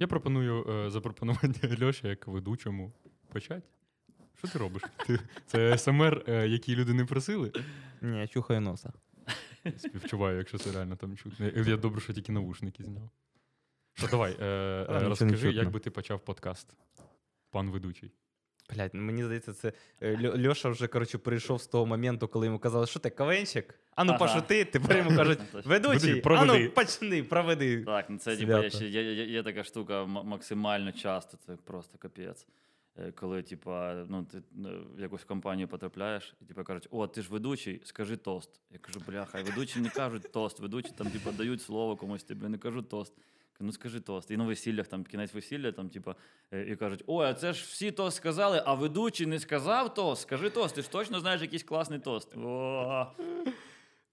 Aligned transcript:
Я 0.00 0.06
пропоную 0.06 0.66
е, 0.68 0.90
запропонувати 0.90 1.76
Льоші 1.84 2.08
як 2.08 2.26
ведучому 2.26 2.92
почати. 3.32 3.62
Що 4.38 4.48
ти 4.48 4.58
робиш? 4.58 4.82
Ти, 5.06 5.18
це 5.46 5.78
СМР, 5.78 6.24
е, 6.28 6.48
який 6.48 6.76
люди 6.76 6.94
не 6.94 7.04
просили. 7.04 7.52
Ні, 8.02 8.18
я 8.18 8.26
чухаю 8.26 8.60
носа. 8.60 8.92
Співчуваю, 9.76 10.38
якщо 10.38 10.58
це 10.58 10.72
реально 10.72 10.96
там 10.96 11.16
чутно. 11.16 11.46
Я 11.46 11.76
добре, 11.76 12.00
що 12.00 12.12
тільки 12.12 12.32
навушники 12.32 12.84
зняв. 12.84 13.10
Що 13.94 14.06
давай, 14.06 14.36
е, 14.40 14.86
розкажи, 14.88 15.52
як 15.52 15.70
би 15.70 15.80
ти 15.80 15.90
почав 15.90 16.20
подкаст, 16.20 16.74
пан 17.50 17.70
ведучий. 17.70 18.12
Блять, 18.74 18.94
ну 18.94 19.02
мені 19.02 19.24
здається, 19.24 19.52
це 19.52 19.72
е, 20.02 20.48
Льоша 20.48 20.68
вже 20.68 20.86
коротше 20.86 21.18
прийшов 21.18 21.60
з 21.62 21.66
того 21.66 21.86
моменту, 21.86 22.28
коли 22.28 22.46
йому 22.46 22.58
казали, 22.58 22.86
що 22.86 23.00
ти 23.00 23.10
КВНчик? 23.10 23.74
А 23.94 24.04
ну 24.04 24.10
Ага. 24.12 24.18
пошути, 24.18 24.64
тепер 24.64 24.96
йому 24.98 25.10
кажуть, 25.16 25.38
ведучий, 25.64 26.12
Веди, 26.14 26.22
а 26.36 26.44
ну 26.44 26.70
почни, 26.70 27.22
проведи. 27.22 27.84
Так, 27.84 28.10
ну 28.10 28.18
це 28.18 28.36
Свято. 28.36 28.62
є, 28.64 28.70
ще- 28.70 28.88
є, 28.88 29.12
є, 29.14 29.24
є 29.24 29.42
така 29.42 29.64
штука 29.64 30.04
максимально 30.04 30.92
часто, 30.92 31.36
це 31.46 31.56
просто 31.64 31.98
капець. 31.98 32.46
Е, 32.98 33.12
Коли, 33.12 33.42
типа, 33.42 34.04
ну, 34.08 34.24
ти 34.32 34.38
е, 34.38 34.42
в 34.96 35.00
якусь 35.00 35.24
компанію 35.24 35.68
потрапляєш, 35.68 36.34
і 36.42 36.44
типа 36.44 36.62
кажуть, 36.62 36.88
о, 36.90 37.06
ти 37.06 37.22
ж 37.22 37.28
ведучий, 37.30 37.80
скажи 37.84 38.16
тост. 38.16 38.50
Я 38.72 38.78
кажу, 38.78 39.00
бляха, 39.08 39.42
ведучі 39.42 39.80
не 39.80 39.88
кажуть 39.88 40.32
тост, 40.32 40.60
ведучі 40.60 40.90
там, 40.96 41.10
типа, 41.10 41.32
дають 41.32 41.62
слово 41.62 41.96
комусь, 41.96 42.24
тобі 42.24 42.46
не 42.48 42.58
кажу 42.58 42.82
тост. 42.82 43.12
Ну 43.60 43.72
скажи 43.72 44.00
тост. 44.00 44.30
І 44.30 44.36
на 44.36 44.44
весіллях, 44.44 44.86
там 44.88 45.04
кінець 45.04 45.34
весілля, 45.34 45.72
там, 45.72 45.88
типа, 45.88 46.14
е, 46.52 46.62
і 46.72 46.76
кажуть, 46.76 47.04
ой, 47.06 47.26
а 47.26 47.34
це 47.34 47.52
ж 47.52 47.64
всі 47.68 47.90
тост 47.90 48.16
сказали, 48.16 48.62
а 48.66 48.74
ведучий 48.74 49.26
не 49.26 49.38
сказав 49.38 49.94
тост. 49.94 50.22
Скажи 50.22 50.50
тост, 50.50 50.74
ти 50.74 50.82
ж 50.82 50.90
точно 50.90 51.20
знаєш 51.20 51.40
якийсь 51.42 51.62
класний 51.62 51.98
тост. 51.98 52.36
О, 52.36 53.06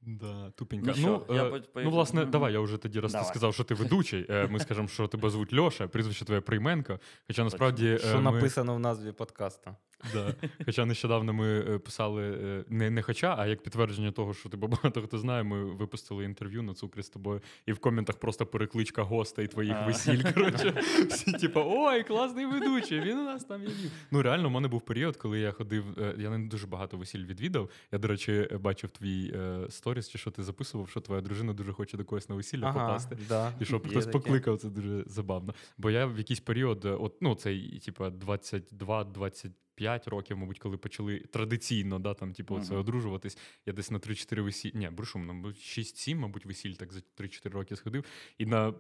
Да, 0.02 0.52
тупенько. 0.56 0.92
Ну 0.98 1.24
ну, 1.30 1.36
я 1.36 1.44
е, 1.46 1.62
ну, 1.76 1.90
власне, 1.90 2.26
давай, 2.26 2.54
я 2.54 2.60
вже 2.60 2.78
тоді, 2.78 3.00
раз 3.00 3.12
ти 3.12 3.24
сказав, 3.24 3.54
що 3.54 3.64
ти 3.64 3.74
ведучий. 3.74 4.26
е, 4.30 4.48
Ми 4.48 4.60
скажемо, 4.60 4.88
що 4.88 5.08
тебе 5.08 5.30
звуть 5.30 5.54
Льоша, 5.54 5.88
прізвище 5.88 6.26
твоє 6.26 6.42
Прийменко. 6.42 7.00
Хоча 7.28 7.44
насправді. 7.44 7.88
е, 7.88 7.98
Що 8.00 8.22
ми- 8.22 8.32
написано 8.32 8.76
в 8.76 8.80
назві 8.80 9.12
подкаста. 9.12 9.76
Да. 10.14 10.36
Хоча 10.66 10.86
нещодавно 10.86 11.34
ми 11.34 11.60
е, 11.60 11.80
писали 11.80 12.24
е, 12.24 12.64
не 12.70 12.90
не 12.90 13.02
хоча, 13.02 13.36
а 13.38 13.48
як 13.48 13.64
підтвердження 13.64 14.12
того, 14.12 14.34
що 14.34 14.50
ти 14.50 14.58
багато 14.58 15.02
хто 15.02 15.18
знає, 15.18 15.44
ми 15.44 15.64
випустили 15.64 16.26
інтерв'ю 16.26 16.64
на 16.64 16.74
цукрі 16.74 17.04
з 17.04 17.10
тобою, 17.10 17.42
і 17.66 17.72
в 17.72 17.80
коментах 17.80 18.16
просто 18.18 18.46
перекличка 18.46 19.04
госта 19.04 19.42
і 19.42 19.48
твоїх 19.48 19.76
а. 19.76 19.86
весіль. 19.86 20.24
Коротше, 20.34 20.74
всі 21.10 21.32
типу, 21.32 21.62
ой, 21.66 22.04
класний 22.04 22.46
ведучий, 22.46 23.00
він 23.02 23.18
у 23.18 23.24
нас 23.24 23.44
там 23.44 23.64
є. 23.64 23.70
Ну 24.12 24.22
реально, 24.22 24.48
в 24.50 24.52
мене 24.52 24.68
був 24.68 24.82
період, 24.82 25.18
коли 25.18 25.40
я 25.40 25.52
ходив. 25.52 25.86
Е, 26.00 26.16
я 26.18 26.30
не 26.30 26.48
дуже 26.48 26.68
багато 26.68 26.98
весіль 26.98 27.26
відвідав. 27.26 27.70
Я, 27.92 28.00
до 28.00 28.08
речі, 28.08 28.48
бачив 28.60 28.92
твій 28.92 29.34
сторіс, 29.70 30.10
чи 30.10 30.18
що 30.18 30.32
ти 30.32 30.44
записував, 30.44 30.90
що 30.90 31.02
твоя 31.02 31.22
дружина 31.22 31.54
дуже 31.54 31.74
хоче 31.74 31.98
до 31.98 32.06
когось 32.06 32.30
на 32.30 32.36
весілля 32.36 32.66
ага, 32.66 32.88
попасти. 32.88 33.18
Да. 33.30 33.54
І 33.60 33.66
щоб 33.66 33.88
хтось 33.88 34.08
покликав, 34.08 34.58
це 34.58 34.70
дуже 34.70 35.04
забавно. 35.06 35.54
Бо 35.78 35.90
я 35.90 36.06
в 36.06 36.18
якийсь 36.18 36.40
період, 36.40 36.86
от 36.86 37.22
ну 37.22 37.36
цей, 37.36 37.80
типу, 37.80 38.04
22-23 38.04 39.50
5 39.76 40.08
років, 40.08 40.38
мабуть, 40.38 40.60
коли 40.60 40.78
почали 40.78 41.20
традиційно, 41.20 42.00
да, 42.00 42.14
там, 42.14 42.34
типу, 42.34 42.56
mm-hmm. 42.56 42.64
це 42.64 42.76
одружуватись. 42.76 43.38
Я 43.66 43.74
десь 43.74 43.92
на 43.92 44.00
3-4 44.00 44.42
весілля. 44.42 44.80
Ні, 44.80 44.90
брешу, 44.90 45.20
на 45.20 45.34
6-7, 45.34 46.16
мабуть, 46.16 46.46
весіль 46.46 46.74
так 46.74 46.94
за 46.94 47.00
3-4 47.18 47.50
роки 47.50 47.76
сходив. 47.76 48.06
І 48.38 48.46
на 48.46 48.74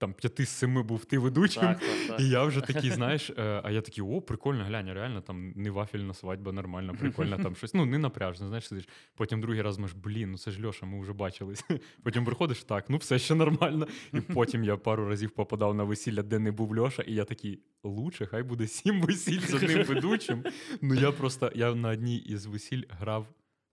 там 0.00 0.12
5 0.12 0.40
з 0.40 0.48
7 0.48 0.82
був 0.82 1.04
ти 1.04 1.18
ведучим. 1.18 1.62
так, 1.62 1.80
так, 1.80 2.08
так. 2.08 2.20
І 2.20 2.28
я 2.28 2.44
вже 2.44 2.60
такий, 2.60 2.90
знаєш, 2.90 3.30
е, 3.30 3.60
а 3.64 3.70
я 3.70 3.80
такий, 3.80 4.04
о, 4.04 4.20
прикольно, 4.20 4.64
глянь, 4.64 4.92
реально 4.92 5.20
там 5.20 5.52
не 5.56 5.70
вафельна 5.70 6.14
свадьба, 6.14 6.52
нормально, 6.52 6.96
прикольно, 7.00 7.38
там 7.38 7.56
щось. 7.56 7.74
Ну, 7.74 7.86
не 7.86 7.98
напряжно, 7.98 8.46
знаєш, 8.46 8.68
сидиш. 8.68 8.88
Потім 9.14 9.40
другий 9.40 9.62
раз 9.62 9.78
маєш, 9.78 9.92
блін, 9.92 10.30
ну 10.30 10.38
це 10.38 10.50
ж 10.50 10.66
Льоша, 10.66 10.86
ми 10.86 11.00
вже 11.00 11.12
бачились. 11.12 11.64
Потім 12.02 12.24
приходиш, 12.24 12.64
так, 12.64 12.90
ну 12.90 12.96
все 12.96 13.18
ще 13.18 13.34
нормально. 13.34 13.86
І 14.12 14.20
потім 14.34 14.64
я 14.64 14.76
пару 14.76 15.08
разів 15.08 15.30
попадав 15.30 15.74
на 15.74 15.84
весілля, 15.84 16.22
де 16.22 16.38
не 16.38 16.52
був 16.52 16.78
Льоша, 16.78 17.02
і 17.02 17.14
я 17.14 17.24
такий, 17.24 17.62
лучше, 17.82 18.26
хай 18.26 18.42
буде 18.42 18.66
сім 18.66 19.00
весіль 19.00 19.40
з 19.40 19.54
одним 19.54 19.84
ведучим. 19.88 20.44
Ну 20.82 20.94
я 20.94 21.12
просто 21.12 21.52
я 21.54 21.74
на 21.74 21.88
одній 21.88 22.16
із 22.16 22.46
весіль 22.46 22.82
грав 22.88 23.26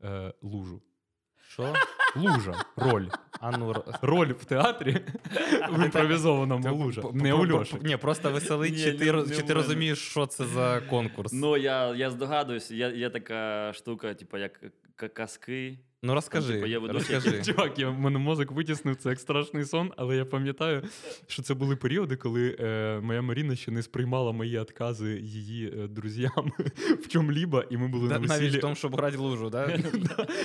е, 0.04 0.34
лужу. 0.42 0.82
Що? 1.48 1.74
Лужа, 2.16 2.54
роль. 2.76 3.08
А 3.40 3.58
ну, 3.58 3.84
Роль 4.02 4.28
в 4.28 4.46
театрі 4.46 4.92
в 5.72 5.86
імпровізованому 5.86 6.76
лужа. 6.76 7.02
Не 7.14 7.34
у 7.34 7.48
Льоші. 7.48 7.76
Ні, 7.82 7.98
просто 7.98 8.32
веселить, 8.32 8.84
чи 8.84 8.94
ти 8.94 9.06
чи 9.36 9.42
ти 9.42 9.54
розумієш, 9.54 10.00
що 10.00 10.26
це 10.26 10.46
за 10.46 10.82
конкурс. 10.82 11.34
Ну, 11.34 11.58
я, 11.58 11.96
я 11.96 12.10
здогадуюсь, 12.10 12.72
є, 12.72 12.90
є 12.90 13.10
така 13.10 13.72
штука, 13.74 14.14
типу, 14.14 14.38
як 14.38 14.60
казки. 15.14 15.80
Ну 16.04 16.14
розкажи, 16.14 16.54
типу, 16.54 16.66
є 16.66 16.78
ведучий, 16.80 17.16
розкажи. 17.16 17.44
Чувак, 17.44 17.80
я, 17.80 17.90
в 17.90 18.00
мене 18.00 18.20
мозок 18.20 18.52
витіснив 18.52 18.96
це 18.96 19.10
як 19.10 19.20
страшний 19.20 19.66
сон, 19.66 19.92
але 19.98 20.16
я 20.16 20.26
пам'ятаю, 20.26 20.84
що 21.28 21.42
це 21.42 21.54
були 21.54 21.76
періоди, 21.76 22.16
коли 22.16 22.58
е, 22.60 23.00
моя 23.04 23.22
Маріна 23.22 23.56
ще 23.56 23.72
не 23.72 23.84
сприймала 23.84 24.32
мої 24.32 24.60
відкази 24.60 25.20
її 25.20 25.68
е, 25.68 25.88
друзям 25.88 26.52
в 27.04 27.08
чому-лібо, 27.08 27.64
і 27.70 27.78
ми 27.78 27.88
були 27.88 28.10
Да, 28.10 28.20
на 28.20 28.28
навіть 28.28 28.56
в 28.56 28.60
тому, 28.60 28.76
щоб 28.76 28.96
грати 28.96 29.18
лужу, 29.18 29.50
да? 29.50 29.80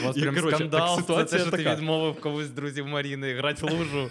У 0.02 0.06
вас 0.06 0.16
прям 0.16 0.36
скандал 0.36 1.00
це 1.02 1.24
те, 1.24 1.38
що 1.38 1.50
ти 1.50 1.70
відмовив 1.74 2.20
когось 2.20 2.46
з 2.46 2.50
друзів 2.50 2.86
Маріни 2.86 3.34
грати 3.34 3.66
в 3.66 3.70
лужу. 3.70 4.10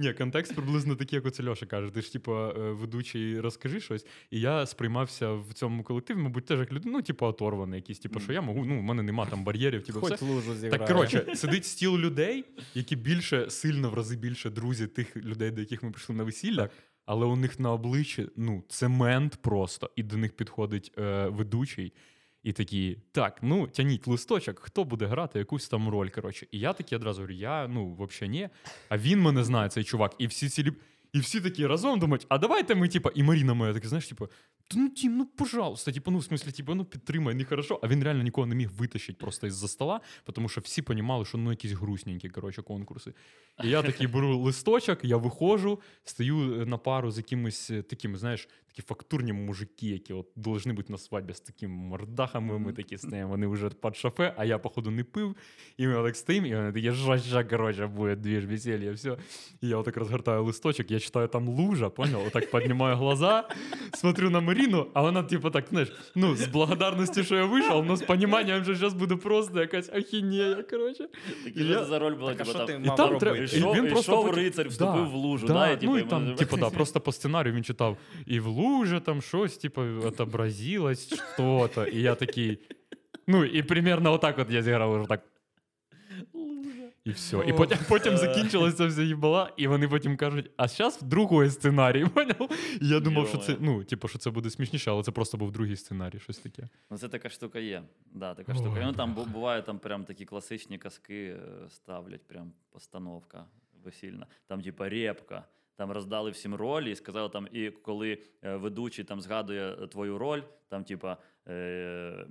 Ні, 0.00 0.12
контекст 0.12 0.54
приблизно 0.54 0.96
такий, 0.96 1.16
як 1.16 1.26
оце 1.26 1.48
Льоша 1.48 1.66
каже. 1.66 1.90
Ти 1.90 2.02
ж, 2.02 2.12
типу, 2.12 2.32
е, 2.32 2.52
ведучий, 2.72 3.40
розкажи 3.40 3.80
щось. 3.80 4.06
І 4.30 4.40
я 4.40 4.66
сприймався 4.66 5.32
в 5.32 5.52
цьому 5.52 5.82
колективі, 5.82 6.18
мабуть, 6.18 6.44
теж 6.44 6.58
як 6.58 6.72
людина, 6.72 6.96
ну, 6.96 7.02
типу, 7.02 7.26
оторваний 7.26 7.76
якийсь, 7.80 7.98
типу, 7.98 8.20
що 8.20 8.32
я 8.32 8.40
можу, 8.40 8.64
ну, 8.64 8.78
в 8.78 8.82
мене 8.82 9.02
нема 9.02 9.26
там 9.26 9.44
бар'єрів, 9.44 9.82
типу, 9.82 10.00
все. 10.00 10.10
Хоч 10.10 10.22
лужу. 10.22 10.54
Так, 10.70 10.86
коротше, 10.86 11.26
сидить 11.34 11.64
стіл 11.64 11.98
людей, 11.98 12.44
які 12.74 12.96
більше, 12.96 13.50
сильно 13.50 13.90
в 13.90 13.94
рази 13.94 14.16
більше 14.16 14.50
друзі 14.50 14.86
тих 14.86 15.16
людей, 15.16 15.50
до 15.50 15.60
яких 15.60 15.82
ми 15.82 15.90
прийшли 15.90 16.14
на 16.14 16.24
весілля. 16.24 16.68
Але 17.06 17.26
у 17.26 17.36
них 17.36 17.60
на 17.60 17.72
обличчі 17.72 18.28
ну, 18.36 18.64
цемент 18.68 19.36
просто, 19.42 19.90
і 19.96 20.02
до 20.02 20.16
них 20.16 20.32
підходить 20.36 20.92
е, 20.98 21.28
ведучий, 21.28 21.92
і 22.48 22.52
такі: 22.52 22.98
так, 23.12 23.38
ну 23.42 23.66
тяніть 23.66 24.06
листочок, 24.06 24.58
хто 24.58 24.84
буде 24.84 25.06
грати 25.06 25.38
якусь 25.38 25.68
там 25.68 25.88
роль. 25.88 26.08
Коротше. 26.08 26.46
І 26.52 26.58
я 26.58 26.72
такий 26.72 26.96
одразу 26.98 27.20
говорю: 27.20 27.34
я 27.34 27.68
ну, 27.68 27.96
взагалі 28.00 28.32
ні. 28.32 28.48
А 28.88 28.98
він 28.98 29.20
мене 29.20 29.44
знає, 29.44 29.68
цей 29.68 29.84
чувак, 29.84 30.14
і 30.18 30.26
всі 30.26 30.48
ці 30.48 30.72
І 31.12 31.20
всі 31.20 31.40
такі 31.40 31.66
разом 31.66 31.98
думають, 31.98 32.26
а 32.28 32.38
давайте 32.38 32.74
ми, 32.74 32.88
типа, 32.88 33.10
і 33.14 33.22
Маріна 33.22 33.54
моя 33.54 33.74
така, 33.74 33.88
знаєш, 33.88 34.08
типу, 34.08 34.26
та 34.68 34.78
ну 34.78 34.88
Тім, 34.88 35.16
ну 35.16 35.26
пожалуйста, 35.26 35.92
типу, 35.92 36.10
ну 36.10 36.18
в 36.18 36.24
смислі, 36.24 36.52
типу, 36.52 36.74
ну 36.74 36.84
підтримай, 36.84 37.34
нехорошо. 37.34 37.80
А 37.82 37.88
він 37.88 38.04
реально 38.04 38.22
нікого 38.22 38.46
не 38.46 38.54
міг 38.54 38.70
витащити 38.70 39.18
просто 39.20 39.46
із-за 39.46 39.68
стола, 39.68 40.00
тому 40.32 40.48
що 40.48 40.60
всі 40.60 40.82
понімали, 40.82 41.24
що 41.24 41.38
ну 41.38 41.50
якісь 41.50 41.72
грустненькі, 41.72 42.28
коротше, 42.28 42.62
конкурси. 42.62 43.14
І 43.64 43.68
я 43.68 43.82
такий 43.82 44.06
беру 44.06 44.38
листочок, 44.38 44.98
я 45.02 45.16
виходжу, 45.16 45.80
стою 46.04 46.62
е, 46.62 46.66
на 46.66 46.78
пару 46.78 47.10
з 47.10 47.16
якимись 47.16 47.70
е, 47.70 47.82
такими, 47.82 48.18
знаєш, 48.18 48.48
такі 48.78 48.88
фактурні 48.88 49.32
мужики, 49.32 49.86
які 49.86 50.12
от 50.12 50.26
должны 50.36 50.72
бути 50.72 50.92
на 50.92 50.98
свадьбі 50.98 51.34
з 51.34 51.40
такими 51.40 51.74
мордахами. 51.74 52.58
Ми 52.58 52.72
такі 52.72 52.98
стоїмо, 52.98 53.28
вони 53.28 53.46
вже 53.46 53.68
під 53.68 53.96
шофе, 53.96 54.34
а 54.36 54.44
я, 54.44 54.58
походу, 54.58 54.90
не 54.90 55.04
пив. 55.04 55.36
І 55.76 55.86
ми 55.86 55.94
так 55.94 56.16
стоїмо, 56.16 56.46
і 56.46 56.54
вони 56.54 56.72
такі 56.72 56.90
жорстче, 56.90 57.44
коротше, 57.44 57.86
буде 57.86 58.16
двіж, 58.16 58.46
веселье, 58.46 58.92
все. 58.92 59.16
І 59.60 59.68
я 59.68 59.76
отак 59.76 59.96
розгортаю 59.96 60.44
листочок, 60.44 60.90
я 60.90 61.00
читаю 61.00 61.28
там 61.28 61.48
лужа, 61.48 61.90
понял? 61.90 62.20
Отак 62.26 62.50
піднімаю 62.50 62.96
глаза, 62.96 63.48
смотрю 63.94 64.30
на 64.30 64.40
Маріну, 64.40 64.86
а 64.94 65.02
вона, 65.02 65.22
типу, 65.22 65.50
так, 65.50 65.64
знаєш, 65.70 65.92
ну, 66.14 66.36
з 66.36 66.46
благодарності, 66.46 67.24
що 67.24 67.36
я 67.36 67.44
вийшов, 67.44 67.72
але 67.72 67.96
з 67.96 68.02
поніманням, 68.02 68.64
що 68.64 68.74
зараз 68.74 68.94
буде 68.94 69.16
просто 69.16 69.60
якась 69.60 69.88
ахінея, 69.92 70.62
коротше. 70.62 71.08
Так, 71.44 71.56
І 71.56 71.60
і 71.60 71.66
я- 71.66 71.84
за 71.84 71.98
роль 71.98 72.14
була, 72.14 72.34
Так, 72.34 72.46
типу, 72.46 72.58
ти 72.58 72.72
там, 72.72 72.82
мав 72.82 72.96
там 72.96 73.18
треба- 73.18 73.36
Ішов, 73.38 73.74
він 73.74 73.88
просто 73.88 74.32
рицар, 74.32 74.68
вступив 74.68 75.04
Да, 75.04 75.10
в 75.10 75.14
лужу. 75.14 75.46
Да, 75.46 75.52
Да, 75.52 75.70
і, 75.70 75.72
ну 75.72 75.78
типу, 75.78 75.98
і 75.98 76.02
там, 76.02 76.34
типу, 76.34 76.56
да, 76.56 76.70
просто 76.70 77.00
по 77.00 77.12
сценарію 77.12 77.54
він 77.54 77.64
читав 77.64 77.96
і 78.26 78.40
в 78.40 78.48
луже 78.68 79.00
там 79.00 79.22
щось, 79.22 79.58
типу, 79.58 79.82
отобразилось 79.82 81.14
що-то. 81.14 81.86
І 81.86 82.00
я 82.00 82.14
такий. 82.14 82.58
Ну, 83.26 83.44
і 83.44 83.62
примерно 83.62 84.12
отак 84.12 84.38
от 84.38 84.50
я 84.50 84.62
зіграв 84.62 84.92
уже 84.92 85.08
так. 85.08 85.22
І 87.04 87.10
все. 87.10 87.44
І 87.46 87.52
потім, 87.52 87.78
потім 87.88 88.16
закінчилася 88.16 88.86
вся 88.86 89.02
їбала, 89.02 89.52
і 89.56 89.66
вони 89.66 89.88
потім 89.88 90.16
кажуть: 90.16 90.50
а 90.56 90.68
зараз 90.68 91.02
другий 91.02 91.50
сценарій, 91.50 92.06
поняв? 92.14 92.50
І 92.80 92.88
я 92.88 93.00
думав, 93.00 93.28
що 93.28 93.38
це, 93.38 93.56
ну, 93.60 93.84
типу, 93.84 94.08
що 94.08 94.18
це 94.18 94.30
буде 94.30 94.50
смішніше, 94.50 94.90
але 94.90 95.02
це 95.02 95.10
просто 95.10 95.38
був 95.38 95.52
другий 95.52 95.76
сценарій, 95.76 96.18
щось 96.18 96.38
таке. 96.38 96.68
Ну, 96.90 96.98
це 96.98 97.08
така 97.08 97.28
штука 97.28 97.58
є. 97.58 97.82
Да, 98.12 98.34
така 98.34 98.52
Ой, 98.52 98.58
штука. 98.58 98.80
Ну 98.84 98.92
там 98.92 99.14
бу- 99.14 99.24
буває 99.24 99.62
там 99.62 99.78
прям 99.78 100.04
такі 100.04 100.24
класичні 100.24 100.78
казки 100.78 101.24
е, 101.24 101.68
ставлять, 101.68 102.26
прям 102.26 102.52
постановка 102.70 103.44
весільна. 103.84 104.26
Там, 104.46 104.62
типа, 104.62 104.88
репка. 104.88 105.44
Там 105.78 105.92
роздали 105.92 106.30
всім 106.30 106.54
ролі 106.54 106.90
і 106.90 106.94
сказали 106.94 107.28
там, 107.28 107.48
і 107.52 107.70
коли 107.70 108.18
е, 108.42 108.56
ведучий 108.56 109.04
там 109.04 109.20
згадує 109.20 109.76
е, 109.82 109.86
твою 109.86 110.18
роль, 110.18 110.42
там, 110.68 110.84
типа, 110.84 111.16
е, 111.48 112.26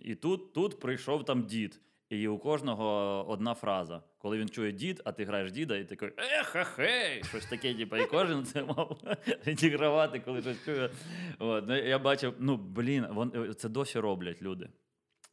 і 0.00 0.14
тут, 0.14 0.52
тут 0.52 0.80
прийшов 0.80 1.24
там 1.24 1.42
дід. 1.42 1.80
І 2.08 2.28
у 2.28 2.38
кожного 2.38 3.24
одна 3.28 3.54
фраза. 3.54 4.02
Коли 4.18 4.38
він 4.38 4.48
чує 4.48 4.72
дід, 4.72 5.02
а 5.04 5.12
ти 5.12 5.24
граєш 5.24 5.52
діда, 5.52 5.76
і 5.76 5.84
такий 5.84 6.08
ех, 6.18 6.46
хей, 6.46 7.24
щось 7.24 7.46
таке, 7.46 7.74
типу, 7.74 7.96
і 7.96 8.06
кожен 8.06 8.44
це 8.44 8.64
мав 8.64 8.98
відігравати, 9.46 10.20
коли 10.20 10.42
щось 10.42 10.64
чує. 10.64 10.90
От. 11.38 11.64
Ну, 11.68 11.76
я 11.76 11.98
бачив, 11.98 12.34
ну 12.38 12.56
блін, 12.56 13.06
вон, 13.10 13.54
це 13.54 13.68
досі 13.68 13.98
роблять 13.98 14.42
люди. 14.42 14.68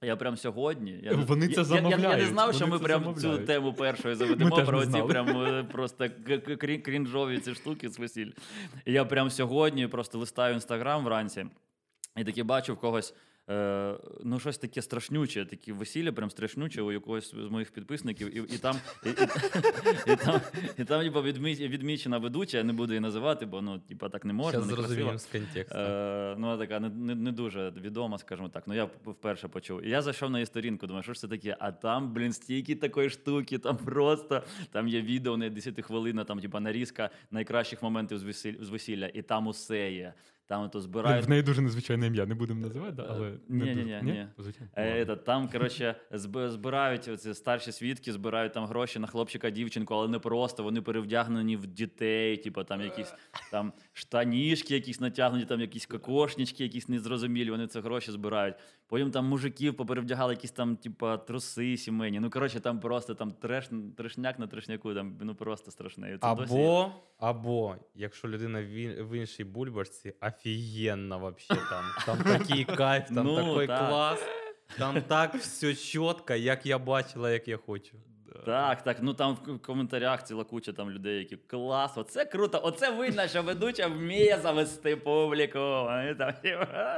Я 0.04 0.16
прям 0.16 0.38
сьогодні. 0.38 1.00
Я, 1.04 1.12
не- 1.12 1.24
Вони 1.24 1.48
це 1.48 1.62
я, 1.62 1.82
я, 1.82 1.90
я, 1.90 1.98
я 1.98 2.18
не 2.18 2.26
знав, 2.26 2.54
що 2.56 2.66
вони 2.66 2.78
ми 2.78 2.84
прям 2.84 3.02
прям 3.04 3.16
цю 3.16 3.38
тему 3.46 3.74
першою 3.74 4.16
заведемо 4.16 4.56
про 4.66 4.86
ці 4.86 4.92
прям 5.08 5.28
е, 5.30 5.64
просто 5.64 6.10
крінжові 6.84 7.38
ці 7.40 7.54
штуки 7.56 7.90
з 7.90 8.00
весіль. 8.00 8.32
Я 8.86 9.06
прям 9.06 9.30
сьогодні 9.30 9.88
просто 9.88 10.20
листаю 10.20 10.54
інстаграм 10.54 11.04
вранці 11.04 11.46
і 12.18 12.24
таки 12.24 12.44
бачу 12.44 12.74
в 12.74 12.78
когось. 12.78 13.14
Е, 13.50 13.98
ну, 14.24 14.40
щось 14.40 14.58
таке 14.58 14.82
страшнюче, 14.82 15.46
такі 15.46 15.72
весілля, 15.72 16.12
прям 16.12 16.30
страшнюче 16.30 16.82
у 16.82 16.92
якогось 16.92 17.32
з 17.32 17.50
моїх 17.50 17.72
підписників, 17.72 18.38
і, 18.38 18.56
і 18.56 18.58
там, 18.58 18.76
і, 19.06 19.10
і, 19.10 19.12
і 20.14 20.16
там, 20.16 20.42
і 20.78 20.84
там 20.84 21.04
типу, 21.04 21.20
відмі- 21.20 21.68
відмічена 21.68 22.18
ведуча, 22.18 22.58
я 22.58 22.64
не 22.64 22.74
буду 22.74 22.94
її 22.94 23.00
називати, 23.00 23.46
бо 23.46 23.62
ну, 23.62 23.80
типу, 23.80 24.10
так 24.10 24.26
не 24.26 24.34
можна. 24.34 24.62
Зараз 24.62 24.68
не 24.68 24.76
красиво. 24.76 25.18
з 25.18 25.26
контексту. 25.26 25.78
Е, 25.78 26.36
ну, 26.38 26.48
вона 26.48 26.58
така 26.58 26.80
не, 26.80 26.90
не, 26.90 27.16
не 27.16 27.32
дуже 27.32 27.70
відома, 27.70 28.18
скажімо 28.18 28.50
так. 28.50 28.64
Ну, 28.68 28.74
я 28.74 28.86
вперше 29.06 29.48
почув. 29.48 29.86
І 29.86 29.90
я 29.90 30.02
зайшов 30.02 30.30
на 30.30 30.38
її 30.38 30.46
сторінку, 30.46 30.88
думаю, 30.88 31.04
що 31.04 31.14
ж 31.14 31.20
це 31.20 31.28
таке? 31.28 31.58
А 31.60 31.72
там, 31.72 32.14
блін, 32.14 32.34
стільки 32.34 32.76
такої 32.76 33.10
штуки, 33.10 33.58
там 33.58 33.78
просто 33.78 34.44
там 34.72 34.88
є 34.88 35.02
відео 35.02 35.38
на 35.38 35.50
10 35.50 35.82
хвилина, 35.82 36.24
там, 36.24 36.40
типа, 36.40 36.60
нарізка 36.60 37.10
найкращих 37.32 37.84
моментів 37.84 38.18
з 38.18 38.24
весілля, 38.24 38.58
з 38.62 38.70
весілля, 38.70 39.08
і 39.14 39.22
там 39.22 39.48
усе 39.48 39.92
є. 39.92 40.14
Там 40.48 40.70
то 40.70 40.82
збирають. 40.82 41.26
В 41.26 41.30
неї 41.30 41.42
дуже 41.44 41.62
незвичайне 41.62 42.08
ім'я, 42.08 42.26
не 42.26 42.36
будемо 42.36 42.62
називати, 42.62 42.92
да, 42.92 43.06
але 43.10 43.28
Е, 43.30 43.34
не 43.50 43.66
ні-ні-ні, 43.66 44.00
ні. 44.04 44.28
Звичайно. 44.38 44.70
Е, 44.76 45.06
там, 45.06 45.50
коротше, 45.50 45.96
зб- 46.12 46.50
збирають 46.50 47.08
оці 47.08 47.34
старші 47.34 47.72
свідки, 47.72 48.14
збирають 48.14 48.54
там 48.54 48.66
гроші 48.66 49.00
на 49.00 49.08
хлопчика, 49.08 49.50
дівчинку, 49.50 49.94
але 49.94 50.08
не 50.08 50.20
просто. 50.20 50.64
Вони 50.64 50.82
перевдягнені 50.82 51.58
в 51.58 51.68
дітей, 51.68 52.38
типу 52.38 52.64
там 52.64 52.82
якісь 52.82 53.14
там 53.52 53.74
штанішки, 53.94 54.74
якісь 54.74 55.00
натягнуті, 55.00 55.46
там 55.46 55.62
якісь 55.62 55.86
кокошнички, 55.86 56.64
якісь 56.64 56.90
незрозумілі. 56.90 57.52
Вони 57.52 57.68
це 57.68 57.82
гроші 57.82 58.12
збирають. 58.12 58.56
Потім 58.88 59.12
там 59.12 59.26
мужиків 59.26 59.78
поперевдягали 59.78 60.34
якісь 60.34 60.52
там, 60.52 60.76
типу, 60.76 61.08
труси 61.28 61.78
сімейні. 61.78 62.20
Ну 62.20 62.30
коротше, 62.30 62.60
там 62.60 62.80
просто 62.80 63.16
там 63.16 63.32
треш, 63.32 63.70
трешняк 63.98 64.40
на 64.40 64.48
трешняку, 64.48 64.94
там 64.94 65.18
ну 65.22 65.36
просто 65.36 65.72
страшне. 65.72 66.18
Це 66.22 66.36
досі- 66.36 66.54
Або, 66.54 66.92
або, 67.20 67.76
якщо 67.96 68.28
людина 68.28 68.62
в, 68.62 69.18
іншій 69.18 69.44
бульбашці, 69.44 70.14
офігенно 70.38 71.20
вообще 71.20 71.56
там. 71.70 71.86
Там 72.06 72.18
такий 72.38 72.66
кайф, 72.66 73.08
там 73.08 73.26
Ну, 73.26 73.36
такий 73.54 73.68
так. 73.68 73.90
клас. 73.90 74.20
Там 74.78 75.02
так 75.02 75.36
все 75.36 75.76
чітко, 75.76 76.34
як 76.34 76.66
я 76.66 76.80
бачила, 76.80 77.32
як 77.32 77.48
я 77.48 77.58
хочу. 77.58 77.98
Так, 78.46 78.84
так. 78.84 78.98
Ну 79.02 79.14
там 79.14 79.38
в 79.48 79.60
коментарях 79.62 80.24
ціла 80.24 80.44
куча 80.44 80.74
там 80.74 80.92
людей, 80.92 81.18
які 81.20 81.38
клас, 81.38 81.98
оце 81.98 82.26
круто, 82.26 82.60
оце 82.64 82.92
видно, 82.92 83.28
що 83.28 83.44
ведуча 83.44 83.88
вміє 83.88 84.40
завести 84.44 84.96
публіку. 84.96 85.60
Вони 85.60 86.16
там 86.16 86.34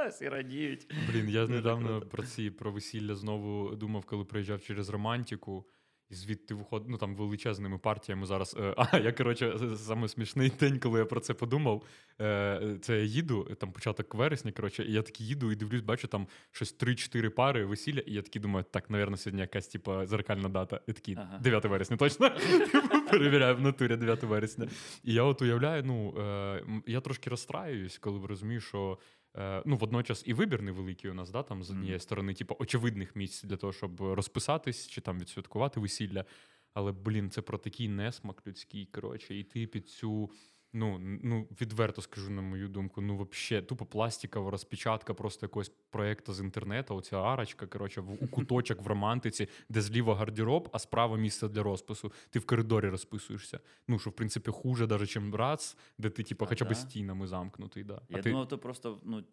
всі 0.08 0.28
радіють. 0.28 0.86
Блін, 1.10 1.28
я 1.28 1.46
недавно 1.46 2.00
про 2.00 2.22
ці 2.22 2.50
про 2.50 2.72
весілля 2.72 3.14
знову 3.14 3.74
думав, 3.74 4.04
коли 4.04 4.24
приїжджав 4.24 4.62
через 4.62 4.88
романтику. 4.88 5.64
І 6.10 6.14
звідти 6.14 6.54
виходить, 6.54 6.88
ну 6.88 6.98
там 6.98 7.16
величезними 7.16 7.78
партіями 7.78 8.26
зараз. 8.26 8.56
Е, 8.60 8.74
а 8.76 8.98
я 8.98 9.12
коротше, 9.12 9.58
саме 9.76 10.08
смішний 10.08 10.52
день, 10.60 10.78
коли 10.78 10.98
я 10.98 11.04
про 11.04 11.20
це 11.20 11.34
подумав. 11.34 11.82
Е, 12.20 12.78
це 12.82 12.98
я 12.98 13.02
їду, 13.02 13.44
там 13.44 13.72
початок 13.72 14.14
вересня. 14.14 14.52
Коротше, 14.52 14.84
і 14.84 14.92
я 14.92 15.02
такий 15.02 15.26
їду 15.26 15.52
і 15.52 15.56
дивлюсь, 15.56 15.82
бачу 15.82 16.08
там 16.08 16.26
щось 16.50 16.78
3-4 16.78 17.28
пари 17.28 17.64
весілля. 17.64 18.00
І 18.00 18.12
я 18.12 18.22
такий 18.22 18.42
думаю, 18.42 18.64
так, 18.70 18.90
напевно, 18.90 19.16
сьогодні 19.16 19.40
якась 19.40 19.68
типа 19.68 20.06
зеркальна 20.06 20.48
дата. 20.48 20.80
І 20.86 20.92
такий 20.92 21.16
Ага. 21.18 21.38
9 21.38 21.64
вересня, 21.64 21.96
точно. 21.96 22.30
Перевіряю 23.10 23.56
в 23.56 23.60
натурі 23.60 23.96
9 23.96 24.22
вересня. 24.22 24.68
І 25.04 25.12
я 25.12 25.22
от 25.22 25.42
уявляю, 25.42 25.82
ну 25.84 26.14
е, 26.18 26.64
я 26.86 27.00
трошки 27.00 27.30
розстраююсь, 27.30 27.98
коли 27.98 28.26
розумію, 28.26 28.60
що. 28.60 28.98
Е, 29.36 29.62
Ну, 29.66 29.76
водночас 29.76 30.22
і 30.26 30.34
вибір 30.34 30.62
невеликий 30.62 31.10
у 31.10 31.14
нас, 31.14 31.30
да, 31.30 31.42
там 31.42 31.62
з 31.62 31.70
однієї 31.70 32.00
сторони, 32.00 32.34
типу, 32.34 32.56
очевидних 32.58 33.16
місць 33.16 33.44
для 33.44 33.56
того, 33.56 33.72
щоб 33.72 34.00
розписатись 34.00 34.88
чи 34.88 35.00
там 35.00 35.18
відсвяткувати 35.18 35.80
весілля. 35.80 36.24
Але, 36.74 36.92
блін, 36.92 37.30
це 37.30 37.42
про 37.42 37.58
такий 37.58 37.88
несмак 37.88 38.46
людський, 38.46 38.86
коротше, 38.86 39.38
і 39.38 39.44
ти 39.44 39.66
під 39.66 39.88
цю. 39.88 40.30
Ну, 40.76 40.98
ну, 41.22 41.48
відверто 41.60 42.02
скажу 42.02 42.30
на 42.30 42.42
мою 42.42 42.68
думку, 42.68 43.00
ну, 43.00 43.16
вообще, 43.16 43.62
тупо 43.62 43.86
пластикова 43.86 44.50
розпечатка 44.50 45.14
просто 45.14 45.46
якогось 45.46 45.72
проекту 45.90 46.32
з 46.32 46.40
інтернету, 46.40 46.96
оця 46.96 47.22
арочка, 47.22 47.66
коротше, 47.66 48.00
в, 48.00 48.24
у 48.24 48.28
куточок 48.28 48.82
в 48.82 48.86
романтиці, 48.86 49.48
де 49.68 49.80
зліва 49.80 50.16
гардероб, 50.16 50.68
а 50.72 50.78
справа 50.78 51.16
місце 51.16 51.48
для 51.48 51.62
розпису. 51.62 52.12
Ти 52.30 52.38
в 52.38 52.46
коридорі 52.46 52.88
розписуєшся. 52.88 53.60
Ну, 53.88 53.98
що, 53.98 54.10
в 54.10 54.12
принципі, 54.12 54.50
хуже, 54.50 54.86
навіть, 54.86 55.16
ніж 55.16 55.34
раз, 55.34 55.76
де 55.98 56.10
ти, 56.10 56.22
типу, 56.22 56.46
хоча 56.46 56.64
б 56.64 56.74
стінами 56.74 57.26
замкнутий. 57.26 57.84
Да. 57.84 58.00
Я 58.08 58.18
а 58.18 58.22
ти... 58.22 58.46
то 58.48 58.58
просто, 58.58 59.00
ну. 59.04 59.24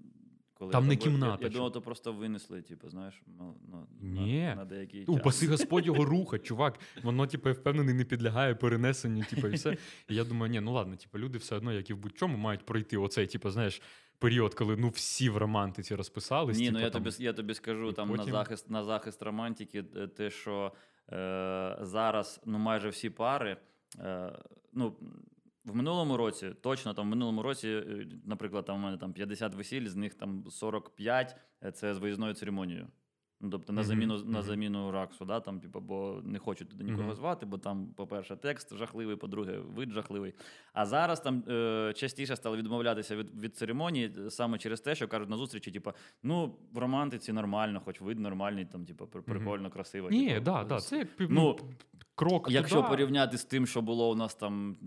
Коли 0.63 0.71
Там 0.71 0.88
не 0.88 0.94
я- 0.94 1.00
кімната, 1.00 1.44
Я, 1.44 1.50
думав, 1.50 1.71
то 1.71 1.81
просто 1.81 2.13
винесли, 2.13 2.62
типу, 2.62 2.89
знаєш, 2.89 3.21
ну, 3.39 3.56
ну, 3.71 3.88
Ні. 4.01 4.44
на, 4.44 4.56
на 4.56 4.65
деякий 4.65 5.06
Ну, 5.07 5.13
час. 5.13 5.21
Упаси 5.21 5.48
Господь 5.48 5.86
його 5.86 6.06
руха, 6.06 6.39
чувак. 6.39 6.80
Воно, 7.04 7.27
типу, 7.27 7.50
я 7.50 7.56
впевнений, 7.56 7.95
не 7.95 8.06
підлягає 8.06 8.56
перенесенню, 8.56 9.24
типу, 9.30 9.48
і 9.48 9.51
все. 9.54 9.77
І 10.10 10.15
я 10.15 10.24
думаю, 10.24 10.51
ні, 10.51 10.60
ну 10.60 10.74
ладно, 10.74 10.95
типу, 10.95 11.19
люди 11.19 11.38
все 11.38 11.56
одно, 11.56 11.74
як 11.74 11.89
і 11.89 11.94
в 11.94 11.98
будь-чому, 11.98 12.38
мають 12.38 12.65
пройти 12.65 12.98
оцей, 12.98 13.27
типу, 13.27 13.50
знаєш, 13.50 13.81
період, 14.19 14.54
коли 14.54 14.77
ну 14.77 14.89
всі 14.89 15.30
в 15.30 15.38
романтиці 15.38 15.95
розписались. 15.95 16.57
Ні, 16.57 16.66
типу, 16.66 16.77
ну 16.77 16.83
я 16.83 16.89
там, 16.89 17.04
тобі, 17.04 17.16
я 17.24 17.33
тобі 17.33 17.54
скажу 17.54 17.89
і 17.89 17.94
там 17.94 18.16
на 18.16 18.24
захист 18.24 18.69
на 18.69 18.83
захист 18.83 19.24
романтики, 19.24 19.83
е, 19.95 20.07
те, 20.07 20.30
що 20.30 20.71
е, 21.12 21.77
зараз 21.81 22.42
ну 22.45 22.57
майже 22.57 22.89
всі 22.89 23.09
пари. 23.09 23.57
Е, 24.00 24.39
ну, 24.74 24.95
в 25.65 25.75
минулому 25.75 26.18
році, 26.18 26.51
точно 26.62 26.94
там 26.94 27.06
в 27.06 27.10
минулому 27.10 27.42
році, 27.42 27.69
е, 27.69 28.07
наприклад, 28.25 28.65
там 28.65 28.75
у 28.75 28.80
мене 28.80 28.98
там 28.98 29.13
50 29.13 29.56
весіль, 29.56 29.88
з 29.88 29.95
них 29.95 30.13
там 30.13 30.45
45 30.50 31.36
е, 31.63 31.71
це 31.71 31.94
з 31.94 31.98
виїзною 31.98 32.33
церемонією. 32.33 32.88
Ну, 33.42 33.50
тобто 33.50 33.74
на 33.74 33.83
заміну, 33.83 34.24
на 34.24 34.42
заміну 34.42 34.92
раксу, 34.92 35.25
да, 35.25 35.39
там, 35.39 35.60
типу, 35.60 35.80
бо 35.80 36.21
не 36.24 36.39
хочуть 36.39 36.69
туди 36.69 36.83
нікого 36.83 37.04
Мгм. 37.04 37.15
звати, 37.15 37.45
бо 37.45 37.57
там, 37.57 37.88
по-перше, 37.88 38.36
текст 38.36 38.77
жахливий, 38.77 39.15
по-друге, 39.15 39.57
вид 39.57 39.92
жахливий. 39.92 40.33
А 40.74 40.86
зараз 40.86 41.19
там 41.19 41.44
е, 41.48 41.94
частіше 41.95 42.36
стали 42.36 42.57
відмовлятися 42.57 43.16
від, 43.16 43.39
від 43.39 43.56
церемонії 43.56 44.13
е, 44.18 44.30
саме 44.30 44.57
через 44.57 44.81
те, 44.81 44.95
що 44.95 45.07
кажуть 45.07 45.30
на 45.30 45.38
зустрічі, 45.38 45.71
типу, 45.71 45.92
ну, 46.24 46.56
в 46.71 46.77
романтиці 46.77 47.33
нормально, 47.33 47.81
хоч 47.86 48.01
вид 48.01 48.19
нормальний, 48.19 48.66
там, 48.66 48.86
типу, 48.86 49.07
прикольно, 49.07 49.69
красиво. 49.69 50.09
Ні, 50.09 50.30
типу, 50.30 50.42
да, 50.45 50.63
да, 50.63 50.80
це 50.80 50.98
як 50.98 51.07
Ну, 51.19 51.27
ну, 51.30 51.59
крок. 52.15 52.48
Якщо 52.51 52.75
туди. 52.75 52.88
порівняти 52.88 53.38
з 53.38 53.45
тим, 53.45 53.68
що 53.68 53.81
було 53.81 54.12
у 54.12 54.15
нас 54.15 54.36
там, 54.36 54.77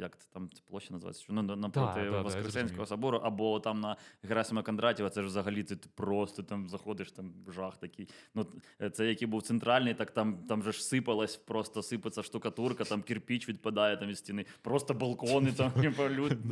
як 0.00 0.18
це 0.18 0.26
там 0.32 0.50
ця 0.54 0.62
площа 0.68 0.94
називається, 0.94 1.22
що 1.22 1.32
ну, 1.32 1.42
напроти 1.42 2.00
да, 2.04 2.10
да, 2.10 2.22
Воскресенського 2.22 2.66
зрозумів. 2.66 2.88
собору, 2.88 3.18
або 3.18 3.60
там 3.60 3.80
на 3.80 3.96
Герасима 4.22 4.62
Кондратєва, 4.62 5.10
це 5.10 5.20
ж 5.20 5.26
взагалі 5.26 5.62
ти 5.62 5.76
просто 5.94 6.42
там 6.42 6.68
заходиш, 6.68 7.12
там 7.12 7.32
жах 7.48 7.76
такий. 7.76 8.08
Ну, 8.34 8.46
е, 8.82 8.90
це 8.90 9.06
який 9.06 9.28
був 9.28 9.42
центральний, 9.42 9.94
так 9.94 10.10
там, 10.10 10.38
там 10.48 10.62
же 10.62 10.72
ж 10.72 10.84
сипалась, 10.84 11.36
просто 11.36 11.82
сипеться 11.82 12.22
штукатурка, 12.22 12.84
там 12.84 13.02
кирпіч 13.02 13.48
відпадає 13.48 13.96
там 13.96 14.08
від 14.08 14.18
стіни, 14.18 14.44
просто 14.62 14.94
балкони, 14.94 15.52
там 15.52 15.72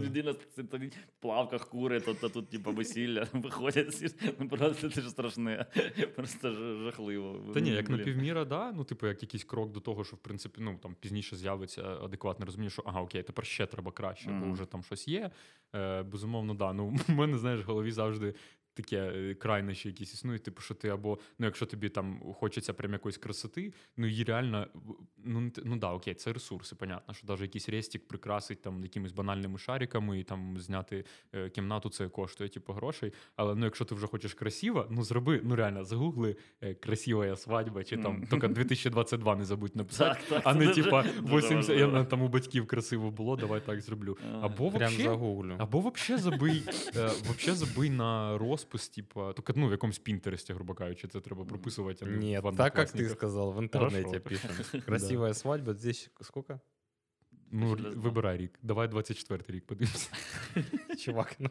людина 0.03 0.33
в 0.33 1.21
плавках 1.21 1.69
кури, 1.69 2.01
то, 2.01 2.15
то 2.15 2.29
тут 2.29 2.51
типу, 2.51 2.73
весілля, 2.73 3.27
виходять, 3.33 4.15
ну 4.39 4.49
просто 4.49 4.91
це 4.91 5.01
ж 5.01 5.11
страшне, 5.11 5.67
просто 6.17 6.53
жахливо. 6.85 7.53
Та 7.55 7.61
ні, 7.61 7.71
як 7.71 7.87
Блін. 7.87 7.99
напівміра, 7.99 8.45
да, 8.45 8.73
ну, 8.73 8.85
типу, 8.85 9.07
як 9.07 9.23
якийсь 9.23 9.45
крок 9.45 9.73
до 9.73 9.81
того, 9.81 10.05
що 10.11 10.17
в 10.17 10.21
принципі, 10.21 10.61
ну 10.61 10.79
там 10.83 10.97
пізніше 11.01 11.37
з'явиться 11.37 11.83
адекватне 11.83 12.47
розуміння, 12.47 12.71
що 12.71 12.83
ага, 12.87 13.01
окей, 13.01 13.23
тепер 13.23 13.47
ще 13.47 13.67
треба 13.67 13.93
краще, 13.93 14.31
бо 14.31 14.53
вже 14.53 14.65
там 14.65 14.83
щось 14.83 15.09
є. 15.09 15.31
Е, 15.75 16.03
безумовно, 16.03 16.55
да. 16.55 16.73
Ну, 16.73 16.89
в 17.09 17.11
мене, 17.11 17.39
знаєш, 17.39 17.61
в 17.61 17.65
голові 17.65 17.93
завжди. 17.93 18.35
Таке 18.75 18.97
е, 18.97 19.35
крайнощі 19.35 19.89
якісь 19.89 20.15
існують, 20.15 20.43
типу, 20.43 20.61
що 20.61 20.75
ти 20.75 20.89
або 20.89 21.19
ну, 21.39 21.47
якщо 21.47 21.67
тобі 21.67 21.89
там 21.89 22.21
хочеться 22.35 22.73
прям 22.73 22.93
якоїсь 22.93 23.19
красоти, 23.19 23.73
ну 23.97 24.07
її 24.07 24.25
реально 24.25 24.67
ну, 25.25 25.53
ну 25.65 25.77
да, 25.77 25.93
окей, 25.93 26.15
це 26.15 26.33
ресурси, 26.33 26.77
понятно, 26.77 27.15
що 27.15 27.27
навіть 27.27 27.43
якийсь 27.43 27.69
рестик 27.69 28.09
прикрасить 28.09 28.63
там 28.63 28.83
якимись 28.83 29.13
банальними 29.13 29.59
шариками 29.59 30.21
і 30.21 30.25
там 30.25 30.59
зняти 30.59 31.05
е, 31.33 31.51
кімнату, 31.51 31.89
це 31.91 32.09
коштує 32.09 32.51
типу 32.51 32.73
грошей. 32.73 33.13
Але 33.37 33.55
ну, 33.55 33.65
якщо 33.65 33.85
ти 33.85 33.95
вже 33.95 34.07
хочеш 34.07 34.35
красиво, 34.35 34.87
ну 34.91 35.05
зроби, 35.05 35.41
ну 35.45 35.57
реально, 35.57 35.85
загугли 35.85 36.37
е, 36.61 36.75
красива 36.75 37.37
свадьба, 37.37 37.85
чи 37.85 37.97
там 37.97 38.27
тільки 38.31 38.49
2022 38.49 39.37
не 39.37 39.45
забудь 39.45 39.77
написати. 39.77 40.21
Так, 40.21 40.29
так, 40.29 40.43
А 40.45 40.55
не 40.55 40.67
дуже- 40.67 40.83
типа 40.83 41.03
дуже 41.03 41.37
80, 41.37 41.77
я 41.77 42.05
там 42.05 42.23
у 42.23 42.29
батьків 42.29 42.67
красиво 42.67 43.11
було, 43.11 43.37
давай 43.37 43.61
так 43.67 43.81
зроблю. 43.81 44.17
Або 44.43 44.69
вообще, 44.69 45.09
або 45.59 45.81
вообще 45.81 46.19
забий, 46.19 46.63
е, 46.97 47.11
вообще 47.27 47.55
забий 47.55 47.91
на 47.91 48.39
розпис, 48.61 48.89
типа, 48.89 49.33
тільки 49.33 49.53
ну, 49.57 49.69
в 49.69 49.71
якомусь 49.71 49.99
пінтересті, 49.99 50.53
грубо 50.53 50.75
кажучи, 50.75 51.09
це 51.09 51.21
треба 51.21 51.45
прописувати. 51.45 52.05
а 52.05 52.09
не 52.09 52.17
Нет, 52.17 52.45
в 52.45 52.57
так 52.57 52.75
как 52.75 52.89
ты 52.89 52.91
Одноклассниках. 52.91 53.13
сказал, 53.17 53.53
в 53.53 53.59
интернете 53.59 54.03
Хорошо. 54.03 54.21
пишем. 54.21 54.81
Красивая 54.87 55.35
свадьба, 55.35 55.75
здесь 55.75 56.11
сколько? 56.21 56.61
Ну, 57.51 57.77
два. 57.77 57.91
вибирай 57.91 58.37
рік. 58.37 58.59
Давай 58.63 58.89
24 58.89 59.45
рік 59.49 59.67
подивимося. 59.67 60.11
Чувак, 61.05 61.37
ну. 61.39 61.51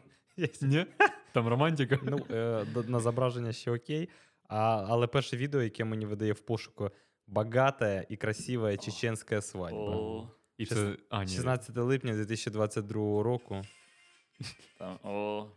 Ні? 0.62 0.86
Там 1.32 1.48
романтика. 1.48 1.98
Ну, 2.02 2.26
е, 2.30 2.64
до- 2.64 2.82
на 2.82 3.00
зображення 3.00 3.52
ще 3.52 3.70
окей. 3.70 4.08
А, 4.48 4.84
але 4.88 5.06
перше 5.06 5.36
відео, 5.36 5.62
яке 5.62 5.84
мені 5.84 6.06
видає 6.06 6.32
в 6.32 6.40
пошуку 6.40 6.90
«Богатая 7.26 8.06
і 8.08 8.16
красива 8.16 8.76
чеченська 8.76 9.42
свадьба. 9.42 9.96
О, 9.96 10.28
І 10.58 10.66
це, 10.66 10.96
а, 11.10 11.24
ні. 11.24 11.30
16 11.30 11.76
липня 11.82 12.12
2022 12.14 13.22
року. 13.22 13.62
там, 14.78 14.98
о, 15.02 15.10
мо- 15.10 15.50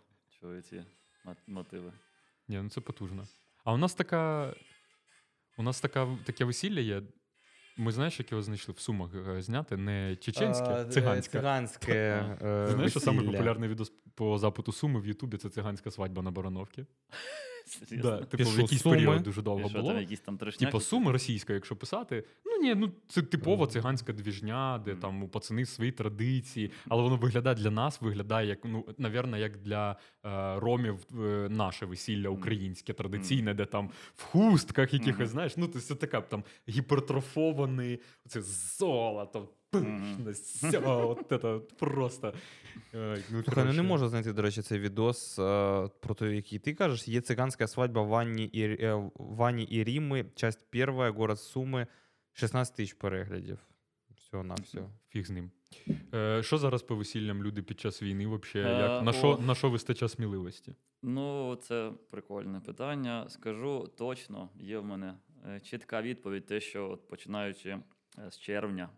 мотиви. 1.48 1.92
Ні, 2.48 2.58
ну 2.64 2.70
це 2.70 2.82
потужно. 2.82 3.28
А 3.64 3.74
у 3.74 3.78
нас 3.78 3.94
така 3.94 4.54
У 5.58 5.64
нас 5.64 5.82
така, 5.82 6.18
таке 6.26 6.46
весілля 6.46 6.80
є. 6.80 7.02
Ми 7.78 7.92
знаєш, 7.92 8.20
як 8.20 8.32
його 8.32 8.42
знайшли 8.44 8.74
в 8.74 8.80
Сумах 8.80 9.12
е, 9.16 9.42
зняти? 9.42 9.78
Не 9.78 10.16
чеченське, 10.16 10.66
А, 10.66 10.86
циганське. 10.86 11.40
Циганське. 11.40 11.94
е, 11.94 12.38
Знаєш, 12.40 12.68
що 12.92 13.00
весілля. 13.00 13.00
самий 13.00 13.26
популярний 13.26 13.70
відос 13.70 13.90
по 14.16 14.38
запиту 14.38 14.72
Суми 14.72 15.00
в 15.00 15.06
Ютубі 15.08 15.38
це 15.38 15.50
циганська 15.50 15.92
свадьба 15.92 16.22
на 16.22 16.32
Барановці. 16.32 16.86
Да, 17.92 18.18
типу, 18.18 18.50
в 18.50 18.60
якийсь 18.60 18.82
Суми. 18.82 18.96
період 18.96 19.24
дуже 19.24 19.42
довго 19.42 19.70
було. 19.70 19.88
там 19.88 20.00
якісь 20.00 20.20
там 20.20 20.38
трешняки? 20.38 20.66
Типа 20.66 20.80
суми 20.80 21.12
російська, 21.12 21.54
якщо 21.54 21.76
писати. 21.76 22.24
Ну 22.46 22.58
ні, 22.58 22.76
ну 22.76 22.92
це 23.08 23.22
типова 23.22 23.68
циганська 23.68 24.14
двіжня, 24.14 24.82
де 24.86 24.96
там 24.96 25.24
у 25.24 25.28
пацани 25.28 25.66
свої 25.66 25.92
традиції, 25.92 26.72
але 26.88 27.04
воно 27.04 27.16
виглядає 27.16 27.56
для 27.56 27.72
нас, 27.72 28.02
виглядає 28.02 28.48
як 28.48 28.60
ну, 28.66 28.86
навірно, 28.98 29.38
як 29.38 29.58
для 29.58 29.92
е, 30.26 30.60
ромів 30.60 30.96
е, 31.20 31.48
наше 31.50 31.86
весілля 31.86 32.30
українське, 32.30 32.94
традиційне, 32.94 33.54
де 33.54 33.66
там 33.66 33.90
в 34.16 34.24
хустках 34.24 34.94
якихось, 34.94 35.30
знаєш, 35.30 35.58
ну 35.58 35.68
це 35.68 35.96
така 35.96 36.22
там 36.22 36.44
гіпертрофований, 36.70 38.00
оце 38.26 38.42
золото. 38.42 39.50
Все, 40.32 40.80
от 40.80 41.26
це 41.30 41.38
просто. 41.80 42.34
е, 42.94 43.18
ну, 43.32 43.44
Слухай, 43.44 43.66
ну 43.66 43.74
не 43.74 43.82
можу 43.82 44.08
знайти, 44.08 44.34
до 44.34 44.42
речі, 44.42 44.62
цей 44.62 44.80
відос 44.80 45.40
е, 45.40 45.42
про 46.00 46.16
той, 46.16 46.36
який 46.36 46.60
ти 46.60 46.74
кажеш. 46.74 47.08
Є 47.08 47.22
циганська 47.22 47.68
свадьба 47.68 48.02
Ванні 48.02 48.46
і, 48.46 48.62
е, 48.64 49.10
Вані 49.16 49.64
і 49.64 49.84
Ріми, 49.84 50.26
часть 50.36 50.66
перша, 50.72 51.10
город 51.10 51.40
Суми, 51.40 51.88
16 52.34 52.76
тисяч 52.76 52.94
переглядів. 52.94 53.60
Все 54.16 54.44
на 54.44 54.54
все. 54.56 54.82
Фіг 55.10 55.26
з 55.26 55.30
ним. 55.30 55.52
Е, 56.14 56.44
що 56.44 56.58
зараз 56.58 56.84
по 56.84 56.96
весіллям 56.96 57.44
люди 57.44 57.62
під 57.62 57.80
час 57.80 58.02
війни? 58.04 58.28
Вообще, 58.28 58.60
Е, 58.62 59.02
на, 59.02 59.14
що, 59.14 59.38
на 59.38 59.56
що 59.56 59.70
вистачає 59.70 60.10
сміливості? 60.10 60.76
Ну, 61.02 61.56
це 61.56 61.92
прикольне 62.12 62.60
питання. 62.60 63.26
Скажу 63.30 63.92
точно, 63.98 64.50
є 64.60 64.80
в 64.80 64.86
мене 64.86 65.14
чітка 65.64 66.02
відповідь, 66.02 66.46
те, 66.46 66.60
що 66.60 66.90
от 66.90 67.08
починаючи 67.08 67.78
з 68.30 68.38
червня 68.40 68.90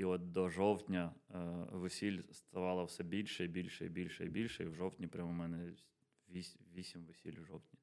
і 0.00 0.04
от 0.04 0.32
до 0.32 0.48
жовтня 0.48 1.12
е, 1.34 1.38
весіль 1.72 2.22
ставало 2.32 2.84
все 2.84 3.04
більше 3.04 3.44
і 3.44 3.48
більше 3.48 3.86
і 3.86 3.88
більше 3.88 4.24
і 4.24 4.28
більше. 4.28 4.64
І 4.64 4.66
в 4.66 4.74
жовтні 4.74 5.06
прямо 5.06 5.30
у 5.30 5.32
мене 5.32 5.72
вісім 6.74 7.04
весіль 7.04 7.40
в 7.42 7.44
жовтні. 7.44 7.78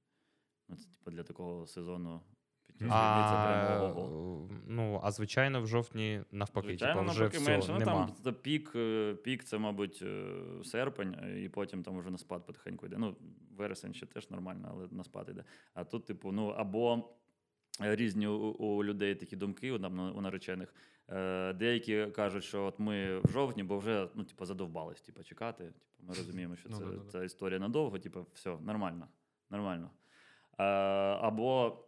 Ну, 0.70 0.76
це 0.76 0.90
типу 0.90 1.12
для 1.12 1.24
такого 1.24 1.68
сезону 1.68 2.22
А, 2.90 3.94
ну, 4.68 5.00
а 5.04 5.12
звичайно, 5.12 5.62
в 5.62 5.68
жовтні 5.68 6.24
навпаки, 6.32 6.68
Звичайно, 6.68 7.02
типу, 7.02 7.12
вже 7.12 7.22
навпаки 7.24 7.38
все, 7.38 7.52
менше. 7.52 7.72
Ну, 7.72 7.80
нема. 7.80 8.10
там 8.24 8.34
пік, 8.34 8.72
е, 8.76 9.16
пік 9.24 9.44
це, 9.44 9.58
мабуть, 9.58 10.00
е, 10.02 10.34
серпень, 10.64 11.40
і 11.44 11.50
потім 11.50 11.84
там 11.84 12.00
вже 12.00 12.10
на 12.10 12.18
спад 12.18 12.46
потихеньку 12.46 12.86
йде. 12.86 12.96
Ну, 12.98 13.16
вересень 13.58 13.94
ще 13.94 14.06
теж 14.06 14.30
нормально, 14.30 14.68
але 14.72 14.88
на 14.92 15.04
спад 15.04 15.30
йде. 15.30 15.44
А 15.74 15.84
тут, 15.84 16.06
типу, 16.06 16.32
ну 16.32 16.48
або 16.48 17.10
різні 17.80 18.28
у, 18.28 18.38
у 18.52 18.84
людей 18.84 19.16
такі 19.16 19.36
думки, 19.36 19.72
у, 19.72 19.76
у 20.18 20.22
наречених. 20.22 20.74
Е, 21.10 21.54
Деякі 21.54 22.06
кажуть, 22.06 22.44
що 22.44 22.66
от 22.66 22.80
ми 22.80 23.20
в 23.20 23.30
жовтні, 23.32 23.64
бо 23.64 23.78
вже 23.78 24.10
ну, 24.16 24.24
типу, 24.24 24.46
задовбались 24.46 25.02
типу, 25.02 25.24
чекати. 25.24 25.64
Типу, 25.64 25.80
ми 26.00 26.14
розуміємо, 26.16 26.56
що 26.56 26.70
Ну, 26.70 26.78
це, 26.78 26.86
да-да-да. 26.86 27.10
це 27.10 27.26
історія 27.26 27.60
надовго, 27.60 28.00
типу, 28.00 28.26
все, 28.34 28.58
нормально. 28.62 29.08
нормально. 29.50 29.92
Е, 30.60 30.64
Або 30.64 31.84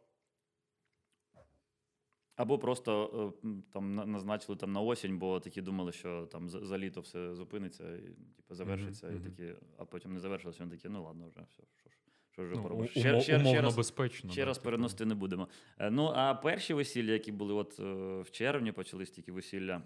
або 2.36 2.60
просто 2.60 3.34
е, 3.44 3.48
там 3.74 3.96
назначили 3.96 4.58
там 4.58 4.74
на 4.74 4.82
осінь, 4.82 5.18
бо 5.20 5.40
такі 5.40 5.62
думали, 5.62 5.92
що 5.92 6.26
там 6.26 6.50
за, 6.50 6.66
за 6.66 6.78
літо 6.78 7.02
все 7.02 7.36
зупиниться 7.36 7.96
і 7.96 8.02
типу, 8.36 8.56
завершиться, 8.56 9.08
Мгм, 9.08 9.18
і 9.18 9.20
такі, 9.20 9.56
а 9.78 9.86
потім 9.86 10.14
не 10.14 10.20
завершилося. 10.20 10.64
Вони 10.64 10.76
такі, 10.76 10.90
ну 10.90 11.04
ладно, 11.04 11.28
вже 11.28 11.42
все. 11.50 11.64
Що 11.76 11.90
ж, 11.90 11.98
що 12.46 12.56
ж 12.56 12.62
Ну? 12.70 12.88
Ще- 12.88 13.14
умо- 13.14 13.22
ще- 13.22 13.40
ще 13.46 13.62
раз- 13.62 13.76
безпечно. 13.78 14.32
Ще 14.32 14.42
да, 14.42 14.46
раз 14.46 14.58
типу. 14.58 14.66
переносити 14.66 15.06
не 15.06 15.16
будемо. 15.16 15.48
Е, 15.80 15.92
Ну, 15.92 16.06
а 16.16 16.36
перші 16.36 16.74
весілля, 16.74 17.12
які 17.12 17.32
були 17.32 17.54
от 17.54 17.80
е, 17.80 17.84
в 18.22 18.32
червні, 18.32 18.72
почались 18.72 19.10
тільки 19.12 19.32
весілля. 19.32 19.82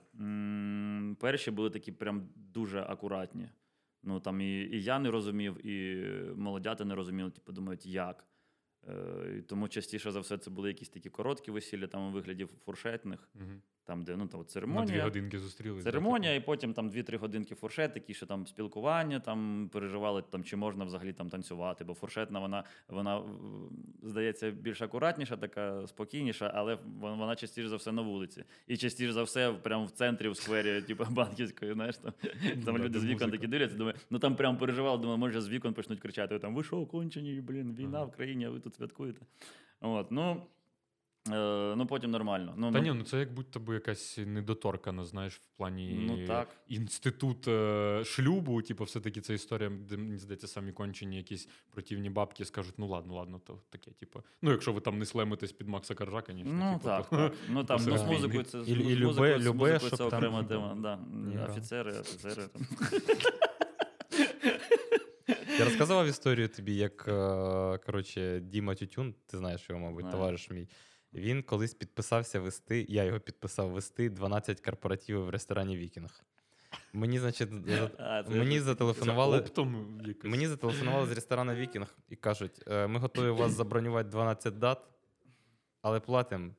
Перші 1.20 1.52
були 1.52 1.70
такі 1.70 1.92
прям 1.92 2.30
дуже 2.36 2.80
акуратні. 2.82 3.50
Ну 4.04 4.20
там 4.20 4.42
і, 4.42 4.62
і 4.62 4.84
я 4.84 5.00
не 5.00 5.12
розумів, 5.12 5.68
і 5.68 6.06
молодята 6.36 6.86
не 6.86 6.96
розуміли, 6.96 7.32
типу, 7.32 7.52
думають, 7.52 7.86
як. 7.86 8.26
Е, 8.88 9.44
тому 9.48 9.68
частіше 9.68 10.12
за 10.12 10.20
все 10.20 10.38
це 10.38 10.50
були 10.52 10.68
якісь 10.68 10.90
такі 10.90 11.10
короткі 11.10 11.52
весілля, 11.52 11.88
там 11.88 12.08
у 12.08 12.12
вигляді 12.12 12.46
фуршетних, 12.46 13.30
Мгм. 13.34 13.62
Там, 13.86 14.04
де 14.04 14.16
ну, 14.18 14.28
там, 14.28 14.40
На 14.40 14.44
дві 14.44 14.52
церемонія. 14.52 15.04
годинки 15.04 15.40
зустрілися. 15.40 15.84
Церемонія, 15.84 16.36
і 16.36 16.40
потім 16.40 16.74
там 16.74 16.90
2-3 16.90 17.18
годинки 17.18 17.56
фуршет, 17.56 17.94
такі, 17.94 18.13
що 18.13 18.25
там 18.25 18.48
спілкування, 18.48 19.20
там 19.20 19.70
переживали, 19.74 20.22
там, 20.30 20.44
чи 20.44 20.56
можна 20.56 20.86
взагалі 20.86 21.13
там 21.13 21.30
танцювати, 21.30 21.84
бо 21.84 21.94
фуршетна, 21.94 22.40
вона, 22.40 22.63
вона 22.88 23.24
здається, 24.04 24.52
більш 24.52 24.82
акуратніша, 24.82 25.38
така 25.38 25.88
спокійніша, 25.88 26.52
але 26.56 26.78
вона, 27.00 27.36
частіше 27.36 27.70
за 27.70 27.75
все 27.75 27.92
на 27.92 28.02
вулиці. 28.02 28.44
І 28.68 28.78
частіше 28.78 29.13
за 29.13 29.24
все 29.24 29.54
прямо 29.54 29.86
в 29.86 29.92
центрі, 29.92 30.30
в 30.30 30.36
сквері, 30.38 30.82
типу, 30.88 31.06
банківської, 31.10 31.74
знаєш, 31.74 31.98
там, 31.98 32.13
там 32.66 32.78
Да, 32.78 32.84
люди 32.84 33.00
з 33.00 33.06
вікон 33.06 33.32
такі 33.32 33.48
дивляться, 33.48 33.78
думаю, 33.78 33.98
ну 34.10 34.20
там 34.20 34.36
прямо 34.36 34.58
переживали, 34.58 34.98
думаю, 34.98 35.18
може 35.18 35.42
з 35.42 35.50
вікон 35.50 35.74
почнуть 35.74 36.00
кричати: 36.00 36.40
там, 36.40 36.56
ви 36.56 36.63
що, 36.63 36.86
кончені, 36.86 37.42
блін, 37.42 37.75
війна 37.75 37.98
Ага. 37.98 38.06
в 38.06 38.12
країні, 38.12 38.46
а 38.46 38.50
ви 38.50 38.60
тут 38.60 38.75
святкуєте. 38.75 39.22
От, 39.82 40.12
ну, 40.12 40.42
е, 41.32 41.75
ну 41.75 41.86
потім 41.86 42.12
нормально. 42.12 42.53
Ну, 42.58 42.72
Та 42.72 42.77
ну, 42.77 42.84
ні, 42.84 42.94
ну 43.00 43.03
це 43.03 43.20
як 43.20 43.34
будь-то 43.34 43.74
якась 43.74 44.20
недоторкана, 44.25 45.06
знаєш, 45.06 45.34
в 45.36 45.58
плані 45.58 46.06
Ну, 46.08 46.27
так. 46.27 46.48
інститут 46.68 47.48
е, 47.48 48.01
шлюбу. 48.06 48.62
Типу, 48.62 48.84
все-таки 48.84 49.22
це 49.22 49.34
історія, 49.34 49.70
де 49.70 49.98
мені 49.98 50.18
здається, 50.18 50.48
самі 50.48 50.72
кончені 50.72 51.18
якісь 51.18 51.48
противні 51.70 52.10
бабки 52.10 52.46
скажуть: 52.46 52.74
ну 52.77 52.88
ладно, 52.88 53.13
ладно, 53.13 53.42
то 53.48 53.60
таке, 53.70 53.92
типу. 53.92 54.24
Ну, 54.42 54.51
якщо 54.51 54.74
ви 54.74 54.82
там 54.82 55.00
не 55.00 55.06
слемитесь 55.06 55.51
під 55.51 55.68
Макса 55.68 55.96
Коржа, 55.96 56.24
звісно. 56.27 56.44
Ну 56.53 56.74
типу, 56.74 56.84
так, 56.86 57.10
то- 57.10 57.15
так. 57.18 57.34
Ну 57.50 57.63
там 57.63 57.80
ну, 57.88 57.98
з 57.98 58.03
музикою 58.03 58.44
це 58.44 58.58
І- 58.60 58.63
з 58.63 58.70
і 58.70 58.75
музикою- 58.75 58.98
любе- 58.98 59.39
з 59.39 59.46
любе, 59.46 59.58
музикою 59.60 59.80
щоб 59.80 59.89
це 59.92 59.98
там- 59.98 60.08
окрема 60.08 60.44
тема. 60.44 60.77
Да. 60.82 61.00
Да. 61.36 61.46
Офіцери, 61.46 61.92
офіцери. 61.92 62.44
Там. 62.53 62.62
Я 65.60 65.65
розказував 65.65 66.08
історію 66.08 66.48
тобі, 66.48 66.75
як 66.75 67.06
е, 67.08 67.77
коротше, 67.86 68.39
Діма 68.39 68.75
Тютюн, 68.75 69.15
ти 69.27 69.38
знаєш 69.38 69.70
його, 69.70 69.82
мабуть, 69.82 70.12
товариш 70.12 70.50
мій. 70.50 70.68
Він 71.13 71.43
колись 71.43 71.74
підписався 71.74 72.39
вести, 72.39 72.86
я 72.89 73.03
його 73.03 73.20
підписав 73.20 73.70
вести 73.72 74.10
12 74.10 74.62
корпоративів 74.62 75.25
в 75.25 75.29
ресторані 75.29 75.77
Вікінг. 75.77 76.24
Мені, 76.93 77.20
значить, 77.20 77.50
за- 77.67 77.91
А, 77.98 78.24
мені 78.29 78.58
Це 78.58 78.62
зателефонували. 78.63 79.39
оптом. 79.39 80.00
Мені 80.24 80.48
зателефонували 80.48 81.08
з 81.08 81.12
ресторану 81.12 81.53
Вікінг 81.55 81.96
і 82.10 82.15
кажуть: 82.15 82.63
«Е, 82.67 82.88
ми 82.88 83.00
готові 83.00 83.29
вас 83.29 83.51
забронювати 83.58 84.10
12 84.10 84.60
дат, 84.60 84.88
але 85.82 86.00
платимо 86.00 86.51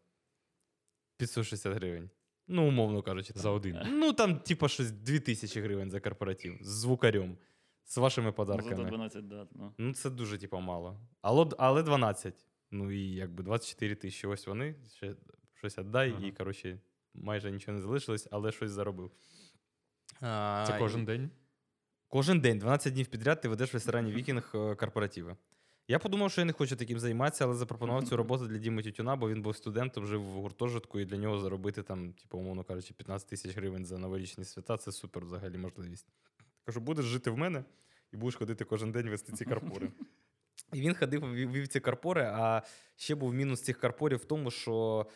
560 1.16 1.72
гривень. 1.74 2.10
Ну, 2.48 2.68
умовно 2.68 3.02
кажучи, 3.02 3.32
там. 3.32 3.42
за 3.42 3.50
один. 3.50 3.78
Ну, 3.86 4.12
там, 4.12 4.38
типа, 4.38 4.68
щось 4.68 4.90
2000 4.90 5.60
гривень 5.60 5.90
за 5.90 6.00
корпоратив 6.00 6.58
з 6.62 6.68
звукарем, 6.68 7.36
з 7.84 7.96
вашими 7.98 8.26
Ну, 8.26 8.32
подарками. 8.32 8.76
Зато 8.76 8.88
12 8.88 9.28
дат. 9.28 9.48
Ну. 9.54 9.72
Ну, 9.78 9.94
це 9.94 10.10
дуже, 10.10 10.38
типа, 10.38 10.60
мало. 10.60 11.00
Але, 11.22 11.46
але 11.58 11.82
12. 11.82 12.46
Ну 12.74 12.90
і 12.90 13.14
якби 13.14 13.42
24 13.42 13.94
тисячі. 13.94 14.28
Ось 14.28 14.46
вони. 14.46 14.74
Ще 14.96 15.14
щось 15.54 15.78
віддай, 15.78 16.10
Ага. 16.10 16.26
і, 16.26 16.32
коротше, 16.32 16.78
майже 17.14 17.50
нічого 17.50 17.74
не 17.76 17.82
залишилось, 17.82 18.28
але 18.30 18.52
щось 18.52 18.70
заробив. 18.70 19.10
А, 20.20 20.64
Це 20.68 20.76
і- 20.76 20.78
кожен 20.78 21.04
день. 21.04 21.30
Кожен 22.08 22.40
день, 22.40 22.58
12 22.58 22.92
днів 22.92 23.06
підряд, 23.06 23.40
ти 23.40 23.48
ведеш 23.48 23.72
в 23.72 23.76
ресторані 23.76 24.12
Вікінг 24.12 24.50
е, 24.54 24.74
корпоративи. 24.74 25.36
Я 25.88 25.98
подумав, 25.98 26.30
що 26.30 26.40
я 26.40 26.44
не 26.44 26.52
хочу 26.52 26.76
таким 26.76 26.98
займатися, 26.98 27.44
але 27.44 27.54
запропонував 27.54 28.08
цю 28.08 28.16
роботу 28.16 28.46
для 28.46 28.58
Діми 28.58 28.82
Тютюна, 28.82 29.16
бо 29.16 29.30
він 29.30 29.42
був 29.42 29.56
студентом, 29.56 30.06
жив 30.06 30.22
в 30.22 30.32
гуртожитку, 30.32 31.00
і 31.00 31.04
для 31.04 31.16
нього 31.16 31.38
заробити 31.38 31.82
там, 31.82 32.12
типу, 32.12 32.38
умовно 32.38 32.64
кажучи, 32.64 32.94
15 32.94 33.28
тисяч 33.28 33.56
гривень 33.56 33.84
за 33.84 33.98
новорічні 33.98 34.44
свята 34.44 34.76
це 34.76 34.92
супер 34.92 35.24
взагалі 35.24 35.58
можливість. 35.58 36.06
Кажу, 36.64 36.80
будеш 36.80 37.04
жити 37.04 37.30
в 37.30 37.38
мене 37.38 37.64
і 38.12 38.16
будеш 38.16 38.34
ходити 38.36 38.64
кожен 38.64 38.92
день 38.92 39.08
вести 39.10 39.32
ці 39.32 39.44
карпори. 39.44 39.92
І 40.74 40.80
він 40.80 40.94
ходив, 40.94 41.34
вів 41.34 41.52
вів 41.52 41.68
ці 41.68 41.80
карпори, 41.80 42.22
а 42.22 42.62
ще 42.96 43.14
був 43.14 43.34
мінус 43.34 43.62
цих 43.62 43.78
карпорів 43.78 44.18
в 44.18 44.24
тому, 44.24 44.50
що 44.50 45.06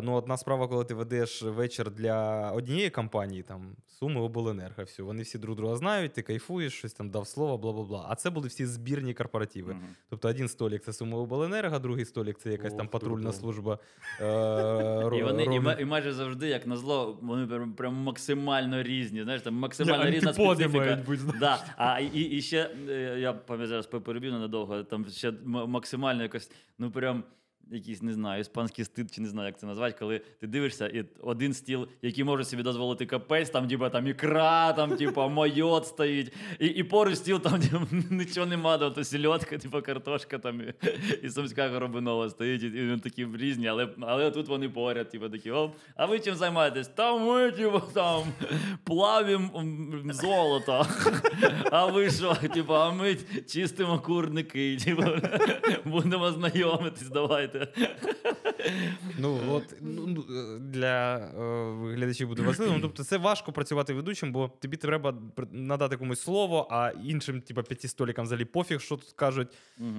ну, 0.00 0.12
одна 0.12 0.36
справа, 0.36 0.68
коли 0.68 0.84
ти 0.84 0.94
ведеш 0.94 1.42
вечір 1.42 1.90
для 1.90 2.50
однієї 2.52 2.90
компанії, 2.90 3.42
там 3.42 3.76
Суми 3.86 4.20
Обленерго, 4.20 4.84
все, 4.84 5.02
вони 5.02 5.22
всі 5.22 5.38
друг 5.38 5.56
друга 5.56 5.76
знають, 5.76 6.12
ти 6.12 6.22
кайфуєш, 6.22 6.72
щось 6.72 6.92
там 6.92 7.10
дав 7.10 7.26
слово, 7.26 7.58
бла 7.58 7.72
бла 7.72 7.84
бла. 7.84 8.06
А 8.08 8.14
це 8.14 8.30
були 8.30 8.48
всі 8.48 8.66
збірні 8.66 9.14
корпоративи. 9.14 9.72
Мгм. 9.74 9.82
Тобто 10.10 10.28
один 10.28 10.48
столік 10.48 10.82
це 10.82 10.92
Суми 10.92 11.16
Обленерго, 11.16 11.78
другий 11.78 12.04
столік 12.04 12.38
це 12.38 12.50
якась 12.52 12.74
там 12.74 12.86
Ох, 12.86 12.90
патрульна 12.92 13.22
круто. 13.22 13.38
служба. 13.38 13.78
Е, 14.20 14.24
І 15.18 15.22
вони 15.22 15.42
і, 15.42 15.46
робить- 15.46 15.62
ма- 15.62 15.76
і 15.80 15.84
майже 15.84 16.12
завжди, 16.12 16.48
як 16.48 16.66
назло, 16.66 17.18
вони 17.22 17.46
прям, 17.46 17.72
прям 17.72 17.94
максимально 17.94 18.82
різні. 18.82 19.22
Знаєш, 19.22 19.42
там 19.42 19.54
максимально 19.54 20.10
різна 20.10 20.32
специфіка. 20.32 21.02
бути. 21.06 21.22
Да. 21.40 21.64
А 21.76 22.00
і, 22.00 22.20
і 22.20 22.42
ще 22.42 22.70
е, 22.88 23.16
я 23.20 23.32
пам'ятаю 23.32 23.68
зараз 23.68 23.86
переб'ю 23.86 24.32
ненадовго, 24.32 24.82
там 24.84 25.06
ще 25.08 25.32
максимально 25.44 26.22
якось, 26.22 26.50
ну 26.78 26.90
прям. 26.90 27.24
Якийсь, 27.72 28.02
не 28.02 28.12
знаю, 28.12 28.40
іспанський 28.40 28.84
стид, 28.84 29.14
чи 29.14 29.20
не 29.20 29.28
знаю, 29.28 29.46
як 29.46 29.58
це 29.58 29.66
назвати, 29.66 29.96
коли 29.98 30.20
ти 30.40 30.46
дивишся, 30.46 30.86
і 30.86 31.04
один 31.20 31.54
стіл, 31.54 31.88
який 32.02 32.24
може 32.24 32.44
собі 32.44 32.62
дозволити 32.62 33.06
капець, 33.06 33.50
там, 33.50 33.68
типа, 33.68 33.90
там 33.90 34.06
ікра, 34.06 34.72
там, 34.72 34.96
типа, 34.96 35.28
майот 35.28 35.86
стоїть, 35.86 36.32
і, 36.58 36.66
і 36.66 36.82
поруч 36.82 37.16
стіл, 37.16 37.40
там 37.40 37.60
типу, 37.60 37.86
нічого 38.10 38.46
нема, 38.46 38.78
то 38.78 39.04
сільотка, 39.04 39.58
типа 39.58 39.80
картошка 39.80 40.38
там, 40.38 40.60
і, 40.60 40.74
і 41.22 41.30
сумська 41.30 41.68
горобинова 41.68 42.30
стоїть, 42.30 42.62
і, 42.62 42.68
вони 42.68 42.98
такі 42.98 43.26
різні, 43.34 43.68
але, 43.68 43.88
але 44.00 44.30
тут 44.30 44.48
вони 44.48 44.68
поряд, 44.68 45.10
типа, 45.10 45.28
такі, 45.28 45.50
оп, 45.50 45.76
а 45.94 46.06
ви 46.06 46.20
чим 46.20 46.34
займаєтесь? 46.34 46.88
Та 46.88 47.16
ми, 47.16 47.50
типа, 47.50 47.80
там, 47.80 48.22
плавимо 48.84 49.64
золото. 50.10 50.86
А 51.70 51.86
ви 51.86 52.10
що? 52.10 52.34
Типу, 52.34 52.74
а 52.74 52.90
ми 52.90 53.16
чистимо 53.48 53.98
курники, 53.98 54.76
типу, 54.76 55.02
будемо 55.84 56.30
знайомитись, 56.32 57.08
давайте. 57.08 57.61
Ну 59.18 59.40
от 59.48 59.74
ну, 59.80 60.06
ну, 60.06 60.24
е, 60.30 60.58
для 60.58 61.16
е, 61.16 61.94
глядачів 61.94 62.28
буде 62.28 62.42
важливо. 62.42 62.72
Ну, 62.72 62.80
тобто, 62.80 63.04
це 63.04 63.16
важко 63.16 63.52
працювати 63.52 63.94
ведучим, 63.94 64.32
бо 64.32 64.48
тобі 64.48 64.76
треба 64.76 65.14
надати 65.50 65.96
комусь 65.96 66.20
слово, 66.20 66.68
а 66.70 66.92
іншим, 67.04 67.40
типу, 67.40 67.62
п'яти 67.62 67.88
столікам 67.88 68.24
взагалі 68.24 68.44
пофіг, 68.44 68.80
що 68.80 68.96
тут 68.96 69.12
кажуть. 69.12 69.48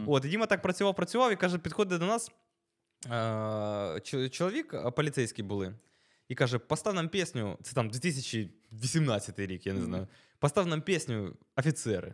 От, 0.07 0.25
і 0.25 0.29
Діма 0.29 0.45
так 0.45 0.61
працював, 0.61 0.95
працював 0.95 1.31
і 1.31 1.35
каже, 1.35 1.57
підходить 1.57 1.99
до 1.99 2.05
нас. 2.05 2.31
Е, 3.11 4.29
чоловік, 4.29 4.73
а, 4.73 4.91
поліцейські 4.91 5.43
були, 5.43 5.73
і 6.29 6.35
каже: 6.35 6.59
постав 6.59 6.93
нам 6.93 7.09
пісню, 7.09 7.57
це 7.61 7.73
там 7.73 7.89
2018 7.89 9.39
рік, 9.39 9.67
я 9.67 9.73
не 9.73 9.81
знаю. 9.81 10.07
Постав 10.39 10.67
нам 10.67 10.81
пісню 10.81 11.33
офіцери. 11.55 12.13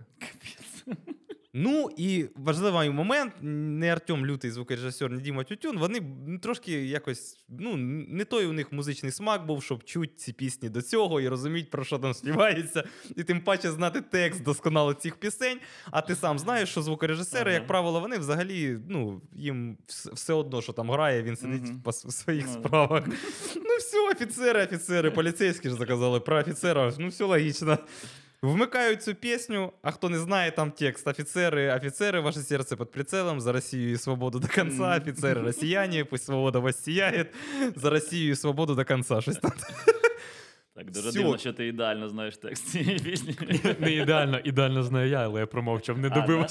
Ну 1.54 1.90
і 1.98 2.26
важливий 2.36 2.90
момент: 2.90 3.34
не 3.42 3.92
Артем 3.92 4.26
Лютий, 4.26 4.52
звукорежисер, 4.52 5.12
не 5.12 5.22
Діма 5.22 5.44
Тютюн. 5.44 5.78
Вони 5.78 6.02
трошки 6.42 6.72
якось 6.86 7.38
ну, 7.50 7.78
не 8.10 8.26
той 8.26 8.46
у 8.46 8.54
них 8.54 8.72
музичний 8.72 9.12
смак 9.12 9.46
був, 9.46 9.64
щоб 9.64 9.84
чути 9.84 10.14
ці 10.16 10.34
пісні 10.34 10.70
до 10.70 10.82
цього 10.82 11.22
і 11.22 11.28
розуміти, 11.28 11.68
про 11.72 11.84
що 11.84 12.00
там 12.00 12.14
співається, 12.14 12.84
і 13.16 13.24
тим 13.24 13.42
паче 13.42 13.72
знати 13.72 14.02
текст 14.02 14.44
досконало 14.44 14.94
цих 14.94 15.16
пісень. 15.16 15.60
А 15.92 16.02
ти 16.02 16.16
сам 16.16 16.40
знаєш, 16.40 16.70
що 16.70 16.82
звукорежисери, 16.82 17.52
Ага. 17.52 17.60
як 17.60 17.68
правило, 17.68 18.00
вони 18.00 18.18
взагалі 18.18 18.80
ну, 18.90 19.22
їм 19.34 19.78
все 20.14 20.34
одно, 20.34 20.62
що 20.62 20.74
там 20.74 20.92
грає, 20.92 21.24
він 21.24 21.36
сидить 21.36 21.64
Мгм. 21.64 21.82
по 21.82 21.92
своїх 21.94 22.46
Ну. 22.48 22.54
справах. 22.54 23.04
Ну, 23.56 23.76
все, 23.80 24.10
офіцери, 24.12 24.64
офіцери, 24.64 25.12
поліцейські 25.12 25.70
ж 25.70 25.76
заказали 25.76 26.20
про 26.20 26.38
офіцера. 26.40 26.94
Ну, 27.00 27.08
все 27.08 27.24
логічно. 27.24 27.78
Вмикають 28.42 29.04
цю 29.04 29.16
пісню, 29.16 29.74
а 29.82 29.92
хто 29.92 30.10
не 30.10 30.20
знає, 30.20 30.52
там 30.52 30.72
текст 30.72 31.08
офіцери, 31.08 31.74
офіцери, 31.76 32.20
ваше 32.20 32.40
серце 32.40 32.76
під 32.76 32.92
прицелом, 32.92 33.42
за 33.42 33.52
Росію 33.52 33.92
і 33.92 33.98
свободу 33.98 34.40
до 34.40 34.48
конца, 34.48 34.90
Мгм. 34.90 35.02
офіцери 35.02 35.42
росіяни, 35.42 36.06
пусть 36.06 36.26
свобода 36.26 36.60
вас 36.60 36.84
сіяє, 36.84 37.26
за 37.76 37.90
Росію 37.90 38.32
і 38.32 38.36
свободу 38.36 38.76
до 38.76 38.86
конца. 38.86 39.22
Щось 39.22 39.38
там. 39.38 39.52
Так, 40.76 40.92
дуже 40.92 41.10
Всьо. 41.10 41.20
дивно, 41.20 41.38
що 41.38 41.54
ти 41.54 41.68
ідеально 41.68 42.10
знаєш 42.10 42.38
текст 42.38 42.68
цієї 42.68 43.00
пісні. 43.00 43.36
Не 43.80 43.92
ідеально, 43.94 44.40
ідеально 44.40 44.84
знаю 44.84 45.10
я, 45.10 45.18
але 45.24 45.40
я 45.40 45.46
промовчав, 45.48 45.98
не 45.98 46.10
добив. 46.10 46.46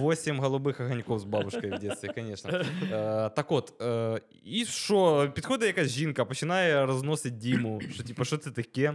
восемь 0.00 0.38
голубих 0.40 0.80
огоньков 0.80 1.18
з 1.18 1.24
бабушкою 1.24 1.68
в 1.76 1.78
дитинстві, 1.78 2.10
звісно. 2.16 2.50
Е, 2.92 3.30
так 3.36 3.52
от, 3.52 3.82
е, 3.82 4.20
і 4.44 4.64
що, 4.64 5.30
підходить 5.34 5.66
якась 5.66 5.88
жінка, 5.90 6.24
починає 6.24 6.86
розносити 6.86 7.30
Діму, 7.36 7.80
що 7.94 8.02
типу, 8.02 8.24
що 8.24 8.36
це 8.36 8.50
таке? 8.50 8.94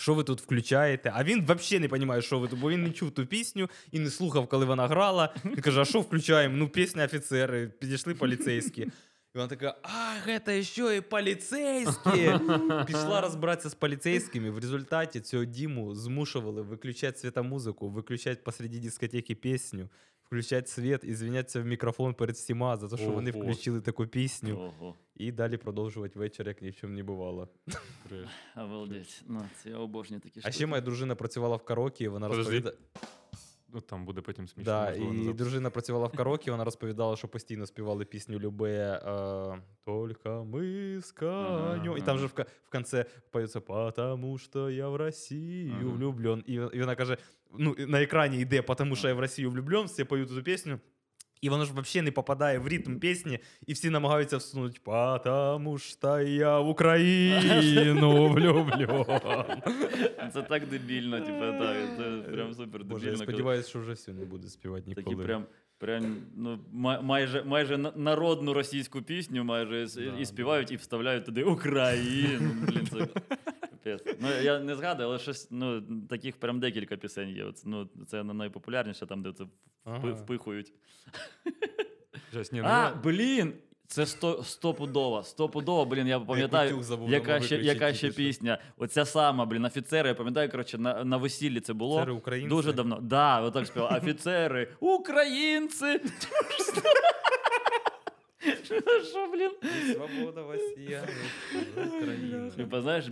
Що 0.00 0.14
ви 0.14 0.24
тут 0.24 0.40
включаєте? 0.40 1.12
А 1.14 1.24
він 1.24 1.44
взагалі 1.44 1.82
не 1.82 1.88
розуміє, 1.88 2.22
що 2.22 2.38
ви 2.38 2.48
тут, 2.48 2.58
бо 2.58 2.70
він 2.70 2.82
не 2.82 2.90
чув 2.90 3.10
ту 3.10 3.26
пісню 3.26 3.68
і 3.92 3.98
не 3.98 4.10
слухав, 4.10 4.48
коли 4.48 4.64
вона 4.64 4.88
грала. 4.88 5.34
Він 5.44 5.56
каже: 5.56 5.80
а 5.80 5.84
що 5.84 6.00
включаємо? 6.00 6.56
Ну, 6.56 6.68
пісня 6.68 7.04
офіцери, 7.04 7.68
підійшли 7.68 8.14
поліцейські. 8.14 8.82
І 8.82 9.38
вона 9.38 9.48
така: 9.48 9.76
ах, 9.82 10.42
це 10.44 10.62
ще 10.62 10.96
і 10.96 11.00
поліцейські. 11.00 12.32
Пішла 12.86 13.20
розбиратися 13.20 13.70
з 13.70 13.74
поліцейськими. 13.74 14.50
В 14.50 14.58
результаті 14.58 15.20
цього 15.20 15.44
Діму 15.44 15.94
змушували 15.94 16.62
виключати 16.62 17.18
світомузику, 17.18 17.88
виключати 17.88 18.40
посреди 18.44 18.78
дискотеки 18.78 19.34
пісню, 19.34 19.88
включати 20.30 20.66
світ 20.66 21.04
і 21.04 21.14
звінятися 21.14 21.60
в 21.60 21.64
мікрофон 21.64 22.14
перед 22.14 22.36
всіма 22.36 22.76
за 22.76 22.88
те, 22.88 22.96
що 22.96 23.10
вони 23.10 23.30
включили 23.30 23.80
таку 23.80 24.06
пісню, 24.06 24.72
Ого, 24.78 24.94
і 25.16 25.32
далі 25.32 25.56
продовжувати 25.56 26.18
вечір, 26.18 26.48
як 26.48 26.62
ні 26.62 26.70
в 26.70 26.76
чому 26.76 26.94
не 26.94 27.02
бувало. 27.02 27.48
обалдеть. 28.56 29.22
Ну, 29.26 29.42
це 29.62 29.70
я 29.70 29.76
обожнюю 29.76 30.20
такі 30.20 30.40
А 30.44 30.50
ще 30.50 30.66
моя 30.66 30.80
дружина 30.82 31.14
працювала 31.14 31.56
в 31.56 31.64
караоке, 31.64 32.04
і 32.04 32.08
вона 32.08 32.28
Подожди, 32.28 32.52
розповідала. 32.52 32.76
Ну, 33.72 33.80
там 33.80 34.04
буде 34.04 34.20
потім 34.20 34.48
смішно. 34.48 34.72
Да, 34.72 34.88
можливо, 34.88 35.12
і 35.12 35.16
записі. 35.16 35.32
дружина 35.38 35.70
працювала 35.70 36.06
в 36.06 36.12
караоке, 36.12 36.50
вона 36.50 36.64
розповідала, 36.64 37.16
що 37.16 37.28
постійно 37.28 37.66
співали 37.66 38.04
пісню 38.04 38.38
Любе 38.38 39.02
е, 39.06 39.62
Только 39.84 40.44
ми 40.44 41.00
з 41.00 41.12
конем. 41.12 41.96
І 41.96 42.00
там 42.00 42.18
же 42.18 42.26
в, 42.26 42.30
в 42.64 42.70
конце 42.70 43.06
поється 43.30 43.60
«Потому 43.60 44.38
що 44.38 44.70
я 44.70 44.88
в 44.88 44.96
Росію 44.96 45.74
Ага. 45.80 45.90
влюблен. 45.90 46.44
І, 46.46 46.52
і 46.52 46.80
вона 46.80 46.94
каже: 46.94 47.16
ну, 47.58 47.76
на 47.78 48.02
екрані 48.02 48.40
йде 48.40 48.62
«Потому 48.62 48.96
що 48.96 49.08
я 49.08 49.14
в 49.14 49.20
Росію 49.20 49.50
влюблен, 49.50 49.86
всі 49.86 50.04
поють 50.04 50.28
цю 50.28 50.42
пісню. 50.42 50.78
І 51.40 51.48
воно 51.48 51.64
ж 51.64 51.72
взагалі 51.72 52.04
не 52.04 52.10
попадає 52.12 52.58
в 52.58 52.68
ритм 52.68 52.98
пісні, 52.98 53.38
і 53.66 53.72
всі 53.72 53.90
намагаються 53.90 54.36
всунути 54.36 54.80
«Потому 54.84 55.78
що 55.78 56.20
я 56.20 56.58
в 56.58 56.68
Україну 56.68 58.28
влюблен». 58.32 59.04
Це 60.32 60.42
так 60.42 60.66
дебільно, 60.66 61.20
типу, 61.20 61.40
так. 61.40 61.76
Це 61.96 62.32
прям 62.32 62.54
супер 62.54 62.84
Боже, 62.84 63.10
я 63.10 63.16
сподіваюся, 63.16 63.68
що 63.68 63.80
вже 63.80 63.92
все 63.92 64.12
не 64.12 64.24
буде 64.24 64.48
співати 64.48 64.82
ніколи. 64.86 65.04
Такі 65.04 65.26
прям, 65.26 65.44
прям 65.78 66.16
ну, 66.36 66.58
майже, 67.02 67.42
майже 67.42 67.78
народну 67.96 68.52
російську 68.52 69.02
пісню 69.02 69.44
майже 69.44 69.86
і 70.20 70.24
співають, 70.24 70.70
і 70.72 70.76
вставляють 70.76 71.24
туди 71.24 71.42
Україну. 71.42 72.50
Блін, 72.68 72.86
це 72.86 73.06
капець. 73.84 74.16
Ну, 74.20 74.28
я 74.42 74.58
не 74.58 74.74
згадую, 74.76 75.08
але 75.08 75.18
щось, 75.18 75.48
ну, 75.50 75.82
таких 76.10 76.36
прям 76.36 76.60
декілька 76.60 76.96
пісень 76.96 77.28
є. 77.28 77.44
Ну, 77.64 77.88
це 78.06 78.22
найпопулярніше, 78.24 79.06
там, 79.06 79.22
де 79.22 79.32
це 79.32 79.44
впи- 79.44 79.48
Ага. 79.84 80.08
впихують. 80.12 80.72
Жесть, 82.32 82.52
ні, 82.52 82.60
ну, 82.62 82.68
А, 82.68 82.78
я- 82.84 82.94
блін! 83.04 83.52
Це 83.86 84.06
сто, 84.06 84.42
стопудово, 84.44 85.22
стопудово, 85.22 85.84
блін, 85.84 86.06
я 86.06 86.20
пам'ятаю, 86.20 86.82
яка 87.08 87.40
ще, 87.40 87.56
яка 87.56 87.94
ще 87.94 88.10
пісня. 88.10 88.58
Оця 88.76 89.04
сама, 89.04 89.46
блін, 89.46 89.64
офіцери, 89.64 90.08
я 90.08 90.14
пам'ятаю, 90.14 90.50
коротше, 90.50 90.78
на, 90.78 91.04
на 91.04 91.16
весіллі 91.16 91.60
це 91.60 91.72
було. 91.72 91.94
Офіцери 91.96 92.12
українці? 92.12 92.48
Дуже 92.48 92.72
давно. 92.72 92.98
Да, 93.00 93.40
отак 93.40 93.66
співав. 93.66 93.94
Офіцери, 94.02 94.68
українці. 94.80 95.86
Що, 99.10 99.30
блін? 99.32 99.50
Свобода 99.94 100.42
Україна. 100.42 101.06
Типа, 102.56 102.82
знаєш, 102.82 103.04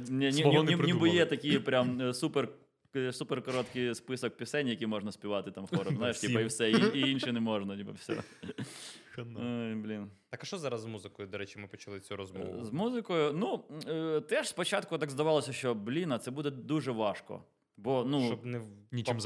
ніби 0.87 1.09
є 1.09 1.27
такий 1.27 1.59
прям 1.59 2.01
е, 2.01 2.15
супер. 2.15 2.49
е, 2.97 3.13
Супер 3.13 3.43
короткий 3.43 3.95
список 3.95 4.37
пісень, 4.37 4.69
які 4.69 4.87
можна 4.87 5.13
співати 5.13 5.51
там 5.51 5.67
хором, 5.67 5.97
знаєш, 5.97 6.21
типа, 6.21 6.41
і 6.41 6.45
все, 6.45 6.71
і, 6.71 6.75
і 6.95 7.11
інше 7.11 7.33
не 7.33 7.41
можна, 7.41 7.77
типа, 7.77 7.93
все. 7.93 8.23
Ой, 9.19 9.75
блін. 9.75 10.11
Так 10.31 10.41
а 10.43 10.47
що 10.47 10.59
зараз 10.59 10.81
з 10.81 10.87
музикою? 10.87 11.29
До 11.29 11.39
речі, 11.39 11.59
ми 11.59 11.67
почали 11.69 12.01
цю 12.01 12.17
розмову. 12.17 12.65
З 12.65 12.73
музикою, 12.73 13.33
ну, 13.33 13.65
теж 14.21 14.49
спочатку 14.49 14.99
так 14.99 15.11
здавалося, 15.11 15.53
що, 15.53 15.75
блін, 15.75 16.13
а 16.13 16.19
це 16.19 16.31
буде 16.31 16.51
дуже 16.51 16.93
важко. 16.93 17.43
Бо, 17.79 18.05
ну, 18.05 18.27
Щоб 18.27 18.47
не 18.47 18.61
Нічим 18.93 19.17
типу, 19.17 19.21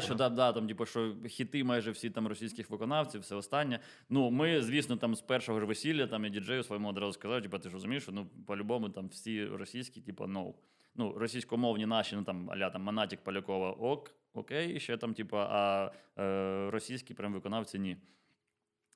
що 0.00 0.14
да. 0.14 0.28
да, 0.28 0.52
там, 0.52 0.68
типу, 0.68 0.86
що 0.86 1.14
хіти 1.28 1.64
майже 1.64 1.90
всі 1.90 2.10
там 2.10 2.26
російських 2.26 2.70
виконавців, 2.70 3.20
все 3.20 3.34
останнє. 3.34 3.80
Ну, 4.08 4.30
ми, 4.30 4.62
звісно, 4.62 4.96
там 4.96 5.14
з 5.14 5.20
першого 5.20 5.60
ж 5.60 5.66
весілля 5.66 6.06
там 6.06 6.24
я 6.24 6.30
діджею 6.30 6.62
своєму 6.62 6.88
одразу 6.88 7.12
сказав, 7.12 7.42
типу, 7.42 7.58
ти 7.58 7.68
ж 7.68 7.74
розумієш, 7.74 8.02
що 8.02 8.12
ну, 8.12 8.26
по-любому 8.46 8.88
там 8.88 9.08
всі 9.08 9.44
російські, 9.44 10.00
типу, 10.00 10.24
no. 10.24 10.54
Ну, 10.94 11.12
російськомовні 11.18 11.86
наші, 11.86 12.16
ну 12.16 12.22
там 12.22 12.50
аля 12.50 12.70
там 12.70 12.82
Манатік 12.82 13.20
Полякова 13.24 13.70
ок, 13.70 14.14
окей, 14.34 14.76
і 14.76 14.80
ще 14.80 14.96
там, 14.96 15.14
типу, 15.14 15.36
а 15.38 15.90
е, 16.18 16.70
російські 16.70 17.14
прям 17.14 17.32
виконавці 17.32 17.78
ні. 17.78 17.96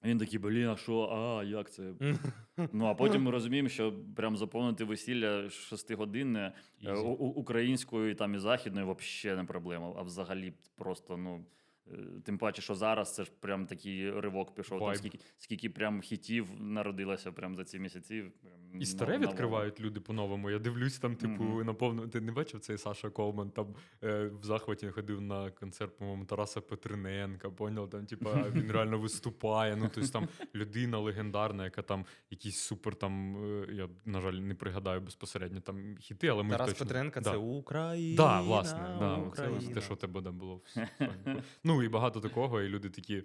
Він 0.04 0.18
такий, 0.18 0.38
блін, 0.38 0.68
а 0.68 0.76
що, 0.76 1.00
а 1.02 1.44
як 1.44 1.70
це? 1.70 1.92
Ну, 2.72 2.86
а 2.86 2.94
потім 2.94 3.22
ми 3.22 3.30
розуміємо, 3.30 3.68
що 3.68 3.92
прям 4.16 4.36
заповнити 4.36 4.84
весілля 4.84 5.50
шестигодинне 5.50 6.52
е, 6.84 6.92
у- 7.10 7.26
українською 7.26 8.14
там 8.14 8.34
і 8.34 8.38
західною 8.38 8.86
взагалі 8.86 9.36
не 9.36 9.44
проблема. 9.44 9.92
А 9.96 10.02
взагалі 10.02 10.52
просто, 10.76 11.16
ну. 11.16 11.44
Е, 11.92 11.96
Тим 12.24 12.38
паче, 12.38 12.62
що 12.62 12.74
зараз 12.74 13.14
це 13.14 13.24
ж 13.24 13.30
прям 13.40 13.66
такий 13.66 14.10
ривок 14.20 14.54
пішов. 14.54 14.78
Там 14.80 14.94
скільки, 14.94 15.18
скільки 15.38 15.70
прям 15.70 16.00
хітів 16.00 16.46
народилося 16.60 17.32
прям 17.32 17.54
за 17.56 17.64
ці 17.64 17.78
місяці. 17.78 18.24
Прям 18.42 18.80
І 18.82 18.86
старе 18.86 19.12
на- 19.12 19.18
на- 19.18 19.26
відкривають 19.30 19.80
люди 19.80 20.00
по-новому. 20.00 20.50
Я 20.50 20.58
дивлюсь, 20.58 20.98
там, 20.98 21.16
типу, 21.16 21.42
Мгм. 21.44 21.66
наповну. 21.66 22.08
Ти 22.08 22.20
не 22.20 22.32
бачив 22.32 22.60
цей 22.60 22.78
Саша 22.78 23.10
Колман? 23.10 23.50
Там 23.50 23.74
е, 24.04 24.24
в 24.40 24.44
захваті 24.44 24.88
ходив 24.88 25.20
на 25.20 25.50
концерт, 25.50 25.96
по-моєму, 25.98 26.24
Тараса 26.24 26.60
Петриненка, 26.60 27.50
поняв? 27.50 27.90
Там, 27.90 28.06
типу, 28.06 28.30
він 28.54 28.72
реально 28.72 28.98
виступає. 28.98 29.76
Ну, 29.76 29.90
тобто 29.94 30.10
там 30.10 30.28
людина 30.54 30.98
легендарна, 30.98 31.64
яка 31.64 31.82
там 31.82 32.04
якісь 32.30 32.58
супер 32.58 32.94
там. 32.94 33.36
е, 33.62 33.66
я, 33.72 33.88
на 34.04 34.20
жаль, 34.20 34.32
не 34.32 34.54
пригадаю 34.54 35.00
безпосередньо 35.00 35.60
там 35.60 35.96
хіти, 36.00 36.28
але 36.28 36.42
ми 36.42 36.50
Тарас 36.50 36.68
точно... 36.68 36.86
Петренка 36.86 37.20
Да. 37.20 37.30
це 37.30 37.36
Україна. 37.36 38.16
Да, 38.16 38.40
власне, 38.40 38.96
да, 38.98 39.16
це 39.16 39.22
Україна. 39.22 39.58
ось 39.58 39.68
те, 39.68 39.80
що 39.80 39.94
у 39.94 39.96
тебе 39.96 40.20
було. 40.30 40.56
в 40.56 40.60
фанку. 40.98 41.42
Ну 41.78 41.84
і 41.84 41.88
багато 41.88 42.20
такого, 42.20 42.62
і 42.62 42.68
люди 42.68 42.90
такі. 42.90 43.22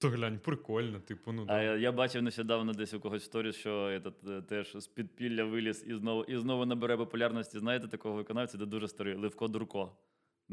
То 0.00 0.08
глянь, 0.08 0.38
прикольно, 0.38 1.00
типу, 1.00 1.32
ну 1.32 1.42
А 1.42 1.46
да. 1.46 1.62
я, 1.62 1.76
я 1.76 1.92
бачив 1.92 2.22
нещодавно 2.22 2.72
десь 2.72 2.94
у 2.94 3.00
когось 3.00 3.24
сторіс, 3.24 3.56
що 3.56 3.70
этот, 3.70 4.38
е, 4.38 4.42
теж 4.42 4.76
з 4.76 4.86
підпілля 4.86 5.44
виліз 5.44 5.84
і 5.86 5.94
знову, 5.94 6.24
і 6.24 6.36
знову 6.36 6.66
набере 6.66 6.96
популярності. 6.96 7.58
Знаєте 7.58 7.88
такого 7.88 8.14
виконавця, 8.14 8.58
де 8.58 8.66
дуже 8.66 8.88
старий 8.88 9.14
Левко 9.14 9.48
Дурко. 9.48 9.96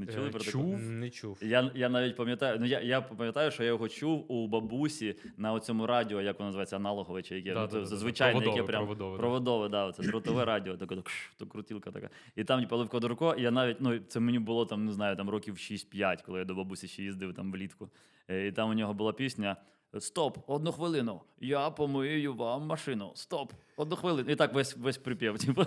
Не 0.06 0.14
чули 0.14 0.28
Е, 0.28 0.32
про 0.32 0.40
чув. 0.40 0.52
такого? 0.54 0.78
Не 0.78 1.10
чув. 1.10 1.38
Я, 1.42 1.72
я 1.76 1.90
навіть 1.90 2.16
пам'ятаю, 2.16 2.58
ну 2.60 2.66
я, 2.66 2.80
я 2.82 3.02
пам'ятаю, 3.02 3.52
що 3.52 3.64
я 3.64 3.70
його 3.70 3.90
чув 3.90 4.32
у 4.32 4.48
бабусі 4.48 5.16
на 5.38 5.54
оцьому 5.54 5.88
радіо, 5.88 6.22
як 6.22 6.40
воно 6.40 6.48
називається, 6.48 6.76
аналогове 6.76 7.22
чи 7.22 7.36
яке. 7.36 7.54
Да, 7.54 7.62
ну, 7.62 7.68
да, 7.68 7.80
да, 7.80 7.86
звичайне, 7.86 8.40
яке 8.40 8.44
Проводове, 8.64 8.68
прям 8.68 8.84
проводове, 8.86 9.18
проводове, 9.18 9.70
да, 9.70 9.92
це 9.92 10.04
дротове 10.04 10.46
радіо, 10.46 10.78
таке 10.78 10.96
то, 10.96 11.04
то 11.38 11.46
крутілка 11.46 11.92
така. 11.92 12.10
І 12.36 12.44
там, 12.44 12.62
типу, 12.62 12.78
Левко 12.78 13.00
Дурко, 13.00 13.36
і 13.38 13.42
я 13.42 13.52
навіть, 13.52 13.78
ну, 13.82 14.00
це 14.00 14.20
мені 14.20 14.40
було 14.40 14.66
там, 14.66 14.86
не 14.86 14.92
знаю, 14.92 15.16
там 15.16 15.30
років 15.30 15.54
6-5, 15.56 16.24
коли 16.26 16.40
я 16.40 16.46
до 16.46 16.56
бабусі 16.56 16.88
ще 16.88 17.04
їздив 17.04 17.34
там 17.34 17.52
влітку. 17.52 17.90
Е, 18.30 18.48
І 18.48 18.52
там 18.52 18.70
у 18.70 18.74
нього 18.74 18.94
була 18.94 19.14
пісня. 19.14 19.56
Стоп, 20.00 20.38
одну 20.48 20.72
хвилину. 20.72 21.22
Я 21.42 21.70
помию 21.70 22.34
вам 22.34 22.62
машину. 22.62 23.12
Стоп, 23.16 23.52
одну 23.78 23.96
хвилину. 23.96 24.32
І 24.32 24.36
так 24.36 24.54
весь 24.54 24.78
весь 24.78 24.98
припів. 24.98 25.38
Типу. 25.46 25.66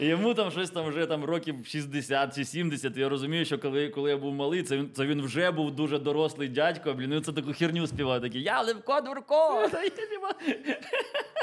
Йому 0.04 0.34
там 0.34 0.50
щось 0.50 0.70
там 0.70 0.88
вже 0.88 1.06
там 1.06 1.24
років 1.24 1.66
60 1.66 2.34
чи 2.34 2.44
70. 2.44 2.96
Я 2.96 3.08
розумію, 3.08 3.44
що 3.44 3.58
коли, 3.58 3.88
коли 3.88 4.10
я 4.10 4.16
був 4.16 4.34
малий, 4.34 4.62
це 4.62 4.76
він, 4.76 4.90
це 4.92 5.06
він 5.06 5.22
вже 5.22 5.50
був 5.50 5.70
дуже 5.70 5.98
дорослий 5.98 6.48
дядько. 6.48 6.94
Блін, 6.94 7.12
і 7.12 7.20
це 7.20 7.32
таку 7.32 7.52
херню 7.52 7.86
співав. 7.86 8.20
Такий, 8.20 8.42
я 8.42 8.62
Левко 8.62 9.00
Дурко. 9.00 9.68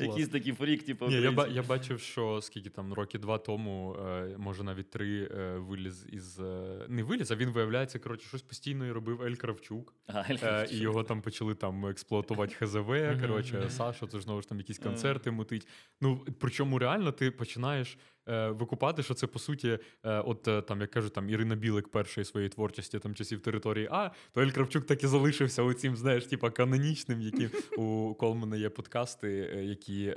Якийсь 0.00 0.28
такий 0.28 0.52
фрік, 0.52 0.82
типу. 0.82 1.06
Ні, 1.06 1.14
я, 1.14 1.46
я 1.50 1.62
бачив, 1.62 2.00
що 2.00 2.40
скільки 2.42 2.70
там 2.70 2.92
роки 2.92 3.18
два 3.18 3.38
тому, 3.38 3.94
е, 3.94 4.34
може 4.38 4.62
навіть 4.64 4.90
три, 4.90 5.28
е, 5.38 5.58
виліз 5.58 6.06
із. 6.12 6.38
е, 6.40 6.86
не 6.88 7.02
виліз, 7.02 7.30
а 7.30 7.36
він 7.36 7.50
виявляється, 7.50 7.98
коротше, 7.98 8.28
щось 8.28 8.42
постійно 8.42 8.86
і 8.86 8.92
робив 8.92 9.22
Ель 9.22 9.34
Кравчук. 9.34 9.94
І 10.70 10.76
його 10.76 11.04
там 11.04 11.22
почали 11.22 11.54
там 11.54 11.86
експлуатувати 11.86 12.54
ХЗВ. 12.54 12.86
Коротше, 13.20 13.52
Саша, 13.70 14.06
це 14.06 14.18
ж 14.18 14.24
знову 14.24 14.42
ж 14.42 14.48
там 14.48 14.58
якісь 14.58 14.78
концерти 14.78 15.30
мутить. 15.30 15.68
Ну 16.00 16.26
причому 16.38 16.78
реально 16.78 17.12
ти 17.12 17.30
починаєш. 17.30 17.98
Е, 18.28 18.48
Викупати, 18.48 19.02
що 19.02 19.14
це 19.14 19.26
по 19.26 19.38
суті, 19.38 19.68
е, 19.68 19.78
от 20.02 20.48
е, 20.48 20.62
там, 20.62 20.80
як 20.80 20.90
кажуть, 20.90 21.12
там 21.12 21.30
Ірина 21.30 21.54
Білик 21.54 21.88
першої 21.88 22.24
своєї 22.24 22.48
творчості 22.48 22.98
там 22.98 23.14
часів 23.14 23.40
території 23.40 23.88
А, 23.90 24.10
то 24.32 24.40
Ель 24.40 24.50
Кравчук 24.50 24.86
так 24.86 25.04
і 25.04 25.06
залишився 25.06 25.62
оцім, 25.62 25.96
знаєш, 25.96 26.26
типа 26.26 26.50
канонічним, 26.50 27.20
які 27.20 27.48
у 27.76 28.14
Колмана 28.14 28.56
є 28.56 28.68
подкасти, 28.68 29.30
які 29.62 30.14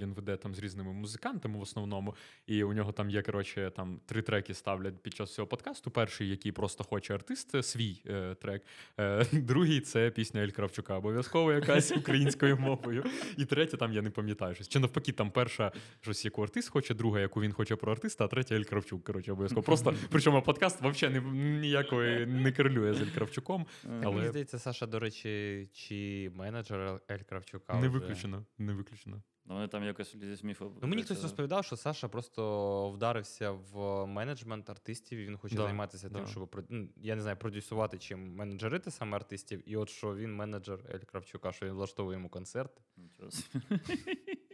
він 0.00 0.14
веде 0.14 0.36
там 0.36 0.54
з 0.54 0.58
різними 0.58 0.92
музикантами 0.92 1.58
в 1.58 1.60
основному. 1.60 2.14
І 2.46 2.64
у 2.64 2.72
нього 2.72 2.92
там 2.92 3.10
є, 3.10 3.22
коротше, 3.22 3.72
там 3.76 4.00
три 4.06 4.22
треки 4.22 4.54
ставлять 4.54 5.02
під 5.02 5.14
час 5.14 5.34
цього 5.34 5.48
подкасту. 5.48 5.90
Перший, 5.90 6.28
який 6.28 6.52
просто 6.52 6.84
хоче 6.84 7.14
артист, 7.14 7.64
свій 7.64 8.02
трек. 8.42 8.62
Другий 9.32 9.80
це 9.80 10.10
пісня 10.10 10.42
Ель 10.42 10.48
Кравчука, 10.48 10.98
обов'язково 10.98 11.52
якась 11.52 11.92
українською 11.92 12.56
мовою. 12.56 13.04
І 13.36 13.44
третя, 13.44 13.76
там 13.76 13.92
я 13.92 14.02
не 14.02 14.10
пам'ятаю 14.10 14.54
щось. 14.54 14.68
Чи 14.68 14.78
навпаки, 14.78 15.12
там 15.12 15.30
перша 15.30 15.72
щось, 16.00 16.24
яку 16.24 16.42
артист 16.42 16.68
хоче, 16.68 16.94
друга, 16.94 17.20
яку 17.20 17.40
він 17.40 17.49
хоче 17.52 17.76
про 17.76 17.92
артиста, 17.92 18.24
а 18.24 18.28
третя 18.28 18.54
Ель 18.54 18.64
Кравчук. 18.64 19.04
Коротше, 19.04 19.32
обов'язково. 19.32 19.62
Просто 19.62 19.94
причому 20.10 20.42
подкаст 20.42 20.82
взагалі 20.82 21.20
ніякої 21.60 22.26
не 22.26 22.52
корелює 22.52 22.94
з 22.94 23.00
Ель 23.00 23.10
Кравчуком. 23.14 23.66
Мені 23.84 24.28
здається, 24.28 24.58
Саша, 24.58 24.86
до 24.86 24.98
речі, 24.98 25.68
чи 25.72 26.30
менеджер 26.34 27.00
Ель 27.10 27.22
Кравчука. 27.28 27.74
не 27.74 27.88
вже. 27.88 27.98
виключено. 27.98 28.44
Не 28.58 28.74
виключено. 28.74 29.22
Ну, 29.50 29.54
вони 29.54 29.68
там 29.68 29.84
якось 29.84 30.16
зі 30.16 30.36
сміфу. 30.36 30.72
Ну, 30.82 30.88
мені 30.88 31.02
хтось 31.02 31.22
розповідав, 31.22 31.64
що 31.64 31.76
Саша 31.76 32.08
просто 32.08 32.90
вдарився 32.90 33.50
в 33.50 34.06
менеджмент 34.06 34.70
артистів, 34.70 35.18
і 35.18 35.26
він 35.26 35.36
хоче 35.36 35.56
Да, 35.56 35.62
займатися 35.62 36.08
тим, 36.08 36.26
щоб 36.26 36.64
ну, 36.68 36.88
я 36.96 37.16
не 37.16 37.22
знаю, 37.22 37.36
продюсувати 37.36 37.98
чи 37.98 38.16
менеджерити 38.16 38.90
саме 38.90 39.16
артистів. 39.16 39.62
І 39.70 39.76
от 39.76 39.88
що 39.88 40.16
він 40.16 40.36
менеджер 40.36 40.80
Ель 40.94 40.98
Кравчука, 40.98 41.52
що 41.52 41.66
він 41.66 41.72
влаштовує 41.72 42.16
йому 42.16 42.28
концерти. 42.28 42.82
Нічого. 42.96 43.30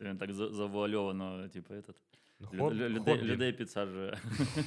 Це 0.00 0.06
він 0.08 0.18
так 0.18 0.32
завуальовано, 0.32 1.48
типу, 1.48 1.74
этот, 1.74 1.94
Ну, 2.40 2.48
лю- 2.52 2.60
хоб- 2.62 2.74
людей, 2.88 3.22
людей 3.22 3.52
підсаджує. 3.52 4.18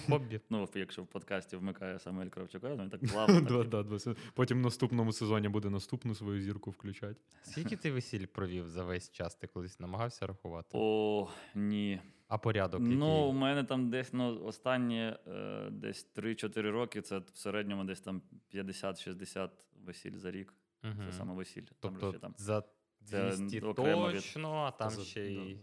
хобі. 0.09 0.39
Ну, 0.49 0.67
якщо 0.75 1.03
в 1.03 1.07
подкасті 1.07 1.57
вмикає 1.57 1.99
саме 1.99 2.23
Ель 2.25 2.29
Кравчука, 2.29 2.69
ну 2.69 2.75
він 2.83 2.89
так 2.89 2.99
плавно. 3.13 3.41
так, 3.41 3.67
Да, 3.69 3.83
да, 3.83 3.97
да. 3.97 4.15
Потім 4.33 4.57
в 4.57 4.61
наступному 4.61 5.13
сезоні 5.13 5.49
буде 5.49 5.69
наступну 5.69 6.15
свою 6.15 6.41
зірку 6.41 6.71
включати. 6.71 7.15
Скільки 7.43 7.75
ти 7.75 7.91
весіль 7.91 8.25
провів 8.25 8.69
за 8.69 8.83
весь 8.83 9.11
час? 9.11 9.35
Ти 9.35 9.47
колись 9.47 9.79
намагався 9.79 10.27
рахувати? 10.27 10.69
О, 10.73 11.27
ні. 11.55 11.99
А 12.27 12.37
порядок 12.37 12.81
Ну, 12.83 13.25
у 13.29 13.31
мене 13.31 13.63
там 13.63 13.89
десь 13.89 14.13
ну, 14.13 14.43
останні 14.45 15.13
е, 15.27 15.69
десь 15.71 16.07
3-4 16.15 16.61
роки, 16.61 17.01
це 17.01 17.17
в 17.17 17.37
середньому 17.37 17.83
десь 17.83 18.01
там 18.01 18.21
50-60 18.53 19.49
весіль 19.85 20.15
за 20.17 20.31
рік. 20.31 20.53
Це 20.81 21.11
саме 21.17 21.33
весілля. 21.33 21.65
Там 21.79 21.93
же 21.93 21.99
Тобто 22.01 22.19
там. 22.19 22.33
за 22.37 22.63
Це 23.03 23.35
200 23.37 23.61
окремо 23.61 24.11
від- 24.11 24.37
а 24.45 24.71
там 24.71 24.89
За- 24.89 25.03
ще 25.03 25.25
й. 25.25 25.59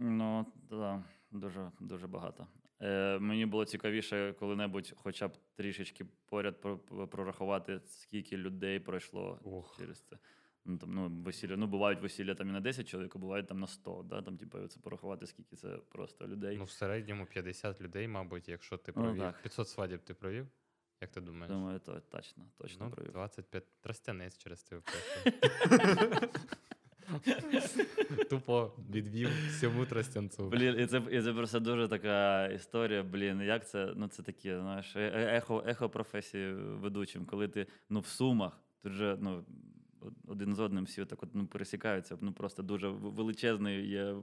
Ну, 0.00 0.46
да, 0.70 1.04
дуже, 1.30 1.70
дуже 1.80 2.06
багато. 2.06 2.46
Е, 2.80 3.18
мені 3.18 3.46
було 3.46 3.64
цікавіше 3.64 4.32
коли-небудь 4.32 4.92
хоча 4.96 5.28
б 5.28 5.36
трішечки 5.54 6.04
поряд 6.26 6.60
про- 6.60 6.78
про- 6.78 7.08
прорахувати, 7.08 7.80
скільки 7.86 8.36
людей 8.36 8.80
пройшло 8.80 9.40
Ох. 9.44 9.76
через 9.78 10.00
це. 10.00 10.18
Ну, 10.64 10.78
там, 10.78 10.94
ну, 10.94 11.22
весілля, 11.22 11.56
ну, 11.56 11.66
бувають 11.66 12.00
весілля 12.00 12.34
там 12.34 12.48
і 12.48 12.52
на 12.52 12.60
10 12.60 12.88
чоловік, 12.88 13.16
а 13.16 13.18
бувають 13.18 13.46
там 13.48 13.60
на 13.60 13.66
100, 13.66 14.02
да? 14.02 14.22
там, 14.22 14.36
типу, 14.38 14.66
це 14.68 14.80
порахувати, 14.80 15.26
скільки 15.26 15.56
це 15.56 15.68
просто 15.88 16.28
людей. 16.28 16.56
Ну, 16.58 16.64
в 16.64 16.70
середньому 16.70 17.26
50 17.26 17.80
людей, 17.80 18.08
мабуть, 18.08 18.48
якщо 18.48 18.76
ти 18.76 18.92
Ну, 18.96 19.02
провів. 19.02 19.20
так. 19.20 19.42
500 19.42 19.68
свадіб 19.68 20.00
ти 20.04 20.14
провів? 20.14 20.46
Як 21.00 21.10
ти 21.10 21.20
думаєш? 21.20 21.52
Думаю, 21.52 21.78
то 21.78 22.00
точно, 22.00 22.44
точно 22.58 22.86
ну, 22.86 22.90
провів. 22.94 23.12
25 23.12 23.64
тростянець 23.80 24.38
через 24.38 24.62
тебе 24.62 24.82
Тупо 28.30 28.72
відвів 28.94 29.28
всьому 29.48 29.86
тростянцу. 29.86 30.48
Блін, 30.48 30.80
і 30.80 30.86
це, 30.86 31.02
і 31.10 31.22
це 31.22 31.32
просто 31.32 31.60
дуже 31.60 31.88
така 31.88 32.46
історія. 32.46 33.02
Блін, 33.02 33.40
як 33.40 33.68
це? 33.68 33.92
Ну, 33.96 34.08
це 34.08 34.22
таке, 34.22 34.60
знаєш, 34.60 34.96
е- 34.96 35.12
е- 35.14 35.36
ехо, 35.36 35.64
ехо 35.66 35.88
професії 35.88 36.52
ведучим, 36.54 37.24
коли 37.24 37.48
ти 37.48 37.66
ну, 37.90 38.00
в 38.00 38.06
сумах, 38.06 38.60
тут 38.82 38.92
же 38.92 39.16
ну, 39.20 39.44
один 40.28 40.54
з 40.54 40.60
одним 40.60 40.84
всі 40.84 41.04
так 41.04 41.22
от, 41.22 41.28
ну, 41.34 41.46
пересікаються. 41.46 42.18
Ну, 42.20 42.32
просто 42.32 42.62
дуже 42.62 42.88
величезний 42.88 43.88
є 43.88 44.14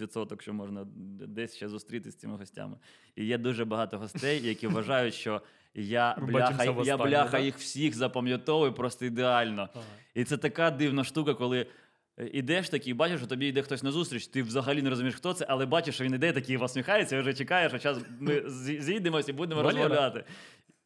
відсоток, 0.00 0.42
що 0.42 0.52
можна 0.52 0.86
десь 1.28 1.56
ще 1.56 1.68
зустрітися 1.68 2.16
з 2.16 2.20
цими 2.20 2.36
гостями. 2.36 2.76
І 3.16 3.24
є 3.24 3.38
дуже 3.38 3.64
багато 3.64 3.98
гостей, 3.98 4.46
які 4.46 4.66
вважають, 4.66 5.14
що 5.14 5.42
я 5.74 6.16
бляха, 6.22 6.64
я 6.64 6.96
бляха 6.96 7.38
їх 7.38 7.56
всіх 7.58 7.94
запам'ятовую 7.94 8.72
просто 8.72 9.04
ідеально. 9.04 9.68
І 10.14 10.24
це 10.24 10.36
така 10.36 10.70
дивна 10.70 11.04
штука, 11.04 11.34
коли. 11.34 11.66
Е, 12.20 12.30
Ідеш 12.32 12.68
такий, 12.68 12.94
бачиш, 12.94 13.18
що 13.18 13.26
тобі 13.26 13.46
йде 13.46 13.62
хтось 13.62 13.82
на 13.82 13.92
зустріч, 13.92 14.26
ти 14.26 14.42
взагалі 14.42 14.82
не 14.82 14.90
розумієш, 14.90 15.14
хто 15.16 15.32
це, 15.32 15.46
але 15.48 15.66
бачиш, 15.66 15.94
що 15.94 16.04
він 16.04 16.14
іде 16.14 16.32
такий 16.32 16.58
посміхається, 16.58 17.16
і 17.16 17.20
вже 17.20 17.34
чекаєш, 17.34 17.72
а 17.74 17.78
час 17.78 17.98
ми 18.20 18.42
зійдемося 18.80 19.30
і 19.30 19.34
будемо 19.34 19.62
Валера. 19.62 19.82
розмовляти. 19.82 20.24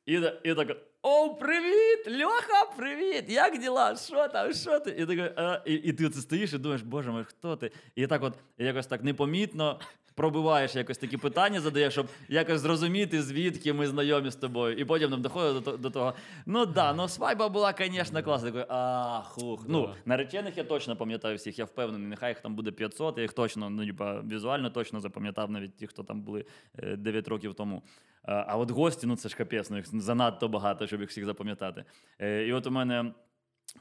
І, 0.07 0.13
і 0.45 0.55
так, 0.55 0.77
о, 1.03 1.35
привіт! 1.35 2.23
Льоха, 2.23 2.65
привіт! 2.77 3.25
Як 3.29 3.59
діла? 3.59 3.97
Що 3.97 4.29
там? 4.29 4.53
Що 4.53 4.81
ти? 4.81 4.91
І, 4.91 5.07
так, 5.07 5.33
а, 5.37 5.63
і, 5.67 5.75
і 5.75 5.93
ти 5.93 6.09
це 6.09 6.21
стоїш 6.21 6.53
і 6.53 6.59
думаєш, 6.59 6.83
боже 6.83 7.11
мой, 7.11 7.25
хто 7.25 7.57
ти? 7.57 7.71
І 7.97 8.07
так 8.07 8.23
от 8.23 8.35
якось 8.59 8.87
так 8.87 9.05
непомітно 9.05 9.81
пробиваєш 10.15 10.77
якось 10.77 10.99
такі 10.99 11.17
питання, 11.17 11.61
задаєш, 11.61 11.93
щоб 11.93 12.07
якось 12.29 12.61
зрозуміти, 12.61 13.23
звідки 13.23 13.73
ми 13.73 13.87
знайомі 13.87 14.31
з 14.31 14.37
тобою. 14.37 14.77
І 14.77 14.85
потім 14.85 15.11
нам 15.11 15.23
доходить 15.23 15.63
до, 15.63 15.77
до 15.77 15.91
того. 15.91 16.15
Ну 16.47 16.67
да, 16.67 16.95
ну 16.95 17.09
свайба 17.09 17.49
була, 17.49 17.75
звісно, 17.79 18.23
класна. 18.23 18.51
Такий, 18.51 18.67
а, 18.69 19.23
хух. 19.25 19.65
Ну, 19.69 19.95
наречених 20.05 20.57
я 20.57 20.65
точно 20.65 20.97
пам'ятаю 20.97 21.37
всіх, 21.37 21.59
я 21.59 21.65
впевнений, 21.65 22.09
нехай 22.09 22.31
їх 22.31 22.41
там 22.41 22.55
буде 22.55 22.71
500, 22.71 23.17
я 23.17 23.23
їх 23.23 23.33
точно, 23.33 23.71
ну, 23.71 23.87
типа, 23.87 24.21
візуально 24.21 24.71
точно 24.71 25.01
запам'ятав 25.01 25.51
навіть 25.51 25.77
ті, 25.77 25.87
хто 25.87 26.03
там 26.03 26.23
були 26.23 26.45
е, 26.79 26.97
9 26.97 27.29
років 27.29 27.55
тому. 27.55 27.83
А, 28.23 28.57
от 28.57 28.71
гості, 28.71 29.07
ну 29.07 29.17
це 29.17 29.29
ж 29.29 29.37
капець, 29.37 29.71
ну 29.71 29.77
їх 29.77 30.01
занадто 30.01 30.49
багато, 30.49 30.87
щоб 30.87 31.01
їх 31.01 31.11
всіх 31.11 31.25
запам'ятати. 31.25 31.85
Е, 32.19 32.47
і 32.47 32.53
от 32.53 32.67
у 32.67 32.71
мене 32.71 33.13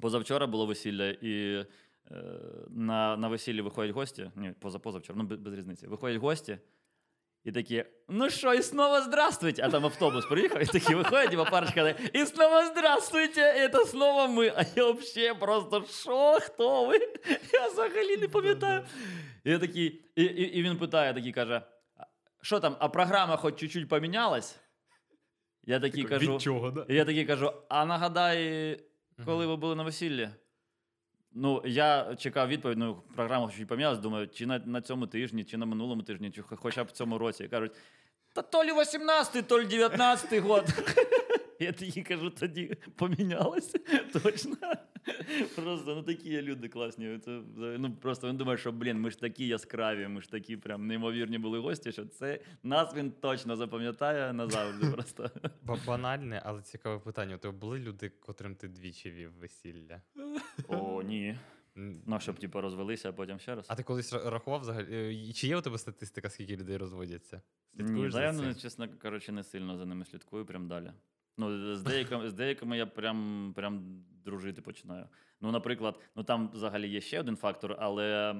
позавчора 0.02 0.48
було 0.48 0.66
весілля, 0.66 1.10
і 1.10 1.32
е, 1.32 1.66
на, 2.70 3.18
на 3.18 3.28
весіллі 3.28 3.62
виходять 3.62 3.96
гості. 3.96 4.32
Ні, 4.36 4.54
поза 4.60 4.80
позавчора, 4.80 5.20
ну 5.20 5.24
без, 5.24 5.40
без 5.40 5.54
різниці. 5.54 5.88
Виходять 5.88 6.22
гості. 6.22 6.58
І 7.44 7.52
такі, 7.52 7.86
ну 8.08 8.30
що, 8.30 8.54
і 8.54 8.62
снова 8.62 9.02
здравствуйте. 9.02 9.64
А 9.66 9.70
там 9.70 9.86
автобус 9.86 10.26
приїхав, 10.26 10.62
і 10.62 10.66
такі 10.66 10.96
виходять, 10.96 11.34
і 11.34 11.52
парочка, 11.52 11.90
і 12.14 12.26
снова 12.26 12.66
здравствуйте, 12.66 13.70
це 13.74 13.86
снова 13.86 14.28
ми. 14.28 14.48
А 14.48 14.66
я 14.76 14.92
взагалі 14.92 15.40
просто 15.40 15.86
що, 15.90 16.38
хто 16.42 16.86
ви? 16.86 17.00
Я 17.54 17.68
взагалі 17.68 18.18
не 18.18 18.28
пам'ятаю. 18.28 18.86
І 19.44 19.52
я 19.52 19.60
такий, 19.60 20.06
і, 20.16 20.24
і, 20.24 20.60
і 20.60 20.64
він 20.64 20.78
питає, 20.78 21.14
такий 21.14 21.32
каже: 21.32 21.62
що 22.42 22.60
там, 22.60 22.76
а 22.80 22.90
програма 22.90 23.38
хоч 23.38 23.56
чуть-чуть 23.56 23.90
помінялась? 23.90 24.60
Я 25.64 25.80
такий 25.80 26.04
кажу, 26.04 26.34
Від 26.34 26.42
чого, 26.42 26.72
да? 26.72 26.86
я 26.90 27.06
такий 27.06 27.26
кажу: 27.26 27.54
а 27.70 27.86
нагадай, 27.86 28.80
коли 29.26 29.48
ви 29.48 29.56
були 29.56 29.76
на 29.76 29.84
весіллі? 29.84 30.30
Ну, 31.36 31.62
я 31.66 32.16
чекав 32.16 32.48
відповідь, 32.48 32.78
ну, 32.78 33.04
програма 33.16 33.52
щось 33.52 33.68
помінялась, 33.68 34.00
думаю, 34.00 34.28
чи 34.28 34.46
на, 34.46 34.60
на 34.60 34.82
цьому 34.82 35.08
тижні, 35.08 35.44
чи 35.44 35.58
на 35.58 35.66
минулому 35.66 36.04
тижні, 36.04 36.32
чи 36.32 36.42
хоча 36.42 36.84
б 36.84 36.88
в 36.88 36.92
цьому 36.92 37.18
році. 37.18 37.44
І 37.44 37.48
кажуть, 37.48 37.72
та 38.34 38.42
то 38.42 38.64
лі 38.64 38.72
18-й, 38.72 39.42
то 39.42 39.62
лі 39.62 39.66
19-й 39.66 40.40
год. 40.40 40.66
Я 41.60 41.72
тоді 41.72 42.02
кажу, 42.04 42.30
тоді 42.30 42.78
помінялося. 42.96 43.80
Точно. 44.24 44.56
Просто 45.56 45.96
ну 45.96 46.04
такі 46.04 46.30
є 46.30 46.42
люди 46.42 46.68
класні. 46.68 47.20
Це, 47.20 47.42
ну, 47.58 47.96
Просто 48.02 48.28
він 48.30 48.38
думає, 48.38 48.58
що 48.58 48.72
блін, 48.72 49.00
ми 49.00 49.10
ж 49.10 49.20
такі 49.20 49.48
яскраві, 49.48 50.08
ми 50.08 50.22
ж 50.22 50.32
такі 50.32 50.58
прям 50.58 50.88
неймовірні 50.88 51.38
були 51.38 51.60
гості, 51.60 51.92
що 51.92 52.06
це 52.06 52.40
нас 52.64 52.96
він 52.96 53.12
точно 53.12 53.56
запам'ятає 53.56 54.34
назавжди. 54.34 54.88
Просто. 54.92 55.32
Банальне, 55.88 56.42
але 56.46 56.62
цікаве 56.62 57.00
питання. 57.00 57.36
У 57.36 57.38
тебе 57.38 57.58
були 57.58 57.80
люди, 57.80 58.10
котрим 58.10 58.56
ти 58.56 58.68
двічі 58.68 59.12
вів 59.12 59.32
весілля? 59.40 60.02
О, 60.68 61.02
ні. 61.06 61.38
Ну, 61.76 62.20
щоб 62.20 62.40
типу, 62.40 62.62
розвелися, 62.62 63.10
а 63.10 63.14
потім 63.14 63.40
ще 63.40 63.56
раз. 63.56 63.66
А 63.70 63.76
ти 63.76 63.84
колись 63.84 64.14
рахував 64.14 64.62
взагалі? 64.62 64.88
е, 65.30 65.34
Чи 65.34 65.48
є 65.48 65.58
у 65.58 65.62
тебе 65.62 65.78
статистика, 65.78 66.30
скільки 66.30 66.58
людей 66.58 66.78
розводяться? 66.78 67.42
Ні, 67.74 67.86
Слідкуєш 67.86 68.14
та 68.14 68.20
за 68.20 68.24
я, 68.26 68.32
ну, 68.34 68.56
чесно 68.56 68.90
кажучи, 68.98 69.32
не 69.32 69.44
сильно 69.44 69.78
за 69.78 69.86
ними 69.86 70.06
слідкую, 70.06 70.46
прям 70.46 70.68
далі. 70.68 70.92
Ну, 71.38 71.76
з 71.76 71.84
деякими, 71.84 72.30
з 72.30 72.34
деякими 72.34 72.78
я 72.78 72.86
прям, 72.86 73.52
прям 73.56 74.04
дружити 74.26 74.62
починаю. 74.62 75.08
Ну, 75.42 75.52
наприклад, 75.52 76.00
ну 76.16 76.24
там 76.24 76.50
взагалі 76.54 76.90
є 76.90 77.02
ще 77.02 77.20
один 77.20 77.36
фактор, 77.36 77.76
але 77.80 78.36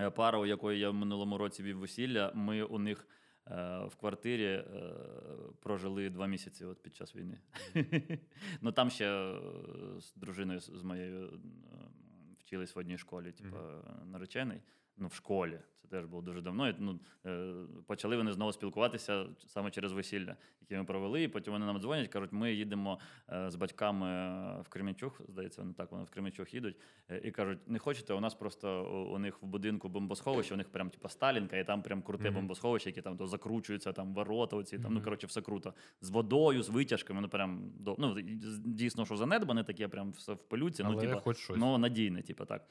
е, 0.00 0.10
пара, 0.10 0.38
у 0.38 0.46
якої 0.46 0.80
я 0.80 0.90
в 0.90 0.94
минулому 0.94 1.38
році 1.38 1.62
вів 1.62 1.78
весілля, 1.78 2.32
ми 2.34 2.62
у 2.62 2.78
них 2.78 3.08
е, 3.46 3.84
в 3.86 3.96
квартирі 3.96 4.44
е, 4.44 4.64
прожили 5.60 6.10
два 6.10 6.26
місяці 6.26 6.64
от 6.64 6.82
під 6.82 6.96
час 6.96 7.16
війни. 7.16 7.40
ну 8.60 8.72
там 8.72 8.90
ще 8.90 9.12
е, 9.12 9.40
з 10.00 10.14
дружиною 10.14 10.60
з 10.60 10.82
моєю 10.82 11.26
е, 11.26 11.38
вчились 12.38 12.74
в 12.74 12.78
одній 12.78 12.98
школі, 12.98 13.32
типу, 13.32 13.56
наречений. 14.04 14.60
Ну, 14.98 15.08
в 15.08 15.14
школі. 15.14 15.60
Це 15.82 15.88
теж 15.88 16.04
було 16.04 16.22
дуже 16.22 16.40
давно. 16.40 16.68
І, 16.68 16.74
ну, 16.78 17.00
е, 17.26 17.52
почали 17.86 18.16
вони 18.16 18.32
знову 18.32 18.52
спілкуватися 18.52 19.26
саме 19.46 19.70
через 19.70 19.92
весілля, 19.92 20.36
яке 20.60 20.78
ми 20.78 20.84
провели. 20.84 21.22
І 21.22 21.28
потім 21.28 21.52
вони 21.52 21.66
нам 21.66 21.80
дзвонять, 21.80 22.08
кажуть, 22.08 22.32
ми 22.32 22.52
їдемо 22.52 22.98
е, 23.32 23.50
з 23.50 23.56
батьками 23.56 24.06
в 24.62 24.68
Кременчуг, 24.68 25.20
здається, 25.28 25.60
вони 25.62 25.74
так 25.74 25.92
вони 25.92 26.04
в 26.04 26.10
Кременчуг 26.10 26.46
їдуть. 26.52 26.76
е, 27.10 27.20
І 27.24 27.30
кажуть, 27.30 27.68
не 27.68 27.78
хочете, 27.78 28.14
у 28.14 28.20
нас 28.20 28.34
просто 28.34 28.84
у, 29.14 29.18
них 29.18 29.42
в 29.42 29.46
будинку 29.46 29.88
бомбосховище, 29.88 30.54
у 30.54 30.56
них 30.56 30.68
прям 30.68 30.90
типа 30.90 31.08
Сталінка, 31.08 31.56
і 31.56 31.64
там 31.64 31.82
прям 31.82 32.02
круте 32.02 32.24
Мгм. 32.24 32.34
бомбосховище, 32.34 32.88
яке 32.90 33.02
там 33.02 33.16
то 33.16 33.26
закручуються, 33.26 33.92
там 33.92 34.14
ворота, 34.14 34.56
оці, 34.56 34.78
там, 34.78 34.94
ну 34.94 35.02
коротше, 35.02 35.26
все 35.26 35.40
круто. 35.42 35.74
З 36.00 36.10
водою, 36.10 36.62
з 36.62 36.68
витяжками, 36.68 37.20
ну 37.20 37.28
прям 37.28 37.72
ну, 37.98 38.20
дійсно, 38.64 39.06
що 39.06 39.16
занедбане 39.16 39.64
таке, 39.64 39.88
прям 39.88 40.10
все 40.10 40.32
в 40.32 40.38
пилюці. 40.48 40.82
Але 40.82 40.94
ну, 40.94 41.00
типа, 41.00 41.20
хоч 41.20 41.36
щось. 41.38 41.56
Ну, 41.56 41.78
надійне, 41.78 42.22
типу, 42.22 42.44
так. 42.44 42.64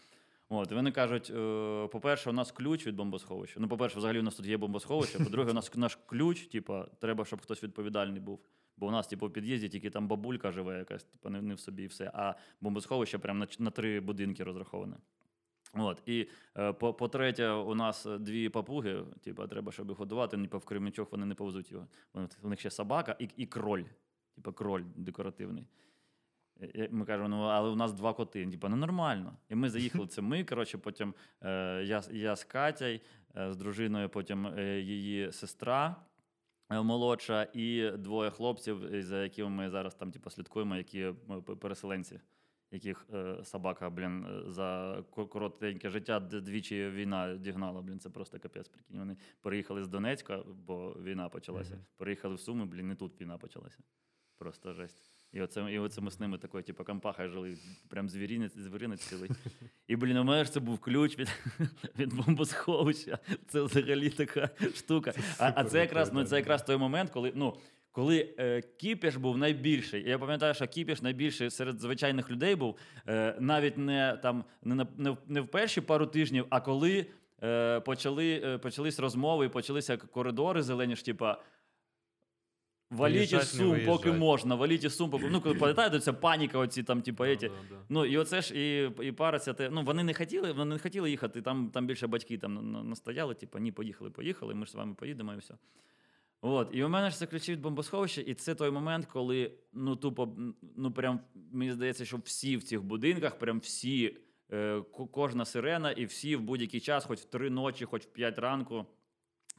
От, 0.50 0.72
і 0.72 0.76
вони 0.76 0.92
кажуть: 0.92 1.30
е, 1.36 1.88
по-перше, 1.92 2.30
у 2.30 2.34
нас 2.34 2.52
ключ 2.52 2.88
від 2.88 2.96
бомбосховища. 2.96 3.60
Ну, 3.60 3.68
по-перше, 3.68 3.98
взагалі 3.98 4.20
у 4.20 4.24
нас 4.24 4.36
тут 4.36 4.46
є 4.46 4.58
бомбосховище. 4.58 5.18
По-друге, 5.24 5.52
у 5.52 5.54
нас 5.54 5.76
наш 5.76 5.98
ключ, 6.06 6.42
типу, 6.48 6.84
треба, 7.00 7.26
щоб 7.26 7.42
хтось 7.42 7.64
відповідальний 7.64 8.20
був. 8.22 8.40
Бо 8.78 8.88
у 8.88 8.92
нас, 8.92 9.08
типу, 9.08 9.28
в 9.28 9.34
під'їзді 9.34 9.70
тільки 9.70 9.90
там 9.90 10.08
бабулька 10.08 10.52
живе, 10.52 10.78
якась, 10.78 11.04
типу, 11.04 11.30
не, 11.30 11.54
в 11.54 11.60
собі 11.60 11.84
і 11.84 11.88
все. 11.88 12.12
А 12.14 12.34
бомбосховище 12.62 13.18
прямо 13.18 13.40
на, 13.40 13.48
на 13.60 13.72
три 13.72 14.00
будинки 14.00 14.44
розраховане. 14.44 14.98
От, 15.74 16.02
і 16.06 16.28
е, 16.58 16.74
по- 16.74 16.94
по-третє, 16.94 17.50
у 17.50 17.76
нас 17.76 18.08
дві 18.20 18.50
папуги, 18.50 19.04
типу, 19.22 19.48
треба, 19.48 19.72
щоб 19.72 19.90
їх 19.90 19.98
годувати, 19.98 20.38
ніби 20.38 20.58
в 20.58 20.66
Кременчуг 20.66 21.08
вони 21.12 21.26
не 21.26 21.36
повезуть 21.36 21.72
його. 21.72 21.88
У 22.44 22.50
них 22.50 22.60
ще 22.60 22.70
собака 22.72 23.16
і, 23.20 23.30
і 23.38 23.46
кроль, 23.46 23.84
типу 24.36 24.54
кроль 24.54 24.84
декоративний. 24.96 25.68
Е, 26.62 26.72
е, 26.76 26.90
Ми 26.92 27.06
кажемо, 27.06 27.30
ну 27.30 27.42
але 27.42 27.70
у 27.70 27.76
нас 27.76 27.94
два 27.94 28.14
коти. 28.14 28.48
Типа, 28.48 28.70
ну 28.70 28.76
нормально. 28.76 29.38
І 29.50 29.56
ми 29.56 29.70
заїхали. 29.70 30.08
Це 30.08 30.22
ми. 30.22 30.44
Коротше, 30.44 30.78
потім 30.78 31.14
е, 31.42 31.84
я, 31.86 32.02
я 32.12 32.36
з 32.36 32.44
Катяй, 32.44 33.02
е, 33.38 33.54
з 33.54 33.58
дружиною, 33.58 34.10
потім 34.10 34.48
е, 34.48 34.80
її 34.82 35.32
сестра 35.32 35.96
е, 36.70 36.82
молодша, 36.82 37.48
і 37.54 37.92
двоє 37.98 38.30
хлопців, 38.30 39.04
за 39.04 39.24
якими 39.24 39.50
ми 39.50 39.70
зараз 39.70 39.96
там 39.96 40.12
типу, 40.12 40.30
слідкуємо, 40.30 40.76
які 40.76 41.14
переселенці, 41.62 42.20
яких 42.72 43.06
е, 43.14 43.44
собака, 43.44 43.90
блін, 43.90 44.26
за 44.48 44.98
ко- 45.12 45.28
коротеньке 45.28 45.90
життя 45.90 46.20
двічі 46.20 46.90
війна 46.90 47.36
дігнала. 47.36 47.82
Блін, 47.82 48.00
це 48.00 48.10
просто 48.10 48.40
капець. 48.40 48.68
Прикинь. 48.68 49.00
Вони 49.00 49.18
переїхали 49.42 49.84
з 49.84 49.88
Донецька, 49.88 50.44
бо 50.68 50.90
війна 51.04 51.30
почалася. 51.30 51.74
Мгм. 51.76 51.84
Переїхали 51.98 52.36
в 52.36 52.40
Суми, 52.40 52.66
блін, 52.66 52.92
і 52.92 52.96
тут 52.96 53.22
війна 53.22 53.38
почалася. 53.38 53.80
Просто 54.38 54.74
жесть. 54.74 55.12
І 55.34 55.42
оце, 55.42 55.72
і 55.72 55.80
оце 55.80 56.02
ми 56.02 56.12
з 56.12 56.20
ними 56.20 56.38
такою, 56.38 56.64
типу, 56.64 56.84
компаха 56.84 57.28
жили, 57.28 57.58
прям 57.90 58.10
звірінець, 58.10 58.58
звіринець 58.58 59.02
цілий. 59.02 59.30
І, 59.88 59.96
блін, 59.96 60.18
у 60.18 60.24
мене 60.24 60.46
ж 60.46 60.52
це 60.52 60.60
був 60.60 60.80
ключ 60.80 61.20
від, 61.20 61.30
від 62.00 62.14
бомбосховища. 62.14 63.20
Це 63.48 63.62
взагалі 63.62 64.10
така 64.10 64.50
штука. 64.76 65.14
А, 65.40 65.52
а 65.56 65.64
це 65.64 65.80
якраз, 65.80 66.14
ну, 66.14 66.24
це 66.24 66.36
якраз 66.36 66.64
той 66.64 66.78
момент, 66.78 67.10
коли, 67.10 67.32
ну, 67.36 67.54
коли 67.92 68.30
е, 68.40 68.62
кіпіш 68.62 69.16
був 69.16 69.38
найбільший. 69.38 70.10
Я 70.10 70.20
пам'ятаю, 70.20 70.54
що 70.54 70.68
кіпіш 70.68 71.02
найбільший 71.02 71.50
серед 71.50 71.80
звичайних 71.80 72.32
людей 72.32 72.56
був 72.56 72.78
е, 73.08 73.36
навіть 73.40 73.78
не, 73.78 74.20
там, 74.24 74.44
не, 74.64 74.76
на, 74.76 74.88
не, 74.98 75.10
в- 75.10 75.18
не 75.28 75.42
в 75.42 75.48
перші 75.48 75.82
пару 75.82 76.06
тижнів, 76.06 76.46
а 76.50 76.62
коли 76.62 77.06
е, 77.44 77.80
почали, 77.80 78.42
е, 78.46 78.58
почались 78.58 79.00
розмови 79.00 79.46
і 79.46 79.50
почалися 79.50 79.98
коридори 79.98 80.62
зелені 80.62 80.96
ж, 80.96 81.06
типа. 81.06 81.42
Валіть 82.90 83.34
із 83.42 83.50
сум, 83.58 83.76
поки 83.86 84.10
можна, 84.18 84.56
валіть 84.56 84.84
із 84.84 84.96
сум, 84.96 85.10
поки. 85.10 85.30
Ну, 85.30 85.42
коли 85.42 85.56
пам'ятаєте, 85.60 86.00
ця 86.00 86.14
паніка, 86.14 86.58
оці 86.60 86.84
там, 86.84 87.02
типу, 87.02 87.24
еті. 87.24 87.46
Ну, 87.90 88.06
і 88.06 88.18
оце 88.18 88.42
ж 88.42 88.54
і, 88.56 88.92
і 89.08 89.12
пара 89.12 89.40
ця 89.40 89.54
те. 89.54 89.70
Ну, 89.70 89.84
вони 89.84 90.04
не 90.04 90.14
хотіли, 90.14 90.52
вони 90.52 90.76
не 90.76 90.80
хотіли 90.80 91.10
їхати. 91.10 91.42
Там, 91.42 91.70
там 91.74 91.88
більше 91.88 92.08
батьки 92.08 92.38
там 92.38 92.54
на- 92.54 92.62
на- 92.62 92.84
настояли, 92.84 93.34
типу, 93.34 93.60
ні, 93.60 93.72
поїхали, 93.72 94.10
поїхали, 94.10 94.54
ми 94.54 94.66
ж 94.66 94.72
з 94.72 94.76
вами 94.76 94.94
поїдемо 94.94 95.34
і 95.34 95.38
все. 95.38 95.54
От, 96.42 96.70
і 96.74 96.84
у 96.84 96.90
мене 96.90 97.10
ж 97.10 97.18
це 97.18 97.26
ключі 97.26 97.52
від 97.52 97.62
бомбосховища, 97.62 98.22
і 98.22 98.34
це 98.34 98.56
той 98.56 98.72
момент, 98.72 99.06
коли 99.06 99.52
ну 99.74 99.96
тупо, 99.96 100.30
ну 100.78 100.92
прям 100.92 101.20
мені 101.52 101.72
здається, 101.72 102.06
що 102.06 102.18
всі 102.18 102.58
в 102.58 102.64
цих 102.64 102.84
будинках, 102.84 103.40
прям 103.40 103.60
всі, 103.60 104.18
е, 104.54 104.82
кожна 105.12 105.46
сирена, 105.46 105.92
і 105.92 106.06
всі 106.06 106.36
в 106.36 106.42
будь-який 106.42 106.80
час, 106.80 107.06
хоч 107.06 107.20
в 107.20 107.26
три 107.26 107.50
ночі, 107.50 107.86
хоч 107.86 108.04
в 108.04 108.06
п'ять 108.10 108.40
ранку. 108.40 108.86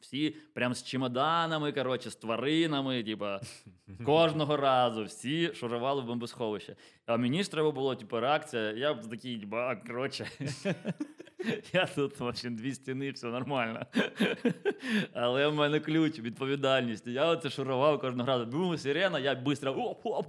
Всі 0.01 0.31
прям 0.55 0.75
з 0.75 0.85
чемоданами, 0.85 1.73
коротше, 1.73 2.11
з 2.11 2.17
тваринами, 2.17 3.05
типа, 3.05 3.41
кожного 4.05 4.57
разу 4.57 5.05
всі 5.05 5.55
шурували 5.55 6.03
в 6.03 6.05
бомбосховище. 6.05 6.77
А 7.09 7.17
мені 7.17 7.43
ж 7.43 7.63
було, 7.63 7.95
типу, 7.95 8.21
реакція. 8.21 8.73
Я 8.73 8.95
б 8.95 9.07
такий, 9.11 9.39
типу, 9.39 9.57
а, 9.57 9.77
коротше, 9.77 10.27
я 11.73 11.87
тут 11.87 12.21
в 12.21 12.25
общем, 12.25 12.57
дві 12.57 12.75
стіни, 12.75 13.11
все 13.11 13.27
нормально. 13.27 13.87
Але 15.13 15.49
в 15.49 15.55
мене 15.55 15.81
ключ, 15.81 16.19
відповідальність. 16.19 17.07
Я 17.07 17.27
оце 17.27 17.51
шурував 17.51 18.01
кожного 18.01 18.29
разу. 18.29 18.47
Бум, 18.47 18.79
сирена, 18.79 19.19
я 19.19 19.35
швидко 19.35 19.71
оп-оп, 19.71 20.27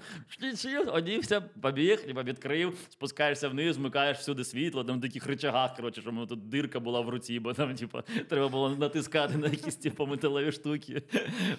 одівся, 0.87 1.41
побіг, 1.41 2.05
відкрив, 2.07 2.77
спускаєшся 2.89 3.49
вниз, 3.49 3.77
вмикаєш 3.77 4.17
всюди 4.17 4.43
світло, 4.43 4.83
там 4.83 4.95
на 4.95 5.01
таких 5.01 5.27
речагах, 5.27 5.75
коротше, 5.75 6.01
щоб 6.01 6.27
тут 6.27 6.49
дирка 6.49 6.79
була 6.79 7.01
в 7.01 7.09
руці, 7.09 7.39
бо 7.39 7.53
там, 7.53 7.75
типу, 7.75 7.99
треба 8.29 8.47
було 8.47 8.69
натискати 8.69 9.37
на 9.37 9.47
якісь 9.47 9.75
типу, 9.75 10.05
металеві 10.05 10.51
штуки. 10.51 11.03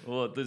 От, 0.07 0.39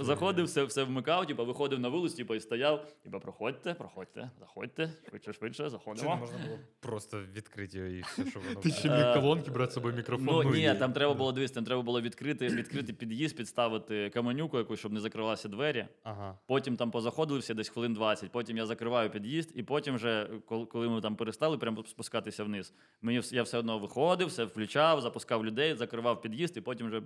заходив, 0.00 0.44
все, 0.44 0.64
все 0.64 0.84
вмикав, 0.84 1.26
типу, 1.26 1.44
виходив 1.44 1.80
на 1.80 1.88
вулицю, 1.88 2.16
типу, 2.16 2.34
і 2.34 2.40
стояв, 2.40 2.92
типу, 3.02 3.20
проходьте, 3.20 3.74
проходьте, 3.74 4.19
заходьте, 4.40 4.92
швидше, 5.08 5.32
швидше, 5.32 5.70
Чи 5.96 6.02
не 6.04 6.16
можна 6.16 6.38
було 6.46 6.58
просто 6.80 7.22
відкрити 7.36 7.78
і 7.78 8.00
все, 8.00 8.26
що 8.30 8.40
воно. 8.40 8.60
Ти 8.60 8.70
ще 8.70 8.88
Е, 8.88 8.96
міг 8.96 9.14
колонки 9.14 9.50
брати 9.50 9.70
з 9.70 9.74
собою 9.74 9.94
мікрофон. 9.96 10.26
Ну 10.26 10.54
і- 10.54 10.60
ні, 10.68 10.74
там 10.78 10.92
треба 10.92 11.14
було 11.14 11.32
дивитися, 11.32 11.54
там 11.54 11.64
треба 11.64 11.82
було 11.82 12.00
відкрити, 12.00 12.48
відкрити 12.48 12.92
під'їзд, 12.92 13.36
підставити 13.36 14.10
каменюку 14.10 14.58
якусь, 14.58 14.78
щоб 14.78 14.92
не 14.92 15.00
закривалися 15.00 15.48
двері. 15.48 15.86
Ага. 16.02 16.38
Потім 16.46 16.76
там 16.76 16.90
позаходили 16.90 17.40
всі 17.40 17.54
десь 17.54 17.68
хвилин 17.68 17.94
20, 17.94 18.32
потім 18.32 18.56
я 18.56 18.66
закриваю 18.66 19.10
під'їзд, 19.10 19.50
і 19.54 19.62
потім 19.62 19.94
вже, 19.94 20.28
коли 20.46 20.88
ми 20.88 21.00
там 21.00 21.16
перестали 21.16 21.58
прямо 21.58 21.84
спускатися 21.84 22.44
вниз, 22.44 22.74
мені 23.02 23.20
я 23.32 23.42
все 23.42 23.58
одно 23.58 23.78
виходив, 23.78 24.28
все 24.28 24.44
включав, 24.44 25.00
запускав 25.00 25.46
людей, 25.46 25.74
закривав 25.74 26.22
під'їзд, 26.22 26.56
і 26.56 26.60
потім 26.60 26.86
вже 26.86 26.98
е, 26.98 27.02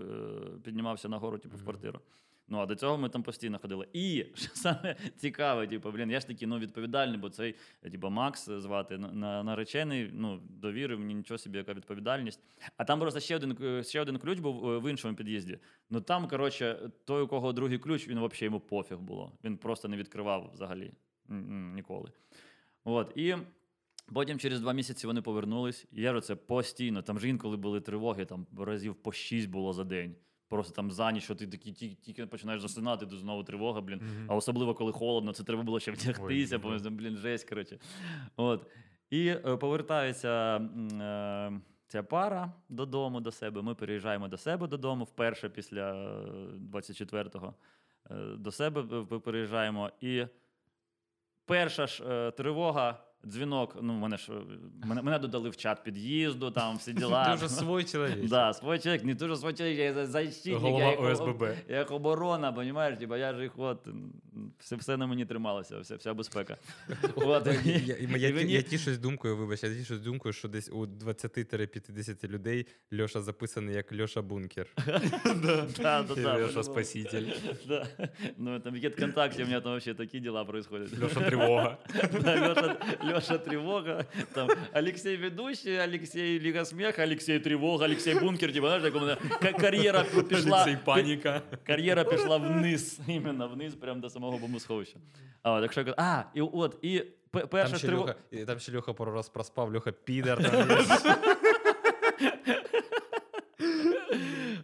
піднімався 0.64 1.09
нагору, 1.09 1.38
типу, 1.38 1.57
в 1.57 1.62
квартиру. 1.64 2.00
Ну, 2.48 2.59
а 2.59 2.66
до 2.66 2.74
цього 2.74 2.98
ми 2.98 3.09
там 3.09 3.22
постійно 3.22 3.59
ходили. 3.59 3.88
І 3.92 4.24
що 4.35 4.48
саме 4.54 4.96
цікаве, 5.16 5.66
типу, 5.66 5.92
блін, 5.92 6.11
я 6.11 6.20
ж 6.20 6.26
такий 6.26 6.48
ну, 6.48 6.59
відповідальний, 6.59 7.18
бо 7.18 7.30
цей, 7.30 7.54
типу, 7.83 8.11
Макс 8.11 8.48
звати 8.50 8.98
на- 8.98 9.12
на, 9.12 9.42
наречений, 9.42 10.11
ну, 10.12 10.40
довірив 10.50 10.98
мені 10.98 11.14
нічого 11.14 11.38
собі, 11.38 11.59
яка 11.59 11.74
відповідальність. 11.74 12.40
А 12.76 12.85
там 12.85 13.00
просто 13.00 13.20
ще 13.20 13.37
один, 13.37 13.57
е, 13.62 13.83
ще 13.85 14.00
один 14.00 14.18
ключ 14.18 14.38
був 14.38 14.70
е, 14.70 14.78
в 14.78 14.90
іншому 14.90 15.14
під'їзді. 15.14 15.59
Ну 15.90 16.00
там, 16.00 16.28
коротше, 16.28 16.90
той, 17.04 17.22
у 17.22 17.28
кого 17.28 17.52
другий 17.52 17.78
ключ, 17.78 18.09
він 18.09 18.18
взагалі 18.18 18.44
йому 18.44 18.61
пофіг 18.61 18.98
було. 18.98 19.33
Він 19.44 19.57
просто 19.57 19.88
не 19.88 19.96
відкривав 19.96 20.50
взагалі 20.54 20.92
ніколи. 21.74 22.11
От, 22.85 23.12
і 23.16 23.37
потім 24.12 24.38
через 24.38 24.61
два 24.61 24.72
місяці 24.72 25.07
вони 25.07 25.22
повернулись. 25.22 25.87
Я 25.92 26.20
це 26.20 26.35
постійно. 26.37 27.02
Там 27.02 27.18
ж 27.18 27.28
інколи 27.28 27.57
були 27.57 27.80
тривоги, 27.80 28.24
там 28.24 28.46
разів 28.59 28.94
по 28.94 29.12
шість 29.12 29.48
було 29.48 29.72
за 29.72 29.85
день. 29.85 30.14
Просто 30.48 30.74
там 30.74 30.90
за 30.90 31.12
ніч, 31.12 31.24
що 31.24 31.35
ти 31.35 31.46
такий 31.46 31.72
тільки, 31.72 31.94
тільки 31.94 32.26
починаєш 32.26 32.62
засинати, 32.62 33.07
то 33.07 33.16
знову 33.16 33.44
тривога, 33.44 33.80
блін. 33.80 33.98
Мгм. 33.98 34.26
А 34.28 34.35
особливо, 34.35 34.74
коли 34.74 34.92
холодно, 34.92 35.33
це 35.33 35.44
треба 35.44 35.62
було 35.62 35.80
ще 35.80 35.92
вдягтися, 35.92 36.59
бо 36.59 36.68
блін, 36.90 37.16
жесть, 37.16 37.48
коротше. 37.48 37.78
От. 38.37 38.66
І 39.11 39.26
е, 39.28 39.37
повертається 39.57 40.57
е, 40.57 41.61
ця 41.87 42.02
пара 42.02 42.52
додому 42.68 43.20
до 43.20 43.30
себе. 43.30 43.62
Ми 43.62 43.74
переїжджаємо 43.74 44.28
до 44.28 44.37
себе 44.37 44.66
додому 44.66 45.04
вперше 45.04 45.48
після 45.48 45.92
е, 45.94 46.26
24-го. 46.72 47.54
е, 48.11 48.14
до 48.37 48.50
себе 48.52 48.83
переїжджаємо. 49.04 49.90
І 50.00 50.26
перша 51.44 51.87
ж 51.87 52.04
е, 52.04 52.30
тривога, 52.30 53.04
дзвінок. 53.26 53.76
Ну, 53.82 53.92
мене 53.92 54.16
ж 54.16 54.32
мене, 54.84 55.02
мене 55.02 55.18
додали 55.18 55.50
в 55.50 55.56
чат 55.56 55.84
під'їзду, 55.84 56.50
там 56.50 56.76
всі 56.76 56.92
діла. 56.92 57.34
Вже 57.34 57.48
свій 57.48 57.84
чоловік. 57.84 58.28
Да, 58.28 58.52
свой 58.52 58.78
человек, 58.78 59.04
не 59.04 59.14
дуже 59.14 59.37
свой 59.37 59.54
человек, 59.54 59.78
я 59.78 60.06
защитник, 60.06 60.58
Голова 60.58 60.84
я 60.84 60.90
як, 60.90 61.00
ОСББ. 61.00 61.42
я 61.68 61.76
як 61.76 61.90
оборона, 61.90 62.52
понимаєш, 62.52 62.98
типа, 62.98 63.18
я 63.18 63.34
ж 63.34 63.42
їх 63.42 63.52
от, 63.56 63.88
все, 64.58 64.76
все 64.76 64.96
на 64.96 65.06
мені 65.06 65.24
трималося, 65.24 65.78
вся, 65.80 65.96
вся 65.96 66.14
безпека. 66.14 66.56
От. 67.16 67.46
Я, 67.46 67.52
я, 67.87 67.96
я, 68.16 68.34
мені- 68.34 68.52
я 68.52 68.62
тішусь 68.62 68.98
думкою, 68.98 69.37
вибач, 69.37 69.62
я 69.62 69.74
тішусь 69.74 70.00
думкою, 70.00 70.32
що 70.32 70.48
десь 70.48 70.70
у 70.72 70.87
20-50 70.87 72.28
людей 72.28 72.66
Льоша 73.00 73.22
записаний 73.22 73.74
як 73.74 73.92
Льоша 74.00 74.22
Бункер. 74.22 74.66
Да, 75.42 76.02
да, 76.02 76.14
да, 76.14 76.34
Леша 76.37 76.62
спаситель. 76.62 77.26
Да. 77.68 77.87
Ну, 78.37 78.60
там 78.60 78.74
в 78.74 78.88
ВКонтакте 78.88 79.42
у 79.42 79.46
меня 79.46 79.60
там 79.60 79.72
вообще 79.72 79.94
такие 79.94 80.20
дела 80.20 80.44
происходят. 80.44 80.98
Льоша 81.02 81.20
тривога. 81.20 81.78
Да, 82.22 83.13
Леша 83.13 83.38
Тревога, 83.38 84.06
там 84.34 84.49
Алексей 84.73 85.17
ведущий, 85.17 85.78
Алексей 85.78 86.39
Лига 86.43 86.65
смеха, 86.65 87.04
Алексей 87.04 87.39
Тревога, 87.39 87.86
Алексей 87.86 88.15
Бункер, 88.19 88.54
типа, 88.54 88.67
знаєш, 88.67 88.84
як 88.84 88.95
у 88.95 88.99
мене 88.99 89.15
ка- 89.41 89.54
кар'єра 89.54 90.04
пішла, 90.30 90.58
Олексій 90.63 90.78
паніка. 90.86 91.41
кар'єра 91.65 92.04
пішла 92.04 92.38
вниз, 92.38 92.99
іменно 93.08 93.47
вниз, 93.47 93.75
прямо 93.75 93.99
до 94.02 94.10
самого 94.10 94.38
бомбосховища. 94.38 94.97
А, 95.43 95.52
от, 95.54 95.62
якщо, 95.62 95.82
я 95.82 95.86
кажу- 95.86 95.95
а, 95.97 96.23
і 96.34 96.41
от, 96.41 96.78
і 96.82 96.99
пе- 97.32 97.39
Там 97.39 97.49
перша 97.49 97.78
ще, 97.78 97.88
тривога. 97.88 98.08
Льоха, 98.12 98.41
і 98.41 98.45
там 98.45 98.60
ще 98.60 98.78
Льоха 98.78 98.93
пару 98.93 99.12
раз 99.12 99.30
проспав, 99.30 99.75
Льоха 99.75 99.91
підер. 99.91 100.43
Там 100.52 100.69
є. 100.69 100.86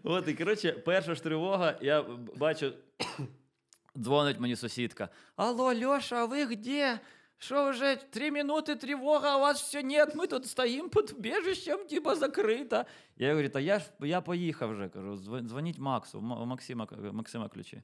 От, 0.04 0.28
і 0.28 0.34
коротше, 0.34 0.72
перша 0.72 1.16
ж 1.16 1.24
тривога, 1.24 1.78
я 1.82 2.02
б- 2.02 2.38
бачу, 2.38 2.74
дзвонить 3.98 4.40
мені 4.40 4.56
сусідка. 4.56 5.10
Алло, 5.36 5.74
Льоша, 5.76 6.16
а 6.16 6.26
ви 6.26 6.56
де? 6.56 7.00
Що 7.43 7.71
вже 7.71 7.97
три 7.97 8.31
минути 8.31 8.77
тривога, 8.77 9.29
а 9.31 9.37
вас 9.37 9.63
все 9.63 9.83
нет, 9.83 10.15
ми 10.15 10.27
тут 10.27 10.47
стоїмо 10.47 10.89
під 10.89 11.11
убежищем, 11.19 11.79
типа 11.87 12.15
закрито. 12.15 12.85
Я 13.17 13.31
говорю, 13.31 13.49
та 13.49 13.61
я 13.61 13.81
я 14.01 14.21
поїхав 14.21 14.71
вже, 14.71 14.89
кажу, 14.89 15.13
«Дзвон- 15.17 15.43
дзвоніть 15.49 15.79
Максу, 15.79 16.21
Максима, 16.21 16.89
Максима 17.13 17.49
ключі. 17.49 17.83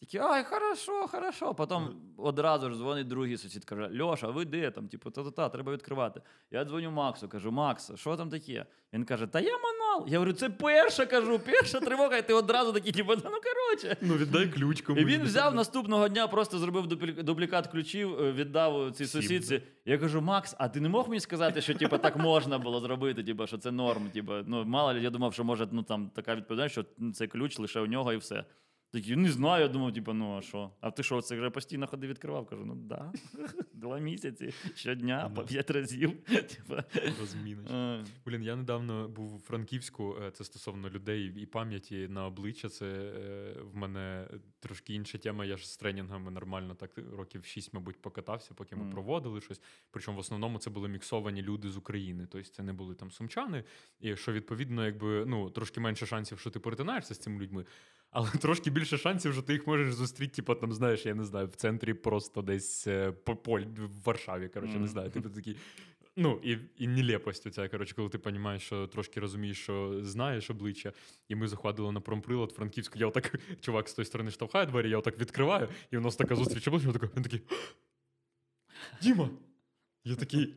Такі, 0.00 0.18
ай, 0.18 0.44
хорошо, 0.44 1.06
хорошо. 1.08 1.54
Потім 1.54 1.78
одразу 2.16 2.70
ж 2.70 2.76
дзвонить 2.76 3.08
другий 3.08 3.36
сусід, 3.36 3.64
каже: 3.64 4.02
Льоша, 4.02 4.28
ви 4.28 4.44
де 4.44 4.70
там? 4.70 4.88
Типу, 4.88 5.10
та-та-та, 5.10 5.48
треба 5.48 5.72
відкривати. 5.72 6.22
Я 6.50 6.64
дзвоню 6.64 6.90
Максу, 6.90 7.28
кажу, 7.28 7.52
Макс, 7.52 7.92
що 7.94 8.16
там 8.16 8.30
таке? 8.30 8.66
Він 8.92 9.04
каже, 9.04 9.26
та 9.26 9.40
я 9.40 9.58
манал. 9.58 10.08
Я 10.08 10.18
говорю, 10.18 10.32
це 10.32 10.50
перша 10.50 11.06
кажу, 11.06 11.38
перша 11.38 11.80
тривога, 11.80 12.16
і 12.16 12.26
ти 12.26 12.34
одразу 12.34 12.72
такий, 12.72 12.92
типу, 12.92 13.12
ну 13.14 13.30
коротше. 13.30 13.96
Ну 14.00 14.14
віддай 14.14 14.48
ключ 14.48 14.80
комусь. 14.80 15.02
І 15.02 15.04
він 15.04 15.22
взяв 15.22 15.54
наступного 15.54 16.08
дня, 16.08 16.28
просто 16.28 16.58
зробив 16.58 16.86
дублікат 17.22 17.66
ключів, 17.66 18.20
е, 18.20 18.32
віддав 18.32 18.92
цій 18.92 19.06
сусідці. 19.06 19.62
Я 19.84 19.98
кажу, 19.98 20.20
Макс, 20.20 20.54
а 20.58 20.68
ти 20.68 20.80
не 20.80 20.88
мог 20.88 21.08
мені 21.08 21.20
сказати, 21.20 21.60
що 21.60 21.74
типу, 21.74 21.98
так 21.98 22.16
можна 22.16 22.58
було 22.58 22.80
зробити, 22.80 23.24
типу, 23.24 23.46
що 23.46 23.58
це 23.58 23.70
норм. 23.70 24.10
Типу, 24.10 24.32
ну, 24.46 24.64
мало 24.64 24.92
ли, 24.92 25.00
я 25.00 25.10
думав, 25.10 25.34
що 25.34 25.44
може 25.44 25.68
ну, 25.72 25.82
там, 25.82 26.10
така 26.14 26.34
відповідальність, 26.34 26.72
що 26.72 26.84
ну, 26.98 27.12
цей 27.12 27.28
ключ 27.28 27.58
лише 27.58 27.80
у 27.80 27.86
нього 27.86 28.12
і 28.12 28.16
все. 28.16 28.44
Такий, 28.90 29.16
не 29.16 29.30
знаю, 29.30 29.62
я 29.62 29.68
думав, 29.68 29.92
типу, 29.92 30.12
ну 30.12 30.38
а 30.38 30.42
що? 30.42 30.70
А 30.80 30.90
ти 30.90 31.02
що, 31.02 31.20
це 31.22 31.36
вже 31.36 31.50
постійно 31.50 31.86
ходив 31.86 32.10
відкривав? 32.10 32.46
Кажу, 32.46 32.64
ну 32.64 32.74
да. 32.74 33.12
Два 33.72 33.98
місяці, 33.98 34.54
щодня, 34.74 35.30
по 35.34 35.40
Ну. 35.40 35.46
п'ять 35.46 35.70
разів. 35.70 36.24
Типу, 36.26 36.74
Розміночка. 37.20 37.74
е, 37.74 38.04
Блін, 38.26 38.42
я 38.42 38.56
недавно 38.56 39.08
був 39.08 39.34
у 39.34 39.38
Франківську, 39.38 40.16
е, 40.26 40.30
це 40.30 40.44
стосовно 40.44 40.90
людей 40.90 41.34
і 41.36 41.46
пам'яті 41.46 42.08
на 42.08 42.26
обличчя. 42.26 42.68
Це 42.68 42.86
е, 42.86 43.54
в 43.62 43.76
мене 43.76 44.28
трошки 44.60 44.94
інша 44.94 45.18
тема. 45.18 45.44
Я 45.44 45.56
ж 45.56 45.68
з 45.70 45.76
тренінгами 45.76 46.30
нормально 46.30 46.74
так 46.74 46.90
років 47.16 47.44
6, 47.44 47.74
мабуть, 47.74 47.96
покатався, 48.02 48.54
поки 48.54 48.76
ми 48.76 48.90
проводили 48.92 49.40
щось. 49.40 49.60
Причому 49.90 50.16
в 50.16 50.20
основному 50.20 50.58
це 50.58 50.70
були 50.70 50.88
міксовані 50.88 51.42
люди 51.42 51.68
з 51.68 51.76
України. 51.76 52.26
Тобто 52.30 52.48
це 52.50 52.62
не 52.62 52.72
були 52.72 52.94
там 52.94 53.10
сумчани, 53.10 53.64
і 54.00 54.16
що 54.16 54.32
відповідно, 54.32 54.86
якби 54.86 55.24
ну 55.26 55.50
трошки 55.50 55.80
менше 55.80 56.06
шансів, 56.06 56.38
що 56.38 56.50
ти 56.50 56.58
перетинаєшся 56.60 57.14
з 57.14 57.18
цими 57.18 57.40
людьми. 57.42 57.64
Але 58.10 58.30
трошки 58.30 58.70
більше 58.70 58.98
шансів, 58.98 59.32
що 59.32 59.42
ти 59.42 59.52
їх 59.52 59.66
можеш 59.66 59.94
зустріти, 59.94 60.34
типу, 60.34 60.54
там, 60.54 60.72
знаєш, 60.72 61.06
я 61.06 61.14
не 61.14 61.24
знаю, 61.24 61.46
в 61.46 61.54
центрі 61.54 61.94
просто 61.94 62.42
десь 62.42 62.86
е, 62.86 63.12
по 63.12 63.36
поль 63.36 63.60
в 63.60 64.04
Варшаві. 64.04 64.48
Коротше, 64.48 64.78
не 64.78 64.86
знаю. 64.86 65.10
Типу 65.10 65.28
такий. 65.28 65.56
Ну, 66.16 66.40
і, 66.42 66.58
і 66.76 66.88
нелепость 66.88 67.46
оця, 67.46 67.68
коротше, 67.68 67.94
коли 67.94 68.08
ти 68.08 68.18
розумієш, 68.18 68.62
що 68.62 68.86
трошки 68.86 69.20
розумієш, 69.20 69.62
що 69.62 70.00
знаєш 70.02 70.50
обличчя. 70.50 70.92
І 71.28 71.34
ми 71.34 71.48
заходили 71.48 71.92
на 71.92 72.00
промприлад 72.00 72.52
Франківську. 72.52 72.98
Я 72.98 73.06
отак, 73.06 73.40
чувак 73.60 73.88
з 73.88 73.94
тої 73.94 74.06
сторони 74.06 74.30
штовхає 74.30 74.66
двері, 74.66 74.90
я 74.90 74.98
отак 74.98 75.20
відкриваю, 75.20 75.68
і 75.90 75.96
у 75.96 76.00
нас 76.00 76.16
така 76.16 76.36
зустріч 76.36 76.68
обличчя, 76.68 77.10
він 77.16 77.22
такий. 77.22 77.42
Діма! 79.02 79.30
Я 80.04 80.14
такий. 80.14 80.54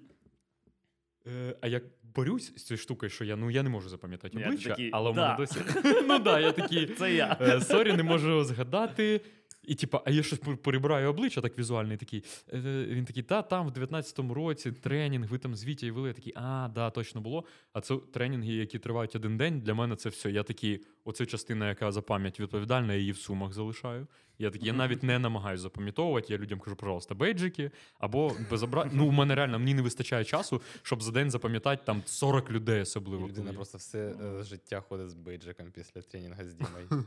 Е, 1.28 1.56
а 1.62 1.68
я 1.68 1.82
борюсь 2.16 2.54
з 2.58 2.64
цією 2.64 2.78
штукою, 2.82 3.10
що 3.10 3.24
я 3.26 3.36
ну 3.36 3.52
я 3.52 3.64
не 3.64 3.70
можу 3.70 3.90
запам'ятати 3.90 4.38
обличчя, 4.46 4.70
такий, 4.70 4.90
але 4.94 5.14
«Да». 5.14 5.22
мене 5.22 5.38
досі. 5.38 5.60
Ну 6.08 6.20
да, 6.20 6.40
я 6.40 6.52
такий. 6.52 6.86
Це 6.88 7.14
я. 7.14 7.38
Е, 7.42 7.62
Sorry, 7.62 7.94
не 7.94 8.04
можу 8.04 8.44
згадати. 8.44 9.22
І 9.64 9.76
типа, 9.76 10.02
а 10.06 10.12
я 10.12 10.24
щось 10.24 10.40
пер- 10.40 10.58
перебираю 10.58 11.10
обличчя 11.10 11.42
так 11.42 11.60
візуально, 11.60 11.94
і 11.94 11.98
такий. 11.98 12.24
е, 12.54 12.86
Він 12.88 13.06
такий, 13.06 13.24
та 13.24 13.42
там 13.42 13.68
в 13.68 13.72
19-му 13.72 14.34
році 14.34 14.72
тренінг, 14.72 15.28
ви 15.28 15.38
там 15.38 15.56
з 15.56 15.66
Вітєю 15.66 15.94
вели. 15.94 16.08
Я 16.08 16.14
такий, 16.14 16.34
а, 16.36 16.70
да, 16.76 16.90
точно 16.90 17.22
було. 17.22 17.46
А 17.74 17.82
це 17.82 17.96
тренінги, 18.14 18.54
які 18.54 18.80
тривають 18.80 19.16
один 19.16 19.38
день. 19.38 19.60
Для 19.60 19.74
мене 19.74 19.96
це 19.96 20.10
все. 20.10 20.32
Я 20.32 20.44
такий, 20.44 20.86
оце 21.06 21.26
частина, 21.26 21.70
яка 21.70 21.92
за 21.92 22.02
пам'ять 22.02 22.40
відповідальна, 22.40 22.94
я 22.94 23.00
її 23.00 23.12
в 23.12 23.18
сумах 23.18 23.54
залишаю. 23.54 24.08
Я 24.40 24.50
такий, 24.50 24.68
я 24.68 24.74
навіть 24.74 25.04
не 25.04 25.20
намагаюся 25.20 25.64
запам'ятовувати. 25.64 26.34
Я 26.34 26.40
людям 26.40 26.60
кажу, 26.60 26.76
пожалуйста, 26.76 27.16
бейджики. 27.16 27.72
Або 28.00 28.36
безобра... 28.50 28.90
Ну, 28.94 29.08
у 29.08 29.12
мене 29.12 29.36
реально 29.36 29.60
мені 29.60 29.74
не 29.74 29.82
вистачає 29.82 30.26
часу, 30.26 30.62
щоб 30.82 31.04
за 31.04 31.12
день 31.12 31.32
запам'ятати 31.32 31.82
там 31.86 32.02
40 32.06 32.52
людей, 32.52 32.80
І 32.80 32.82
особливо. 32.82 33.28
людина 33.28 33.46
коли- 33.46 33.56
просто 33.56 33.78
все 33.78 34.16
е, 34.40 34.44
життя 34.44 34.82
ходить 34.82 35.10
з 35.10 35.14
бейджиком 35.14 35.72
після 35.72 36.02
тренінгу 36.02 36.44
з 36.44 36.54
Дімою. 36.54 37.06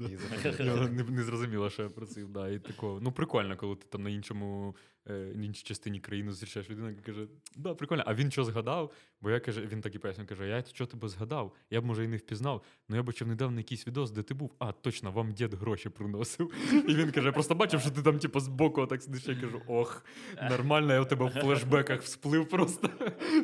І 0.60 0.62
не, 0.94 1.04
не 1.04 1.22
зрозуміла, 1.22 1.70
що 1.70 1.82
я 1.82 1.88
просив. 1.88 2.28
І. 2.52 2.60
Ну, 2.82 3.12
прикольно, 3.12 3.56
коли 3.56 3.76
ти 3.76 3.86
там 3.90 4.02
на 4.02 4.10
іншому, 4.10 4.76
е, 5.10 5.32
іншій 5.42 5.62
частині 5.62 6.00
країни 6.00 6.30
зустрічаєш 6.30 6.70
людину, 6.70 6.88
яка 6.88 7.02
каже, 7.02 7.26
да, 7.56 7.74
прикольно. 7.74 8.02
А 8.06 8.14
він 8.14 8.30
що 8.30 8.44
згадав? 8.44 8.92
Бо 9.20 9.30
я 9.30 9.40
каже, 9.40 9.66
він 9.66 9.80
так 9.80 9.94
і 9.94 9.98
пояснює, 9.98 10.26
каже, 10.26 10.48
я 10.48 10.64
що 10.64 10.86
тебе 10.86 11.08
згадав? 11.08 11.54
Я 11.70 11.80
б 11.80 11.84
може 11.84 12.04
і 12.04 12.08
не 12.08 12.16
впізнав. 12.16 12.62
Ну 12.88 12.96
я 12.96 13.02
бачив 13.02 13.28
недавно 13.28 13.60
якийсь 13.60 13.86
відос, 13.86 14.10
де 14.10 14.22
ти 14.22 14.34
був. 14.34 14.54
А, 14.58 14.72
точно, 14.72 15.12
вам 15.12 15.32
дід 15.32 15.54
гроші 15.54 15.88
приносив. 15.88 16.52
І 16.88 16.94
він 16.94 17.10
каже, 17.10 17.26
я 17.26 17.32
просто 17.32 17.54
бачив, 17.54 17.80
що 17.80 17.90
ти 17.90 18.02
там, 18.02 18.18
типу, 18.18 18.40
збоку 18.40 18.80
отак 18.80 19.02
сидиш. 19.02 19.28
Я 19.28 19.36
кажу, 19.36 19.62
ох, 19.66 20.04
нормально, 20.50 20.92
я 20.92 21.00
у 21.00 21.04
тебе 21.04 21.26
в 21.26 21.30
флешбеках 21.30 22.02
всплив 22.02 22.48
просто. 22.48 22.88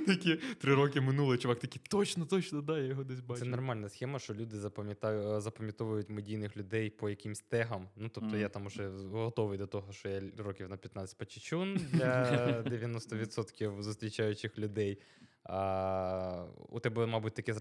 Такі 0.07 0.37
три 0.37 0.74
роки 0.74 1.00
минуло, 1.00 1.37
чувак 1.37 1.59
такий, 1.59 1.83
точно, 1.90 2.26
точно, 2.26 2.62
да, 2.62 2.79
я 2.79 2.85
його 2.85 3.05
десь 3.05 3.20
бачив. 3.20 3.44
Це 3.44 3.50
нормальна 3.50 3.88
схема, 3.88 4.18
що 4.18 4.35
люди 4.35 4.57
е, 5.05 5.40
запам'ятовують 5.40 6.11
медійних 6.11 6.57
людей 6.57 6.90
по 6.90 7.11
якимсь 7.11 7.40
тегам. 7.40 7.88
Ну, 7.96 8.09
тобто 8.09 8.31
Мгм. 8.31 8.40
я 8.40 8.48
там 8.48 8.66
уже 8.66 8.88
готовий 9.12 9.59
до 9.59 9.66
того, 9.66 9.92
що 9.92 10.09
я 10.09 10.22
років 10.38 10.68
на 10.68 10.76
15 10.76 11.16
почечун 11.56 11.74
для 11.92 12.62
90% 12.62 13.82
зустрічаючих 13.82 14.58
людей. 14.58 14.98
А, 15.44 16.44
у 16.68 16.80
тебе, 16.80 17.06
мабуть, 17.06 17.34
таке 17.34 17.52
з 17.52 17.58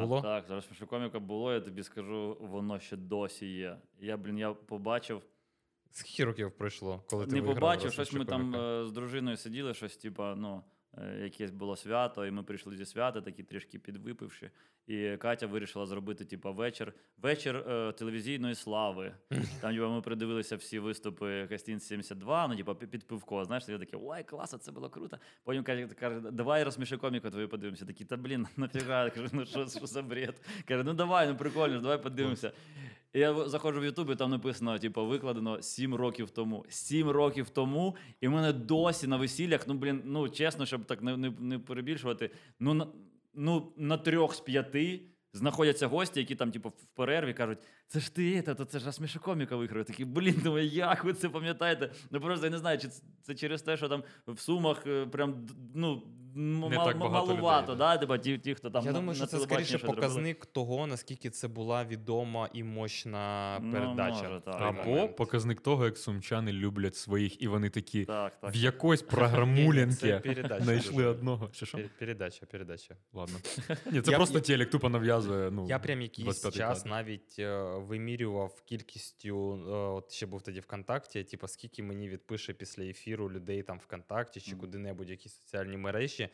Було? 0.00 0.18
А, 0.18 0.22
Так, 0.22 0.44
зараз 0.48 0.66
мішокоміка 0.70 1.18
було, 1.18 1.52
я 1.52 1.60
тобі 1.60 1.82
скажу, 1.82 2.36
воно 2.40 2.78
ще 2.78 2.96
досі 2.96 3.46
є. 3.46 3.78
Я, 4.00 4.16
блін, 4.16 4.38
я 4.38 4.52
побачив. 4.52 5.22
Скільки 5.90 6.24
років 6.24 6.52
пройшло, 6.52 7.02
коли 7.06 7.26
ти 7.26 7.32
не 7.32 7.42
побачив, 7.42 7.92
щось 7.92 8.12
ми 8.12 8.24
там 8.24 8.54
е, 8.54 8.86
з 8.86 8.92
дружиною 8.92 9.36
сиділи, 9.36 9.74
щось, 9.74 9.96
типа, 9.96 10.34
ну, 10.34 10.62
якесь 11.20 11.50
було 11.50 11.76
свято, 11.76 12.26
і 12.26 12.30
ми 12.30 12.42
прийшли 12.42 12.76
зі 12.76 12.86
свята, 12.86 13.20
такі 13.20 13.42
трішки 13.42 13.78
підвипивши. 13.78 14.50
І 14.86 15.16
Катя 15.16 15.46
вирішила 15.46 15.86
зробити, 15.86 16.24
типа, 16.24 16.50
вечір, 16.50 16.92
вечір 17.16 17.56
е, 17.56 17.92
телевізійної 17.92 18.54
слави. 18.54 19.14
Там 19.60 19.74
типа, 19.74 19.88
ми 19.88 20.00
придивилися 20.00 20.56
всі 20.56 20.78
виступи 20.78 21.46
Кастін 21.46 21.80
72, 21.80 22.48
ну, 22.48 22.56
типа, 22.56 22.74
під 22.74 23.06
пивко. 23.06 23.44
Знаєш, 23.44 23.68
я 23.68 23.78
такий, 23.78 23.98
ой, 24.02 24.22
клас, 24.22 24.54
це 24.60 24.72
було 24.72 24.90
круто. 24.90 25.18
Потім 25.44 25.64
Катя 25.64 25.94
каже, 25.94 26.20
давай 26.20 26.64
розсміши 26.64 26.96
коміку 26.96 27.30
твою 27.30 27.48
подивимося. 27.48 27.86
Такі, 27.86 28.04
та 28.04 28.16
блін, 28.16 28.46
нафіга. 28.56 29.04
Я 29.04 29.10
кажу, 29.10 29.28
ну 29.32 29.46
що, 29.46 29.68
що 29.68 29.86
за 29.86 30.02
бред? 30.02 30.40
Каже, 30.68 30.84
ну 30.84 30.94
давай, 30.94 31.28
ну 31.28 31.36
прикольно, 31.36 31.80
давай 31.80 32.02
подивимося. 32.02 32.52
Я 33.14 33.48
заходжу 33.48 33.80
в 33.80 33.84
Ютуб, 33.84 34.10
і 34.10 34.16
там 34.16 34.30
написано, 34.30 34.78
типу, 34.78 35.06
викладено 35.06 35.62
7 35.62 35.94
років 35.94 36.30
тому. 36.30 36.64
7 36.68 37.10
років 37.10 37.50
тому, 37.50 37.96
і 38.20 38.28
в 38.28 38.30
мене 38.30 38.52
досі 38.52 39.06
на 39.06 39.16
весіллях, 39.16 39.68
ну, 39.68 39.74
блін, 39.74 40.02
ну 40.04 40.28
чесно, 40.28 40.66
щоб 40.66 40.84
так 40.84 41.02
не, 41.02 41.16
не, 41.16 41.32
не 41.40 41.58
перебільшувати, 41.58 42.30
ну 42.60 42.74
на, 42.74 42.86
ну, 43.34 43.72
на 43.76 43.96
трьох 43.96 44.34
з 44.34 44.40
п'яти 44.40 45.00
знаходяться 45.32 45.86
гості, 45.86 46.20
які 46.20 46.34
там, 46.34 46.50
типу, 46.50 46.68
в 46.68 46.84
перерві 46.94 47.34
кажуть, 47.34 47.58
це 47.92 48.00
ж 48.00 48.14
ти, 48.14 48.42
це, 48.42 48.54
це 48.54 48.78
ж 48.78 48.86
Расміша 48.86 49.18
коміка 49.18 49.56
виграв. 49.56 49.84
Такі, 49.84 50.04
блін, 50.04 50.40
думаю, 50.44 50.66
як 50.68 51.04
ви 51.04 51.12
це 51.12 51.28
пам'ятаєте? 51.28 51.90
Ну 52.10 52.20
просто 52.20 52.46
я 52.46 52.50
не 52.50 52.58
знаю, 52.58 52.78
чи 52.78 52.88
це- 52.88 53.02
це 53.22 53.34
через 53.34 53.62
те, 53.62 53.76
що 53.76 53.88
там 53.88 54.02
в 54.26 54.40
сумах 54.40 54.86
е, 54.86 55.06
прям 55.06 55.46
ну, 55.74 56.02
м- 56.36 56.60
Не 56.60 56.66
мал- 56.78 56.84
так 56.84 56.98
багато 56.98 57.26
малувато, 57.26 57.72
людей, 57.72 57.78
да? 57.78 57.98
Типа 57.98 58.18
ті, 58.18 58.38
ті, 58.38 58.54
хто 58.54 58.70
там 58.70 58.84
Я 58.86 58.92
на, 58.92 58.98
думаю, 58.98 59.14
що 59.14 59.22
на 59.24 59.26
це 59.28 59.38
скоріше 59.38 59.68
щось 59.68 59.82
робили. 59.82 59.96
показник 60.00 60.46
того, 60.46 60.86
наскільки 60.86 61.30
це 61.30 61.48
була 61.48 61.84
відома 61.84 62.48
і 62.52 62.62
мощна 62.64 63.58
Ну, 63.62 63.72
передача. 63.72 64.22
може, 64.22 64.40
так. 64.44 64.54
Або 64.60 64.84
момент. 64.90 65.16
показник 65.16 65.60
того, 65.60 65.84
як 65.84 65.98
сумчани 65.98 66.52
люблять 66.52 66.96
своїх, 66.96 67.42
і 67.42 67.48
вони 67.48 67.70
такі 67.70 68.04
Так, 68.04 68.40
так. 68.40 68.54
в 68.54 68.56
якось 68.56 69.02
передача 70.22 70.60
знайшли 70.64 71.04
одного. 71.06 71.50
Що? 71.52 71.78
Передача, 71.98 72.46
передача. 72.46 72.94
Ладно. 73.12 73.36
Ні, 73.92 74.00
це 74.00 74.10
Я- 74.10 74.16
просто 74.16 74.34
я- 74.38 74.44
телек 74.44 74.70
тупо 74.70 74.88
нав'язує. 74.88 75.50
Ну, 75.50 75.66
Я 75.68 75.78
прям 75.78 76.02
якийсь 76.02 76.48
час 76.50 76.86
навіть 76.86 77.36
е, 77.38 77.62
вимірював 77.82 78.62
кількістю, 78.62 79.54
е, 79.54 79.70
от 79.72 80.12
ще 80.12 80.26
був 80.26 80.42
тоді 80.42 80.60
ВКонтакті, 80.60 81.24
типу, 81.24 81.48
скільки 81.48 81.82
мені 81.82 82.08
відпише 82.08 82.52
після 82.52 82.84
ефіру 82.84 83.30
людей 83.30 83.62
там 83.62 83.78
ВКонтакті 83.78 84.40
чи 84.40 84.50
Мгм. 84.50 84.60
куди-небудь 84.60 85.10
якісь 85.10 85.34
соціальні 85.34 85.76
мережі. 85.76 86.28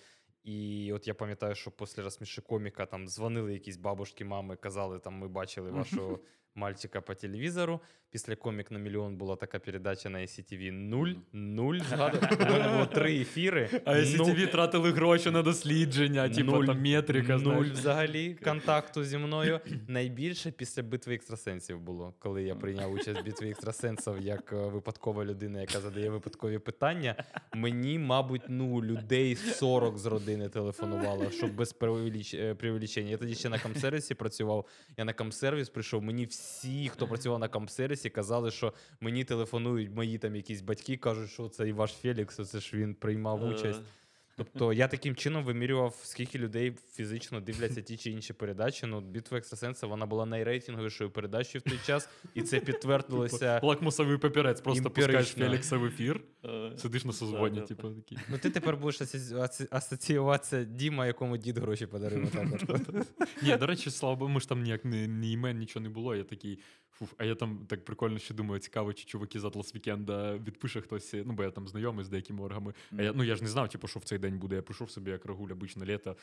І 0.45 0.91
от 0.93 1.09
я 1.09 1.15
пам'ятаю, 1.15 1.55
що 1.55 1.71
після 1.71 2.03
розсміши 2.03 2.43
коміка 2.43 2.87
там 2.87 3.09
дзвонили 3.09 3.53
якісь 3.53 3.77
бабушки, 3.77 4.25
мами, 4.25 4.57
казали, 4.57 4.99
там 4.99 5.15
ми 5.15 5.29
бачили 5.29 5.71
вашого 5.71 6.21
мальчика 6.55 7.01
по 7.01 7.15
телевізору. 7.15 7.81
Після 8.11 8.37
комік 8.37 8.71
на 8.71 8.79
мільйон 8.79 9.17
була 9.17 9.37
така 9.37 9.59
передача 9.59 10.09
на 10.11 10.19
ICTV. 10.19 10.71
Нуль, 10.73 11.09
нуль. 11.33 11.79
Згадую. 11.89 12.23
У 12.41 12.45
мене 12.53 12.69
було 12.69 12.87
три 12.87 13.21
ефіри. 13.21 13.69
А. 13.85 13.95
SCTV 13.95 14.51
тратили 14.51 14.93
гроші 14.93 15.31
на 15.31 15.43
дослідження, 15.43 16.29
типу 16.29 16.65
там 16.67 16.83
метрика. 16.83 17.37
Нуль 17.37 17.65
взагалі 17.65 18.35
контакту 18.45 19.05
зі 19.05 19.19
мною. 19.19 19.61
Найбільше 19.89 20.51
після 20.51 20.83
битви 20.83 21.15
екстрасенсів 21.15 21.81
було, 21.81 22.15
коли 22.19 22.43
я 22.43 22.55
прийняв 22.55 22.93
участь 22.93 23.21
в 23.21 23.25
битві 23.25 23.51
екстрасенсів 23.51 24.15
як 24.21 24.53
е, 24.53 24.57
випадкова 24.57 25.25
людина, 25.25 25.61
яка 25.61 25.81
задає 25.81 26.11
випадкові 26.11 26.59
питання. 26.59 27.15
Мені, 27.55 27.99
мабуть, 27.99 28.43
ну 28.49 28.83
людей 28.85 29.35
40 29.37 29.99
з 29.99 30.07
родини 30.07 30.49
телефонувало, 30.49 31.31
щоб 31.31 31.55
без 31.55 31.75
преувелич- 31.75 32.37
е, 32.41 32.55
преувеличення. 32.55 33.11
Я 33.11 33.17
тоді 33.17 33.35
ще 33.35 33.49
на 33.49 33.59
камсервісі 33.59 34.15
працював. 34.15 34.67
Я 34.97 35.05
на 35.05 35.13
камсервіс 35.13 35.69
прийшов. 35.69 36.03
Мені 36.03 36.25
всі, 36.25 36.38
хто 36.93 37.07
працював 37.07 37.39
на 37.39 37.49
камсервісі, 37.49 38.11
казали, 38.11 38.51
що 38.51 38.73
мені 39.01 39.25
телефонують 39.25 39.91
мої 39.91 40.19
там 40.19 40.37
якісь 40.37 40.61
батьки, 40.61 40.97
кажуть, 40.97 41.31
що 41.31 41.49
це 41.49 41.69
і 41.69 41.73
ваш 41.73 41.93
Фелікс, 41.93 42.49
це 42.51 42.61
ж 42.61 42.77
він 42.77 42.95
приймав 42.95 43.45
участь. 43.45 43.81
Тобто 44.39 44.73
я 44.73 44.89
таким 44.89 45.17
чином 45.17 45.45
вимірював, 45.45 46.01
скільки 46.03 46.39
людей 46.39 46.75
фізично 46.93 47.41
дивляться 47.41 47.83
ті 47.83 47.97
чи 47.97 48.11
інші 48.11 48.33
передачі. 48.33 48.87
Ну, 48.87 49.01
битва 49.01 49.39
екстрасенса 49.39 49.87
вона 49.87 50.07
була 50.07 50.27
найрейтинговішою 50.27 51.11
передачею 51.11 51.63
в 51.67 51.71
той 51.71 51.79
час, 51.87 52.09
і 52.35 52.43
це 52.43 52.61
підтвердилося. 52.61 53.61
Лакмусовий 53.63 54.19
папірець, 54.19 54.61
просто 54.61 54.83
пускаєш. 54.91 55.29
Фелікса 55.51 55.77
в 55.77 55.85
ефір, 55.85 56.21
Е, 56.45 56.73
сидиш 56.77 57.05
на 57.05 57.13
созвоні, 57.13 57.61
типу 57.61 57.91
такий. 57.91 58.19
Ну 58.31 58.39
ти 58.39 58.51
тепер 58.51 58.77
будеш 58.77 59.01
асоці- 59.01 59.35
асоці- 59.37 59.69
асоціюватися 59.71 60.65
Діма, 60.65 61.07
якому 61.07 61.37
дід 61.37 61.59
гроші 61.59 61.87
подарив. 61.87 62.33
Ні, 63.43 63.57
до 63.57 63.67
речі, 63.67 63.91
слава 63.91 64.17
Богу, 64.17 64.31
ми 64.31 64.41
ж 64.41 64.49
там 64.49 64.63
ніяк 64.63 64.85
ні, 64.85 65.09
ні 65.09 65.33
імен, 65.33 65.59
нічого 65.59 65.83
не 65.83 65.89
було. 65.89 66.17
Я 66.17 66.25
такий, 66.25 66.59
фуф, 66.99 67.15
а 67.19 67.25
я 67.25 67.35
там 67.35 67.67
так 67.69 67.85
прикольно 67.85 68.19
ще 68.19 68.35
думаю, 68.35 68.61
цікаво, 68.61 68.93
чи 68.93 69.05
чуваки 69.05 69.41
з 69.41 69.45
Атлас 69.45 69.75
Вікенда 69.75 70.37
відпише 70.37 70.81
хтось, 70.81 71.15
ну 71.15 71.33
бо 71.33 71.43
я 71.43 71.51
там 71.51 71.69
знайомий 71.69 72.05
з 72.05 72.09
деякими 72.09 72.43
оргами. 72.43 72.75
А 72.99 73.03
я, 73.03 73.13
ну 73.13 73.25
я 73.25 73.37
ж 73.37 73.43
не 73.43 73.49
знав, 73.49 73.69
типу, 73.69 73.89
що 73.89 74.01
в 74.01 74.05
цей 74.05 74.19
день 74.19 74.39
буде. 74.39 74.57
Я 74.57 74.63
прийшов 74.63 74.91
собі 74.91 75.11
як 75.11 75.27
рагуль, 75.27 75.53
обичне 75.53 75.87
літо, 75.87 76.17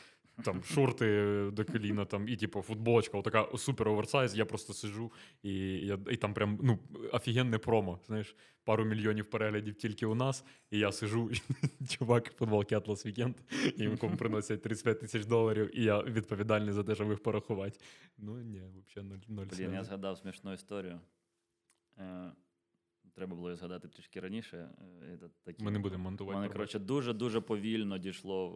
там 0.44 0.62
шорти 0.74 1.50
до 1.52 1.64
коліна, 1.64 2.04
там, 2.04 2.28
і 2.28 2.36
типу 2.36 2.62
футболочка, 2.62 3.18
отака 3.18 3.48
супер 3.56 3.88
оверсайз. 3.88 4.36
Я 4.36 4.44
просто 4.44 4.72
сижу, 4.72 5.12
і, 5.42 5.52
я, 5.86 5.98
і 6.10 6.16
там 6.16 6.34
прям 6.34 6.58
ну, 6.62 6.78
офігенне 7.12 7.58
промо. 7.58 8.00
Знаєш, 8.06 8.36
пару 8.66 8.84
мільйонів 8.84 9.30
переглядів 9.30 9.74
тільки 9.74 10.06
у 10.06 10.14
нас, 10.14 10.44
і 10.70 10.78
я 10.78 10.92
сижу, 10.92 11.30
чувак 11.88 12.28
в 12.28 12.34
футболці 12.34 12.74
Атлас 12.74 13.06
Вікенд, 13.06 13.36
і 13.76 13.82
якому 13.82 14.16
приносять 14.16 14.62
35 14.62 15.00
тисяч 15.00 15.26
доларів, 15.26 15.78
і 15.78 15.84
я 15.84 16.02
відповідальний 16.02 16.72
за 16.72 16.84
те, 16.84 16.94
щоб 16.94 17.10
їх 17.10 17.22
порахувати. 17.22 17.80
Ну 18.18 18.40
ні, 18.42 18.62
взагалі 18.62 19.10
ноль, 19.10 19.18
ноль 19.28 19.46
Блін, 19.56 19.72
я 19.72 19.84
згадав 19.84 20.18
смішну 20.18 20.52
історію. 20.52 21.00
Е, 21.98 22.32
треба 23.14 23.36
було 23.36 23.48
її 23.48 23.56
згадати 23.56 23.88
трішки 23.88 24.20
раніше. 24.20 24.70
Е, 25.02 25.18
такі- 25.44 25.64
Ми 25.64 25.70
не 25.70 25.78
будемо 25.78 26.08
У 26.20 26.24
мене, 26.24 26.48
коротше, 26.48 26.78
дуже-дуже 26.78 27.40
повільно 27.40 27.98
дійшло 27.98 28.48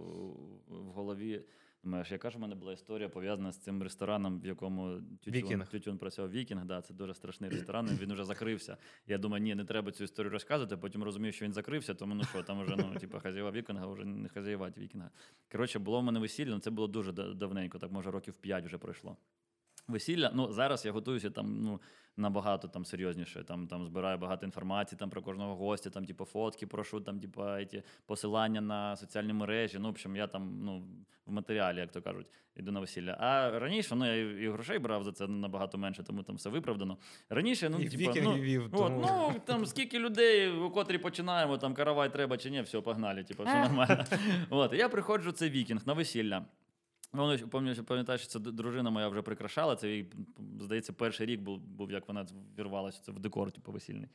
в 0.67 0.93
голові. 0.93 1.45
Думаєш, 1.83 2.13
яка 2.13 2.31
ж 2.31 2.39
в 2.39 2.41
мене 2.41 2.55
була 2.55 2.73
історія 2.73 3.09
пов'язана 3.09 3.53
з 3.53 3.59
цим 3.59 3.83
рестораном, 3.83 4.41
в 4.41 4.47
якому 4.47 5.01
Тютюн, 5.21 5.65
Тютюн 5.71 5.99
працював 5.99 6.31
Вікінг. 6.31 6.65
Да, 6.65 6.83
це 6.83 6.95
дуже 6.95 7.15
страшний 7.15 7.51
ресторан. 7.51 7.87
Він 8.01 8.13
вже 8.13 8.25
закрився. 8.25 8.77
Я 9.07 9.19
думаю, 9.19 9.43
ні, 9.43 9.55
не 9.55 9.65
треба 9.65 9.93
цю 9.93 10.05
історію 10.05 10.31
розказувати. 10.31 10.77
Потім 10.77 11.03
розумію, 11.03 11.33
що 11.33 11.45
він 11.45 11.53
закрився, 11.53 11.95
тому 11.95 12.15
ну 12.15 12.25
що, 12.25 12.43
там 12.43 12.63
вже 12.63 12.77
ну, 12.77 12.95
типу, 12.95 13.21
хазяєва 13.21 13.51
Вікінга, 13.51 13.87
вже 13.87 14.05
не 14.05 14.29
хазяєва 14.29 14.73
Вікінга. 14.79 15.11
Коротше, 15.53 15.79
було 15.79 16.01
в 16.01 16.05
мене 16.05 16.21
весілля, 16.21 16.51
але 16.51 16.61
це 16.61 16.71
було 16.71 16.89
дуже 16.89 17.13
давненько, 17.13 17.79
так 17.79 17.93
може 17.93 18.11
років 18.11 18.35
5 18.35 18.65
вже 18.65 18.79
пройшло. 18.79 19.17
Весілля, 19.91 20.31
ну 20.35 20.53
зараз 20.53 20.87
я 20.87 20.93
готуюся 20.93 21.31
там 21.31 21.63
ну, 21.63 21.81
набагато 22.17 22.69
там 22.69 22.85
серйозніше. 22.85 23.45
Там, 23.45 23.67
там 23.67 23.87
збираю 23.87 24.19
багато 24.19 24.47
інформації 24.47 24.99
там, 24.99 25.11
про 25.11 25.23
кожного 25.23 25.57
гостя, 25.57 25.91
там, 25.91 26.05
типу, 26.05 26.25
фотки 26.25 26.67
прошу, 26.67 27.01
там, 27.01 27.21
типу, 27.21 27.43
ті, 27.71 27.83
посилання 28.07 28.61
на 28.61 28.97
соціальні 28.97 29.33
мережі. 29.33 29.79
Ну, 29.79 29.89
в 29.89 29.91
общем, 29.91 30.17
я 30.17 30.27
там 30.27 30.59
ну, 30.63 30.83
в 31.27 31.33
матеріалі, 31.33 31.79
як 31.79 31.93
то 31.93 32.03
кажуть, 32.03 32.27
йду 32.57 32.73
на 32.73 32.81
весілля. 32.81 33.17
А 33.21 33.59
раніше 33.59 33.95
ну, 33.95 34.07
я 34.07 34.15
і 34.17 34.49
грошей 34.51 34.79
брав 34.79 35.05
за 35.05 35.13
це 35.13 35.27
набагато 35.27 35.79
менше, 35.79 36.03
тому 36.03 36.23
там 36.23 36.37
все 36.37 36.51
виправдано. 36.51 36.99
Раніше, 37.29 37.69
ну, 37.69 37.79
І 37.79 37.89
типу, 37.89 38.21
ну, 38.23 38.35
вів, 38.35 38.65
От, 38.65 38.73
тому- 38.73 39.01
ну, 39.01 39.41
там 39.45 39.67
скільки 39.67 39.99
людей, 39.99 40.51
у 40.51 40.71
котрі 40.71 40.99
починаємо, 40.99 41.59
там 41.59 41.75
каравай 41.75 42.13
треба 42.13 42.37
чи 42.37 42.51
ні, 42.51 42.63
все, 42.63 42.81
погнали, 42.81 43.25
типу, 43.25 43.45
все 43.45 43.63
нормально. 43.63 44.05
От, 44.51 44.73
я 44.73 44.89
приходжу, 44.89 45.33
це 45.33 45.51
вікінг 45.51 45.87
на 45.87 45.93
весілля. 45.93 46.45
Пам'ятаю, 47.11 47.85
пам'ятаю, 47.85 48.19
що 48.19 48.29
це 48.29 48.39
дружина 48.39 48.91
моя 48.91 49.09
вже 49.09 49.23
прикрашала. 49.23 49.77
Це 49.77 49.91
їй, 49.91 50.13
здається, 50.61 50.93
перший 50.93 51.27
рік 51.27 51.41
був, 51.41 51.59
був 51.59 51.91
як 51.91 52.09
вона 52.09 52.27
вірвалася 52.59 53.03
це 53.03 53.13
в 53.13 53.19
декор, 53.19 53.53
типу, 53.53 53.73
весільний. 53.73 54.09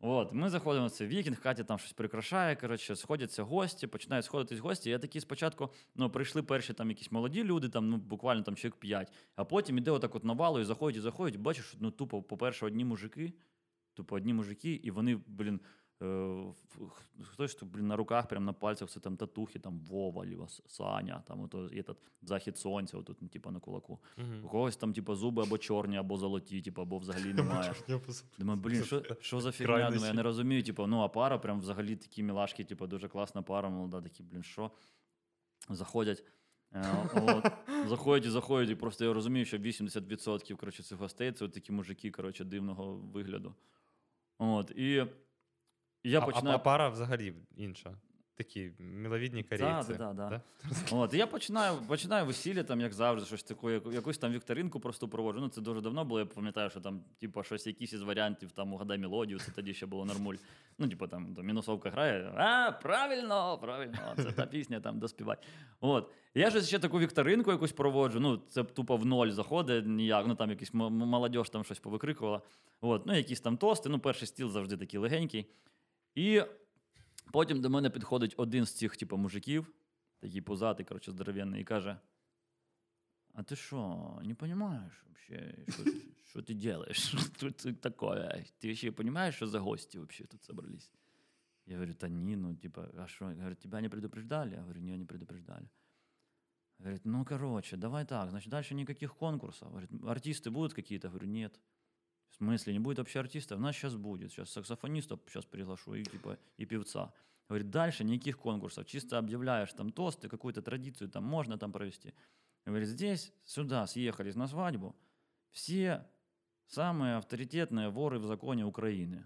От, 0.00 0.32
ми 0.32 0.50
заходимо 0.50 0.86
в 0.86 0.90
цей 0.90 1.06
вікінг, 1.06 1.40
Катя 1.40 1.64
там 1.64 1.78
щось 1.78 1.92
прикрашає. 1.92 2.56
Коротше, 2.56 2.96
сходяться 2.96 3.42
гості, 3.42 3.86
починають 3.86 4.24
сходитись 4.24 4.58
гості. 4.58 4.90
Я 4.90 4.98
такий 4.98 5.20
спочатку 5.20 5.70
ну, 5.94 6.10
прийшли 6.10 6.42
перші 6.42 6.72
там 6.72 6.88
якісь 6.88 7.12
молоді 7.12 7.44
люди, 7.44 7.68
там, 7.68 7.90
ну, 7.90 7.96
буквально 7.96 8.42
там 8.42 8.56
чоловік 8.56 8.76
5, 8.76 9.12
а 9.36 9.44
потім 9.44 9.78
іде 9.78 9.90
отак 9.90 10.14
от 10.14 10.24
навалою, 10.24 10.64
заходять 10.64 10.98
і 10.98 11.00
заходять, 11.00 11.34
і 11.34 11.38
бачиш, 11.38 11.76
ну, 11.80 11.90
тупо, 11.90 12.22
по-перше, 12.22 12.66
одні 12.66 12.84
мужики, 12.84 13.32
тупо 13.94 14.16
одні 14.16 14.34
мужики, 14.34 14.72
і 14.72 14.90
вони, 14.90 15.20
блін. 15.26 15.60
Е, 16.02 16.44
Хтось 17.24 17.54
тут, 17.54 17.68
блін, 17.68 17.86
на 17.86 17.96
руках, 17.96 18.28
прям 18.28 18.44
на 18.44 18.52
пальцях, 18.52 18.90
це 18.90 19.00
там 19.00 19.16
татухи, 19.16 19.58
там 19.58 19.78
Вова, 19.78 20.26
ліва, 20.26 20.48
Саня, 20.66 21.22
там 21.26 21.40
ото, 21.40 21.68
є 21.72 21.82
тот 21.82 21.98
захід 22.22 22.58
сонця, 22.58 22.98
отут, 22.98 23.30
типу, 23.30 23.50
на 23.50 23.60
кулаку. 23.60 23.98
У 24.44 24.48
когось 24.48 24.76
там, 24.76 24.92
типу, 24.92 25.14
зуби 25.14 25.42
або 25.42 25.58
чорні, 25.58 25.96
або 25.96 26.16
золоті, 26.16 26.62
типу, 26.62 26.82
або 26.82 26.98
взагалі 26.98 27.34
немає. 27.34 27.74
Думаю, 28.38 28.60
блін, 28.60 28.84
що, 28.84 29.02
що 29.20 29.40
за 29.40 29.52
фігня? 29.52 29.72
Думаю, 29.94 30.06
я 30.08 30.14
не 30.16 30.22
розумію. 30.22 30.62
Типу, 30.62 30.86
ну, 30.86 31.00
а 31.00 31.08
пара 31.08 31.38
прям 31.38 31.60
взагалі 31.60 31.96
такі 31.96 32.22
мілашки, 32.22 32.64
типу, 32.64 32.86
дуже 32.86 33.08
класна 33.08 33.42
пара, 33.42 33.68
молода, 33.68 34.00
такі, 34.00 34.22
блін, 34.22 34.42
що? 34.42 34.70
Заходять. 35.70 36.24
е, 36.72 37.08
От, 37.14 37.52
заходять 37.88 38.26
і 38.26 38.30
заходять, 38.30 38.70
і 38.70 38.74
просто 38.74 39.04
я 39.04 39.12
розумію, 39.12 39.44
що 39.44 39.58
80% 39.58 40.56
коротше, 40.56 40.82
цих 40.82 40.98
гостей 40.98 41.32
це 41.32 41.44
от 41.44 41.52
такі 41.52 41.72
мужики 41.72 42.10
коротше, 42.10 42.44
дивного 42.44 42.94
вигляду. 42.94 43.54
От, 44.38 44.70
і 44.70 45.06
я 46.10 46.20
А- 46.20 46.26
починаю. 46.26 46.56
А, 46.56 46.58
пара 46.58 46.88
взагалі 46.88 47.34
інша. 47.56 47.94
Такі 48.38 48.72
миловідні 48.78 49.42
корейці. 49.42 49.92
Да, 49.92 49.96
да, 49.98 50.12
да, 50.12 50.28
да. 50.28 50.40
От, 50.96 51.14
і 51.14 51.16
я 51.16 51.26
починаю, 51.26 51.76
починаю 51.88 52.26
весілля, 52.26 52.62
там, 52.62 52.80
як 52.80 52.92
завжди, 52.92 53.26
щось 53.26 53.42
таке, 53.42 53.80
якусь 53.92 54.18
там 54.18 54.32
вікторинку 54.32 54.80
просто 54.80 55.08
проводжу. 55.08 55.40
Ну, 55.40 55.48
це 55.48 55.60
дуже 55.60 55.80
давно 55.80 56.04
було. 56.04 56.20
Я 56.20 56.26
пам'ятаю, 56.26 56.70
що 56.70 56.80
там, 56.80 57.00
типу, 57.20 57.42
щось 57.42 57.66
якісь 57.66 57.92
із 57.92 58.02
варіантів, 58.02 58.52
там, 58.52 58.72
угадай 58.72 58.98
мелодію, 58.98 59.38
це 59.38 59.52
тоді 59.52 59.74
ще 59.74 59.86
було 59.86 60.04
нормуль. 60.04 60.34
Ну, 60.78 60.88
типу, 60.88 61.06
там, 61.06 61.34
там 61.34 61.46
мінусовка 61.46 61.90
грає. 61.90 62.32
А, 62.36 62.72
правильно, 62.72 63.58
правильно, 63.58 64.14
це 64.16 64.32
та 64.32 64.46
пісня, 64.46 64.80
там, 64.80 64.98
доспівай. 64.98 65.36
От. 65.80 66.10
Я 66.34 66.50
ж 66.50 66.62
ще 66.62 66.78
таку 66.78 66.98
вікторинку 66.98 67.50
якусь 67.50 67.72
проводжу. 67.72 68.20
Ну, 68.20 68.42
це 68.48 68.64
тупо 68.64 68.96
в 68.96 69.06
ноль 69.06 69.30
заходить 69.30 69.86
ніяк. 69.86 70.26
Ну, 70.26 70.34
там 70.34 70.50
якийсь 70.50 70.74
молодь 70.74 71.48
там 71.52 71.64
щось 71.64 71.78
повикрикувала. 71.78 72.40
От. 72.80 73.06
Ну, 73.06 73.16
якісь 73.16 73.40
там 73.40 73.56
тости. 73.56 73.88
Ну, 73.88 73.98
перший 73.98 74.28
стіл 74.28 74.50
завжди 74.50 74.76
такий 74.76 75.00
легенький. 75.00 75.46
І 76.18 76.42
Потім 77.32 77.60
до 77.60 77.70
мене 77.70 77.90
підходить 77.90 78.34
один 78.36 78.64
з 78.64 78.74
цих, 78.74 78.96
типу, 78.96 79.16
мужиків, 79.16 79.72
такий 80.20 80.40
пузатий, 80.40 80.86
коротше, 80.86 81.10
здоровенний, 81.10 81.60
і 81.60 81.64
каже: 81.64 81.98
А 83.32 83.42
ти 83.42 83.56
що, 83.56 84.20
не 84.22 84.36
розумієш 84.40 85.04
вообще, 85.06 85.54
що, 85.68 85.84
що 86.24 86.42
ти 86.42 86.72
робиш? 86.72 86.98
Що 87.36 87.50
це 87.50 87.72
таке? 87.72 88.44
Ти 88.58 88.76
ще 88.76 88.90
розумієш, 88.90 89.34
що 89.34 89.46
за 89.46 89.60
гості 89.60 89.98
вообще 89.98 90.24
тут 90.24 90.42
собрались? 90.42 90.92
Я 91.66 91.74
говорю, 91.74 91.94
та 91.94 92.08
ні, 92.08 92.36
ну, 92.36 92.54
типа, 92.54 92.88
а 92.98 93.06
что? 93.06 93.24
Говорит, 93.24 93.58
тебя 93.58 93.80
не 93.80 93.88
предупреждали? 93.88 94.50
Я 94.50 94.60
говорю, 94.60 94.80
не, 94.80 94.98
не 94.98 95.04
предупреждали. 95.04 95.68
Говорит, 96.78 97.00
ну, 97.04 97.24
короче, 97.24 97.76
давай 97.76 98.04
так, 98.04 98.30
значит, 98.30 98.50
дальше 98.50 98.74
никаких 98.74 99.14
конкурсов. 99.14 99.68
Говорит, 99.68 99.90
артисты 100.04 100.50
будут 100.50 100.74
какие-то? 100.74 101.08
Говорю, 101.08 101.26
нет. 101.26 101.60
В 102.29 102.35
смысле, 102.35 102.73
не 102.73 102.79
будет 102.79 102.97
вообще 102.97 103.19
артистов? 103.19 103.59
У 103.59 103.61
нас 103.61 103.75
сейчас 103.75 103.95
будет. 103.95 104.31
Сейчас 104.31 104.49
саксофониста 104.49 105.19
сейчас 105.27 105.45
приглашу 105.45 105.93
и, 105.93 106.03
типа, 106.03 106.37
и 106.57 106.65
певца. 106.65 107.13
Говорит, 107.47 107.69
дальше 107.69 108.03
никаких 108.03 108.37
конкурсов, 108.37 108.85
чисто 108.85 109.17
объявляешь 109.17 109.73
там 109.73 109.91
тосты, 109.91 110.29
какую-то 110.29 110.61
традицию 110.61 111.09
там 111.09 111.23
можно 111.23 111.57
там 111.57 111.71
провести. 111.71 112.13
Говорит, 112.65 112.87
здесь, 112.87 113.33
сюда 113.43 113.85
съехались 113.85 114.35
на 114.35 114.47
свадьбу 114.47 114.95
все 115.51 116.07
самые 116.67 117.17
авторитетные 117.17 117.89
воры 117.89 118.19
в 118.19 118.25
законе 118.25 118.65
Украины. 118.65 119.25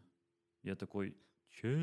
Я 0.63 0.75
такой, 0.75 1.15
че? 1.49 1.79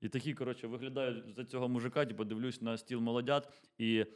І 0.00 0.08
такі, 0.08 0.34
коротше, 0.34 0.66
виглядаю 0.66 1.32
за 1.32 1.44
цього 1.44 1.68
мужика, 1.68 2.06
типу, 2.06 2.24
дивлюсь 2.24 2.62
на 2.62 2.78
стіл 2.78 3.00
молодят, 3.00 3.52
і 3.78 4.06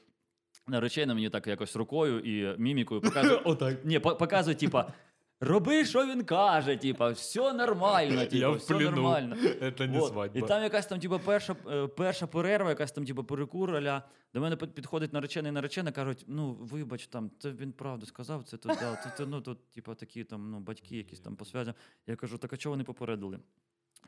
наречена 0.68 1.14
мені 1.14 1.30
так 1.30 1.48
якось 1.48 1.76
рукою 1.76 2.20
і 2.20 2.58
мімікою 2.62 3.02
показує. 3.02 3.36
Отак. 3.46 3.86
Ні, 3.86 4.00
по- 4.00 4.16
показує, 4.16 4.56
типа, 4.56 4.94
роби, 5.42 5.86
що 5.86 6.06
він 6.08 6.24
каже, 6.24 6.78
типа, 6.78 7.10
все 7.10 7.54
нормально, 7.54 8.22
Я 8.22 8.26
типа, 8.26 8.50
в 8.50 8.56
все 8.56 8.74
плену. 8.74 8.92
нормально. 8.92 9.36
Це 9.78 9.88
не 9.88 10.00
Вот. 10.00 10.12
свадьба. 10.12 10.40
І 10.40 10.48
там 10.48 10.64
якась 10.64 10.86
там, 10.86 11.00
типу, 11.00 11.20
перша, 11.26 11.56
е, 11.72 11.88
перша 11.88 12.28
перерва, 12.28 12.70
якась 12.70 12.92
там, 12.92 13.06
типу, 13.06 13.24
перекур, 13.24 13.76
аля. 13.76 14.04
До 14.34 14.42
мене 14.42 14.56
під- 14.56 14.74
підходить 14.74 15.14
наречений 15.14 15.50
і 15.50 15.54
наречена, 15.54 15.92
кажуть, 15.92 16.26
ну, 16.28 16.54
вибач, 16.54 17.08
там, 17.08 17.32
це 17.40 17.52
він 17.52 17.72
правду 17.72 18.06
сказав, 18.06 18.44
це 18.44 18.58
тут, 18.58 18.72
да, 18.80 18.96
це, 19.04 19.14
це, 19.18 19.26
ну, 19.26 19.42
тут, 19.42 19.72
типу, 19.72 19.96
такі 19.96 20.24
там, 20.24 20.52
ну, 20.52 20.60
батьки 20.60 20.98
якісь 20.98 21.20
там 21.20 21.36
по 21.36 21.46
связям. 21.46 21.74
Я 22.08 22.16
кажу, 22.16 22.38
так 22.38 22.54
а 22.54 22.58
чого 22.58 22.74
вони 22.74 22.84
попередили? 22.84 23.40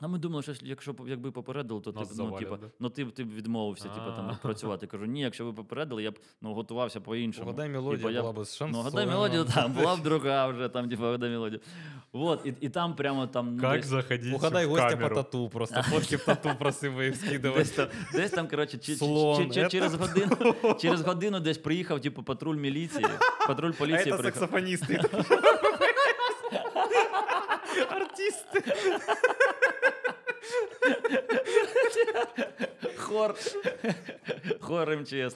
А 0.02 0.08
ми 0.08 0.18
думали, 0.18 0.44
що 0.44 0.54
якщо 0.62 0.94
б 0.94 1.02
якби 1.08 1.32
попередили, 1.32 1.82
то 1.82 1.92
ти, 1.92 2.00
Нас 2.00 2.08
б, 2.08 2.12
ну, 2.12 2.16
завалять, 2.16 2.40
типу, 2.40 2.58
да? 2.58 2.68
ну, 2.80 2.90
ти, 2.90 3.06
б- 3.06 3.12
ти 3.12 3.24
б 3.24 3.34
відмовився, 3.34 3.84
типу, 3.90 4.12
там, 4.16 4.38
працювати. 4.42 4.88
Кажу, 4.88 5.06
ні, 5.06 5.22
якщо 5.22 5.46
ви 5.46 5.54
попередили, 5.54 6.04
я 6.04 6.12
б 6.12 6.20
ну, 6.42 6.54
готувався 6.54 7.02
по-іншому. 7.02 7.46
Угадай 7.50 7.68
Типу, 7.68 7.82
мелодія 7.82 8.12
я 8.12 8.22
була 8.22 8.34
б 8.34 8.46
з 8.46 8.56
шансоном. 8.56 8.86
Ну, 8.86 8.90
гадай 8.90 9.08
мелодію, 9.08 9.46
там 9.46 9.74
була 9.74 9.96
б 9.96 10.02
друга 10.02 10.48
вже, 10.48 10.70
там, 10.70 10.90
типу, 10.90 11.04
гадай 11.04 11.30
мелодію. 11.30 11.62
Вот, 12.14 12.46
і, 12.46 12.54
і 12.62 12.70
там 12.70 12.96
прямо 12.96 13.28
там. 13.28 13.56
ну, 13.56 13.62
Как 13.62 13.76
десь- 13.76 13.86
заходить 13.86 14.34
Угадай 14.36 14.66
в 14.66 14.70
гостя 14.70 14.98
по 14.98 15.10
тату, 15.10 15.50
просто 15.50 15.82
фотки 15.84 16.16
в 16.16 16.26
тату 16.26 16.50
просив 16.60 17.04
їх 17.04 17.42
Десь 17.42 17.72
там, 17.72 17.88
десь 18.14 18.32
там, 18.32 18.48
коротше, 18.48 18.78
чи, 18.78 18.96
Слон, 18.96 19.44
чи- 19.44 19.50
чи- 19.54 19.62
это- 19.62 19.70
через, 19.70 19.94
годину, 19.96 20.54
через 20.80 21.02
годину 21.02 21.40
десь 21.40 21.58
приїхав, 21.58 22.02
типу, 22.02 22.24
патруль 22.24 22.58
міліції. 22.58 23.06
Патруль 23.48 23.72
А 23.76 23.80
поліції 23.80 24.16
це 24.18 24.24
саксофоністи. 24.24 25.02
Артисти. 27.90 28.64
Хор. 32.98 33.36
Хор 34.60 34.98
МЧС. 34.98 35.36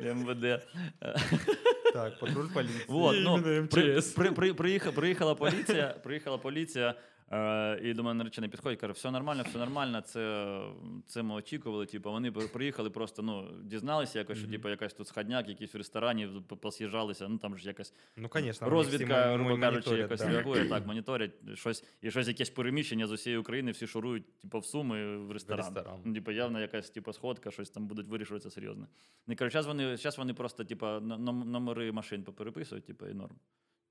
МВД. 0.00 0.62
Так, 1.92 2.18
патруль 2.20 2.48
поліції. 2.54 2.84
Вот, 2.88 3.16
ну, 3.20 3.42
при, 3.70 4.00
при, 4.16 4.32
при, 4.32 4.54
приїхала, 4.54 4.92
приїхала 4.94 5.34
поліція, 5.34 5.94
приїхала 6.02 6.38
поліція, 6.38 6.94
е, 7.32 7.80
і 7.82 7.94
до 7.94 8.02
мене 8.02 8.18
наречений 8.18 8.50
підходить, 8.50 8.80
каже, 8.80 8.92
все 8.92 9.10
нормально, 9.10 9.42
все 9.48 9.58
нормально, 9.58 10.00
це, 10.00 10.60
це 11.06 11.22
ми 11.22 11.34
очікували. 11.34 11.86
Типу, 11.86 12.10
вони 12.10 12.32
приїхали 12.32 12.90
просто, 12.90 13.22
ну, 13.22 13.48
дізналися 13.64 14.18
якось, 14.18 14.38
що 14.38 14.48
типу, 14.48 14.68
якась 14.68 14.94
тут 14.94 15.08
сходняк, 15.08 15.48
якісь 15.48 15.74
в 15.74 15.76
ресторані 15.76 16.28
по- 16.48 16.56
пос'їжджалися, 16.56 17.28
ну 17.28 17.38
там 17.38 17.58
ж 17.58 17.66
якась 17.68 17.94
Ну, 18.16 18.28
звісно. 18.34 18.68
розвідка, 18.70 19.14
грубо 19.34 19.50
кажучи, 19.60 19.90
якось 19.98 20.20
реагує, 20.20 20.68
так, 20.68 20.86
моніторять 20.86 21.32
щось, 21.54 21.84
і 22.02 22.10
щось 22.10 22.28
якесь 22.28 22.50
переміщення 22.50 23.06
з 23.06 23.12
усієї 23.12 23.38
України, 23.40 23.70
всі 23.70 23.86
шурують, 23.86 24.38
типу, 24.38 24.58
в 24.58 24.64
суми 24.66 25.16
в 25.16 25.30
ресторан. 25.32 25.58
ресторан. 25.74 26.00
Ну, 26.04 26.14
типу, 26.14 26.30
явно 26.30 26.60
якась 26.60 26.90
типу, 26.90 27.12
сходка, 27.12 27.50
щось 27.50 27.70
там 27.70 27.86
будуть 27.86 28.08
вирішуватися 28.08 28.50
серйозно. 28.50 28.86
І, 29.28 29.34
коротше, 29.36 29.52
зараз 29.52 29.66
вони, 29.66 29.96
зараз 29.96 30.18
вони 30.18 30.34
просто, 30.34 30.64
типу, 30.64 30.86
номери 30.86 31.92
машин 31.92 32.22
попереписують, 32.24 32.84
типу, 32.84 33.06
і 33.06 33.14
норм. 33.14 33.34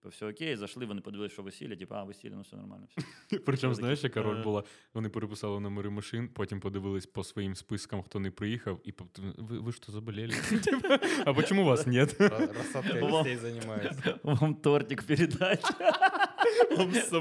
Типу, 0.05 0.15
все 0.15 0.25
окей, 0.25 0.55
зайшли, 0.55 0.85
вони 0.85 1.01
подивилися, 1.01 1.33
що 1.33 1.43
весілля, 1.43 1.75
типу, 1.75 1.95
а, 1.95 2.03
весілля, 2.03 2.33
ну 2.35 2.41
все 2.41 2.55
нормально. 2.55 2.87
Все. 2.95 3.39
Причому, 3.45 3.73
знаєш, 3.73 4.03
яка 4.03 4.21
роль 4.21 4.43
була? 4.43 4.63
Вони 4.93 5.09
переписали 5.09 5.59
номери 5.59 5.89
машин, 5.89 6.29
потім 6.33 6.59
подивились 6.59 7.05
по 7.05 7.23
своїм 7.23 7.55
спискам, 7.55 8.03
хто 8.03 8.19
не 8.19 8.31
приїхав, 8.31 8.79
і 8.83 8.93
ви, 9.37 9.59
ви 9.59 9.71
що 9.71 9.91
заболели? 9.91 10.33
А 11.25 11.43
чому 11.43 11.65
вас 11.65 11.87
нет? 11.87 12.15
Розсадка 12.19 12.99
Вам- 12.99 13.11
гостей 13.11 13.37
займаються. 13.37 14.19
Вам 14.23 14.55
тортик 14.55 15.03
передати. 15.03 15.63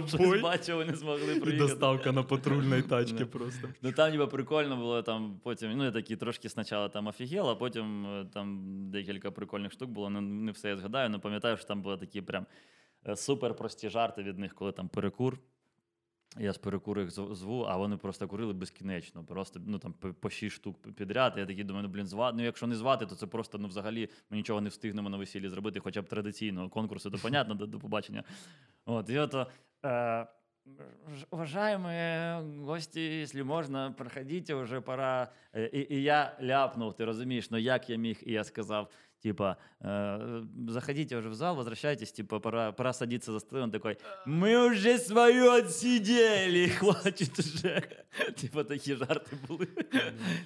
Щось 0.09 0.43
бачив, 0.43 0.77
ви 0.77 0.85
не 0.85 0.97
змогли 0.97 1.35
І 1.47 1.53
доставка 1.57 2.13
на 2.13 2.23
патрульній 2.23 2.83
тачці 2.89 3.25
просто. 3.25 3.69
Ну 3.83 3.93
там 3.93 4.11
ніби 4.11 4.27
прикольно 4.27 4.77
було 4.77 5.03
там 5.03 5.41
потім. 5.43 5.73
Ну 5.77 5.85
я 5.85 5.91
такі 5.91 6.17
трошки 6.17 6.49
спочатку 6.49 6.93
там 6.93 7.07
офігел, 7.07 7.51
а 7.51 7.55
потім 7.55 8.07
е, 8.07 8.27
там 8.35 8.61
декілька 8.91 9.31
прикольних 9.31 9.73
штук 9.73 9.91
було. 9.91 10.11
Ну 10.11 10.21
не 10.21 10.53
все 10.53 10.69
я 10.69 10.77
згадаю, 10.77 11.09
але 11.09 11.19
пам'ятаю, 11.19 11.57
що 11.57 11.67
там 11.67 11.83
були 11.83 11.97
такі 11.97 12.23
прям 12.23 12.47
е, 13.09 13.17
супер 13.17 13.55
прості 13.55 13.89
жарти 13.89 14.23
від 14.23 14.39
них, 14.39 14.55
коли 14.55 14.73
там 14.73 14.89
перекур. 14.89 15.39
Я 16.39 16.53
з 16.53 16.59
перекурих 16.59 17.11
зву, 17.11 17.63
а 17.69 17.77
вони 17.77 17.97
просто 17.97 18.29
курили 18.29 18.53
безкінечно. 18.53 19.25
Просто 19.25 19.61
ну 19.67 19.79
там 19.79 19.93
по- 19.93 20.15
по 20.15 20.31
шість 20.31 20.57
штук 20.57 20.95
підряд. 20.95 21.35
Я 21.37 21.47
такий 21.47 21.65
думаю, 21.65 21.83
ну 21.87 21.93
блін, 21.93 22.07
звати. 22.07 22.37
Ну 22.37 22.45
якщо 22.45 22.67
не 22.67 22.77
звати, 22.77 23.07
то 23.07 23.15
це 23.15 23.27
просто 23.27 23.59
ну 23.59 23.69
взагалі 23.69 24.09
ми 24.31 24.37
нічого 24.37 24.61
не 24.61 24.69
встигнемо 24.69 25.09
на 25.11 25.17
весіллі 25.17 25.49
зробити, 25.49 25.81
хоча 25.81 26.03
б 26.03 26.09
традиційного 26.09 26.69
конкурсу, 26.69 27.11
то 27.11 27.19
понятно, 27.19 27.55
до, 27.55 27.67
до 27.67 27.79
побачення. 27.79 28.25
От, 28.87 29.11
і 29.11 29.19
ото. 29.19 29.47
Е, 29.85 30.27
Уважаемые 31.31 32.43
гості, 32.65 33.01
если 33.01 33.43
можно, 33.45 33.95
проходите, 33.99 34.55
вже 34.55 34.81
пора. 34.81 35.29
Е, 35.57 35.71
І, 35.73 35.95
і 35.95 36.03
я 36.03 36.37
ляпнув, 36.43 36.95
ти 36.95 37.05
розумієш, 37.05 37.51
ну 37.51 37.59
як 37.59 37.91
я 37.91 37.97
міг, 37.97 38.19
і 38.27 38.33
я 38.33 38.45
сказав, 38.45 38.91
типа, 39.23 39.57
е, 39.85 40.21
заходите 40.69 41.17
вже 41.17 41.29
в 41.29 41.35
зал, 41.35 41.57
возвращайтесь, 41.57 42.13
типа, 42.13 42.41
пора, 42.41 42.73
пора 42.73 42.93
садиться 42.93 43.33
за 43.33 43.41
стол. 43.41 43.59
Он 43.59 43.71
такой, 43.71 43.97
ми 44.27 44.69
вже 44.69 44.99
свою 44.99 45.51
отсидели, 45.53 46.69
хватить 46.69 47.39
уже. 47.39 47.83
Типа 48.41 48.65
такі 48.65 48.97
жарти 48.97 49.37
були. 49.49 49.69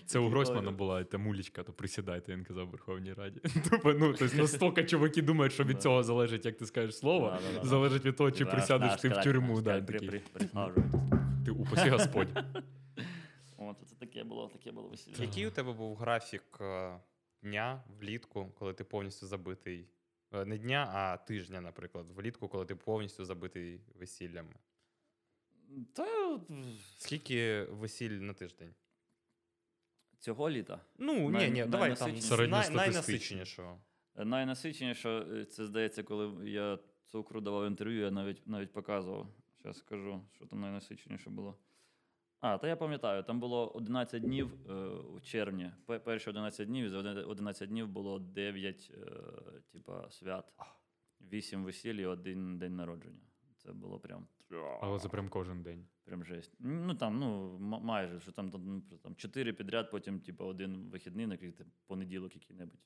Це 0.07 0.19
у 0.19 0.29
Гройсмана 0.29 0.71
була 0.71 1.05
та 1.05 1.19
мулічка, 1.19 1.63
то 1.63 1.73
присідайте, 1.73 2.33
він 2.33 2.45
казав 2.45 2.67
в 2.67 2.71
Верховній 2.71 3.13
Раді. 3.13 3.41
Тупо, 3.71 3.93
ну, 3.93 4.15
тобто 4.19 4.37
настільки 4.37 4.85
чуваки 4.85 5.23
думають, 5.23 5.53
що 5.53 5.65
від 5.65 5.83
цього 5.83 6.03
залежить, 6.03 6.47
як 6.47 6.57
ти 6.57 6.67
скажеш 6.67 6.97
слово, 6.97 7.39
залежить 7.63 8.05
від 8.05 8.17
того, 8.17 8.31
чи 8.31 8.45
присядеш 8.45 9.01
ти 9.01 9.09
в 9.09 9.21
тюрму. 9.23 9.63
Ти 11.45 11.51
упаси 11.51 11.91
Господь. 11.91 12.29
Таке 14.19 14.29
було, 14.29 14.49
таке 14.49 14.73
було 14.73 14.89
весілля. 14.89 15.16
Який 15.25 15.47
у 15.47 15.51
тебе 15.51 15.73
був 15.73 15.97
графік 15.97 16.59
е, 16.61 17.01
дня 17.43 17.85
влітку, 18.01 18.53
коли 18.59 18.75
ти 18.75 18.85
повністю 18.85 19.27
забитий? 19.27 19.89
Е, 20.33 20.45
Не 20.45 20.59
дня, 20.59 20.91
а 20.95 21.16
тижня, 21.16 21.61
наприклад, 21.61 22.11
влітку, 22.11 22.49
коли 22.49 22.66
ти 22.66 22.75
повністю 22.77 23.25
забитий 23.25 23.81
весіллями. 23.95 24.55
Та 25.93 26.41
Скільки 26.99 27.62
весіль 27.64 28.11
на 28.11 28.33
тиждень? 28.35 28.75
цього 30.19 30.51
літа. 30.51 30.81
Ну, 30.99 31.31
Най- 31.31 31.51
ні, 31.51 31.61
ні, 31.61 31.66
давай 31.66 31.97
там 31.97 32.11
найнасиченішого. 32.75 33.81
Найнасиченіше, 34.16 35.45
це 35.51 35.66
здається, 35.66 36.03
коли 36.03 36.51
я 36.51 36.79
цукру 37.07 37.41
давав 37.41 37.66
інтерв'ю, 37.66 38.01
я 38.01 38.11
навіть 38.11 38.47
навіть 38.47 38.73
показував. 38.73 39.27
Зараз 39.62 39.79
скажу, 39.79 40.25
що 40.35 40.47
там 40.47 40.61
найнасиченіше 40.61 41.31
було. 41.31 41.59
А, 42.41 42.59
та 42.59 42.68
я 42.68 42.76
пам'ятаю, 42.76 43.22
там 43.22 43.41
було 43.41 43.68
11 43.72 44.22
днів 44.22 44.51
е, 44.70 44.72
у 44.89 45.20
червні. 45.20 45.70
Перші 46.05 46.30
11 46.30 46.68
днів, 46.68 46.86
і 46.86 46.89
за 46.89 46.99
один- 46.99 47.16
11 47.30 47.68
днів 47.68 47.89
було 47.89 48.18
9 48.18 48.91
е, 48.95 49.11
типа, 49.72 50.11
свят. 50.11 50.53
8 51.20 51.64
весіль 51.64 51.95
і 51.95 52.07
один 52.07 52.59
день 52.59 52.76
народження. 52.76 53.20
Це 53.57 53.72
було 53.72 54.01
прям. 54.01 54.26
Але 54.82 54.99
це 54.99 55.09
прям 55.09 55.28
кожен 55.28 55.62
день. 55.62 55.86
Прям 56.05 56.24
жесть. 56.24 56.57
Ну 56.59 56.95
там, 56.95 57.18
ну, 57.18 57.55
м- 57.57 57.84
майже, 57.84 58.20
що 58.20 58.32
там, 58.32 58.51
там, 58.51 58.62
ну, 58.66 58.99
там 58.99 59.14
4 59.14 59.53
підряд, 59.53 59.91
потім, 59.91 60.20
типу, 60.20 60.45
один 60.45 60.91
вихідний, 60.91 61.26
наприклад, 61.26 61.68
понеділок 61.86 62.34
який-небудь. 62.34 62.80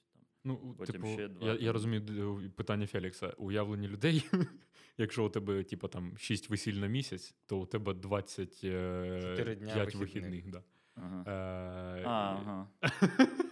Ну, 0.45 0.75
Потім 0.79 0.93
типу, 0.93 1.07
ще 1.07 1.29
два 1.29 1.49
я, 1.49 1.55
я 1.55 1.73
розумію 1.73 2.51
питання 2.57 2.87
Фелікса. 2.87 3.29
Уявлення 3.29 3.89
людей. 3.89 4.25
Якщо 4.99 5.27
у 5.27 5.29
тебе, 5.29 5.65
типу, 5.65 5.89
там 5.89 6.19
6 6.19 6.51
весіль 6.51 6.75
на 6.75 6.87
місяць, 6.87 7.35
то 7.47 7.59
у 7.59 7.67
тебе 7.67 7.95
25 7.95 8.61
Чотири 9.23 9.55
дня 9.57 9.75
вихідних. 9.75 9.97
вихідних. 9.97 10.51
Да. 10.51 10.63
Ага. 10.95 11.25
Е, 11.27 12.03
А, 12.07 12.39
ага. 12.43 12.69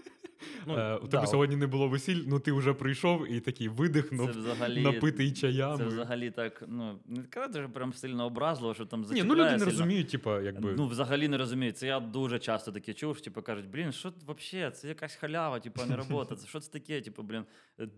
Ну, 0.67 0.75
е, 0.79 0.97
у 0.97 1.03
да. 1.03 1.09
тебе 1.09 1.27
сьогодні 1.27 1.57
не 1.57 1.67
було 1.67 1.89
весіль, 1.89 2.25
ну 2.27 2.39
ти 2.39 2.53
вже 2.53 2.75
прийшов 2.75 3.33
і 3.33 3.41
такий 3.41 3.69
Це 3.69 3.75
видихнув, 3.75 4.31
взагалі, 4.31 4.83
напитий 4.83 5.33
чаями. 5.33 5.79
це 5.79 5.85
взагалі 5.85 6.31
так, 6.31 6.65
ну, 6.69 6.99
не 7.07 7.23
казати, 7.23 7.59
що 7.59 7.69
прям 7.69 7.93
сильно 7.93 8.27
образливо, 8.27 8.75
що 8.75 8.87
там 8.87 9.07
Ні, 9.11 9.23
ну 9.23 9.35
люди 9.35 9.57
не 9.57 9.65
розуміють, 9.65 10.09
типу, 10.09 10.41
якби. 10.41 10.75
Ну, 10.77 10.87
взагалі 10.87 11.29
не 11.29 11.39
розуміють. 11.39 11.79
Це 11.79 11.87
я 11.87 12.01
дуже 12.01 12.39
часто 12.39 12.73
таке 12.73 12.95
чув, 12.95 13.17
що 13.17 13.25
типу, 13.25 13.43
кажуть, 13.43 13.71
блін, 13.71 13.93
що 13.93 14.13
взагалі, 14.29 14.73
це 14.73 14.89
якась 14.89 15.15
халява, 15.15 15.61
типу, 15.61 15.83
не 15.85 15.97
робота. 15.97 16.37
Це 16.37 16.47
що 16.47 16.61
це 16.61 16.73
таке? 16.73 17.01
Типу, 17.01 17.23
блін, 17.23 17.45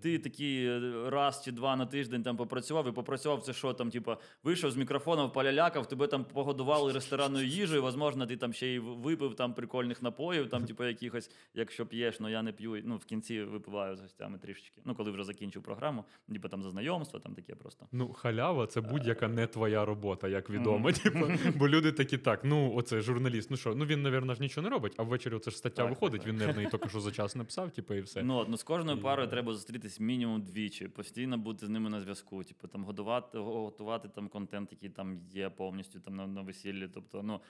ти 0.00 0.18
такий 0.18 0.66
е, 0.66 0.92
раз 1.10 1.42
чи 1.44 1.52
два 1.52 1.76
на 1.76 1.86
тиждень 1.86 2.22
там 2.22 2.36
попрацював, 2.36 2.88
і 2.88 2.92
попрацював 2.92 3.42
це 3.42 3.52
що 3.52 3.72
там, 3.72 3.90
типу, 3.90 4.12
вийшов 4.42 4.70
з 4.70 4.76
мікрофоном, 4.76 5.30
полялякав, 5.30 5.88
тебе 5.88 6.06
там 6.06 6.24
погодували 6.24 6.92
ресторанною 6.92 7.46
їжею, 7.46 7.82
можливо, 7.82 8.26
ти 8.26 8.36
там 8.36 8.52
ще 8.52 8.66
й 8.66 8.78
випив 8.78 9.34
там 9.34 9.54
прикольних 9.54 10.02
напоїв, 10.02 10.48
там, 10.48 10.64
типу, 10.64 10.84
якихось, 10.84 11.30
якщо 11.54 11.86
п'єш, 11.86 12.20
ну 12.20 12.28
я 12.28 12.42
не 12.42 12.51
не 12.52 12.58
п'ю. 12.58 12.82
Ну, 12.84 12.96
в 12.96 13.04
кінці 13.04 13.42
випиваю 13.42 13.96
з 13.96 14.00
гостями 14.00 14.38
трішечки. 14.38 14.82
Ну, 14.84 14.94
коли 14.94 15.10
вже 15.10 15.24
закінчив 15.24 15.62
програму, 15.62 16.04
ніби 16.28 16.48
там 16.48 16.62
за 16.62 16.70
знайомство, 16.70 17.20
там 17.20 17.34
таке 17.34 17.54
просто. 17.54 17.86
Ну, 17.92 18.12
халява 18.12 18.66
це 18.66 18.80
будь-яка 18.80 19.28
не 19.28 19.46
твоя 19.46 19.84
робота, 19.84 20.28
як 20.28 20.50
відомо. 20.50 20.92
Типу, 21.02 21.26
бо 21.56 21.68
люди 21.68 21.92
такі 21.92 22.18
так, 22.18 22.44
ну 22.44 22.74
оце 22.74 23.00
журналіст. 23.00 23.50
Ну 23.50 23.56
що, 23.56 23.74
ну 23.74 23.84
він, 23.84 24.02
навірно, 24.02 24.34
ж 24.34 24.40
нічого 24.42 24.64
не 24.64 24.70
робить, 24.70 24.94
а 24.96 25.02
ввечері 25.02 25.34
оце 25.34 25.50
ж 25.50 25.56
стаття 25.56 25.82
Так, 25.82 25.90
виходить, 25.90 26.20
так, 26.20 26.28
він, 26.28 26.36
навірно, 26.36 26.62
і 26.62 26.70
тільки 26.70 26.88
що 26.88 27.00
за 27.00 27.10
час 27.10 27.36
написав, 27.36 27.70
типу, 27.70 27.94
і 27.94 28.00
все. 28.00 28.22
Ну, 28.22 28.36
от, 28.36 28.48
ну 28.48 28.56
з 28.56 28.62
кожною 28.62 28.98
І- 28.98 29.00
парою 29.00 29.28
треба 29.28 29.52
зустрітись 29.52 30.00
мінімум 30.00 30.42
двічі, 30.42 30.88
постійно 30.88 31.38
бути 31.38 31.66
з 31.66 31.68
ними 31.68 31.90
на 31.90 32.00
зв'язку. 32.00 32.44
Типу 32.44 32.68
там 32.68 32.84
годувати, 32.84 33.38
готувати 33.38 34.08
там 34.08 34.28
контент, 34.28 34.72
який 34.72 34.90
там 34.90 35.20
є 35.30 35.50
повністю 35.50 36.00
там 36.00 36.16
на, 36.16 36.26
на 36.26 36.42
весіллі. 36.42 36.88
Тобто, 36.94 37.22
ну. 37.22 37.40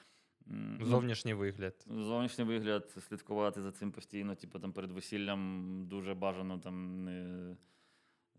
Ну, 0.47 0.87
Зовнішній 0.87 1.35
вигляд. 1.35 1.87
Зовнішній 1.87 2.45
вигляд, 2.45 2.91
слідкувати 2.91 3.63
за 3.63 3.73
цим 3.73 3.93
постійно, 3.93 4.35
типу 4.35 4.59
там 4.59 4.73
перед 4.73 4.93
весіллям 4.93 5.85
дуже 5.87 6.15
бажано 6.15 6.59
там 6.59 7.05
не, 7.05 7.57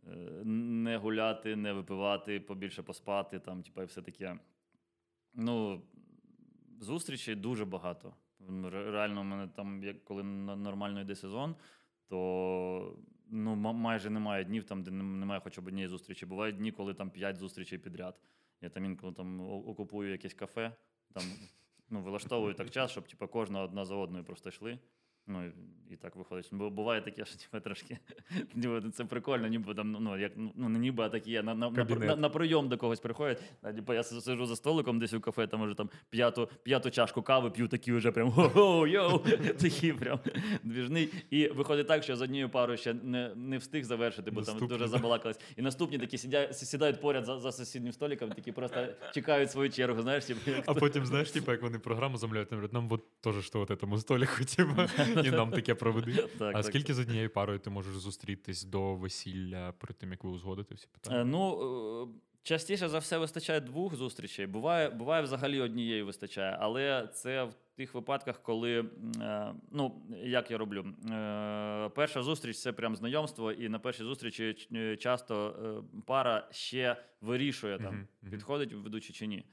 е, 0.08 0.44
не 0.46 0.98
гуляти, 0.98 1.56
не 1.56 1.74
випивати, 1.74 2.40
побільше 2.40 2.84
поспати, 2.84 3.40
там, 3.40 3.64
типу, 3.64 3.82
і 3.82 3.86
все 3.86 4.02
таке. 4.02 4.40
Ну, 5.34 5.82
зустрічей 6.80 7.36
дуже 7.36 7.66
багато. 7.66 8.14
Реально, 8.72 9.22
у 9.22 9.24
мене 9.24 9.48
там, 9.48 9.84
як 9.84 10.04
коли 10.04 10.24
нормально 10.24 11.02
йде 11.02 11.16
сезон, 11.16 11.56
то 12.08 12.98
ну, 13.30 13.56
майже 13.56 14.10
немає 14.10 14.44
днів, 14.44 14.64
там, 14.64 14.84
де 14.84 14.92
немає 14.92 15.42
хоча 15.44 15.62
б 15.62 15.68
однієї 15.68 15.88
зустрічі. 15.88 16.26
Бувають 16.26 16.58
дні, 16.58 16.72
коли 16.72 16.94
там 16.94 17.10
5 17.10 17.38
зустрічей 17.38 17.80
підряд. 17.80 18.20
Я 18.62 18.70
там 18.70 18.86
інколи 18.86 19.14
там 19.14 19.42
окупую 19.42 20.12
якесь 20.12 20.34
кафе, 20.34 20.76
там 21.14 21.24
ну, 21.94 22.02
вилаштовую 22.02 22.54
так 22.54 22.70
час, 22.70 22.92
щоб 22.92 23.08
типу, 23.08 23.28
кожна 23.28 23.62
одна 23.62 23.86
за 23.86 23.96
одною 23.96 24.24
просто 24.24 24.50
йшли. 24.50 24.80
Ну, 25.28 25.46
і, 25.90 25.96
так 25.96 26.16
виходить. 26.16 26.50
Бо 26.52 26.70
буває 26.70 27.02
таке, 27.02 27.26
що 27.26 27.36
типу, 27.38 27.64
трошки 27.64 27.98
ніби 28.56 28.82
це 28.94 29.06
прикольно, 29.06 29.48
ніби 29.48 29.74
там, 29.74 29.92
ну, 29.92 30.18
як, 30.18 30.32
ну 30.56 30.70
не 30.70 30.80
ніби, 30.80 31.04
а 31.04 31.10
такі 31.10 31.32
є, 31.32 31.44
на, 31.44 31.56
на, 31.56 31.70
на, 31.70 31.84
на, 31.84 32.16
на 32.16 32.30
прийом 32.30 32.70
до 32.70 32.78
когось 32.78 33.00
приходять. 33.00 33.42
А, 33.62 33.74
типу, 33.74 33.94
я 33.94 34.04
сиджу 34.04 34.46
за 34.46 34.56
столиком 34.56 35.00
десь 35.00 35.14
у 35.14 35.22
кафе, 35.22 35.48
там 35.48 35.62
уже 35.62 35.76
там 35.76 35.90
п'яту, 36.10 36.50
п'яту 36.64 36.90
чашку 36.92 37.22
кави 37.22 37.50
п'ю, 37.50 37.68
такі 37.68 37.92
вже 37.92 38.12
прям 38.12 38.32
хо-хо, 38.32 38.88
йоу, 38.88 39.20
такі 39.62 39.94
прям 39.94 40.20
двіжний. 40.64 41.10
І 41.30 41.48
виходить 41.48 41.88
так, 41.88 42.04
що 42.04 42.16
з 42.16 42.22
однією 42.22 42.50
парою 42.50 42.78
ще 42.78 42.94
не, 42.94 43.36
не 43.36 43.58
встиг 43.58 43.84
завершити, 43.84 44.32
бо 44.32 44.42
там 44.42 44.68
дуже 44.68 44.88
забалакались. 44.88 45.40
І 45.58 45.62
наступні 45.62 45.98
такі 45.98 46.18
сидять, 46.18 46.58
сідають 46.58 47.02
поряд 47.02 47.26
за, 47.26 47.40
за 47.40 47.52
сусіднім 47.52 47.94
столиком, 47.94 48.30
такі 48.30 48.52
просто 48.52 48.88
чекають 49.14 49.52
свою 49.52 49.70
чергу, 49.70 50.02
знаєш, 50.02 50.26
типу, 50.26 50.52
як 50.52 50.64
А 50.66 50.74
потім, 50.74 51.06
знаєш, 51.06 51.32
типу, 51.32 51.52
як 51.52 51.62
вони 51.62 51.80
програму 51.80 52.18
замовляють, 52.18 52.74
нам 52.74 52.88
от 52.92 53.22
теж 53.22 53.46
що 53.46 53.60
от 53.60 53.72
этому 53.72 53.98
столику, 53.98 54.46
типу, 54.46 54.82
і 55.26 55.32
нам 55.32 55.52
таке 55.52 55.76
проведи. 55.76 56.28
Так, 56.40 56.56
а 56.56 56.64
скільки 56.64 56.94
з 56.94 57.00
однією 57.00 57.30
парою 57.30 57.60
ти 57.60 57.70
можеш 57.70 57.98
зустрітись 57.98 58.64
до 58.64 58.96
весілля 58.96 59.72
перед 59.72 59.98
тим, 59.98 60.12
як 60.12 60.24
ви 60.24 60.30
узгодите 60.30 60.76
всі 60.76 60.86
Е, 60.86 60.90
питання? 60.94 61.24
Ну, 61.24 61.60
е, 62.04 62.20
частіше 62.44 62.90
за 62.90 63.00
все 63.00 63.18
вистачає 63.18 63.60
двох 63.60 63.96
зустрічей. 63.96 64.48
Буває, 64.48 64.90
буває 64.90 65.24
взагалі 65.24 65.62
однієї 65.62 66.04
вистачає, 66.04 66.58
але 66.60 67.10
це 67.14 67.44
в 67.44 67.54
тих 67.76 67.94
випадках, 67.94 68.44
коли 68.44 68.86
е, 69.22 69.54
ну, 69.72 70.02
як 70.24 70.52
я 70.52 70.58
роблю, 70.58 70.86
Е, 71.12 71.90
перша 71.90 72.24
зустріч 72.24 72.58
це 72.58 72.72
прям 72.72 72.96
знайомство, 72.96 73.52
і 73.52 73.70
на 73.70 73.80
першій 73.80 74.04
зустрічі 74.04 74.56
е, 74.76 74.98
часто 74.98 75.56
е, 75.96 76.02
пара 76.06 76.48
ще 76.52 76.96
вирішує 77.22 77.78
там, 77.78 78.08
підходить 78.32 78.74
ведучий 78.74 79.16
чи 79.16 79.28
ні. 79.28 79.46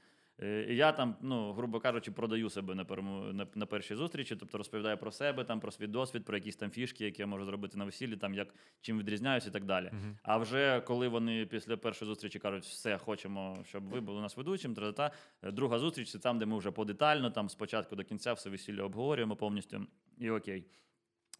Е, 0.43 0.65
І 0.69 0.75
я 0.75 0.91
там, 0.91 1.15
ну, 1.21 1.53
грубо 1.53 1.79
кажучи, 1.79 2.11
продаю 2.11 2.49
себе 2.49 2.75
на, 2.75 2.85
перому, 2.85 3.33
на, 3.33 3.47
на 3.55 3.65
першій 3.65 3.95
зустрічі, 3.95 4.35
тобто 4.35 4.57
розповідаю 4.57 4.97
про 4.97 5.11
себе, 5.11 5.43
там, 5.43 5.59
про 5.59 5.71
свій 5.71 5.87
досвід, 5.87 6.25
про 6.25 6.37
якісь 6.37 6.55
там 6.55 6.71
фішки, 6.71 7.05
які 7.05 7.21
я 7.21 7.27
можу 7.27 7.45
зробити 7.45 7.77
на 7.77 7.85
весіллі, 7.85 8.17
там, 8.17 8.33
як, 8.33 8.55
чим 8.81 8.99
відрізняюсь 8.99 9.47
і 9.47 9.51
так 9.51 9.65
далі. 9.65 9.89
Мгм. 9.93 10.17
А 10.23 10.37
вже 10.37 10.81
коли 10.81 11.07
вони 11.07 11.45
після 11.45 11.77
першої 11.77 12.07
зустрічі 12.07 12.39
кажуть, 12.39 12.63
все, 12.63 12.97
хочемо, 12.97 13.57
щоб 13.65 13.83
ви 13.83 14.01
були 14.01 14.17
у 14.17 14.21
нас 14.21 14.37
ведучим, 14.37 14.75
та 14.75 15.11
друга 15.43 15.79
зустріч 15.79 16.11
це 16.11 16.19
там, 16.19 16.39
де 16.39 16.45
ми 16.45 16.57
вже 16.57 16.71
подетально, 16.71 17.31
там 17.31 17.49
спочатку 17.49 17.95
до 17.95 18.03
кінця 18.03 18.33
все 18.33 18.49
весілля 18.49 18.83
обговорюємо 18.83 19.35
повністю, 19.35 19.87
і 20.19 20.29
окей. 20.29 20.65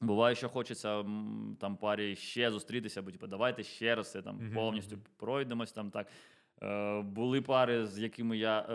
Буває, 0.02 0.36
що 0.36 0.50
хочеться 0.50 1.06
там 1.60 1.78
парі 1.78 2.16
ще 2.16 2.52
зустрітися, 2.52 3.02
бо 3.02 3.12
типу, 3.12 3.28
давайте 3.28 3.64
ще 3.64 3.96
раз 3.96 4.12
це 4.12 4.22
там 4.22 4.36
Мгм, 4.36 4.54
повністю 4.54 4.98
пройдемось 5.18 5.72
там 5.72 5.92
так. 5.92 6.08
Е, 6.64 7.02
були 7.02 7.42
пари, 7.42 7.88
з 7.88 8.00
якими 8.00 8.38
я. 8.38 8.60
Е, 8.70 8.74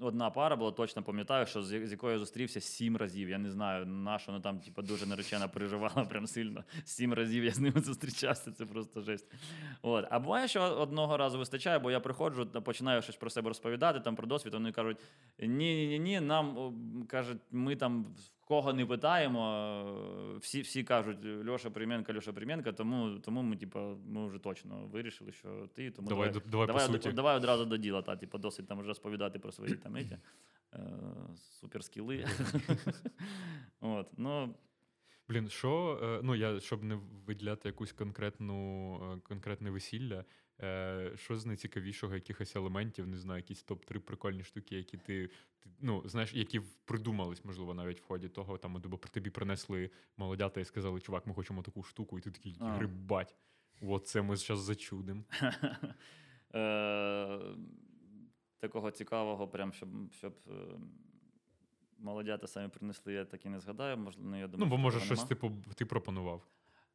одна 0.00 0.30
пара 0.30 0.56
була, 0.56 0.72
точно 0.72 1.02
пам'ятаю, 1.02 1.46
що 1.46 1.62
з, 1.62 1.90
якою 1.90 2.12
я 2.12 2.18
зустрівся 2.18 2.60
сім 2.60 2.96
разів. 2.96 3.28
Я 3.28 3.38
не 3.38 3.50
знаю, 3.50 3.86
на 3.86 4.18
що 4.18 4.32
вона 4.32 4.42
там, 4.42 4.60
типу, 4.60 4.82
дуже 4.82 5.06
наречена 5.06 5.48
переживала 5.48 6.04
прям 6.10 6.26
сильно. 6.26 6.64
Сім 6.84 7.14
разів 7.14 7.44
я 7.44 7.50
з 7.50 7.58
ними 7.58 7.80
зустрічався, 7.80 8.52
це 8.52 8.66
просто 8.66 9.00
жесть. 9.00 9.32
От. 9.82 10.04
А 10.10 10.18
буває, 10.18 10.48
що 10.48 10.62
одного 10.62 11.16
разу 11.16 11.38
вистачає, 11.38 11.78
бо 11.78 11.90
я 11.90 12.00
приходжу 12.00 12.46
починаю 12.64 13.02
щось 13.02 13.16
про 13.16 13.30
себе 13.30 13.48
розповідати, 13.48 14.00
там 14.00 14.16
про 14.16 14.26
досвід. 14.26 14.54
Вони 14.54 14.72
кажуть: 14.72 14.96
ні, 15.38 15.48
ні, 15.48 15.86
ні, 15.86 15.98
ні, 15.98 16.20
нам 16.20 16.72
кажуть, 17.08 17.38
ми 17.50 17.76
там 17.76 18.04
в 18.04 18.37
кого 18.48 18.72
не 18.72 18.86
питаємо. 18.86 20.38
Всі, 20.40 20.60
всі 20.60 20.84
кажуть 20.84 21.18
Льоша 21.48 21.70
Примєнка, 21.70 22.14
Льоша 22.14 22.32
Примєнка, 22.32 22.72
тому, 22.72 23.18
тому 23.18 23.42
ми, 23.42 23.56
типу, 23.56 23.78
ми 24.06 24.28
вже 24.28 24.38
точно 24.38 24.86
вирішили, 24.86 25.32
що 25.32 25.68
ти, 25.74 25.90
тому 25.90 26.08
Давай, 26.08 26.30
давай, 26.30 26.50
давай, 26.50 26.66
давай, 26.66 27.08
од- 27.08 27.14
давай 27.14 27.36
одразу 27.36 27.64
до 27.64 27.76
діла, 27.76 28.02
та, 28.02 28.16
типу, 28.16 28.38
досить 28.38 28.66
там 28.66 28.78
вже 28.78 28.88
розповідати 28.88 29.38
про 29.38 29.52
свої 29.52 29.74
там 29.74 29.96
еті, 29.96 30.18
е, 30.74 30.78
суперскіли. 31.34 32.26
От, 33.80 34.08
ну, 34.16 34.54
Блін, 35.28 35.48
що, 35.48 36.00
е, 36.02 36.20
ну 36.22 36.34
я 36.34 36.60
щоб 36.60 36.84
не 36.84 36.98
виділяти 37.26 37.68
якусь 37.68 37.92
конкретну 37.92 38.94
е, 39.16 39.20
конкретне 39.20 39.70
весілля, 39.70 40.24
е, 40.62 41.12
що 41.16 41.36
з 41.36 41.46
найцікавішого 41.46 42.14
якихось 42.14 42.56
елементів, 42.56 43.06
не 43.06 43.18
знаю, 43.18 43.38
якісь 43.38 43.64
топ-3 43.64 43.98
прикольні 43.98 44.44
штуки, 44.44 44.76
які 44.76 44.96
ти, 44.96 45.26
ти 45.60 45.70
ну, 45.80 46.02
знаєш, 46.04 46.34
які 46.34 46.60
придумались, 46.84 47.44
можливо, 47.44 47.74
навіть 47.74 48.00
в 48.00 48.04
ході 48.04 48.28
того, 48.28 48.58
там, 48.58 48.76
або 48.76 48.96
тобі 48.96 49.30
принесли 49.30 49.90
молодята 50.16 50.60
і 50.60 50.64
сказали, 50.64 51.00
чувак, 51.00 51.26
ми 51.26 51.34
хочемо 51.34 51.62
таку 51.62 51.82
штуку, 51.82 52.18
і 52.18 52.22
ти 52.22 52.30
такий 52.30 52.56
А. 52.60 52.68
грибать. 52.68 53.34
От 53.82 54.06
це 54.06 54.22
ми 54.22 54.36
зараз 54.36 54.60
зачудимо. 54.60 55.24
Е, 56.54 57.40
Такого 58.60 58.90
цікавого, 58.90 59.48
прям, 59.48 59.72
щоб, 59.72 59.88
щоб 60.12 60.34
е, 60.46 60.52
молодята 61.98 62.46
самі 62.46 62.68
принесли, 62.68 63.12
я 63.12 63.24
так 63.24 63.46
і 63.46 63.48
не 63.48 63.60
згадаю. 63.60 63.96
Можливо, 63.96 64.36
я 64.36 64.46
думаю, 64.46 64.70
Ну, 64.70 64.76
бо 64.76 64.78
може 64.78 65.00
щось 65.00 65.24
типу 65.24 65.52
ти 65.74 65.86
пропонував. 65.86 66.42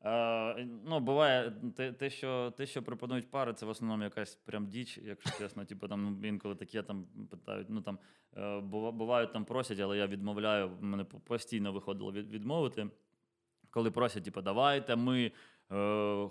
Е, 0.06 0.68
ну, 0.86 1.00
буває, 1.00 1.54
те, 1.76 1.92
те, 1.92 2.10
що, 2.10 2.54
те, 2.58 2.66
що 2.66 2.84
пропонують 2.84 3.32
пари, 3.32 3.54
це 3.54 3.66
в 3.66 3.70
основному 3.70 4.04
якась 4.04 4.36
прям 4.36 4.68
діч, 4.68 5.00
якщо 5.04 5.38
чесно. 5.38 5.66
Типу, 5.74 5.88
там 5.88 6.20
ну, 6.22 6.28
інколи 6.28 6.56
таке 6.56 6.84
там 6.84 7.06
питають. 7.32 7.70
Ну 7.70 7.82
там 7.82 8.00
е, 8.38 8.42
бува- 8.42 8.92
бувають 8.92 9.34
там 9.34 9.46
просять, 9.46 9.80
але 9.80 9.98
я 9.98 10.08
відмовляю. 10.08 10.78
Мене 10.82 11.04
постійно 11.04 11.74
виходило 11.74 12.12
від, 12.12 12.30
відмовити. 12.30 12.88
Коли 13.70 13.92
просять, 13.92 14.24
типу, 14.24 14.42
давайте 14.42 14.96
ми 14.96 15.32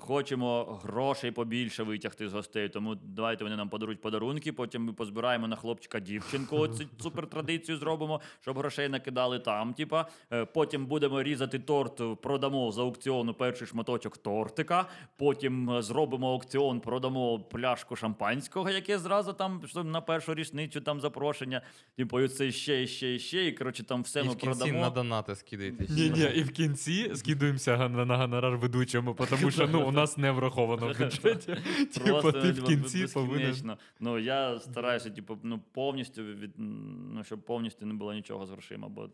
хочемо 0.00 0.80
грошей 0.82 1.30
побільше 1.30 1.82
витягти 1.82 2.28
з 2.28 2.32
гостей, 2.32 2.68
тому 2.68 2.94
давайте 2.94 3.44
вони 3.44 3.56
нам 3.56 3.68
подарують 3.68 4.00
подарунки, 4.00 4.52
потім 4.52 4.84
ми 4.84 4.92
позбираємо 4.92 5.48
на 5.48 5.56
хлопчика 5.56 6.00
дівчинку. 6.00 6.68
Цю 6.68 6.84
супер 7.00 7.26
традицію 7.26 7.78
зробимо, 7.78 8.20
щоб 8.40 8.58
грошей 8.58 8.88
накидали 8.88 9.38
там. 9.38 9.74
Типа, 9.74 10.06
Е, 10.32 10.44
потім 10.44 10.86
будемо 10.86 11.22
різати 11.22 11.58
торт, 11.58 12.20
продамо 12.22 12.72
з 12.72 12.78
аукціону 12.78 13.34
перший 13.34 13.66
шматочок 13.66 14.18
тортика. 14.18 14.88
Потім 15.16 15.70
е, 15.70 15.82
зробимо 15.82 16.32
аукціон, 16.32 16.80
продамо 16.80 17.40
пляшку 17.40 17.96
шампанського, 17.96 18.70
яке 18.70 18.98
зразу 18.98 19.32
там 19.32 19.62
на 19.84 20.00
першу 20.00 20.34
річницю 20.34 20.80
там 20.80 21.00
запрошення. 21.00 21.62
Типу, 21.96 22.28
це 22.28 22.50
ще, 22.50 22.86
ще, 22.86 23.18
ще. 23.18 23.46
І 23.46 23.52
коротше, 23.52 23.84
там 23.84 24.02
все 24.02 24.20
І 24.20 24.22
ми 24.24 24.32
в 24.32 24.36
кінці 24.36 24.58
продамо. 24.58 24.80
на 24.80 24.90
донати 24.90 25.36
скидайте. 25.36 25.86
Ні, 25.88 26.10
ні, 26.10 26.30
і 26.34 26.42
в 26.42 26.50
кінці 26.50 27.10
скидуємося 27.14 27.88
на 27.88 28.16
гонорар 28.16 28.56
ведучому, 28.56 29.14
тому 29.26 29.50
що 29.50 29.68
ну, 29.68 29.88
у 29.88 29.92
нас 29.92 30.18
не 30.18 30.30
враховано 30.30 30.92
в 30.92 30.98
бюджеті. 30.98 31.56
Типу, 31.94 32.06
Просто 32.06 32.32
ти 32.32 32.52
в 32.52 32.64
кінці 32.64 33.06
повинен. 33.14 33.76
Ну 34.00 34.18
я 34.18 34.60
стараюся, 34.60 35.10
типу, 35.10 35.38
ну 35.42 35.60
повністю 35.72 36.24
від 36.24 36.50
ну, 36.58 37.24
щоб 37.24 37.42
повністю 37.42 37.86
не 37.86 37.94
було 37.94 38.14
нічого 38.14 38.46
з 38.46 38.50
грошима. 38.50 38.88
Бо 38.88 39.10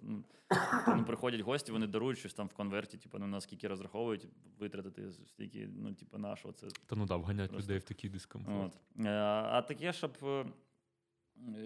ну, 0.89 1.05
приходять 1.07 1.41
гості, 1.41 1.73
вони 1.73 1.87
дарують 1.87 2.19
щось 2.19 2.35
там 2.35 2.47
в 2.47 2.53
конверті, 2.53 2.97
типу, 2.97 3.19
ну 3.19 3.27
наскільки 3.27 3.69
розраховують 3.69 4.27
витратити 4.59 5.13
стільки, 5.27 5.69
ну, 5.77 5.95
типу, 5.95 6.19
нашого 6.19 6.55
це. 6.55 6.67
Та 6.87 6.97
ну 6.97 7.07
да, 7.07 7.17
вганять 7.17 7.51
Просто. 7.51 7.65
людей 7.73 7.79
в 7.79 7.83
такий 7.83 8.11
дискомфорт. 8.11 8.73
От. 8.97 9.07
Е, 9.07 9.11
А 9.53 9.63
таке, 9.63 9.93
щоб. 9.93 10.13
е, 10.23 10.45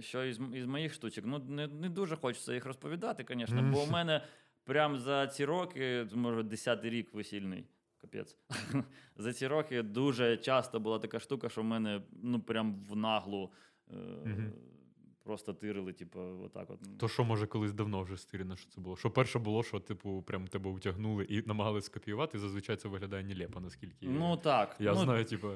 Що 0.00 0.24
із, 0.24 0.40
із 0.54 0.66
моїх 0.66 0.94
штучок, 0.94 1.24
ну 1.26 1.38
не, 1.38 1.66
не 1.66 1.88
дуже 1.88 2.16
хочеться 2.16 2.54
їх 2.54 2.66
розповідати, 2.66 3.24
звісно, 3.28 3.62
бо 3.72 3.82
у 3.82 3.86
мене 3.86 4.24
прям 4.64 4.98
за 4.98 5.26
ці 5.26 5.44
роки, 5.44 6.06
може, 6.14 6.40
10-й 6.40 6.90
рік 6.90 7.14
весільний. 7.14 7.64
Капець. 8.02 8.36
За 9.16 9.32
ці 9.32 9.46
роки 9.46 9.82
дуже 9.82 10.36
часто 10.36 10.80
була 10.80 10.98
така 10.98 11.20
штука, 11.20 11.48
що 11.48 11.60
в 11.60 11.64
мене 11.64 12.02
ну 12.22 12.40
прям 12.40 12.74
в 12.74 12.96
наглу 12.96 13.50
е, 13.90 14.52
просто 15.24 15.54
тирили, 15.54 15.92
типу, 15.92 16.20
отак 16.20 16.70
от. 16.70 16.98
То 16.98 17.08
що, 17.08 17.24
може, 17.24 17.46
колись 17.46 17.72
давно 17.72 18.02
вже 18.02 18.16
стирено, 18.16 18.56
що 18.56 18.70
це 18.70 18.80
було? 18.80 18.96
Що 18.96 19.10
перше 19.10 19.38
було, 19.38 19.62
що, 19.62 19.80
типу, 19.80 20.22
прям 20.22 20.46
тебе 20.46 20.70
утягнули 20.70 21.24
і 21.24 21.42
намагалися 21.46 21.86
скопіювати, 21.86 22.38
і 22.38 22.40
зазвичай 22.40 22.76
це 22.76 22.88
виглядає 22.88 23.24
нелепо, 23.24 23.60
наскільки 23.60 24.06
Ну 24.08 24.36
так. 24.36 24.76
я 24.78 24.92
ну, 24.92 24.98
знаю, 25.00 25.24
типу. 25.24 25.48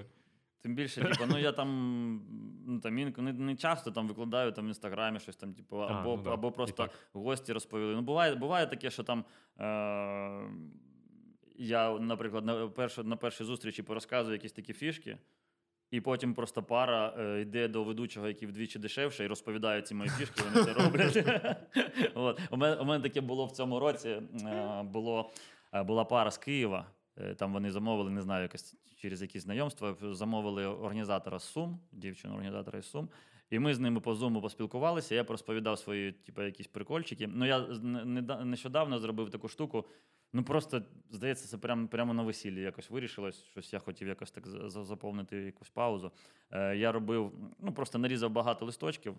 Тим 0.63 0.75
більше, 0.75 1.03
типу, 1.03 1.25
ну 1.31 1.39
я 1.39 1.53
там 1.53 2.21
ну, 2.67 2.81
там 2.81 2.95
не, 2.95 3.33
не 3.33 3.57
часто 3.57 3.91
там 3.91 4.09
викладаю 4.09 4.53
там 4.53 4.65
в 4.65 4.69
інстаграмі 4.69 5.19
щось 5.19 5.37
там, 5.37 5.55
типу, 5.55 5.83
А, 5.83 5.87
або, 5.87 6.17
ну 6.17 6.23
да, 6.23 6.33
або 6.33 6.53
просто 6.53 6.89
гості 7.13 7.53
розповіли. 7.53 7.95
Ну, 7.95 8.03
буває, 8.03 8.35
буває 8.35 8.67
таке, 8.67 8.91
що 8.91 9.03
там. 9.03 9.25
Е- 9.61 10.51
я, 11.59 11.99
наприклад, 11.99 12.45
на, 12.45 12.69
перш, 12.69 12.99
на 12.99 13.17
першій 13.17 13.45
зустрічі 13.45 13.83
порозказую 13.83 14.33
якісь 14.33 14.53
такі 14.53 14.73
фішки, 14.73 15.19
і 15.91 16.01
потім 16.01 16.35
просто 16.35 16.63
пара 16.63 17.15
е, 17.19 17.41
йде 17.41 17.69
до 17.69 17.85
ведучого, 17.85 18.29
який 18.29 18.49
вдвічі 18.49 18.79
дешевше, 18.79 19.25
і 19.25 19.27
розповідає 19.27 19.83
ці 19.83 19.95
мої 19.95 20.11
фішки, 20.11 20.43
вони 20.43 20.65
це 20.65 20.73
роблять. 20.73 21.27
От. 22.15 22.41
У, 22.51 22.57
мене, 22.57 22.77
у 22.77 22.85
мене 22.85 23.03
таке 23.03 23.21
було 23.21 23.47
в 23.47 23.53
цьому 23.53 23.81
році. 23.81 24.09
Е, 24.09 24.83
було, 24.83 25.31
е, 25.73 25.83
була 25.83 26.05
пара 26.05 26.31
з 26.31 26.39
Києва. 26.39 26.87
Е, 27.17 27.35
Там 27.35 27.53
вони 27.53 27.71
замовили, 27.71 28.11
не 28.11 28.23
знаю, 28.23 28.43
якось 28.43 28.77
через 28.97 29.23
якісь 29.23 29.43
знайомства, 29.43 29.97
замовили 30.01 30.67
організатора 30.67 31.39
з 31.39 31.45
Сум, 31.45 31.81
дівчину 31.93 32.35
організатора 32.35 32.79
із 32.79 32.87
Сум. 32.87 33.09
І 33.51 33.59
ми 33.59 33.75
з 33.75 33.79
ними 33.79 34.01
по 34.01 34.15
зуму 34.15 34.43
поспілкувалися. 34.43 35.15
Я 35.15 35.23
розповідав 35.23 35.79
свої, 35.79 36.13
типу, 36.13 36.43
якісь 36.43 36.67
прикольчики. 36.67 37.27
Ну, 37.27 37.47
я 37.47 37.61
нещодавно 38.45 38.99
зробив 38.99 39.31
таку 39.31 39.49
штуку. 39.49 39.85
Ну 40.37 40.43
просто 40.43 40.82
здається, 41.11 41.49
це 41.49 41.59
прямо, 41.59 41.89
прямо 41.89 42.14
на 42.14 42.22
весіллі 42.22 42.61
якось 42.61 42.91
вирішилось. 42.91 43.45
Щось 43.45 43.72
я 43.72 43.78
хотів 43.78 44.09
якось 44.09 44.30
так 44.30 44.47
за- 44.47 44.70
за- 44.70 44.84
заповнити 44.84 45.37
якусь 45.37 45.68
паузу. 45.68 46.12
Е, 46.51 46.76
я 46.76 46.93
робив, 46.93 47.32
ну 47.61 47.72
просто 47.72 47.99
нарізав 47.99 48.30
багато 48.30 48.66
листочків. 48.66 49.14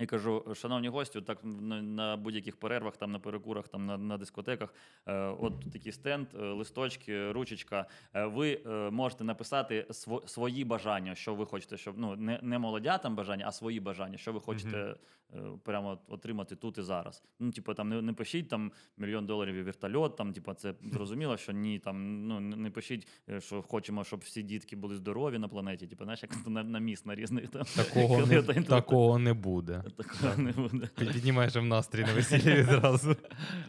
І 0.00 0.06
кажу, 0.06 0.44
шановні 0.54 0.88
гості, 0.88 1.20
так 1.20 1.38
на, 1.44 1.82
на 1.82 2.16
будь-яких 2.16 2.56
перервах, 2.56 2.96
там 2.96 3.12
на 3.12 3.18
перекурах, 3.18 3.68
там 3.68 3.86
на, 3.86 3.98
на 3.98 4.18
дискотеках, 4.18 4.74
е, 5.06 5.14
от 5.16 5.72
такий 5.72 5.92
стенд, 5.92 6.26
е, 6.34 6.38
листочки, 6.38 7.32
ручечка. 7.32 7.86
Е, 8.14 8.26
ви 8.26 8.60
е, 8.66 8.90
можете 8.90 9.24
написати 9.24 9.86
сво, 9.90 10.22
свої 10.26 10.64
бажання, 10.64 11.14
що 11.14 11.34
ви 11.34 11.46
хочете, 11.46 11.76
щоб 11.76 11.98
ну 11.98 12.16
не, 12.16 12.40
не 12.42 12.58
молодятам 12.58 13.16
бажання, 13.16 13.44
а 13.48 13.52
свої 13.52 13.80
бажання, 13.80 14.18
що 14.18 14.32
ви 14.32 14.40
хочете 14.40 14.96
е, 15.34 15.38
прямо 15.62 15.98
отримати 16.08 16.56
тут 16.56 16.78
і 16.78 16.82
зараз. 16.82 17.22
Ну, 17.40 17.50
типу, 17.50 17.74
там 17.74 17.88
не, 17.88 18.02
не 18.02 18.12
пишіть 18.12 18.48
там 18.48 18.72
мільйон 18.96 19.26
доларів 19.26 19.54
і 19.54 19.62
вертольот, 19.62 20.16
там, 20.16 20.32
типу, 20.32 20.54
це 20.54 20.74
зрозуміло, 20.92 21.36
що 21.36 21.52
ні, 21.52 21.78
там 21.78 22.26
ну 22.26 22.40
не 22.40 22.70
пишіть, 22.70 23.08
е, 23.28 23.40
що 23.40 23.62
хочемо, 23.62 24.04
щоб 24.04 24.20
всі 24.20 24.42
дітки 24.42 24.76
були 24.76 24.96
здорові 24.96 25.38
на 25.38 25.48
планеті. 25.48 25.86
Типу, 25.86 26.04
знаєш, 26.04 26.22
як 26.22 26.46
на, 26.46 26.64
на 26.64 26.78
міст 26.78 27.06
нарізних 27.06 27.48
там. 27.48 27.64
Такого 27.76 28.26
не, 28.26 28.42
такого 28.42 29.18
не 29.18 29.34
буде. 29.34 29.83
Такого 29.90 30.42
не 30.42 30.52
буде. 30.52 30.86
Ти 30.96 31.04
піднімаєш 31.06 31.54
їм 31.54 31.68
настрій 31.68 32.00
на 32.02 32.12
весіллі 32.12 32.54
відразу. 32.62 33.16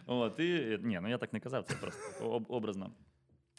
От, 0.06 0.40
і, 0.40 0.78
ні, 0.82 0.98
ну 1.02 1.08
я 1.08 1.18
так 1.18 1.32
не 1.32 1.40
казав, 1.40 1.64
це 1.64 1.74
просто 1.74 2.30
об- 2.30 2.46
образно. 2.48 2.90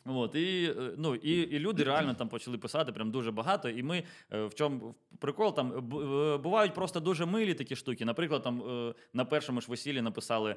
От, 0.06 0.36
і, 0.36 0.74
е, 0.80 0.92
ну, 0.98 1.16
і, 1.16 1.32
і 1.32 1.60
люди 1.60 1.84
реально 1.84 2.14
там 2.14 2.30
почали 2.30 2.58
писати 2.58 2.92
прям 2.92 3.12
дуже 3.12 3.32
багато. 3.32 3.70
І 3.70 3.84
ми 3.84 4.04
е, 4.34 4.46
в 4.46 4.54
чому 4.54 4.96
прикол 5.20 5.56
там 5.56 5.72
е, 5.74 5.80
бувають 6.38 6.74
просто 6.74 7.00
дуже 7.00 7.26
милі 7.26 7.54
такі 7.54 7.76
штуки. 7.76 8.06
Наприклад, 8.06 8.44
там 8.44 8.64
на 9.14 9.26
першому 9.26 9.62
ж 9.62 9.68
весіллі 9.70 10.02
написали. 10.02 10.56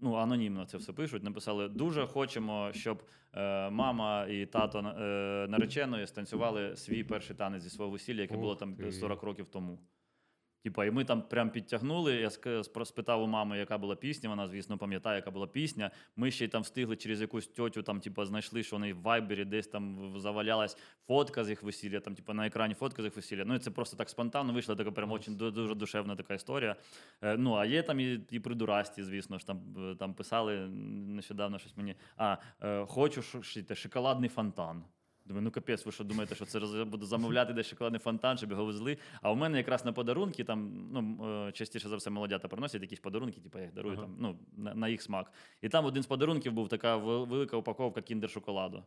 Ну, 0.00 0.14
анонімно 0.14 0.64
це 0.64 0.78
все 0.78 0.92
пишуть. 0.92 1.22
Написали: 1.22 1.68
дуже 1.68 2.06
хочемо, 2.06 2.70
щоб 2.72 3.02
е, 3.34 3.70
мама 3.70 4.26
і 4.26 4.46
тато 4.46 4.78
е, 4.78 5.46
нареченої 5.48 6.06
станцювали 6.06 6.76
свій 6.76 7.04
перший 7.04 7.36
танець 7.36 7.62
зі 7.62 7.70
свого 7.70 7.90
весілля, 7.90 8.20
яке 8.20 8.34
Ух 8.34 8.40
було 8.40 8.54
там 8.54 8.74
ти. 8.76 8.92
40 8.92 9.22
років 9.22 9.46
тому. 9.52 9.78
Типа, 10.64 10.84
і 10.84 10.90
ми 10.90 11.04
там 11.04 11.22
прям 11.22 11.50
підтягнули. 11.50 12.14
Я 12.14 12.30
спитав 12.84 13.22
у 13.22 13.26
мами, 13.26 13.58
яка 13.58 13.78
була 13.78 13.96
пісня. 13.96 14.28
Вона, 14.28 14.48
звісно, 14.48 14.78
пам'ятає, 14.78 15.16
яка 15.16 15.30
була 15.30 15.46
пісня. 15.46 15.90
Ми 16.16 16.30
ще 16.30 16.44
й 16.44 16.48
там 16.48 16.62
встигли 16.62 16.96
через 16.96 17.20
якусь 17.20 17.46
тьотю, 17.46 17.82
там, 17.82 18.00
типа, 18.00 18.26
знайшли, 18.26 18.62
що 18.62 18.76
вони 18.76 18.92
в 18.92 19.02
вайбері 19.02 19.44
десь 19.44 19.66
там 19.68 20.14
завалялась 20.16 20.76
фотка 21.06 21.44
з 21.44 21.48
їх 21.48 21.62
весілля, 21.62 22.00
там, 22.00 22.14
типа, 22.14 22.34
на 22.34 22.46
екрані 22.46 22.74
фотка 22.74 23.02
з 23.02 23.04
їх 23.04 23.16
весілля. 23.16 23.44
Ну, 23.44 23.54
і 23.54 23.58
це 23.58 23.70
просто 23.70 23.96
так 23.96 24.10
спонтанно 24.10 24.52
вийшла 24.52 24.76
така 24.76 24.90
прям 24.90 25.12
очень 25.12 25.34
ду- 25.34 25.52
дуже 25.52 25.74
душевна 25.74 26.16
така 26.16 26.34
історія. 26.34 26.76
Е, 27.22 27.36
ну, 27.36 27.54
а 27.54 27.64
є 27.64 27.82
там 27.82 28.00
і, 28.00 28.20
і 28.30 28.40
придурасті, 28.40 29.02
звісно 29.02 29.38
ж, 29.38 29.46
там, 29.46 29.60
е, 29.78 29.94
там 29.94 30.14
писали 30.14 30.68
нещодавно 30.68 31.58
щось 31.58 31.76
мені. 31.76 31.94
А, 32.16 32.36
е, 32.62 32.86
хочу 32.86 33.22
шоколадний 33.74 34.28
фонтан. 34.28 34.84
Думаю, 35.26 35.44
ну 35.44 35.50
капець, 35.50 35.86
ви 35.86 35.92
що 35.92 36.04
думаєте, 36.04 36.34
що 36.34 36.44
це 36.44 36.58
я 36.58 36.84
буду 36.84 37.06
замовляти 37.06 37.52
десь 37.52 37.66
шоколадний 37.66 38.00
фонтан, 38.00 38.36
щоб 38.36 38.50
його 38.50 38.64
везли. 38.64 38.98
А 39.22 39.32
у 39.32 39.34
мене 39.36 39.58
якраз 39.58 39.84
на 39.84 39.92
подарунки, 39.92 40.44
там, 40.44 40.88
ну, 40.92 41.28
е, 41.48 41.52
частіше 41.52 41.88
за 41.88 41.96
все, 41.96 42.10
молодята 42.10 42.48
приносять 42.48 42.82
якісь 42.82 43.00
подарунки, 43.00 43.40
типу, 43.40 43.58
я 43.58 43.64
їх 43.64 43.74
дарую 43.74 43.94
Ага. 43.94 44.02
там, 44.02 44.16
ну, 44.18 44.38
на, 44.56 44.74
на 44.74 44.88
їх 44.88 45.02
смак. 45.02 45.32
І 45.62 45.68
там 45.68 45.84
один 45.84 46.02
з 46.02 46.06
подарунків 46.06 46.52
був 46.52 46.68
така 46.68 46.96
велика 46.96 47.56
упаковка 47.56 48.00
кіндер-шоколаду. 48.00 48.82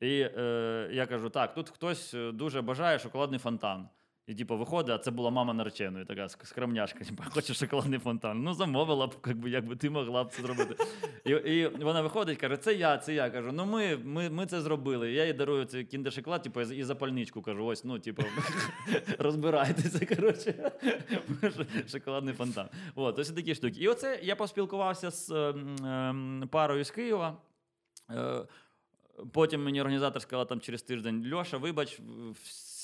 І 0.00 0.20
е, 0.20 0.90
я 0.92 1.06
кажу: 1.06 1.30
так, 1.30 1.54
тут 1.54 1.70
хтось 1.70 2.14
е, 2.14 2.32
дуже 2.32 2.62
бажає 2.62 2.98
шоколадний 2.98 3.38
фонтан. 3.38 3.88
І 4.26 4.34
типу, 4.34 4.56
виходить, 4.56 4.94
а 4.94 4.98
це 4.98 5.10
була 5.10 5.30
мама 5.30 5.54
нареченої, 5.54 6.04
така 6.04 6.22
ск- 6.22 6.44
скромняшка, 6.46 7.04
типу, 7.04 7.22
хоче 7.30 7.54
шоколадний 7.54 7.98
фонтан. 7.98 8.42
Ну, 8.42 8.54
замовила 8.54 9.06
б, 9.06 9.14
якби, 9.26 9.50
якби 9.50 9.76
ти 9.76 9.90
могла 9.90 10.24
б 10.24 10.32
це 10.32 10.42
зробити. 10.42 10.84
І, 11.24 11.30
і 11.30 11.66
вона 11.66 12.02
виходить, 12.02 12.38
каже, 12.38 12.56
це 12.56 12.74
я, 12.74 12.98
це 12.98 13.14
я. 13.14 13.30
Кажу, 13.30 13.50
ну 13.52 13.66
ми, 13.66 13.96
ми, 14.04 14.30
ми 14.30 14.46
це 14.46 14.60
зробили. 14.60 15.12
Я 15.12 15.26
їй 15.26 15.32
дарую 15.32 15.64
цей 15.64 15.84
кіндер-шоколад, 15.84 16.42
типу, 16.42 16.60
і 16.60 16.84
запальничку 16.84 17.42
кажу, 17.42 17.64
ось, 17.66 17.84
ну, 17.84 17.98
типу, 17.98 18.22
розбирайтеся, 19.18 20.06
коротше, 20.16 20.72
шоколадний 21.88 22.34
фонтан. 22.34 22.68
От, 22.94 23.18
ось 23.18 23.30
такі 23.30 23.54
штуки. 23.54 23.80
І 23.80 23.88
оце 23.88 24.20
я 24.22 24.36
поспілкувався 24.36 25.10
з 25.10 25.30
ем, 25.30 25.76
ем, 25.84 26.48
парою 26.50 26.84
з 26.84 26.90
Києва. 26.90 27.36
Е, 28.10 28.46
Потім 29.32 29.64
мені 29.64 29.80
організатор 29.80 30.22
сказала 30.22 30.44
там 30.44 30.60
через 30.60 30.82
тиждень: 30.82 31.34
Льоша, 31.34 31.56
вибач, 31.56 32.00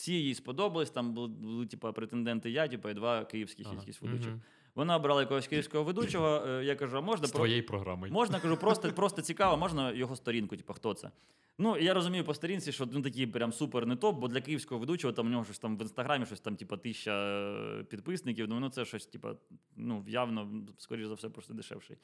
всі 0.03 0.13
їй 0.13 0.35
сподобались. 0.35 0.91
Там 0.91 1.13
були, 1.15 1.29
були 1.29 1.67
типу, 1.67 1.93
претенденти 1.93 2.51
я, 2.51 2.69
типу, 2.69 2.89
і 2.89 2.95
два 2.95 3.25
київських 3.25 3.67
Ага. 3.67 3.77
якісь 3.77 4.03
ведучих. 4.03 4.29
Мгм. 4.29 4.41
Вона 4.75 4.97
обрала 4.97 5.21
якогось 5.21 5.47
київського 5.47 5.85
ведучого. 5.85 6.37
е, 6.47 6.65
Я 6.65 6.75
кажу, 6.77 6.97
а 6.97 7.01
можна 7.01 7.27
З 7.27 7.31
про- 7.31 7.39
твоєю 7.39 7.67
програмою. 7.67 8.13
Можна, 8.13 8.41
кажу, 8.41 8.57
просто, 8.57 8.93
просто 8.97 9.23
цікаво, 9.23 9.57
можна 9.57 9.93
його 9.93 10.17
сторінку, 10.17 10.57
типу, 10.57 10.73
хто 10.73 10.95
це. 10.95 11.11
Ну, 11.59 11.79
я 11.79 11.95
розумію 11.95 12.25
по 12.25 12.35
сторінці, 12.35 12.73
що 12.73 12.89
ну, 12.93 13.03
такий 13.03 13.27
прям 13.27 13.53
супер 13.53 13.87
не 13.87 13.97
топ, 13.97 14.19
бо 14.19 14.29
для 14.29 14.41
київського 14.41 14.79
ведучого 14.81 15.13
там 15.13 15.27
у 15.27 15.31
нього 15.31 15.45
щось 15.45 15.59
там 15.59 15.77
в 15.79 15.83
інстаграмі, 15.83 16.27
щось 16.27 16.41
там, 16.41 16.57
типу, 16.57 16.77
тисяча 16.77 17.13
е, 17.13 17.85
підписників. 17.85 18.47
Думаю, 18.47 18.61
ну 18.65 18.71
це 18.71 18.85
щось, 18.85 19.07
типу, 19.07 19.29
ну, 19.77 20.05
явно, 20.09 20.51
скоріш 20.79 21.07
за 21.07 21.15
все, 21.15 21.29
просто 21.29 21.55
дешевший. 21.55 21.97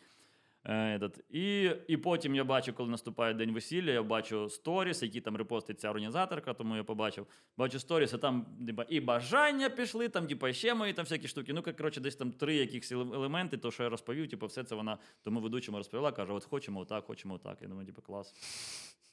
Е, 0.69 0.99
этот. 0.99 1.21
І, 1.31 1.71
і 1.89 1.97
потім 1.97 2.35
я 2.35 2.45
бачу, 2.45 2.73
коли 2.73 2.91
наступає 2.91 3.35
день 3.35 3.53
весілля, 3.53 3.91
я 3.91 4.03
бачу 4.03 4.49
сторіс, 4.49 5.03
які 5.03 5.21
там 5.21 5.37
репостить 5.37 5.81
ця 5.81 5.91
організаторка, 5.91 6.55
тому 6.55 6.77
я 6.77 6.85
побачив. 6.85 7.27
Бачу 7.57 7.79
сторіс, 7.79 8.15
а 8.15 8.19
там 8.19 8.47
типа, 8.67 8.87
і 8.89 9.01
бажання 9.01 9.71
пішли, 9.71 10.09
там, 10.09 10.27
типа, 10.27 10.53
ще 10.53 10.75
мої 10.75 10.93
там 10.93 11.05
всякі 11.05 11.29
штуки. 11.29 11.53
Ну, 11.53 11.63
коротше, 11.63 12.01
десь 12.01 12.17
там 12.17 12.33
три 12.33 12.55
якихось 12.55 12.93
елементи, 12.93 13.57
то, 13.57 13.71
що 13.71 13.83
я 13.83 13.89
розповів, 13.89 14.29
типу, 14.29 14.47
все 14.47 14.65
це 14.65 14.75
вона 14.75 14.99
тому 15.23 15.41
ведучому 15.41 15.79
розповіла, 15.79 16.13
каже: 16.13 16.33
от 16.33 16.45
хочемо 16.45 16.81
отак, 16.81 17.05
хочемо 17.05 17.35
отак. 17.35 17.59
Я 17.63 17.69
думаю, 17.69 17.87
типу, 17.87 18.03
клас. 18.03 18.35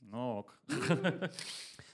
Ну 0.01 0.37
ок. 0.37 0.59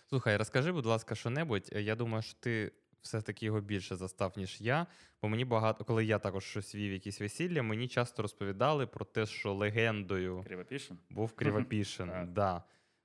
Слухай, 0.10 0.38
розкажи, 0.38 0.72
будь 0.72 0.86
ласка, 0.86 1.16
що-небудь. 1.16 1.70
Е, 1.74 1.82
Я 1.82 1.96
думаю, 1.96 2.22
що 2.22 2.34
ти 2.40 2.72
все-таки 3.02 3.46
його 3.46 3.62
більше 3.62 3.96
застав, 3.96 4.34
ніж 4.38 4.62
я. 4.62 4.88
Бо 5.22 5.30
мені 5.30 5.46
багато, 5.46 5.86
коли 5.86 6.06
я 6.06 6.20
також 6.20 6.44
щось 6.44 6.76
вів 6.76 6.94
якісь 6.94 7.22
весілля, 7.22 7.64
мені 7.64 7.88
часто 7.88 8.22
розповідали 8.22 8.88
про 8.88 9.06
те, 9.06 9.26
що 9.26 9.54
легендою 9.54 10.44
Кривопішин. 10.44 10.98
був 11.10 11.34
Кривопішин. 11.34 12.34
Да. 12.34 12.64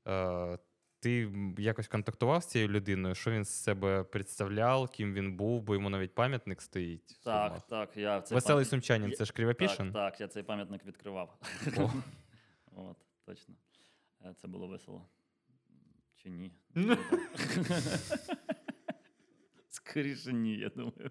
е, 0.09 0.59
ти 1.01 1.33
якось 1.59 1.89
контактував 1.89 2.43
з 2.43 2.47
цією 2.47 2.71
людиною? 2.71 3.15
Що 3.15 3.31
він 3.31 3.45
з 3.45 3.49
себе 3.51 4.03
представляв, 4.03 4.89
ким 4.91 5.15
він 5.15 5.37
був, 5.37 5.63
бо 5.63 5.75
йому 5.75 5.91
навіть 5.91 6.15
пам'ятник 6.15 6.63
стоїть. 6.63 7.21
Так, 7.25 7.67
так. 7.67 7.97
Я 7.97 8.21
цей 8.21 8.35
Веселий 8.35 8.65
пам- 8.65 8.69
сумчанин, 8.69 9.13
це 9.13 9.25
ж 9.25 9.33
Кривопішин? 9.33 9.93
Так, 9.93 10.13
так, 10.13 10.21
я 10.21 10.29
цей 10.29 10.43
пам'ятник 10.43 10.85
відкривав. 10.87 11.39
О. 11.79 11.91
От, 12.77 12.97
точно. 13.25 13.55
Е, 14.25 14.35
Це 14.41 14.49
було 14.49 14.67
весело. 14.67 15.09
Чи 16.17 16.31
ні? 16.31 16.53
Скоріше 19.91 20.33
ні, 20.33 20.57
я 20.57 20.69
думаю. 20.69 21.11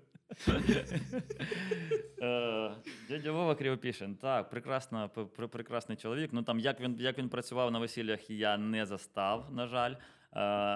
Е, 2.22 2.76
Дядя 3.10 3.32
Вова 3.32 3.56
Кривопішин. 3.56 4.16
Так, 4.16 4.50
прекрасна, 4.50 5.08
пр- 5.08 5.28
пр- 5.28 5.48
прекрасний 5.48 5.98
чоловік. 5.98 6.34
Ну 6.34 6.44
там 6.44 6.60
як 6.60 6.80
він, 6.82 6.98
як 7.00 7.18
він 7.18 7.30
працював 7.30 7.72
на 7.72 7.80
весіллях, 7.80 8.30
я 8.30 8.58
не 8.58 8.86
застав, 8.86 9.54
на 9.54 9.68
жаль. 9.68 9.92
Е, 9.92 10.00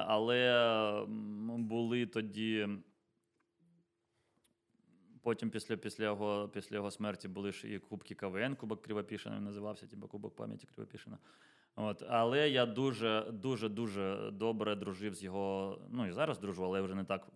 Але 0.08 1.06
були 1.48 2.06
тоді. 2.06 2.68
Потім 5.24 5.50
після, 5.50 5.78
після, 5.78 6.04
його, 6.04 6.50
після 6.54 6.76
його 6.76 6.92
смерті 6.92 7.28
були 7.28 7.52
ж 7.52 7.68
і 7.68 7.80
Кубки 7.80 8.16
КВН, 8.16 8.56
Кубок 8.56 8.82
Кривопішина 8.82 9.36
він 9.36 9.44
називався, 9.44 9.88
типу 9.88 10.08
Кубок 10.08 10.36
пам'яті 10.36 10.68
Кривопішина. 10.76 11.18
От. 11.76 12.04
Але 12.10 12.50
я 12.50 12.66
дуже, 12.66 13.26
дуже, 13.32 13.70
дуже 13.70 14.32
добре 14.34 14.76
дружив 14.76 15.14
з 15.14 15.24
його. 15.24 15.78
Ну 15.92 16.08
і 16.08 16.12
зараз 16.12 16.40
дружу, 16.40 16.64
але 16.66 16.82
вже 16.82 16.96
не 16.96 17.04
так 17.04 17.28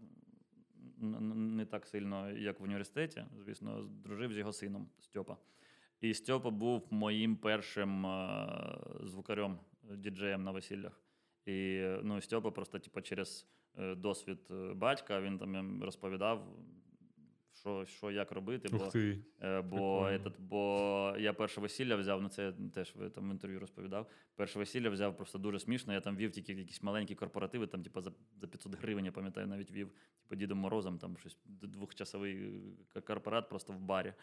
не 1.04 1.66
так 1.66 1.88
сильно, 1.88 2.32
як 2.32 2.60
в 2.60 2.64
університеті. 2.64 3.26
Звісно, 3.46 3.84
дружив 3.84 4.34
з 4.34 4.38
його 4.38 4.54
сином 4.54 4.90
Стьопа. 5.00 5.38
І 6.02 6.14
Стьопа 6.14 6.50
був 6.50 6.88
моїм 6.90 7.36
першим 7.36 8.06
е, 8.06 8.48
звукарем, 9.04 9.60
діджеєм 9.84 10.44
на 10.44 10.52
весіллях. 10.52 11.02
І 11.46 11.86
ну, 12.04 12.22
Стьопа 12.22 12.52
просто, 12.52 12.80
типу, 12.80 13.02
через 13.02 13.48
е, 13.78 13.96
досвід 13.96 14.40
е, 14.52 14.74
батька 14.74 15.22
він 15.22 15.38
там 15.38 15.84
розповідав, 15.84 16.48
що, 17.54 17.86
що 17.86 18.12
як 18.12 18.32
робити. 18.32 18.70
Бо. 18.72 18.78
Е, 19.42 19.62
Бо, 19.62 20.06
этот, 20.06 20.34
бо 20.40 21.16
я 21.20 21.34
перше 21.34 21.62
весілля 21.62 21.96
взяв, 21.96 22.22
ну 22.22 22.30
це 22.30 22.54
теж 22.74 22.96
ви 22.96 23.10
там 23.10 23.30
в 23.30 23.32
інтерв'ю 23.32 23.60
розповідав. 23.60 24.10
Перше 24.36 24.60
весілля 24.60 24.90
взяв 24.90 25.18
просто 25.18 25.38
дуже 25.38 25.60
смішно. 25.60 25.94
Я 25.94 26.02
там 26.02 26.16
вів 26.16 26.32
тільки 26.32 26.54
якісь 26.54 26.84
маленькі 26.84 27.16
корпоративи, 27.16 27.68
там, 27.68 27.84
типу, 27.84 28.02
за, 28.02 28.12
за 28.42 28.48
500 28.48 28.76
гривень, 28.82 29.06
я 29.06 29.12
пам'ятаю, 29.12 29.48
навіть 29.48 29.72
вів, 29.72 29.92
типу, 30.24 30.36
Дідом 30.36 30.58
Морозом, 30.58 30.98
там 30.98 31.18
щось 31.18 31.38
двохчасовий 31.46 32.38
е, 32.96 33.02
корпорат 33.02 33.50
просто 33.50 33.74
в 33.74 33.80
барі. 33.80 34.14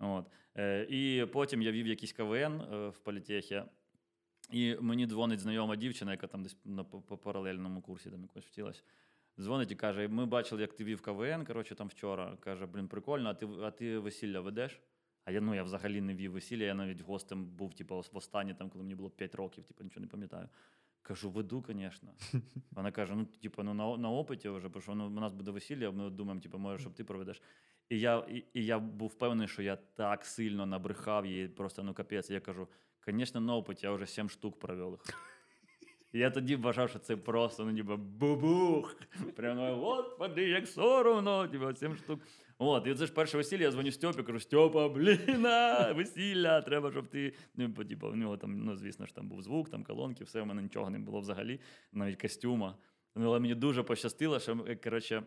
От. 0.00 0.26
Е, 0.56 0.86
і 0.90 1.26
потім 1.26 1.62
я 1.62 1.72
вів 1.72 1.86
якийсь 1.86 2.12
КВН 2.12 2.60
е, 2.60 2.88
в 2.88 2.98
політехі. 2.98 3.62
І 4.50 4.76
мені 4.80 5.06
дзвонить 5.06 5.40
знайома 5.40 5.76
дівчина, 5.76 6.10
яка 6.10 6.26
там 6.26 6.42
десь 6.42 6.56
на 6.64 6.84
по, 6.84 7.00
по 7.00 7.18
паралельному 7.18 7.82
курсі 7.82 8.10
там 8.10 8.22
якось 8.22 8.44
вчилась. 8.44 8.84
Дзвонить 9.40 9.70
і 9.70 9.74
каже: 9.74 10.08
ми 10.08 10.26
бачили, 10.26 10.60
як 10.60 10.72
ти 10.72 10.84
вів 10.84 11.00
КВН, 11.00 11.44
коротше, 11.46 11.74
там 11.74 11.88
вчора. 11.88 12.36
Каже, 12.40 12.66
блін, 12.66 12.88
прикольно, 12.88 13.28
а 13.28 13.34
ти, 13.34 13.46
а 13.62 13.70
ти 13.70 13.98
весілля 13.98 14.40
ведеш? 14.40 14.80
А 15.24 15.30
я 15.30 15.40
ну 15.40 15.54
я 15.54 15.62
взагалі 15.62 16.00
не 16.00 16.14
вів 16.14 16.32
весілля, 16.32 16.64
я 16.64 16.74
навіть 16.74 17.00
гостем 17.00 17.44
був, 17.44 17.74
типу, 17.74 18.04
в 18.12 18.16
останнє, 18.16 18.54
там, 18.54 18.70
коли 18.70 18.84
мені 18.84 18.94
було 18.94 19.10
5 19.10 19.34
років, 19.34 19.64
типу, 19.64 19.84
нічого 19.84 20.00
не 20.00 20.06
пам'ятаю. 20.06 20.48
Кажу, 21.02 21.30
веду, 21.30 21.64
звісно. 21.68 22.14
Вона 22.70 22.92
каже: 22.92 23.14
ну, 23.14 23.24
типу, 23.24 23.62
ну 23.62 23.74
на, 23.74 23.96
на 23.96 24.10
опиті 24.10 24.48
вже, 24.48 24.68
бо 24.68 24.80
що 24.80 24.94
ну, 24.94 25.06
у 25.06 25.10
нас 25.10 25.32
буде 25.32 25.50
весілля, 25.50 25.90
ми 25.90 26.10
думаємо, 26.10 26.40
типу, 26.40 26.58
може, 26.58 26.78
щоб 26.78 26.94
ти 26.94 27.04
проведеш. 27.04 27.42
І 27.88 28.00
я, 28.00 28.18
і, 28.18 28.44
і 28.54 28.64
я 28.64 28.78
був 28.78 29.08
впевнений, 29.08 29.48
що 29.48 29.62
я 29.62 29.76
так 29.76 30.24
сильно 30.24 30.66
набрехав 30.66 31.26
їй, 31.26 31.48
просто 31.48 31.82
ну 31.82 31.94
капець. 31.94 32.30
Я 32.30 32.40
кажу, 32.40 32.68
звісно, 33.06 33.40
на 33.40 33.56
опиті, 33.56 33.86
я 33.86 33.92
вже 33.92 34.06
7 34.06 34.28
штук 34.28 34.58
провел 34.58 34.90
їх. 34.90 35.00
Я 36.12 36.30
тоді 36.30 36.56
вважав, 36.56 36.90
що 36.90 36.98
це 36.98 37.16
просто, 37.16 37.64
ну, 37.64 37.70
ніби 37.70 37.96
бубух. 37.96 38.96
Прямо, 39.36 39.76
господи, 39.76 40.48
як 40.48 40.68
соромно, 40.68 41.48
типу, 41.48 41.74
7 41.74 41.96
штук. 41.96 42.20
От, 42.58 42.86
і 42.86 42.94
це 42.94 43.06
ж 43.06 43.12
перше 43.12 43.36
весілля, 43.36 43.62
я 43.62 43.70
дзвоню 43.70 43.92
Стьопі, 43.92 44.22
кажу, 44.22 44.40
Стьопа, 44.40 44.88
блін, 44.88 45.46
весілля, 45.96 46.60
треба, 46.60 46.90
щоб 46.92 47.06
ти. 47.08 47.34
Ну, 47.54 47.68
типу, 47.68 48.10
в 48.10 48.16
нього 48.16 48.36
там, 48.36 48.58
ну, 48.58 48.76
звісно 48.76 49.06
ж, 49.06 49.14
там 49.14 49.28
був 49.28 49.42
звук, 49.42 49.70
там 49.70 49.84
колонки, 49.84 50.24
все, 50.24 50.42
у 50.42 50.46
мене 50.46 50.62
нічого 50.62 50.90
не 50.90 50.98
було 50.98 51.20
взагалі, 51.20 51.60
навіть 51.92 52.22
костюма. 52.22 52.76
Ну, 53.16 53.26
але 53.26 53.40
мені 53.40 53.54
дуже 53.54 53.82
пощастило, 53.82 54.40
що, 54.40 54.64
е, 54.68 54.76
коротше, 54.76 55.22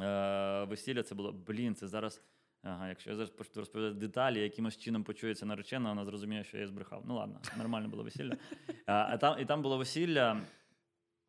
е, 0.00 0.64
весілля 0.64 1.02
це 1.02 1.14
було, 1.14 1.32
блін, 1.32 1.74
це 1.74 1.88
зараз. 1.88 2.22
Ага, 2.62 2.88
якщо 2.88 3.10
я 3.10 3.16
зараз 3.16 3.30
почну 3.30 3.60
розповідати 3.60 3.94
деталі, 3.94 4.40
якимось 4.40 4.76
чином 4.78 5.04
почується 5.04 5.46
наречена, 5.46 5.88
вона 5.88 6.04
зрозуміє, 6.04 6.44
що 6.44 6.58
я 6.58 6.66
збрехав. 6.66 7.02
Ну 7.06 7.14
ладно, 7.14 7.40
нормально 7.58 7.88
було 7.88 8.02
весілля. 8.02 8.36
А, 8.86 9.16
там, 9.16 9.40
і 9.40 9.44
там 9.44 9.62
було 9.62 9.78
весілля. 9.78 10.40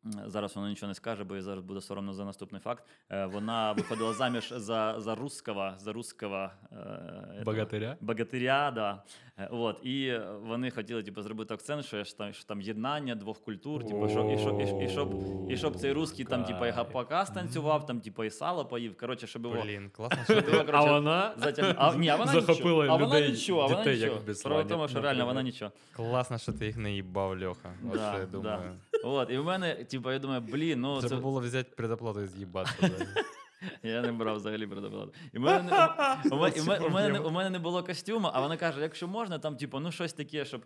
Зараз 0.04 0.56
вона 0.56 0.68
нічого 0.68 0.88
не 0.88 0.94
скаже, 0.94 1.24
бо 1.24 1.34
їй 1.34 1.42
зараз 1.42 1.64
буде 1.64 1.80
соромно 1.80 2.14
за 2.14 2.24
наступний 2.24 2.60
факт. 2.60 2.84
Е, 3.10 3.26
Вона 3.26 3.72
виходила 3.72 4.12
заміж 4.12 4.52
за, 4.56 4.94
за 4.98 5.14
русского, 5.14 5.72
за 5.78 5.92
русского 5.92 6.50
е, 6.72 7.42
Богатиря? 7.44 7.96
богатиря, 8.00 8.70
да. 8.70 9.02
Е, 9.38 9.48
От, 9.50 9.86
і 9.86 10.18
вони 10.42 10.70
хотіли 10.70 11.02
типу, 11.02 11.22
зробити 11.22 11.54
акцент, 11.54 11.84
що, 11.84 12.04
там, 12.04 12.32
що 12.32 12.44
там 12.44 12.60
єднання 12.60 13.14
двох 13.14 13.40
культур, 13.40 13.84
типу, 13.84 14.08
що, 14.08 14.30
і, 14.30 14.38
щоб, 14.38 14.60
і, 14.60 14.84
і, 14.84 14.88
щоб, 14.88 15.14
і 15.50 15.56
щоб 15.56 15.76
цей 15.76 15.92
русський 15.92 16.24
там, 16.24 16.44
типу, 16.44 16.66
і 16.66 16.70
гапака 16.70 17.26
станцював, 17.26 17.86
там, 17.86 18.00
типу, 18.00 18.24
і 18.24 18.30
сало 18.30 18.64
поїв. 18.66 18.96
Коротше, 18.96 19.26
щоб 19.26 19.44
його. 19.44 19.62
Блін, 19.62 19.90
класно, 19.96 20.24
що 20.24 20.34
його, 20.34 20.64
ти. 20.64 20.72
А 20.72 20.84
вона 20.84 21.34
затяг... 21.36 21.74
а, 21.78 21.94
ні, 21.94 22.08
а 22.08 22.16
вона 22.16 22.32
захопила 22.32 22.84
нічого. 22.84 23.02
А 23.02 23.06
вона 23.06 23.20
нічого, 23.20 23.60
а 23.60 23.66
вона 23.66 23.90
як 23.90 24.12
нічого. 24.12 24.34
Справа 24.34 24.62
в 24.62 24.68
тому, 24.68 24.88
що 24.88 25.00
реально 25.00 25.26
вона 25.26 25.42
нічого. 25.42 25.70
Класно, 25.92 26.38
що 26.38 26.52
ти 26.52 26.66
їх 26.66 26.76
не 26.76 26.92
їбав, 26.92 27.42
Льоха. 27.42 27.72
От 27.84 27.92
Да, 27.92 28.26
що 28.30 28.38
да. 28.38 28.72
От, 29.02 29.30
і 29.30 29.38
в 29.38 29.44
мене, 29.44 29.74
типу, 29.74 30.12
я 30.12 30.18
думаю, 30.18 30.40
блін, 30.40 30.80
ну 30.80 30.98
Треба 30.98 31.16
це... 31.16 31.22
було 31.22 31.40
взяти 31.40 31.72
предоплату 31.76 32.20
і 32.20 32.26
з'їбати. 32.26 32.90
Я 33.82 34.02
не 34.02 34.12
брав 34.12 34.36
взагалі 34.36 34.66
предоплату. 34.66 35.12
І 35.32 35.38
в 35.38 35.40
мене, 35.40 35.62
не- 35.62 36.30
у, 36.30 36.38
мене, 36.38 36.54
у, 36.60 36.66
мене, 36.66 36.86
у, 36.86 36.90
мене, 36.90 37.08
не- 37.08 37.18
у 37.18 37.30
мене 37.30 37.50
не 37.50 37.58
було 37.58 37.82
костюму, 37.82 38.30
а 38.32 38.40
вона 38.40 38.56
каже, 38.56 38.80
якщо 38.80 39.08
можна, 39.08 39.38
там, 39.38 39.56
типу, 39.56 39.80
ну 39.80 39.92
щось 39.92 40.12
таке, 40.12 40.44
щоб. 40.44 40.62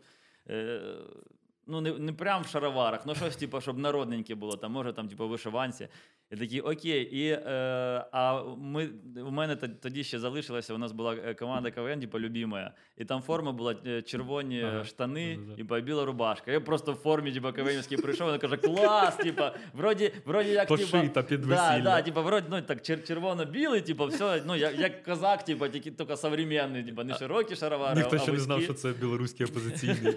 Е, 0.50 0.80
ну, 1.66 1.80
не, 1.80 1.98
не 1.98 2.12
прям 2.12 2.42
в 2.42 2.46
шароварах, 2.46 3.06
ну 3.06 3.14
щось, 3.14 3.36
типу, 3.36 3.60
щоб 3.60 3.78
народненьке 3.78 4.34
було, 4.34 4.56
там, 4.56 4.72
може, 4.72 4.92
там, 4.92 5.08
типу, 5.08 5.28
вишиванці. 5.28 5.88
І 6.30 6.36
такі, 6.36 6.60
окей. 6.60 7.02
І, 7.02 7.28
е, 7.28 7.40
а 8.12 8.42
ми, 8.58 8.88
у 9.26 9.30
мене 9.30 9.56
тоді 9.56 10.04
ще 10.04 10.18
залишилося, 10.18 10.74
у 10.74 10.78
нас 10.78 10.92
була 10.92 11.14
е, 11.14 11.34
команда 11.34 11.70
КВН, 11.70 12.00
типу, 12.00 12.20
любимая. 12.20 12.72
І 12.96 13.04
там 13.04 13.22
форма 13.22 13.52
була 13.52 13.74
е, 13.86 14.02
червоні 14.02 14.62
Ага. 14.62 14.84
штани, 14.84 15.38
типу, 15.56 15.76
і 15.76 15.82
біла 15.82 16.04
рубашка. 16.04 16.52
Я 16.52 16.60
просто 16.60 16.92
в 16.92 16.94
формі, 16.94 17.32
типу, 17.32 17.52
КВНівський 17.52 17.98
прийшов, 17.98 18.26
вона 18.26 18.38
каже, 18.38 18.56
клас, 18.56 19.16
типу, 19.16 19.42
вроді, 19.74 20.12
вроді 20.24 20.50
як, 20.50 20.68
типу, 20.68 20.80
Пошита 20.80 21.22
під 21.22 21.40
Да, 21.40 21.46
весілля. 21.46 21.84
да, 21.84 22.02
типа, 22.02 22.20
вроде, 22.20 22.46
ну, 22.50 22.62
так, 22.62 22.78
чер- 22.78 23.06
червоно-білий, 23.06 23.80
типа, 23.80 24.06
все, 24.06 24.42
ну, 24.46 24.56
як, 24.56 24.78
як 24.78 25.02
козак, 25.02 25.44
типа, 25.44 25.68
тільки, 25.68 25.90
тільки 25.90 26.16
современний, 26.16 26.84
типа, 26.84 27.04
не 27.04 27.14
широкі 27.14 27.56
шаровари, 27.56 28.00
Ніхто 28.00 28.16
а 28.16 28.18
ще 28.18 28.32
не 28.32 28.38
знав, 28.38 28.62
що 28.62 28.74
це 28.74 28.92
білоруський 28.92 29.46
опозиційний. 29.46 30.14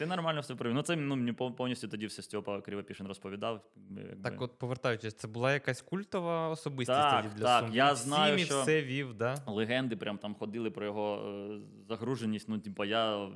І 0.00 0.06
нормально 0.06 0.40
все 0.40 0.54
провів. 0.54 0.74
Ну, 0.74 0.82
це 0.82 0.96
ну, 0.96 1.16
мені 1.16 1.32
повністю 1.32 1.88
тоді 1.88 2.06
все 2.06 2.22
Степа 2.22 2.60
Кривопішин 2.60 3.06
розповідав. 3.06 3.64
Якби. 4.08 4.30
Так, 4.30 4.42
от 4.42 4.58
повертаючись, 4.58 5.14
це 5.14 5.28
була 5.28 5.52
якась 5.52 5.82
культова 5.82 6.48
особистість 6.48 6.98
Так, 6.98 7.22
тоді 7.22 7.34
для 7.36 7.44
так, 7.44 7.64
Сум? 7.64 7.74
я 7.76 7.94
знаю, 7.94 8.36
і 8.36 8.44
що- 8.44 8.62
все 8.62 8.82
вів, 8.82 9.14
да? 9.14 9.34
Легенди 9.46 9.96
прям 9.96 10.18
там 10.18 10.34
ходили 10.34 10.70
про 10.70 10.84
його 10.86 11.22
е, 11.50 11.58
загруженість. 11.88 12.48
Ну, 12.48 12.58
типа, 12.58 12.86
я 12.86 13.28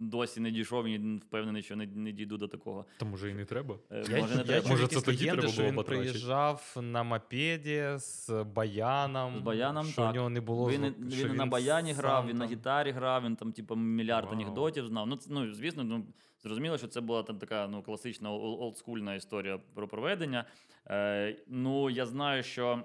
досі 0.00 0.40
не 0.40 0.50
дійшов 0.50 0.86
і 0.86 1.18
впевнений, 1.18 1.62
що 1.62 1.76
не, 1.76 1.86
не 1.86 2.12
дійду 2.12 2.36
до 2.36 2.48
такого. 2.48 2.84
Та 2.98 3.06
може 3.06 3.30
і 3.30 3.34
не 3.34 3.44
треба. 3.44 3.74
Е, 3.90 4.04
Я, 4.10 4.20
може, 4.20 4.34
не 4.34 4.40
я 4.40 4.46
треба. 4.46 4.68
Може, 4.68 4.86
це 4.86 5.00
тоді 5.00 5.24
легенди, 5.24 5.42
треба 5.42 5.56
було 5.56 5.68
він 5.68 5.74
потрачити? 5.76 6.08
приїжджав 6.08 6.76
на 6.82 7.02
мопеді 7.02 7.84
з 7.96 8.30
баяном. 8.54 9.36
З 9.38 9.40
баяном, 9.40 9.86
що 9.86 10.02
так. 10.02 10.10
у 10.12 10.14
нього 10.14 10.28
не 10.28 10.40
було 10.40 10.70
Він, 10.70 10.80
звук- 10.84 10.94
він, 11.00 11.10
що 11.10 11.34
на 11.34 11.46
баяні 11.46 11.92
грав, 11.92 12.26
він 12.26 12.36
на 12.36 12.46
гітарі 12.46 12.90
грав, 12.90 13.24
він 13.24 13.36
там, 13.36 13.52
типу, 13.52 13.76
мільярд 13.76 14.24
Вау. 14.26 14.34
анекдотів 14.34 14.86
знав. 14.86 15.06
Ну, 15.06 15.18
ну, 15.28 15.54
звісно, 15.54 15.84
ну, 15.84 16.06
зрозуміло, 16.46 16.78
що 16.78 16.88
це 16.88 17.00
була 17.00 17.22
там 17.22 17.38
така 17.38 17.68
ну, 17.68 17.82
класична 17.82 18.32
олдскульна 18.32 19.14
історія 19.14 19.58
про 19.74 19.88
проведення. 19.88 20.44
Е, 20.90 21.36
ну, 21.46 21.90
я 21.90 22.06
знаю, 22.06 22.42
що 22.42 22.82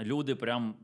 люди 0.00 0.34
прям. 0.34 0.74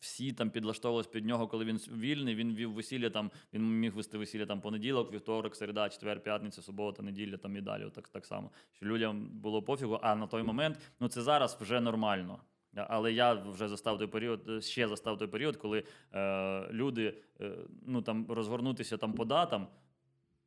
Всі 0.00 0.32
там 0.32 0.50
підлаштовувались 0.50 1.06
під 1.06 1.26
нього, 1.26 1.48
коли 1.48 1.64
він 1.64 1.76
вільний. 1.76 2.34
Він 2.34 2.54
вів 2.54 2.72
весілля 2.72 3.10
там. 3.10 3.30
Він 3.52 3.80
міг 3.80 3.94
вести 3.94 4.18
весілля 4.18 4.46
там 4.46 4.60
понеділок, 4.60 5.12
вівторок, 5.12 5.56
середа, 5.56 5.88
четвер, 5.88 6.22
п'ятниця, 6.22 6.62
субота, 6.62 7.02
неділя 7.02 7.36
там 7.36 7.56
і 7.56 7.60
далі. 7.60 7.90
Так, 7.94 8.08
так 8.08 8.26
само. 8.26 8.50
Що 8.72 8.86
людям 8.86 9.28
було 9.32 9.62
пофігу. 9.62 9.98
А 10.02 10.14
на 10.14 10.26
той 10.26 10.42
момент, 10.42 10.78
ну 11.00 11.08
це 11.08 11.22
зараз 11.22 11.58
вже 11.60 11.80
нормально. 11.80 12.40
Але 12.76 13.12
я 13.12 13.34
вже 13.34 13.68
застав 13.68 13.98
той 13.98 14.06
період, 14.06 14.48
е, 14.48 14.60
ще 14.60 14.88
застав 14.88 15.18
той 15.18 15.28
період, 15.28 15.56
коли 15.56 15.84
е, 16.14 16.68
люди 16.72 17.14
е, 17.40 17.52
ну 17.86 18.02
там 18.02 18.26
розгорнутися 18.28 18.96
там 18.96 19.12
по 19.12 19.24
датам. 19.24 19.66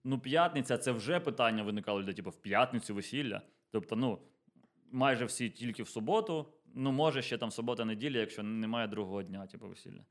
Ну, 0.04 0.20
п'ятниця 0.20 0.78
це 0.78 0.92
вже 0.92 1.20
питання 1.20 1.64
виникало 1.64 2.02
людей, 2.02 2.14
типу, 2.14 2.30
в 2.30 2.36
п'ятницю 2.36 2.96
весілля. 2.96 3.42
Тобто, 3.72 3.96
ну, 3.96 4.20
майже 4.92 5.26
всі 5.26 5.50
тільки 5.50 5.84
в 5.84 5.88
суботу. 5.88 6.54
Ну, 6.76 6.92
може, 6.92 7.22
ще 7.22 7.38
там 7.38 7.52
субота-неділя, 7.52 8.20
якщо 8.20 8.44
немає 8.44 8.88
другого 8.88 9.24
дня, 9.24 9.48
типу, 9.48 9.68
весілля. 9.68 10.06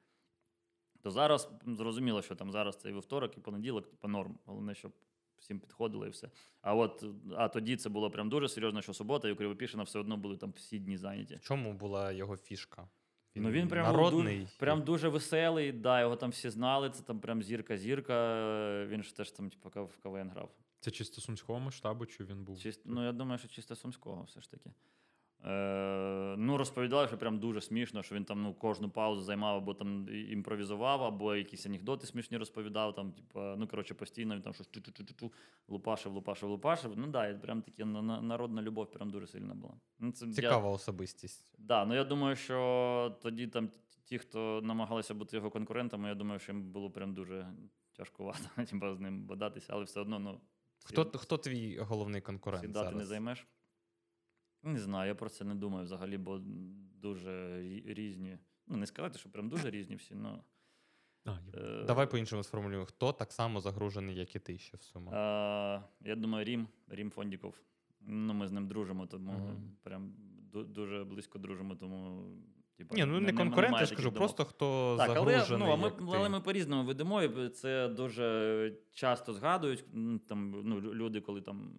То 1.02 1.10
зараз 1.10 1.50
зрозуміло, 1.66 2.22
що 2.22 2.34
там 2.34 2.52
зараз 2.52 2.76
це 2.76 2.90
і 2.90 2.92
вівторок, 2.92 3.36
і 3.36 3.40
понеділок, 3.40 3.90
типу, 3.90 4.08
норм. 4.08 4.38
Головне, 4.44 4.74
щоб 4.74 4.92
всім 5.38 5.60
підходило 5.60 6.06
і 6.06 6.10
все. 6.10 6.30
А 6.62 6.74
от 6.74 7.04
а 7.36 7.48
тоді 7.48 7.76
це 7.76 7.88
було 7.88 8.10
прям 8.10 8.28
дуже 8.28 8.48
серйозно, 8.48 8.82
що 8.82 8.94
субота, 8.94 9.28
і 9.28 9.32
у 9.32 9.36
Кривопішина 9.36 9.82
все 9.82 9.98
одно 9.98 10.16
були 10.16 10.36
там 10.36 10.52
всі 10.56 10.78
дні 10.78 10.96
зайняті. 10.96 11.34
В 11.36 11.40
чому 11.40 11.72
була 11.72 12.12
його 12.12 12.36
фішка? 12.36 12.88
Ну 13.34 13.50
він 13.50 13.68
прям 13.68 13.86
народний. 13.96 14.38
Дуже, 14.40 14.52
прям 14.58 14.82
дуже 14.82 15.08
веселий, 15.08 15.72
да, 15.72 16.00
його 16.00 16.16
там 16.16 16.30
всі 16.30 16.50
знали. 16.50 16.90
Це 16.90 17.02
там 17.02 17.20
прям 17.20 17.42
зірка-зірка. 17.42 18.12
е, 18.12 18.86
Він 18.86 19.02
ж 19.02 19.16
теж 19.16 19.30
там, 19.30 19.50
типу, 19.50 19.68
в 19.84 19.98
КВН 20.02 20.30
грав. 20.30 20.50
Це 20.80 20.90
чисто 20.90 21.20
сумського 21.20 21.60
масштабу, 21.60 22.06
чи 22.06 22.24
він 22.24 22.44
був? 22.44 22.58
Чисто, 22.58 22.82
ну, 22.86 23.04
я 23.04 23.12
думаю, 23.12 23.38
що 23.38 23.48
чисто 23.48 23.76
сумського 23.76 24.22
все 24.22 24.40
ж 24.40 24.50
таки. 24.50 24.70
Е, 25.44 26.34
ну, 26.38 26.56
розповідали, 26.56 27.08
що 27.08 27.18
прям 27.18 27.38
дуже 27.38 27.60
смішно, 27.60 28.02
що 28.02 28.14
він 28.14 28.24
там 28.24 28.42
ну, 28.42 28.54
кожну 28.54 28.90
паузу 28.90 29.22
займав, 29.22 29.56
або 29.56 29.74
там 29.74 30.08
імпровізував, 30.08 31.02
або 31.02 31.34
якісь 31.34 31.66
анекдоти 31.66 32.06
смішні 32.06 32.36
розповідав. 32.36 32.94
Там, 32.94 33.12
типу, 33.12 33.40
ну, 33.40 33.66
коротше, 33.68 33.94
постійно 33.94 34.34
він 34.34 34.42
там 34.42 34.54
щось 34.54 34.68
лупашив, 35.68 36.12
лупашив, 36.12 36.48
лупашив. 36.48 36.92
Ну, 36.96 37.06
да, 37.06 37.34
прям 37.34 37.62
на- 37.78 38.20
народна 38.22 38.62
любов 38.62 38.90
прям 38.90 39.10
дуже 39.10 39.26
сильна 39.26 39.54
була. 39.54 39.74
Ну, 39.98 40.12
це, 40.12 40.26
я- 40.26 40.32
Цікава 40.32 40.70
особистість. 40.70 41.54
Да, 41.58 41.84
ну 41.84 41.94
я 41.94 42.04
думаю, 42.04 42.36
що 42.36 43.16
тоді 43.22 43.46
там 43.46 43.70
ті, 44.04 44.18
хто 44.18 44.60
намагалися 44.62 45.14
бути 45.14 45.36
його 45.36 45.50
конкурентами, 45.50 46.08
я 46.08 46.14
думаю, 46.14 46.38
що 46.40 46.52
їм 46.52 46.62
було 46.72 46.90
прям 46.90 47.14
дуже 47.14 47.46
тяжкувато 47.92 48.38
типу, 48.70 48.94
з 48.94 49.00
ним 49.00 49.22
бодатися, 49.22 49.72
але 49.72 49.84
все 49.84 50.00
одно, 50.00 50.18
ну, 50.18 50.40
Хто, 50.84 51.04
хто 51.04 51.38
твій 51.38 51.78
головний 51.78 52.20
конкурент 52.20 52.64
всі 52.64 52.72
дати 52.72 52.84
зараз? 52.84 52.98
не 52.98 53.06
займеш. 53.06 53.46
Не 54.62 54.78
знаю, 54.78 55.08
я 55.08 55.14
про 55.14 55.28
це 55.28 55.44
не 55.44 55.54
думаю 55.54 55.84
взагалі, 55.84 56.18
бо 56.18 56.40
дуже 57.00 57.62
різні. 57.86 58.38
Ну, 58.66 58.76
не 58.76 58.86
сказати, 58.86 59.18
що 59.18 59.30
прям 59.30 59.48
дуже 59.48 59.70
різні 59.70 59.96
всі, 59.96 60.14
але. 60.24 60.38
А, 61.24 61.84
Давай 61.86 62.10
по-іншому 62.10 62.42
сформулюємо. 62.42 62.86
Хто 62.86 63.12
так 63.12 63.32
само 63.32 63.60
загружений, 63.60 64.16
як 64.16 64.36
і 64.36 64.38
ти 64.38 64.58
ще 64.58 64.76
в 64.76 64.82
суму? 64.82 65.10
Я 66.00 66.16
думаю, 66.16 66.44
Рім, 66.44 66.68
Рім 66.88 67.10
Фондіков. 67.10 67.54
Ну, 68.00 68.34
ми 68.34 68.48
з 68.48 68.52
ним 68.52 68.66
дружимо, 68.66 69.06
тому 69.06 69.60
прям 69.82 70.12
дуже 70.52 71.04
близько 71.04 71.38
дружимо, 71.38 71.76
тому. 71.76 72.24
Типа, 72.76 72.94
Ні, 72.94 73.04
ну 73.04 73.20
не 73.20 73.32
конкурент, 73.32 73.76
я 73.80 73.86
ж 73.86 73.94
кажу, 73.94 74.12
просто 74.12 74.44
хто 74.44 74.96
Так, 74.98 75.10
але, 75.16 75.32
загружений. 75.32 75.66
ну, 75.66 75.72
а 75.72 75.76
ми, 75.76 75.84
як 75.84 75.96
ти. 75.98 76.04
але 76.06 76.28
ми 76.28 76.40
по-різному 76.40 76.84
ведемо, 76.84 77.22
і 77.22 77.48
це 77.48 77.88
дуже 77.88 78.76
часто 78.90 79.32
згадують. 79.32 79.84
Там, 80.28 80.62
ну, 80.64 80.80
люди, 80.80 81.20
коли 81.20 81.40
там 81.40 81.72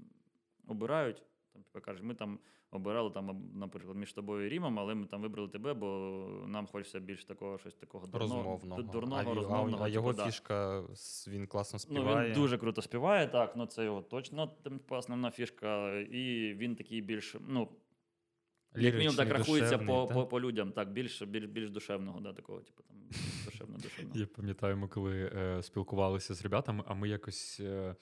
обирають, 0.68 1.24
там, 1.54 1.64
типу, 1.64 1.86
кажуть, 1.86 2.04
ми 2.04 2.14
там 2.14 2.40
обирали, 2.72 3.10
там, 3.10 3.52
наприклад, 3.54 3.98
між 3.98 4.14
тобою 4.14 4.46
і 4.46 4.50
Рімом, 4.50 4.80
але 4.80 4.96
ми 4.96 5.06
там 5.06 5.22
вибрали 5.22 5.50
тебе, 5.50 5.74
бо 5.74 5.88
нам 6.48 6.68
хочеться 6.68 7.00
більш 7.00 7.26
такого 7.26 7.58
щось 7.58 7.76
такого 7.76 8.08
дурного, 8.08 8.44
розмовного. 8.44 8.82
дурного, 8.82 9.32
а, 9.32 9.34
розмовного. 9.36 9.84
а 9.84 9.88
його 9.88 10.14
типу, 10.14 10.24
да. 10.24 10.26
фішка, 10.26 10.84
він 11.28 11.48
класно 11.48 11.78
Ну, 11.78 11.80
співає. 11.80 12.28
він 12.30 12.36
дуже 12.36 12.58
круто 12.58 12.82
співає, 12.82 13.28
так, 13.28 13.56
ну 13.56 13.66
це 13.66 13.84
його 13.84 14.02
точно 14.02 14.48
там, 14.48 14.74
типу, 14.74 14.96
основна 14.96 15.32
фішка. 15.32 16.00
І 16.00 16.54
він 16.54 16.76
такий 16.76 17.02
більш, 17.02 17.36
ну, 17.48 17.70
як 18.76 18.94
мінімум 18.94 19.16
так 19.16 19.30
рахується 19.30 19.78
по, 19.78 20.06
та? 20.06 20.14
по, 20.14 20.26
по 20.26 20.42
людям, 20.42 20.72
так, 20.72 20.92
більш, 20.92 21.22
більш, 21.22 21.46
більш 21.46 21.70
душевного, 21.70 22.20
да, 22.20 22.34
такого, 22.34 22.60
типу, 22.60 22.84
там, 22.84 22.98
душевно, 23.46 23.78
душевного. 23.78 24.20
Я 24.20 24.26
пам'ятаю, 24.26 24.78
ми 24.78 24.88
коли 24.88 25.32
е, 25.36 25.64
спілкувалися 25.64 26.34
з 26.34 26.42
ребятами, 26.42 26.84
а 26.88 26.94
ми 26.94 27.10
якось. 27.10 27.60
Е, 27.60 27.96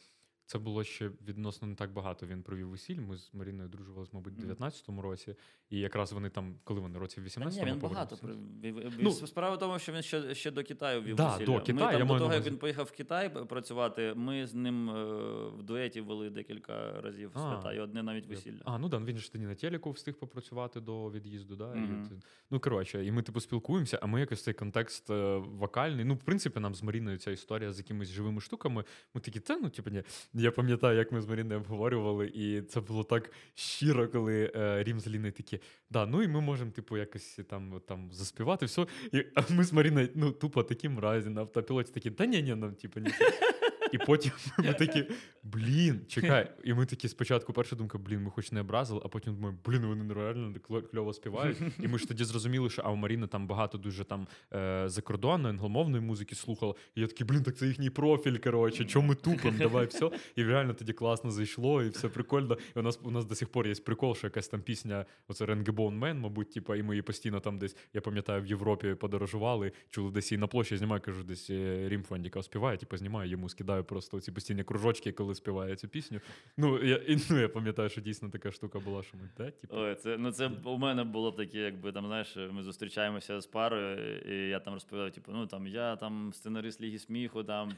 це 0.51 0.59
було 0.59 0.83
ще 0.83 1.11
відносно 1.27 1.67
не 1.67 1.75
так 1.75 1.93
багато. 1.93 2.25
Він 2.25 2.43
провів 2.43 2.69
весіль. 2.69 2.99
Ми 2.99 3.17
з 3.17 3.33
Маріною 3.33 3.69
дружувалися, 3.69 4.11
мабуть, 4.13 4.33
Мгм. 4.37 4.47
19-му 4.51 5.01
році. 5.01 5.35
І 5.69 5.79
якраз 5.79 6.11
вони 6.13 6.29
там, 6.29 6.55
коли 6.63 6.79
вони 6.81 6.99
році 6.99 7.21
в 7.21 7.23
18-му 7.23 7.65
ні, 7.65 7.71
він 7.71 7.79
багато. 7.79 8.17
повернувся. 8.17 8.49
при- 8.61 8.71
вів- 8.71 8.89
вів- 8.89 8.99
Ну, 9.03 9.11
Справа 9.11 9.55
в 9.55 9.59
тому, 9.59 9.79
що 9.79 9.91
він 9.91 10.01
ще, 10.01 10.35
ще 10.35 10.51
до 10.51 10.63
Китаю 10.63 11.01
вів 11.01 11.15
Да, 11.15 11.27
весілля. 11.27 11.45
до 11.45 11.51
Ми 11.53 11.59
там, 11.61 11.93
я 11.99 12.05
до 12.05 12.17
того, 12.19 12.33
як 12.33 12.45
він 12.45 12.57
поїхав 12.57 12.85
в 12.85 12.91
Китай 12.91 13.45
працювати, 13.45 14.13
ми 14.15 14.47
з 14.47 14.53
ним 14.53 14.89
е, 14.89 15.03
в 15.49 15.63
дуеті 15.63 16.01
вели 16.01 16.29
декілька 16.29 17.01
разів 17.01 17.31
А. 17.33 17.39
свята, 17.39 17.73
і 17.73 17.79
одне 17.79 18.03
навіть 18.03 18.27
весілля. 18.27 18.61
А, 18.65 18.77
ну 18.77 18.89
да, 18.89 18.97
він 18.99 19.17
ж 19.17 19.31
тоді 19.31 19.45
на 19.45 19.55
телеку 19.55 19.91
встиг 19.91 20.13
попрацювати 20.15 20.81
до 20.81 21.11
від'їзду, 21.11 21.55
да? 21.55 21.67
Мгм. 21.75 22.09
І, 22.11 22.15
ну, 22.51 22.59
коротше, 22.59 23.05
і 23.05 23.11
ми 23.11 23.21
типу 23.21 23.39
спілкуємося, 23.39 23.99
а 24.01 24.05
ми 24.05 24.19
якось 24.19 24.43
цей 24.43 24.53
контекст 24.53 25.09
е, 25.09 25.37
вокальний. 25.37 26.05
Ну, 26.05 26.13
в 26.13 26.23
принципі, 26.23 26.59
нам 26.59 26.75
з 26.75 26.83
Маріною 26.83 27.17
ця 27.17 27.31
історія 27.31 27.73
з 27.73 27.77
якимись 27.77 28.09
живими 28.09 28.41
штуками. 28.41 28.83
Ми 29.13 29.21
такі, 29.21 29.39
та 29.39 29.57
ну, 29.57 29.69
типу, 29.69 29.89
ні. 29.89 30.03
Я 30.41 30.51
пам'ятаю, 30.51 30.97
як 30.97 31.11
ми 31.11 31.21
з 31.21 31.27
Маріною 31.27 31.59
обговорювали, 31.59 32.27
і 32.27 32.61
це 32.61 32.81
було 32.81 33.03
так 33.03 33.31
щиро, 33.55 34.07
коли 34.07 34.51
е, 34.55 34.83
Рім 34.83 34.99
з 34.99 35.07
Ліною 35.07 35.31
такі, 35.31 35.59
да, 35.89 36.05
ну 36.05 36.23
і 36.23 36.27
ми 36.27 36.41
можемо, 36.41 36.71
типу, 36.71 36.97
якось 36.97 37.39
там, 37.49 37.81
там 37.87 38.11
заспівати, 38.11 38.65
все. 38.65 38.85
І 39.13 39.25
ми 39.49 39.63
з 39.63 39.73
Маріною, 39.73 40.09
ну, 40.15 40.31
тупо 40.31 40.63
таким 40.63 40.99
разі 40.99 41.29
на 41.29 41.41
автопілоті 41.41 41.91
такі, 41.91 42.11
та 42.11 42.25
ні, 42.25 42.43
ні, 42.43 42.55
ну, 42.55 42.71
типу, 42.71 42.99
ні. 42.99 43.09
І 43.91 43.97
потім 43.97 44.31
ми 44.57 44.73
такі, 44.73 45.05
блін, 45.43 46.01
чекай. 46.07 46.51
І 46.63 46.73
ми 46.73 46.85
такі 46.85 47.07
спочатку 47.07 47.53
перша 47.53 47.75
думка, 47.75 47.97
блін, 47.97 48.23
ми 48.23 48.31
хоч 48.31 48.51
не 48.51 48.61
образили, 48.61 49.01
а 49.05 49.07
потім 49.07 49.35
думаємо, 49.35 49.59
блін, 49.65 49.85
вони 49.85 50.03
нереально 50.03 50.53
кльо- 50.69 50.81
кльово 50.91 51.13
співають. 51.13 51.57
І 51.79 51.87
ми 51.87 51.97
ж 51.97 52.07
тоді 52.07 52.23
зрозуміли, 52.23 52.69
що 52.69 52.81
а 52.85 52.91
у 52.91 52.95
Маріни 52.95 53.27
там 53.27 53.47
багато 53.47 53.77
дуже 53.77 54.03
там 54.03 54.27
е, 54.53 54.83
закордонної, 54.85 55.53
англомовної 55.53 56.03
музики 56.03 56.35
слухала. 56.35 56.73
І 56.95 57.01
я 57.01 57.07
такий, 57.07 57.27
блін, 57.27 57.43
так 57.43 57.57
це 57.57 57.67
їхній 57.67 57.89
профіль, 57.89 58.37
коротше, 58.37 58.85
чому 58.85 59.07
ми 59.07 59.15
тупим, 59.15 59.57
давай 59.57 59.85
все. 59.85 60.11
І 60.35 60.43
реально 60.43 60.73
тоді 60.73 60.93
класно 60.93 61.31
зайшло, 61.31 61.83
і 61.83 61.89
все 61.89 62.09
прикольно. 62.09 62.57
І 62.75 62.79
у 62.79 62.81
нас 62.81 62.99
у 63.03 63.11
нас 63.11 63.25
до 63.25 63.35
сих 63.35 63.49
пор 63.49 63.67
є 63.67 63.75
прикол, 63.75 64.15
що 64.15 64.27
якась 64.27 64.47
там 64.47 64.61
пісня, 64.61 65.05
оце 65.27 65.45
Ренгебон 65.45 65.97
Мен, 65.97 66.19
мабуть, 66.19 66.51
типа, 66.53 66.75
і 66.75 66.83
ми 66.83 66.93
її 66.93 67.01
постійно 67.01 67.39
там 67.39 67.57
десь, 67.59 67.75
я 67.93 68.01
пам'ятаю, 68.01 68.41
в 68.41 68.45
Європі 68.45 68.95
подорожували, 68.95 69.71
чули 69.89 70.11
десь 70.11 70.31
її 70.31 70.39
на 70.39 70.47
площі 70.47 70.77
знімаю, 70.77 71.01
кажу, 71.01 71.23
десь 71.23 71.49
е, 71.49 71.89
Рім 71.89 72.03
Фондіка 72.03 72.43
співає, 72.43 72.77
типу, 72.77 72.97
знімаю, 72.97 73.29
йому 73.31 73.49
скидаю 73.71 73.83
просто 73.83 74.19
ці 74.19 74.31
постійні 74.31 74.63
кружочки, 74.63 75.11
коли 75.11 75.35
співає 75.35 75.75
цю 75.75 75.87
пісню. 75.87 76.19
Ну, 76.57 76.83
я, 76.83 76.95
і, 76.95 77.17
ну, 77.29 77.39
я 77.39 77.49
пам'ятаю, 77.49 77.89
що 77.89 78.01
дійсно 78.01 78.29
така 78.29 78.51
штука 78.51 78.79
була, 78.79 79.03
що 79.03 79.17
ми, 79.17 79.29
да, 79.37 79.51
типу, 79.51 79.75
Ой, 79.77 79.95
це, 79.95 80.17
ну 80.17 80.31
це 80.31 80.51
у 80.63 80.77
мене 80.77 81.03
було 81.03 81.31
таке, 81.31 81.57
якби 81.57 81.91
там, 81.91 82.05
знаєш, 82.05 82.37
ми 82.51 82.63
зустрічаємося 82.63 83.41
з 83.41 83.45
парою, 83.45 84.19
і 84.19 84.49
я 84.49 84.59
там 84.59 84.73
розповідав, 84.73 85.11
типу, 85.11 85.31
ну 85.31 85.47
там 85.47 85.67
я 85.67 85.95
там 85.95 86.33
сценарист 86.33 86.81
Ліги 86.81 86.99
сміху, 86.99 87.43
там 87.43 87.71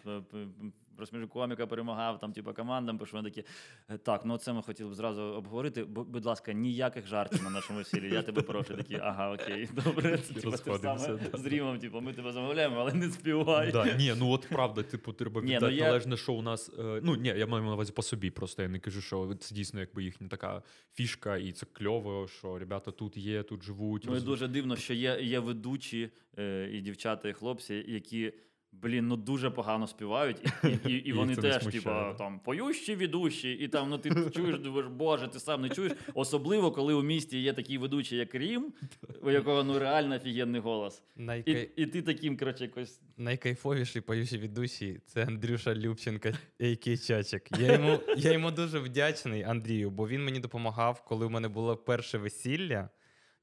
п- 0.98 1.28
коміка 1.28 1.68
перемагав, 1.68 2.20
там, 2.20 2.34
типу, 2.34 2.54
командам, 2.54 2.98
пишу, 2.98 3.18
вони 3.18 3.30
такі. 3.30 3.44
«Е, 3.89 3.98
Так, 3.98 4.26
ну 4.26 4.38
це 4.38 4.54
ми 4.54 4.62
хотіли 4.62 4.89
б 4.89 4.94
зразу 4.94 5.22
обговорити. 5.22 5.84
Бу- 5.84 6.04
Будь 6.04 6.26
ласка, 6.26 6.54
ніяких 6.54 7.08
жартів 7.08 7.44
на 7.44 7.50
нашому 7.50 7.80
весіллі. 7.80 8.14
Я 8.14 8.22
тебе 8.24 8.41
прошу. 8.41 8.76
Такі, 8.76 8.96
ага, 8.96 9.34
окей, 9.34 9.70
добре. 9.86 10.18
Це, 10.18 10.34
типу, 10.34 10.52
розходимося, 10.52 11.06
саме 11.06 11.20
да. 11.32 11.38
з 11.38 11.46
Рімом, 11.46 11.80
типу, 11.80 12.02
ми 12.02 12.14
тебе 12.14 12.32
замовляємо, 12.32 12.76
але 12.80 12.94
не 12.94 13.10
співай. 13.12 13.72
Да, 13.72 13.96
ні, 13.96 14.14
ну 14.18 14.30
от 14.32 14.48
правда, 14.50 14.84
типу, 14.84 15.14
треба 15.14 15.41
ну 15.41 15.48
віддати 15.48 15.74
я- 15.76 15.86
належне, 15.86 16.18
що 16.18 16.34
у 16.34 16.41
нас. 16.41 16.72
Е, 16.80 17.00
ну 17.04 17.16
ні, 17.16 17.28
я 17.38 17.48
маю 17.48 17.64
на 17.64 17.74
увазі 17.74 17.91
по 17.91 18.02
собі. 18.02 18.30
Просто 18.30 18.62
я 18.62 18.68
не 18.70 18.80
кажу, 18.80 19.02
що 19.02 19.36
це 19.39 19.56
дійсно 19.56 19.80
якби 19.80 20.04
їхня 20.04 20.28
така 20.28 20.62
фішка, 20.94 21.38
і 21.38 21.52
це 21.52 21.66
кльово, 21.74 22.28
що 22.28 22.60
ребята 22.60 22.91
тут 22.91 23.18
є, 23.18 23.44
тут 23.44 23.64
живуть. 23.64 24.04
Ну 24.08 24.16
і 24.16 24.20
роз- 24.20 24.24
дуже 24.24 24.48
дивно, 24.48 24.76
що 24.76 24.94
є, 24.94 25.20
є 25.22 25.39
ведучі 25.39 26.10
е, 26.39 26.70
і 26.74 26.82
дівчата, 26.82 27.30
і 27.30 27.34
хлопці, 27.34 27.86
які. 27.88 28.34
Блін, 28.82 29.07
ну 29.07 29.15
дуже 29.15 29.49
погано 29.49 29.88
співають, 29.88 30.38
і, 30.63 30.67
і, 30.67 30.93
і, 30.93 30.97
і 30.97 31.13
вони 31.13 31.36
теж, 31.36 31.65
типа, 31.65 32.13
там 32.13 32.39
поющі 32.39 32.95
ведущі, 32.95 33.51
і 33.51 33.67
там 33.67 33.89
ну 33.89 33.97
ти 33.97 34.09
чуєш, 34.09 34.59
думаєш, 34.59 34.88
боже, 34.88 35.28
ти 35.28 35.39
сам 35.39 35.61
не 35.61 35.69
чуєш. 35.69 35.91
Особливо, 36.13 36.71
коли 36.71 36.93
у 36.93 37.03
місті 37.03 37.39
є 37.39 37.53
такий 37.53 37.78
ведучий, 37.78 38.17
як 38.17 38.36
Рім, 38.36 38.74
у 39.21 39.32
якого 39.32 39.63
ну 39.63 39.80
реально 39.80 40.15
офігенний 40.15 40.61
голос. 40.61 41.03
І, 41.17 41.21
Найкай... 41.21 41.69
і 41.76 41.86
ти 41.86 42.01
таким, 42.01 42.38
коротше, 42.38 42.63
якось. 42.63 43.01
Найкайфовіший 43.17 44.01
поючий 44.01 44.39
ведучий 44.39 44.99
це 45.05 45.26
Андрюша 45.26 45.76
Любченко, 45.76 46.30
який 46.59 46.97
чачик. 46.97 47.49
Я 47.59 47.74
йому, 47.74 47.99
я 48.17 48.32
йому 48.32 48.51
дуже 48.51 48.80
вдячний, 48.80 49.43
Андрію, 49.43 49.89
бо 49.89 50.07
він 50.07 50.26
мені 50.26 50.39
допомагав, 50.39 51.03
коли 51.05 51.26
в 51.26 51.32
мене 51.32 51.47
було 51.47 51.78
перше 51.78 52.17
весілля. 52.17 52.89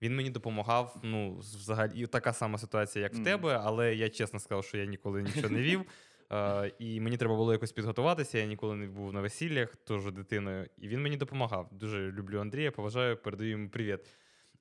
Він 0.02 0.16
мені 0.16 0.30
допомагав. 0.30 0.96
Ну, 1.02 1.36
взагалі, 1.38 2.06
така 2.06 2.32
сама 2.32 2.58
ситуація, 2.58 3.02
як 3.02 3.14
в 3.14 3.24
тебе, 3.24 3.60
але 3.64 3.94
я 3.94 4.08
чесно 4.08 4.40
сказав, 4.40 4.64
що 4.64 4.78
я 4.78 4.84
ніколи 4.84 5.22
нічого 5.22 5.48
не 5.48 5.62
вів. 5.62 5.82
Е, 6.32 6.72
і 6.78 7.00
мені 7.00 7.16
треба 7.16 7.36
було 7.36 7.52
якось 7.52 7.72
підготуватися. 7.72 8.38
Я 8.38 8.46
ніколи 8.46 8.76
не 8.76 8.86
був 8.86 9.12
на 9.12 9.20
весіллях, 9.20 9.76
теж 9.76 10.12
дитиною. 10.12 10.66
І 10.78 10.88
він 10.88 11.02
мені 11.02 11.16
допомагав. 11.16 11.68
Дуже 11.72 12.12
люблю 12.12 12.40
Андрія, 12.40 12.70
поважаю, 12.70 13.16
передаю 13.16 13.50
йому 13.50 13.68
привіт. 13.68 14.00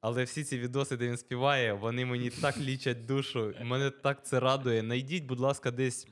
Але 0.02 0.24
всі 0.24 0.44
ці 0.44 0.60
відоси, 0.60 0.98
де 0.98 1.08
він 1.08 1.18
співає, 1.18 1.74
вони 1.74 2.06
мені 2.06 2.30
так 2.30 2.58
лічать 2.58 3.06
душу. 3.06 3.54
Мене 3.64 3.90
так 3.90 4.26
це 4.26 4.40
радує. 4.40 4.84
Найдіть, 4.84 5.24
будь 5.26 5.40
ласка, 5.40 5.72
десь 5.72 6.08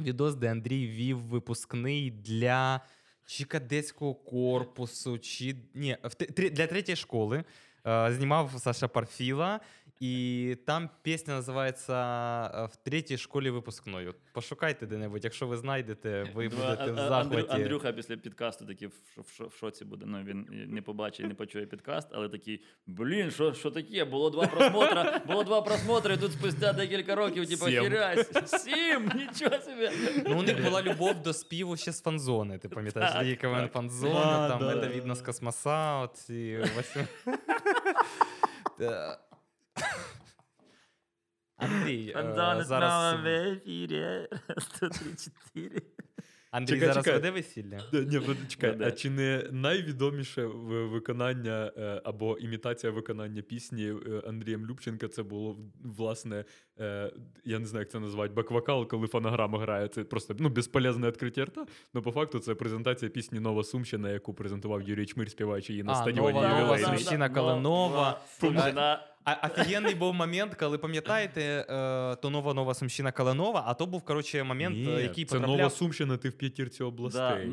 відос, 0.00 0.34
де 0.34 0.50
Андрій 0.50 0.86
вів 0.88 1.18
випускний 1.18 2.10
для 2.10 2.80
чи 3.26 3.44
кадетського 3.44 4.14
корпусу, 4.14 5.18
чи 5.18 5.56
ні, 5.74 5.96
в 6.04 6.14
те- 6.14 6.26
три- 6.26 6.50
для 6.50 6.66
третьої 6.66 6.96
школи. 6.96 7.44
Знімав 7.84 8.50
Саша 8.58 8.88
Парфіла, 8.88 9.60
і 10.02 10.56
там 10.66 10.90
пісня 11.02 11.34
називається 11.34 11.94
е, 12.54 12.64
В 12.66 12.76
третій 12.76 13.18
школі 13.18 13.50
випускної. 13.50 14.08
От 14.08 14.16
Пошукайте 14.32 14.86
де-небудь, 14.86 15.24
якщо 15.24 15.46
ви 15.46 15.56
знайдете, 15.56 16.26
ви 16.34 16.48
Два- 16.48 16.70
будете 16.70 16.92
в 16.92 16.96
захваті. 16.96 17.46
Андрюха 17.50 17.92
після 17.92 18.16
підкасту 18.16 18.66
такий 18.66 18.88
в, 18.88 18.92
в, 19.16 19.46
в 19.46 19.56
шоці 19.56 19.84
буде. 19.84 20.04
Ну, 20.06 20.22
він 20.22 20.46
не 20.50 20.82
побачить, 20.82 21.26
не 21.26 21.34
почує 21.34 21.66
підкаст, 21.66 22.08
але 22.12 22.28
такий: 22.28 22.64
блін, 22.86 23.30
що, 23.30 23.54
що 23.54 23.70
таке? 23.70 24.04
Було 24.04 24.30
два 24.30 24.46
просмотри, 24.46 25.20
було 25.26 25.44
два 25.44 25.62
просмотри, 25.62 26.16
тут 26.16 26.32
спустя 26.32 26.72
декілька 26.72 27.14
років, 27.14 27.48
типу, 27.48 27.64
Сім. 27.64 27.82
хірясь. 27.82 28.30
Сім! 28.62 29.10
Нічого 29.14 29.62
собі! 29.62 29.90
Ну, 30.28 30.38
у 30.38 30.42
них 30.42 30.64
була 30.64 30.82
любов 30.82 31.22
до 31.22 31.32
співу 31.32 31.76
ще 31.76 31.92
з 31.92 32.02
фанзони. 32.02 32.58
Ти 32.58 32.68
пам'ятаєш, 32.68 33.26
є 33.28 33.36
КВН 33.36 33.68
фанзона, 33.72 34.48
там 34.48 34.58
да, 34.58 34.80
це 34.80 34.88
видно 34.88 35.14
з 35.14 35.22
космоса. 35.22 35.96
Оці 35.98 36.64
Та. 38.78 39.18
Андрій, 41.56 42.14
е, 42.16 42.34
зараз, 42.34 42.68
ефірі. 43.26 44.28
103-4. 44.58 45.82
Андрій 46.50 46.74
Чекай, 46.74 46.88
зараз 46.88 47.04
чекай. 47.04 47.20
веде 47.20 47.30
весілля. 47.30 47.80
Ні, 47.92 48.20
чекай, 48.48 48.78
а 48.80 48.90
чи 48.90 49.10
не 49.10 49.48
найвідоміше 49.52 50.46
виконання 50.46 51.72
е, 51.76 52.00
або 52.04 52.38
імітація 52.38 52.92
виконання 52.92 53.42
пісні 53.42 53.86
е, 53.86 54.22
Андрієм 54.28 54.66
Любченка 54.66 55.08
це 55.08 55.22
було 55.22 55.58
власне, 55.84 56.44
я 57.44 57.58
не 57.58 57.66
знаю, 57.66 57.82
як 57.82 57.90
це 57.90 58.00
називають, 58.00 58.32
бек-вокал, 58.32 58.86
коли 58.86 59.06
фонограма 59.06 59.58
грає. 59.58 59.88
Це 59.88 60.04
просто 60.04 60.34
ну, 60.38 60.48
безполезне 60.48 61.06
відкриття 61.08 61.44
рта. 61.44 61.66
Ну, 61.94 62.02
по 62.02 62.12
факту, 62.12 62.38
це 62.38 62.54
презентація 62.54 63.10
пісні 63.10 63.40
Нова 63.40 63.64
Сумщина, 63.64 64.10
яку 64.10 64.34
презентував 64.34 64.82
Юрій 64.82 65.06
Чмир, 65.06 65.30
співаючи 65.30 65.72
її 65.72 65.82
на 65.82 65.92
А, 65.92 65.96
стадіоні 65.96 66.40
«Нова-. 66.40 66.78
Сумщина». 66.78 67.28
Калинова. 67.28 68.20
А 69.24 69.46
офігенний 69.46 69.94
був 69.94 70.14
момент, 70.14 70.54
коли 70.54 70.78
пам'ятаєте, 70.78 71.42
е, 71.42 72.16
то 72.16 72.30
нова 72.30 72.54
нова 72.54 72.74
Сумщина 72.74 73.12
Каланова, 73.12 73.64
а 73.66 73.74
то 73.74 73.86
був 73.86 74.02
коротше 74.02 74.42
момент, 74.42 74.76
Ні, 74.76 74.94
е, 74.96 75.02
який 75.02 75.24
це 75.24 75.34
потрапляв. 75.34 75.58
Нова 75.58 75.70
Сумщина, 75.70 76.16
ти 76.16 76.28
в 76.28 76.38
п'ятірці 76.38 76.82
Да. 77.18 77.44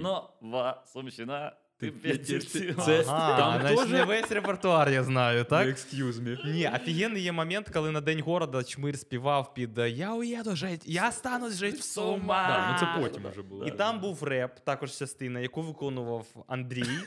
Нова 0.41 0.83
Сумщина. 0.85 1.51
Ти 1.79 1.91
п'ять 1.91 2.21
дівців. 2.21 2.77
Це 2.85 3.03
Ага, 3.07 3.37
там 3.37 3.61
значить, 3.61 3.79
теж 3.79 3.89
не 3.89 4.03
весь 4.03 4.31
репертуар 4.31 4.89
я 4.89 5.03
знаю, 5.03 5.43
так? 5.43 5.67
Excuse 5.67 6.13
me. 6.13 6.51
Ні, 6.51 6.71
офігенний 6.75 7.23
є 7.23 7.31
момент, 7.31 7.69
коли 7.73 7.91
на 7.91 8.01
День 8.01 8.21
города 8.21 8.63
Чмир 8.63 8.99
співав 8.99 9.53
під 9.53 9.79
е, 9.79 9.89
Я 9.89 10.13
уїду 10.13 10.55
жить, 10.55 10.81
я 10.85 11.11
стану 11.11 11.49
жить 11.49 11.75
в 11.75 11.83
Сумах. 11.83 12.47
Да, 12.47 12.71
ну 12.71 12.79
це 12.79 13.01
потім 13.01 13.31
вже 13.31 13.41
було. 13.41 13.65
І 13.65 13.71
там 13.71 13.99
був 13.99 14.23
реп, 14.23 14.59
також 14.59 14.91
частина, 14.91 15.39
яку 15.39 15.61
виконував 15.61 16.25
Андрій. 16.47 16.99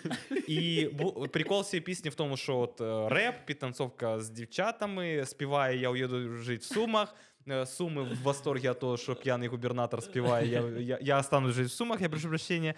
І 0.49 0.89
прикол 1.33 1.65
цієї 1.65 1.85
пісні 1.85 2.11
в 2.11 2.15
тому, 2.15 2.37
що 2.37 2.59
от 2.59 2.81
е, 2.81 3.09
реп, 3.09 3.35
підтанцовка 3.47 4.21
з 4.21 4.31
дівчатами, 4.31 5.27
співає 5.27 5.79
Я 5.79 5.91
уїду 5.91 6.37
жити 6.39 6.61
в 6.61 6.65
Сумах. 6.65 7.15
Е, 7.49 7.67
Суми 7.67 8.03
в 8.03 8.23
восторгі 8.23 8.71
від 8.71 8.79
того, 8.79 8.97
що 8.97 9.15
п'яний 9.15 9.49
губернатор 9.49 10.03
співає 10.03 10.49
Я, 10.49 10.61
я, 10.79 10.99
я 11.03 11.19
останусь 11.19 11.55
жити 11.55 11.67
в 11.67 11.71
Сумах, 11.71 12.01
я 12.01 12.09
прошу 12.09 12.29
прощення. 12.29 12.75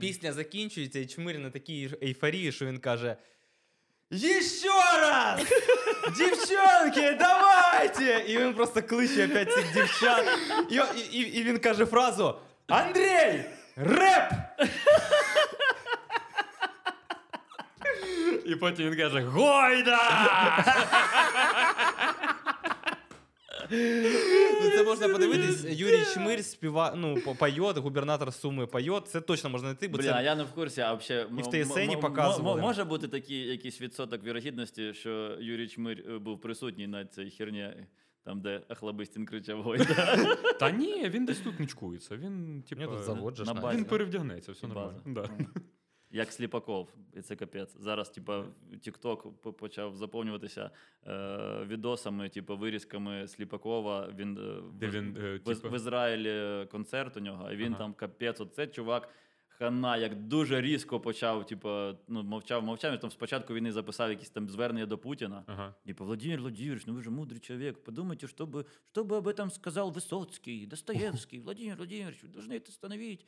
Пісня 0.00 0.32
закінчується, 0.32 0.98
і 0.98 1.06
чмир 1.06 1.38
на 1.38 1.50
такій 1.50 1.90
ейфорії, 2.02 2.52
що 2.52 2.66
він 2.66 2.78
каже: 2.78 3.16
Еще 4.12 4.68
раз! 5.00 5.40
Дівчонки, 6.18 7.16
давайте! 7.18 8.24
І 8.28 8.38
він 8.38 8.54
просто 8.54 8.82
кличе 8.82 9.26
опять 9.26 9.52
цих 9.52 9.72
дівчат. 9.74 10.26
І, 10.70 10.80
і, 11.12 11.20
і 11.20 11.42
він 11.42 11.58
каже 11.58 11.86
фразу: 11.86 12.38
Андрій! 12.68 13.44
Реп! 13.76 14.32
І 18.46 18.56
потім 18.56 18.90
він 18.90 18.96
каже: 18.96 19.20
Гойда! 19.20 19.98
Ну, 23.70 24.70
це 24.70 24.84
можна 24.84 25.08
подивитись. 25.08 25.64
Юрій 25.64 26.04
Чмир 26.14 26.44
співа, 26.44 26.94
ну, 26.96 27.18
по- 27.20 27.80
губернатор 27.80 28.32
Суми 28.32 28.66
поет. 28.66 29.08
Це 29.08 29.20
точно 29.20 29.50
можна 29.50 29.68
знайти, 29.68 29.88
бо 29.88 29.98
Бля, 29.98 30.12
це 30.12 30.24
я 30.24 30.34
не 30.34 30.42
в 30.42 30.52
курсі, 30.52 30.80
а 30.80 30.94
взагалі... 30.94 31.26
І 31.38 31.42
в 31.42 31.64
ТСН 31.64 32.00
показували. 32.00 32.60
Може 32.60 32.84
бути 32.84 33.08
такий 33.08 33.38
якийсь 33.38 33.80
відсоток 33.80 34.24
вірогідності, 34.24 34.94
що 34.94 35.36
Юрій 35.40 35.68
Чмир 35.68 36.04
е, 36.08 36.18
був 36.18 36.40
присутній 36.40 36.86
на 36.86 37.04
цій 37.04 37.30
херні, 37.30 37.74
там, 38.24 38.40
де 38.40 38.62
Ахлабистін 38.68 39.26
кричав 39.26 39.62
Гойда. 39.62 40.16
Та 40.60 40.70
ні, 40.70 41.08
він 41.08 41.24
десь 41.24 41.38
тут 41.40 41.60
нічкується. 41.60 42.16
Він, 42.16 42.62
типу, 42.68 42.82
Мені 42.82 43.02
завод 43.02 43.36
же 43.36 43.44
на 43.44 43.72
він 43.74 43.84
перевдягнеться, 43.84 44.52
все 44.52 44.66
нормально. 44.66 45.02
Да. 45.06 45.28
Ну, 46.11 46.17
Як 46.17 46.31
Сліпаков, 46.31 46.89
і 47.13 47.21
це 47.21 47.35
капець. 47.35 47.77
Зараз, 47.79 48.09
типа, 48.09 48.45
TikTok 48.73 49.31
п- 49.31 49.51
почав 49.51 49.95
заповнюватися 49.95 50.71
е, 51.07 51.63
відосами, 51.67 52.29
типу, 52.29 52.57
вирізками 52.57 53.27
Сліпакова. 53.27 54.09
Він, 54.17 54.37
е, 54.37 54.61
Де 54.73 54.87
в, 54.87 54.91
він, 54.91 55.17
е, 55.17 55.35
в, 55.35 55.39
типу- 55.39 55.69
в 55.69 55.75
Ізраїлі 55.75 56.65
концерт 56.65 57.17
у 57.17 57.19
нього, 57.19 57.51
і 57.51 57.55
він 57.55 57.67
Ага. 57.73 57.77
там 57.77 57.93
капець. 57.93 58.41
Оце 58.41 58.67
чувак. 58.67 59.09
Хана 59.57 59.97
як 59.97 60.15
дуже 60.15 60.61
різко 60.61 60.99
почав, 60.99 61.45
типу, 61.45 61.69
ну, 62.07 62.23
мовчав, 62.23 62.63
мовчав. 62.63 62.91
Він 62.91 62.99
там 62.99 63.11
спочатку 63.11 63.53
війни 63.53 63.71
записав 63.71 64.09
якісь 64.09 64.29
там 64.29 64.49
звернення 64.49 64.85
до 64.85 64.97
Путіна. 64.97 65.43
Ага. 65.47 65.75
Типа, 65.85 66.05
Владимир 66.05 66.39
Владимирович, 66.41 66.85
ну 66.87 66.93
вы 66.93 67.01
же 67.01 67.09
мудрый 67.09 67.39
человек, 67.39 67.83
подумайте, 67.83 68.27
что 68.27 68.45
бы, 68.45 68.65
что 68.91 69.03
бы 69.03 69.15
об 69.17 69.27
этом 69.27 69.49
сказал 69.51 69.91
Высоцкий, 69.91 70.67
Достоевский, 70.67 71.39
Владимир 71.39 71.77
Владимирович, 71.77 72.23
вы 72.23 72.29
должны 72.29 72.53
это 72.53 72.69
остановить. 72.69 73.25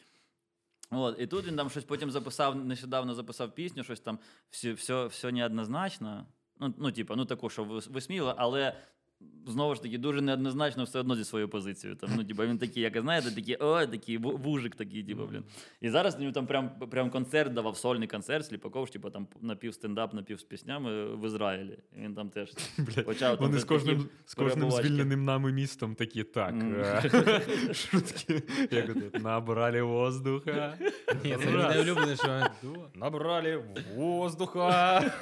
От, 0.90 1.16
і 1.20 1.26
тут 1.26 1.46
він 1.46 1.56
там 1.56 1.70
щось 1.70 1.84
потім 1.84 2.10
записав, 2.10 2.56
нещодавно 2.56 3.14
записав 3.14 3.54
пісню, 3.54 3.84
щось 3.84 4.00
там 4.00 4.18
все, 4.50 4.72
все, 4.72 5.06
все 5.06 5.32
неоднозначно. 5.32 6.26
Ну, 6.60 6.74
ну, 6.78 6.92
типа, 6.92 7.16
ну 7.16 7.24
таку, 7.24 7.50
що 7.50 7.64
вис- 7.64 7.92
висміло, 7.92 8.34
але 8.38 8.76
знову 9.46 9.74
ж 9.74 9.82
таки 9.82 9.98
дуже 9.98 10.20
неоднозначно 10.20 10.84
все 10.84 10.98
одно 10.98 11.16
зі 11.16 11.24
своєю 11.24 11.48
позицією. 11.48 11.96
Там, 11.96 12.10
ну, 12.16 12.24
типа, 12.24 12.46
він 12.46 12.58
такий, 12.58 12.82
як 12.82 13.00
знаєте, 13.00 13.30
такий, 13.30 13.56
о, 13.56 13.86
такий 13.86 14.18
вужик 14.18 14.76
такий, 14.76 15.02
типа, 15.02 15.26
блін. 15.26 15.44
І 15.80 15.90
зараз 15.90 16.18
він 16.18 16.32
там 16.32 16.46
прям, 16.46 16.70
прям 16.90 17.10
концерт 17.10 17.52
давав, 17.52 17.76
сольний 17.76 18.08
концерт, 18.08 18.46
Сліпаков, 18.46 18.86
ж, 18.86 18.92
типа, 18.92 19.10
там 19.10 19.26
напів 19.40 19.74
стендап, 19.74 20.14
напів 20.14 20.40
з 20.40 20.42
піснями 20.42 21.14
в 21.14 21.26
Ізраїлі. 21.26 21.78
І 21.96 22.00
він 22.00 22.14
там 22.14 22.30
теж 22.30 22.52
Блядь, 22.78 23.04
почав 23.04 23.38
там 23.38 23.46
Вони 23.46 23.58
з 23.58 23.64
кожним, 23.64 24.08
з 24.24 24.34
кожним 24.34 24.70
звільненим 24.70 25.24
нами 25.24 25.52
містом 25.52 25.94
такі 25.94 26.24
так. 26.24 26.54
Е, 26.54 27.40
Шутки. 27.74 28.42
Як 28.70 29.20
набрали 29.22 29.82
воздуха. 29.82 30.78
Ні, 31.24 31.36
це 31.44 31.50
не 31.50 31.80
улюблене, 31.80 32.16
що 32.16 32.46
набрали 32.94 33.64
воздуха. 33.96 35.02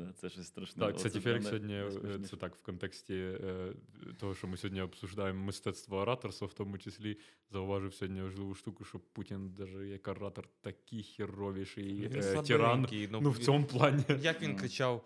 Да, 0.00 0.12
це 0.20 0.28
щось 0.28 0.46
страшне. 0.46 0.86
Так, 0.86 0.96
кстати, 0.96 1.18
Оце 1.18 1.42
сьогодні 1.42 1.74
е, 1.74 2.18
це 2.30 2.36
так 2.36 2.54
в 2.56 2.62
контексті 2.62 3.14
е, 3.14 3.72
того, 4.18 4.34
що 4.34 4.46
ми 4.46 4.56
сьогодні 4.56 4.82
обсуждаємо 4.82 5.44
мистецтво 5.44 5.98
ораторства, 5.98 6.46
в 6.46 6.52
тому 6.54 6.78
числі 6.78 7.18
зауважив 7.50 7.94
сьогодні 7.94 8.22
важливу 8.22 8.54
штуку, 8.54 8.84
що 8.84 8.98
Путін, 8.98 9.50
даже 9.58 9.86
як 9.86 10.08
оратор, 10.08 10.48
такий 10.60 11.02
херовіший 11.02 11.84
Він 11.84 12.22
е, 12.22 12.42
тиран. 12.42 12.86
ну, 13.10 13.18
Ну, 13.22 13.30
в 13.30 13.36
він- 13.36 13.42
цьому 13.42 13.64
плані. 13.64 14.04
Як 14.20 14.42
він 14.42 14.56
кричав: 14.56 15.04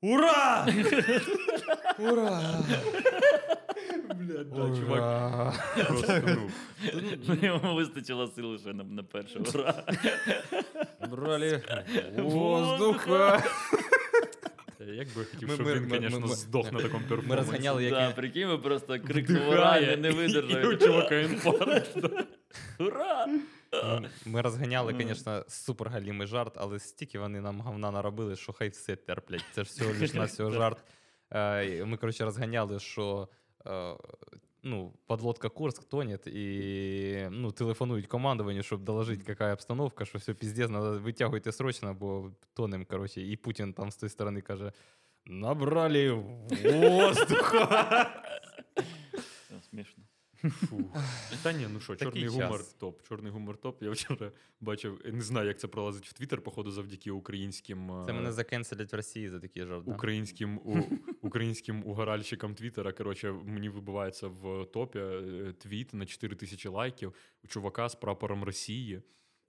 Ура! 0.00 0.66
Ура! 1.98 2.58
Блядь, 4.14 4.50
да, 4.50 4.76
чувак. 4.76 5.54
Просто, 5.88 6.22
ну, 6.26 6.50
Ну, 7.28 7.34
Йому 7.42 7.74
вистачило 7.74 8.26
сил 8.26 8.46
лише 8.46 8.72
на, 8.72 8.84
на 8.84 9.02
перше. 9.02 9.38
Ура! 9.38 9.84
Набрали 11.00 11.62
воздуха. 12.16 13.42
Як 14.94 15.08
би 15.08 15.20
я 15.20 15.24
хотів, 15.24 15.48
Ми- 15.48 15.54
щоб 15.54 15.66
ми- 15.66 15.74
він, 15.74 15.88
ми- 15.88 15.98
звісно, 16.00 16.20
ми- 16.20 16.28
здох 16.34 16.72
на 16.72 16.80
такому 16.80 17.04
перформансі. 17.08 17.36
розганяли, 17.36 17.84
як 17.84 17.92
Да, 17.92 18.06
він- 18.08 18.14
прикинь, 18.14 18.48
ми 18.48 18.58
просто 18.58 19.00
крикнув 19.00 19.48
ура, 19.48 19.78
я 19.78 19.96
не 19.96 20.10
видержав. 20.10 20.64
І 20.64 20.66
у 20.66 20.76
чувака 20.76 21.14
інфаркт. 21.20 21.96
Ура! 22.80 23.26
Ми- 23.72 24.10
Ми 24.26 24.40
розганяли, 24.40 24.94
звісно, 25.00 25.44
супергалімий 25.48 26.26
жарт, 26.26 26.52
але 26.56 26.78
стільки 26.78 27.18
вони 27.18 27.40
нам 27.40 27.60
говна 27.60 27.90
наробили, 27.90 28.36
що 28.36 28.52
хай 28.52 28.68
все 28.68 28.96
терплять. 28.96 29.44
Це 29.52 29.64
ж 29.64 29.70
всього 29.70 29.90
лиш 30.00 30.14
на 30.14 30.24
всього 30.24 30.50
жарт. 30.50 30.78
Е, 31.30 31.84
Ми, 31.84 31.96
коротше, 31.96 32.24
розганяли, 32.24 32.78
що 32.80 33.28
е, 33.66 33.94
ну, 34.66 34.92
подлодка 35.06 35.48
Курск 35.48 35.84
тонет, 35.84 36.26
і 36.26 37.28
ну, 37.30 37.52
телефонують 37.52 38.06
командуванню, 38.06 38.62
щоб 38.62 38.84
доложити, 38.84 39.24
яка 39.28 39.52
обстановка, 39.52 40.04
що 40.04 40.18
все 40.18 40.34
піздець, 40.34 40.70
надо 40.70 40.98
витягуйте 40.98 41.52
срочно, 41.52 41.94
бо 41.94 42.30
тонем, 42.54 42.84
коротше. 42.84 43.22
І 43.22 43.36
Путін 43.36 43.72
там 43.72 43.90
з 43.90 43.96
тої 43.96 44.10
сторони 44.10 44.40
каже: 44.40 44.72
набрали 45.26 46.10
воздуха. 46.64 48.06
Смішно. 49.70 50.04
Фу. 50.50 50.92
Та 51.42 51.52
ні, 51.52 51.66
ну 51.72 51.80
що, 51.80 51.96
Такий 51.96 52.22
чорний 52.22 52.28
гумор 52.28 52.60
час. 52.60 52.72
топ. 52.72 53.02
Чорний 53.08 53.32
гумор 53.32 53.56
топ. 53.56 53.82
Я 53.82 53.90
вчора 53.90 54.32
бачив, 54.60 55.00
не 55.12 55.22
знаю, 55.22 55.48
як 55.48 55.58
це 55.58 55.68
пролазить 55.68 56.06
в 56.06 56.12
Твіттер, 56.12 56.40
походу, 56.42 56.70
завдяки 56.70 57.10
українським. 57.10 58.02
Це 58.06 58.12
е, 58.12 58.14
мене 58.14 58.32
закенселять 58.32 58.92
в 58.92 58.96
Росії 58.96 59.28
за 59.28 59.40
такий 59.40 59.64
жарт. 59.64 59.88
Українським, 59.88 60.58
у, 60.58 60.82
українським 61.22 61.82
угоральщикам 61.86 62.54
Твіттера, 62.54 62.92
коротше, 62.92 63.32
мені 63.32 63.68
вибивається 63.68 64.28
в 64.28 64.64
топі 64.64 64.98
е, 64.98 65.54
твіт 65.58 65.94
на 65.94 66.06
4 66.06 66.36
тисячі 66.36 66.68
лайків 66.68 67.14
у 67.44 67.46
чувака 67.46 67.88
з 67.88 67.94
прапором 67.94 68.44
Росії, 68.44 69.02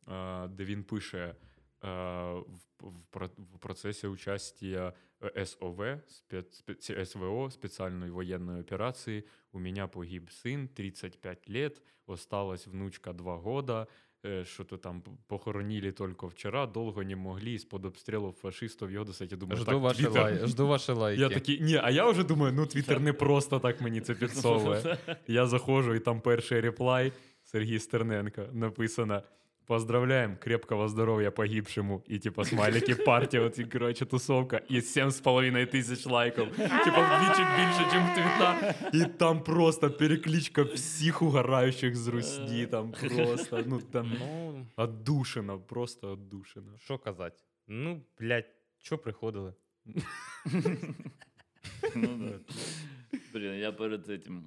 е, 0.08 0.48
де 0.48 0.64
він 0.64 0.84
пише 0.84 1.36
в, 1.83 2.45
в, 2.81 2.93
про- 3.11 3.31
в 3.55 3.59
процесі 3.59 4.07
участия 4.07 4.93
э, 5.21 5.47
СОВ, 5.47 5.81
спец, 6.09 6.63
спец- 6.63 7.05
СВО, 7.05 7.51
специальной 7.51 8.11
военной 8.11 8.61
операции, 8.61 9.25
у 9.53 9.59
меня 9.59 9.87
погиб 9.87 10.31
сын, 10.31 10.69
35 10.69 11.49
лет, 11.51 11.83
осталась 12.07 12.67
внучка 12.67 13.13
2 13.13 13.37
года, 13.37 13.87
э, 14.25 14.45
что-то 14.45 14.77
там 14.79 15.03
похоронили 15.27 15.91
только 15.93 16.29
вчера, 16.29 16.67
долго 16.67 17.05
не 17.05 17.17
могли, 17.17 17.55
из-под 17.55 17.85
обстрелов 17.85 18.37
фашистов 18.39 18.91
його 18.91 19.05
достать. 19.05 19.33
Я 19.33 19.37
думаю, 19.39 19.57
Жду, 19.57 19.65
так, 19.73 19.81
ваші 19.81 20.03
Твіттер- 20.03 20.23
лай... 20.23 20.47
Жду 20.47 20.67
ваші 20.67 20.93
лайки. 20.93 21.21
я 21.23 21.29
такий, 21.29 21.61
ні, 21.61 21.81
а 21.83 21.91
я 21.91 22.11
вже 22.11 22.25
думаю, 22.25 22.53
ну 22.53 22.67
Твіттер 22.67 23.01
не 23.01 23.13
просто 23.13 23.59
так 23.61 23.81
мені 23.81 24.01
це 24.01 24.15
підсовує. 24.15 24.99
Я 25.27 25.47
заходжу, 25.47 25.95
і 25.95 26.01
там 26.01 26.21
перший 26.21 26.61
реплай 26.61 27.13
Сергій 27.45 27.79
Стерненко 27.79 28.43
написано. 28.53 29.23
Поздравляем, 29.68 30.38
крепкого 30.38 30.88
здоров'я 30.88 31.32
погибшему. 31.32 32.04
І 32.08 32.20
типа 32.20 32.46
смайлики 32.46 32.96
партія, 32.96 33.44
от, 33.44 33.60
і, 33.60 33.66
коротше, 33.66 34.06
тусовка, 34.06 34.62
і 34.70 34.80
7,5 34.80 35.72
тисяч 35.72 36.06
лайків. 36.06 36.48
Типа 36.58 37.18
вдвічі 37.18 37.42
більше, 37.58 37.86
ніж 37.94 38.04
в 38.04 38.16
твіта. 38.16 38.76
І 38.94 39.18
там 39.18 39.44
просто 39.44 39.92
перекличка 39.92 40.64
всіх 40.64 41.22
угораючих 41.22 41.96
з 41.96 42.08
Русні. 42.08 42.66
Там 42.66 42.92
просто, 42.92 43.64
ну 43.68 43.82
там 43.82 44.12
Ну, 44.20 44.66
отдушина, 44.76 45.58
просто 45.58 46.12
отдушина. 46.12 46.72
що 46.78 46.98
казати? 46.98 47.36
Ну, 47.68 48.02
блядь, 48.20 48.50
що 48.80 48.98
приходили? 48.98 49.54
Ну, 51.96 52.08
да. 52.18 52.40
Блін, 53.34 53.54
я 53.54 53.72
перед 53.72 54.10
этим, 54.10 54.42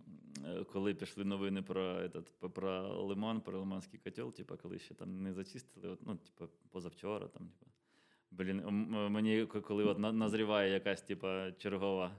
коли 0.72 0.94
пішли 0.94 1.24
новини 1.24 1.62
про, 1.62 1.82
этот, 1.82 2.50
про 2.52 3.02
лиман, 3.04 3.40
про 3.40 3.58
лиманський 3.58 4.00
котел, 4.00 4.32
типа, 4.32 4.56
коли 4.56 4.78
ще 4.78 4.94
там 4.94 5.22
не 5.22 5.32
зачистили, 5.32 5.88
от, 5.88 6.06
ну, 6.06 6.16
типа, 6.16 6.52
позавчора, 6.70 7.28
там, 7.28 7.48
типа. 7.58 7.70
Блін, 8.30 8.66
мені 9.10 9.46
коли 9.46 9.84
от 9.84 9.98
назріває 9.98 10.72
якась, 10.72 11.02
типа, 11.02 11.52
чергова 11.52 12.16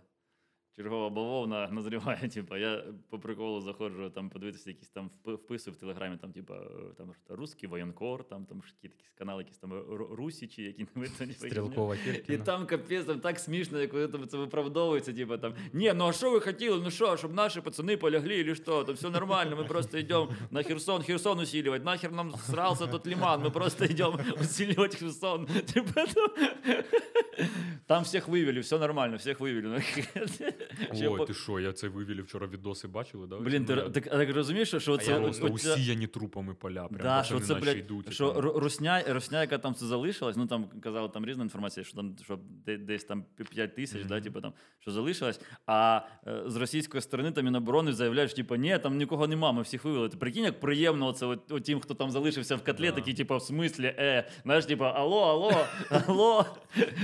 Чергова 0.75 1.09
бавовна 1.09 1.67
назріває, 1.71 2.29
типу, 2.29 2.55
я 2.57 2.83
по 3.09 3.19
приколу 3.19 3.61
заходжу 3.61 4.09
там 4.15 4.29
подивитися 4.29 4.69
якісь 4.69 4.89
там 4.89 5.09
впи- 5.23 5.35
вписи 5.35 5.71
в 5.71 5.75
Телеграмі, 5.75 6.17
там, 6.17 6.31
типу, 6.31 6.53
е, 6.53 6.57
там 6.97 7.11
русський 7.29 7.69
воєнкор, 7.69 8.23
там, 8.23 8.45
там 8.45 8.63
ж 8.63 8.73
які 8.83 8.95
якісь 8.95 9.11
канали, 9.17 9.43
якісь 9.43 9.57
там 9.57 9.73
Ру- 9.73 10.15
Русічі, 10.15 10.63
які 10.63 10.85
не. 10.95 11.07
Стрілкова 11.33 11.95
І 11.95 11.99
Кіркіна. 11.99 12.43
там 12.43 12.65
капець, 12.65 13.05
там 13.05 13.19
так 13.19 13.39
смішно, 13.39 13.81
як 13.81 13.93
вони 13.93 14.07
там 14.07 14.27
це 14.27 14.37
виправдовується, 14.37 15.13
типу 15.13 15.37
там, 15.37 15.53
ні, 15.73 15.93
ну 15.95 16.07
а 16.07 16.13
що 16.13 16.31
ви 16.31 16.39
хотіли, 16.39 16.81
ну 16.83 16.91
що, 16.91 17.17
щоб 17.17 17.33
наші 17.33 17.61
пацани 17.61 17.97
полягли, 17.97 18.39
или 18.39 18.55
що, 18.55 18.83
то 18.83 18.93
все 18.93 19.09
нормально, 19.09 19.55
ми 19.55 19.63
просто 19.63 19.97
йдемо 19.97 20.29
на 20.51 20.63
Херсон, 20.63 21.03
Херсон 21.03 21.39
усиливать, 21.39 21.85
нахер 21.85 22.11
нам 22.11 22.31
срался 22.31 22.87
тот 22.87 23.07
лиман, 23.07 23.41
ми 23.43 23.49
просто 23.49 23.85
йдемо 23.85 24.19
усиливать 24.41 24.95
Херсон. 24.95 25.45
Типа, 25.45 26.05
там, 26.05 26.27
там 27.87 28.03
всіх 28.03 28.27
вивели, 28.27 28.59
все 28.59 28.79
нормально, 28.79 29.17
всіх 29.17 29.39
вивели. 29.39 29.83
Ой, 30.93 31.27
ти 31.27 31.33
що, 31.33 31.59
я 31.59 31.73
це 31.73 31.87
вивілі 31.87 32.21
вчора 32.21 32.47
відоси 32.47 32.87
бачили, 32.87 33.27
да? 33.27 33.37
Блін, 33.37 33.65
ти 33.65 33.75
Ну, 33.75 33.89
так, 33.89 34.03
так 34.09 34.35
розумієш, 34.35 34.75
що- 34.77 34.97
це 34.97 35.19
Просто 35.19 35.47
усіяні 35.53 36.07
трупами 36.07 36.53
поля. 36.53 36.87
Прям 36.87 37.01
Да, 37.01 37.23
що 37.23 37.39
це, 37.39 37.55
блядь, 37.55 37.77
йдуть. 37.77 38.13
що 38.13 38.41
русня, 38.41 39.03
русня, 39.07 39.41
яка 39.41 39.57
там 39.57 39.75
це 39.75 39.85
залишилась, 39.85 40.37
ну 40.37 40.47
там 40.47 40.65
казали 40.81 41.09
там 41.09 41.25
різна 41.25 41.43
інформація, 41.43 41.83
що 41.83 41.95
там 41.95 42.15
що 42.23 42.39
десь 42.65 43.03
там 43.03 43.25
5 43.49 43.75
тисяч, 43.75 44.03
да, 44.05 44.21
типу, 44.21 44.41
там, 44.41 44.53
що 44.79 44.91
залишилось. 44.91 45.41
А 45.65 46.01
е, 46.27 46.41
з 46.45 46.55
російської 46.55 47.01
сторони 47.01 47.31
там 47.31 47.45
Міноборони 47.45 47.93
заявляють, 47.93 48.31
що 48.31 48.37
типу, 48.37 48.55
ні, 48.55 48.77
там 48.77 48.97
нікого 48.97 49.27
нема, 49.27 49.51
ми 49.51 49.61
всіх 49.61 49.85
вивели. 49.85 50.09
Ти 50.09 50.17
прикинь, 50.17 50.43
як 50.43 50.59
приємно 50.59 51.07
оце 51.07 51.25
от, 51.25 51.51
от 51.51 51.63
тим, 51.63 51.79
хто 51.79 51.93
там 51.93 52.11
залишився 52.11 52.55
в 52.55 52.63
котлі, 52.63 52.91
такі, 52.91 53.13
типу, 53.13 53.37
в 53.37 53.41
смислі, 53.41 53.85
е, 53.85 54.27
знаєш, 54.43 54.65
типу, 54.65 54.83
алло, 54.83 55.21
алло, 55.21 55.65
алло. 56.07 56.45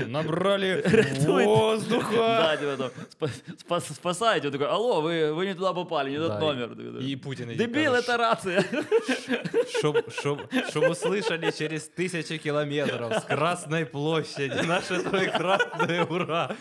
Набрали 0.08 0.84
воздуха. 1.28 2.12
Да, 2.18 2.58
типу, 2.58 2.84
там, 3.20 3.30
спа- 3.67 3.81
спа- 3.81 3.95
спасайте. 3.95 4.47
Он 4.49 4.53
такой, 4.53 4.67
алло, 4.67 5.01
ви, 5.01 5.33
ви 5.33 5.45
не 5.47 5.55
туди 5.55 5.73
попали, 5.75 6.11
не 6.11 6.19
Да, 6.19 6.29
тот 6.29 6.41
номер. 6.41 6.69
І 7.01 7.17
Путін 7.17 7.51
їй 7.51 7.57
Дебіл, 7.57 7.93
каже, 7.93 8.03
это 8.13 8.17
рація. 8.17 8.65
Чтоб, 9.79 10.11
чтоб, 10.11 10.43
чтоб 10.69 10.85
услышали 10.85 11.53
через 11.59 11.89
тысячи 11.99 12.39
километров 12.39 13.13
с 13.13 13.25
Красной 13.25 13.85
площади 13.85 14.63
наше 14.67 14.99
троекратное 15.03 16.05
ура. 16.05 16.57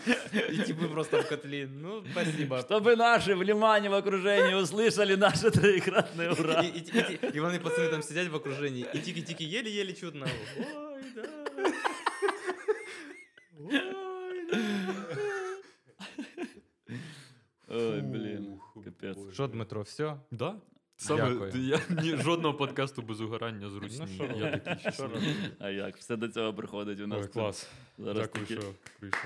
И 0.52 0.58
типа 0.58 0.88
просто 0.88 1.22
в 1.22 1.30
котле. 1.30 1.68
Ну, 1.82 2.04
спасибо. 2.12 2.58
Чтобы 2.62 2.96
наши 2.96 3.36
в 3.36 3.44
Лимане 3.44 3.90
в 3.90 3.94
окружении 3.94 4.54
услышали 4.56 5.16
наше 5.16 5.52
троекратное 5.52 6.32
ура. 6.32 6.62
И, 6.62 6.68
и, 6.68 6.80
и, 6.80 7.38
и 7.38 7.40
вони 7.40 7.60
пацаны 7.60 7.90
там 7.90 8.02
сидять 8.04 8.28
в 8.30 8.36
окружении, 8.36 8.86
и 8.94 8.98
тики-тики 8.98 9.44
еле-еле 9.44 9.94
чутно. 9.94 10.26
Ой, 10.58 11.04
да. 11.16 11.22
Ой, 13.60 14.05
Ой, 17.76 18.02
блін, 18.02 18.60
Фух, 18.74 18.84
капець. 18.86 19.18
Боже. 19.18 19.34
Що, 19.34 19.48
Дмитро, 19.48 19.82
все? 19.82 20.16
Да? 20.32 20.56
Саме, 20.98 21.30
Дякую. 21.30 21.52
ти- 21.52 21.60
я, 21.60 21.80
ні, 21.90 22.16
жодного 22.18 22.54
подкасту 22.58 23.02
без 23.02 23.22
угорання 23.22 23.70
з 23.70 23.76
Русні. 23.76 24.08
що 24.16 24.24
я 24.24 24.30
робити? 24.32 24.58
такий 24.66 24.82
Що 24.82 24.92
щасливий. 24.92 25.16
робити? 25.16 25.56
А 25.60 25.70
як? 25.70 25.98
Все 25.98 26.16
до 26.16 26.28
цього 26.28 26.54
приходить 26.54 27.00
у 27.00 27.08
нас. 27.08 27.18
Ой, 27.18 27.24
тут. 27.24 27.34
клас. 27.34 27.68
Зараз 27.98 28.18
Дякую, 28.18 28.46
такі- 28.46 28.62
що 28.62 28.74
прийшов. 29.00 29.20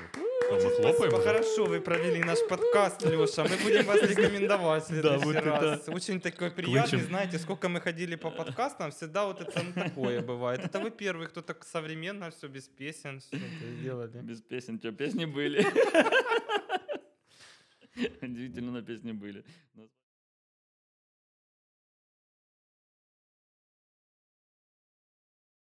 А 0.51 0.53
ми 0.53 0.59
хлопаємо? 0.61 1.17
вже? 1.17 1.27
Хорошо, 1.27 1.65
вы 1.65 1.79
провели 1.79 2.19
наш 2.19 2.39
подкаст, 2.49 3.05
Леша. 3.05 3.43
Мы 3.43 3.63
будем 3.63 3.85
вас 3.85 4.01
рекомендовать 4.03 4.83
в 4.83 4.87
следующий 4.87 5.25
вот 5.25 5.35
это. 5.35 5.61
раз. 5.61 5.89
Очень 5.89 6.19
такой 6.19 6.49
приятный, 6.49 6.81
Кличем. 6.89 6.99
знаете, 7.07 7.39
сколько 7.39 7.67
мы 7.67 7.79
ходили 7.83 8.15
по 8.15 8.31
подкастам, 8.31 8.91
всегда 8.91 9.25
вот 9.25 9.41
это 9.41 9.63
ну, 9.75 9.83
такое 9.83 10.21
бывает. 10.21 10.59
Это 10.59 10.79
вы 10.83 10.91
первый, 10.91 11.27
кто 11.27 11.41
так 11.41 11.65
современно 11.65 12.29
все 12.29 12.47
без 12.47 12.67
песен 12.67 13.19
все 13.19 13.35
это 13.37 13.79
сделали. 13.79 14.21
Без 14.23 14.41
песен. 14.41 14.79
Что, 14.79 14.91
песни 14.91 15.25
были? 15.25 15.65
Удивительно, 18.22 18.72
на 18.72 18.82
песни 18.82 19.12
были. 19.12 19.44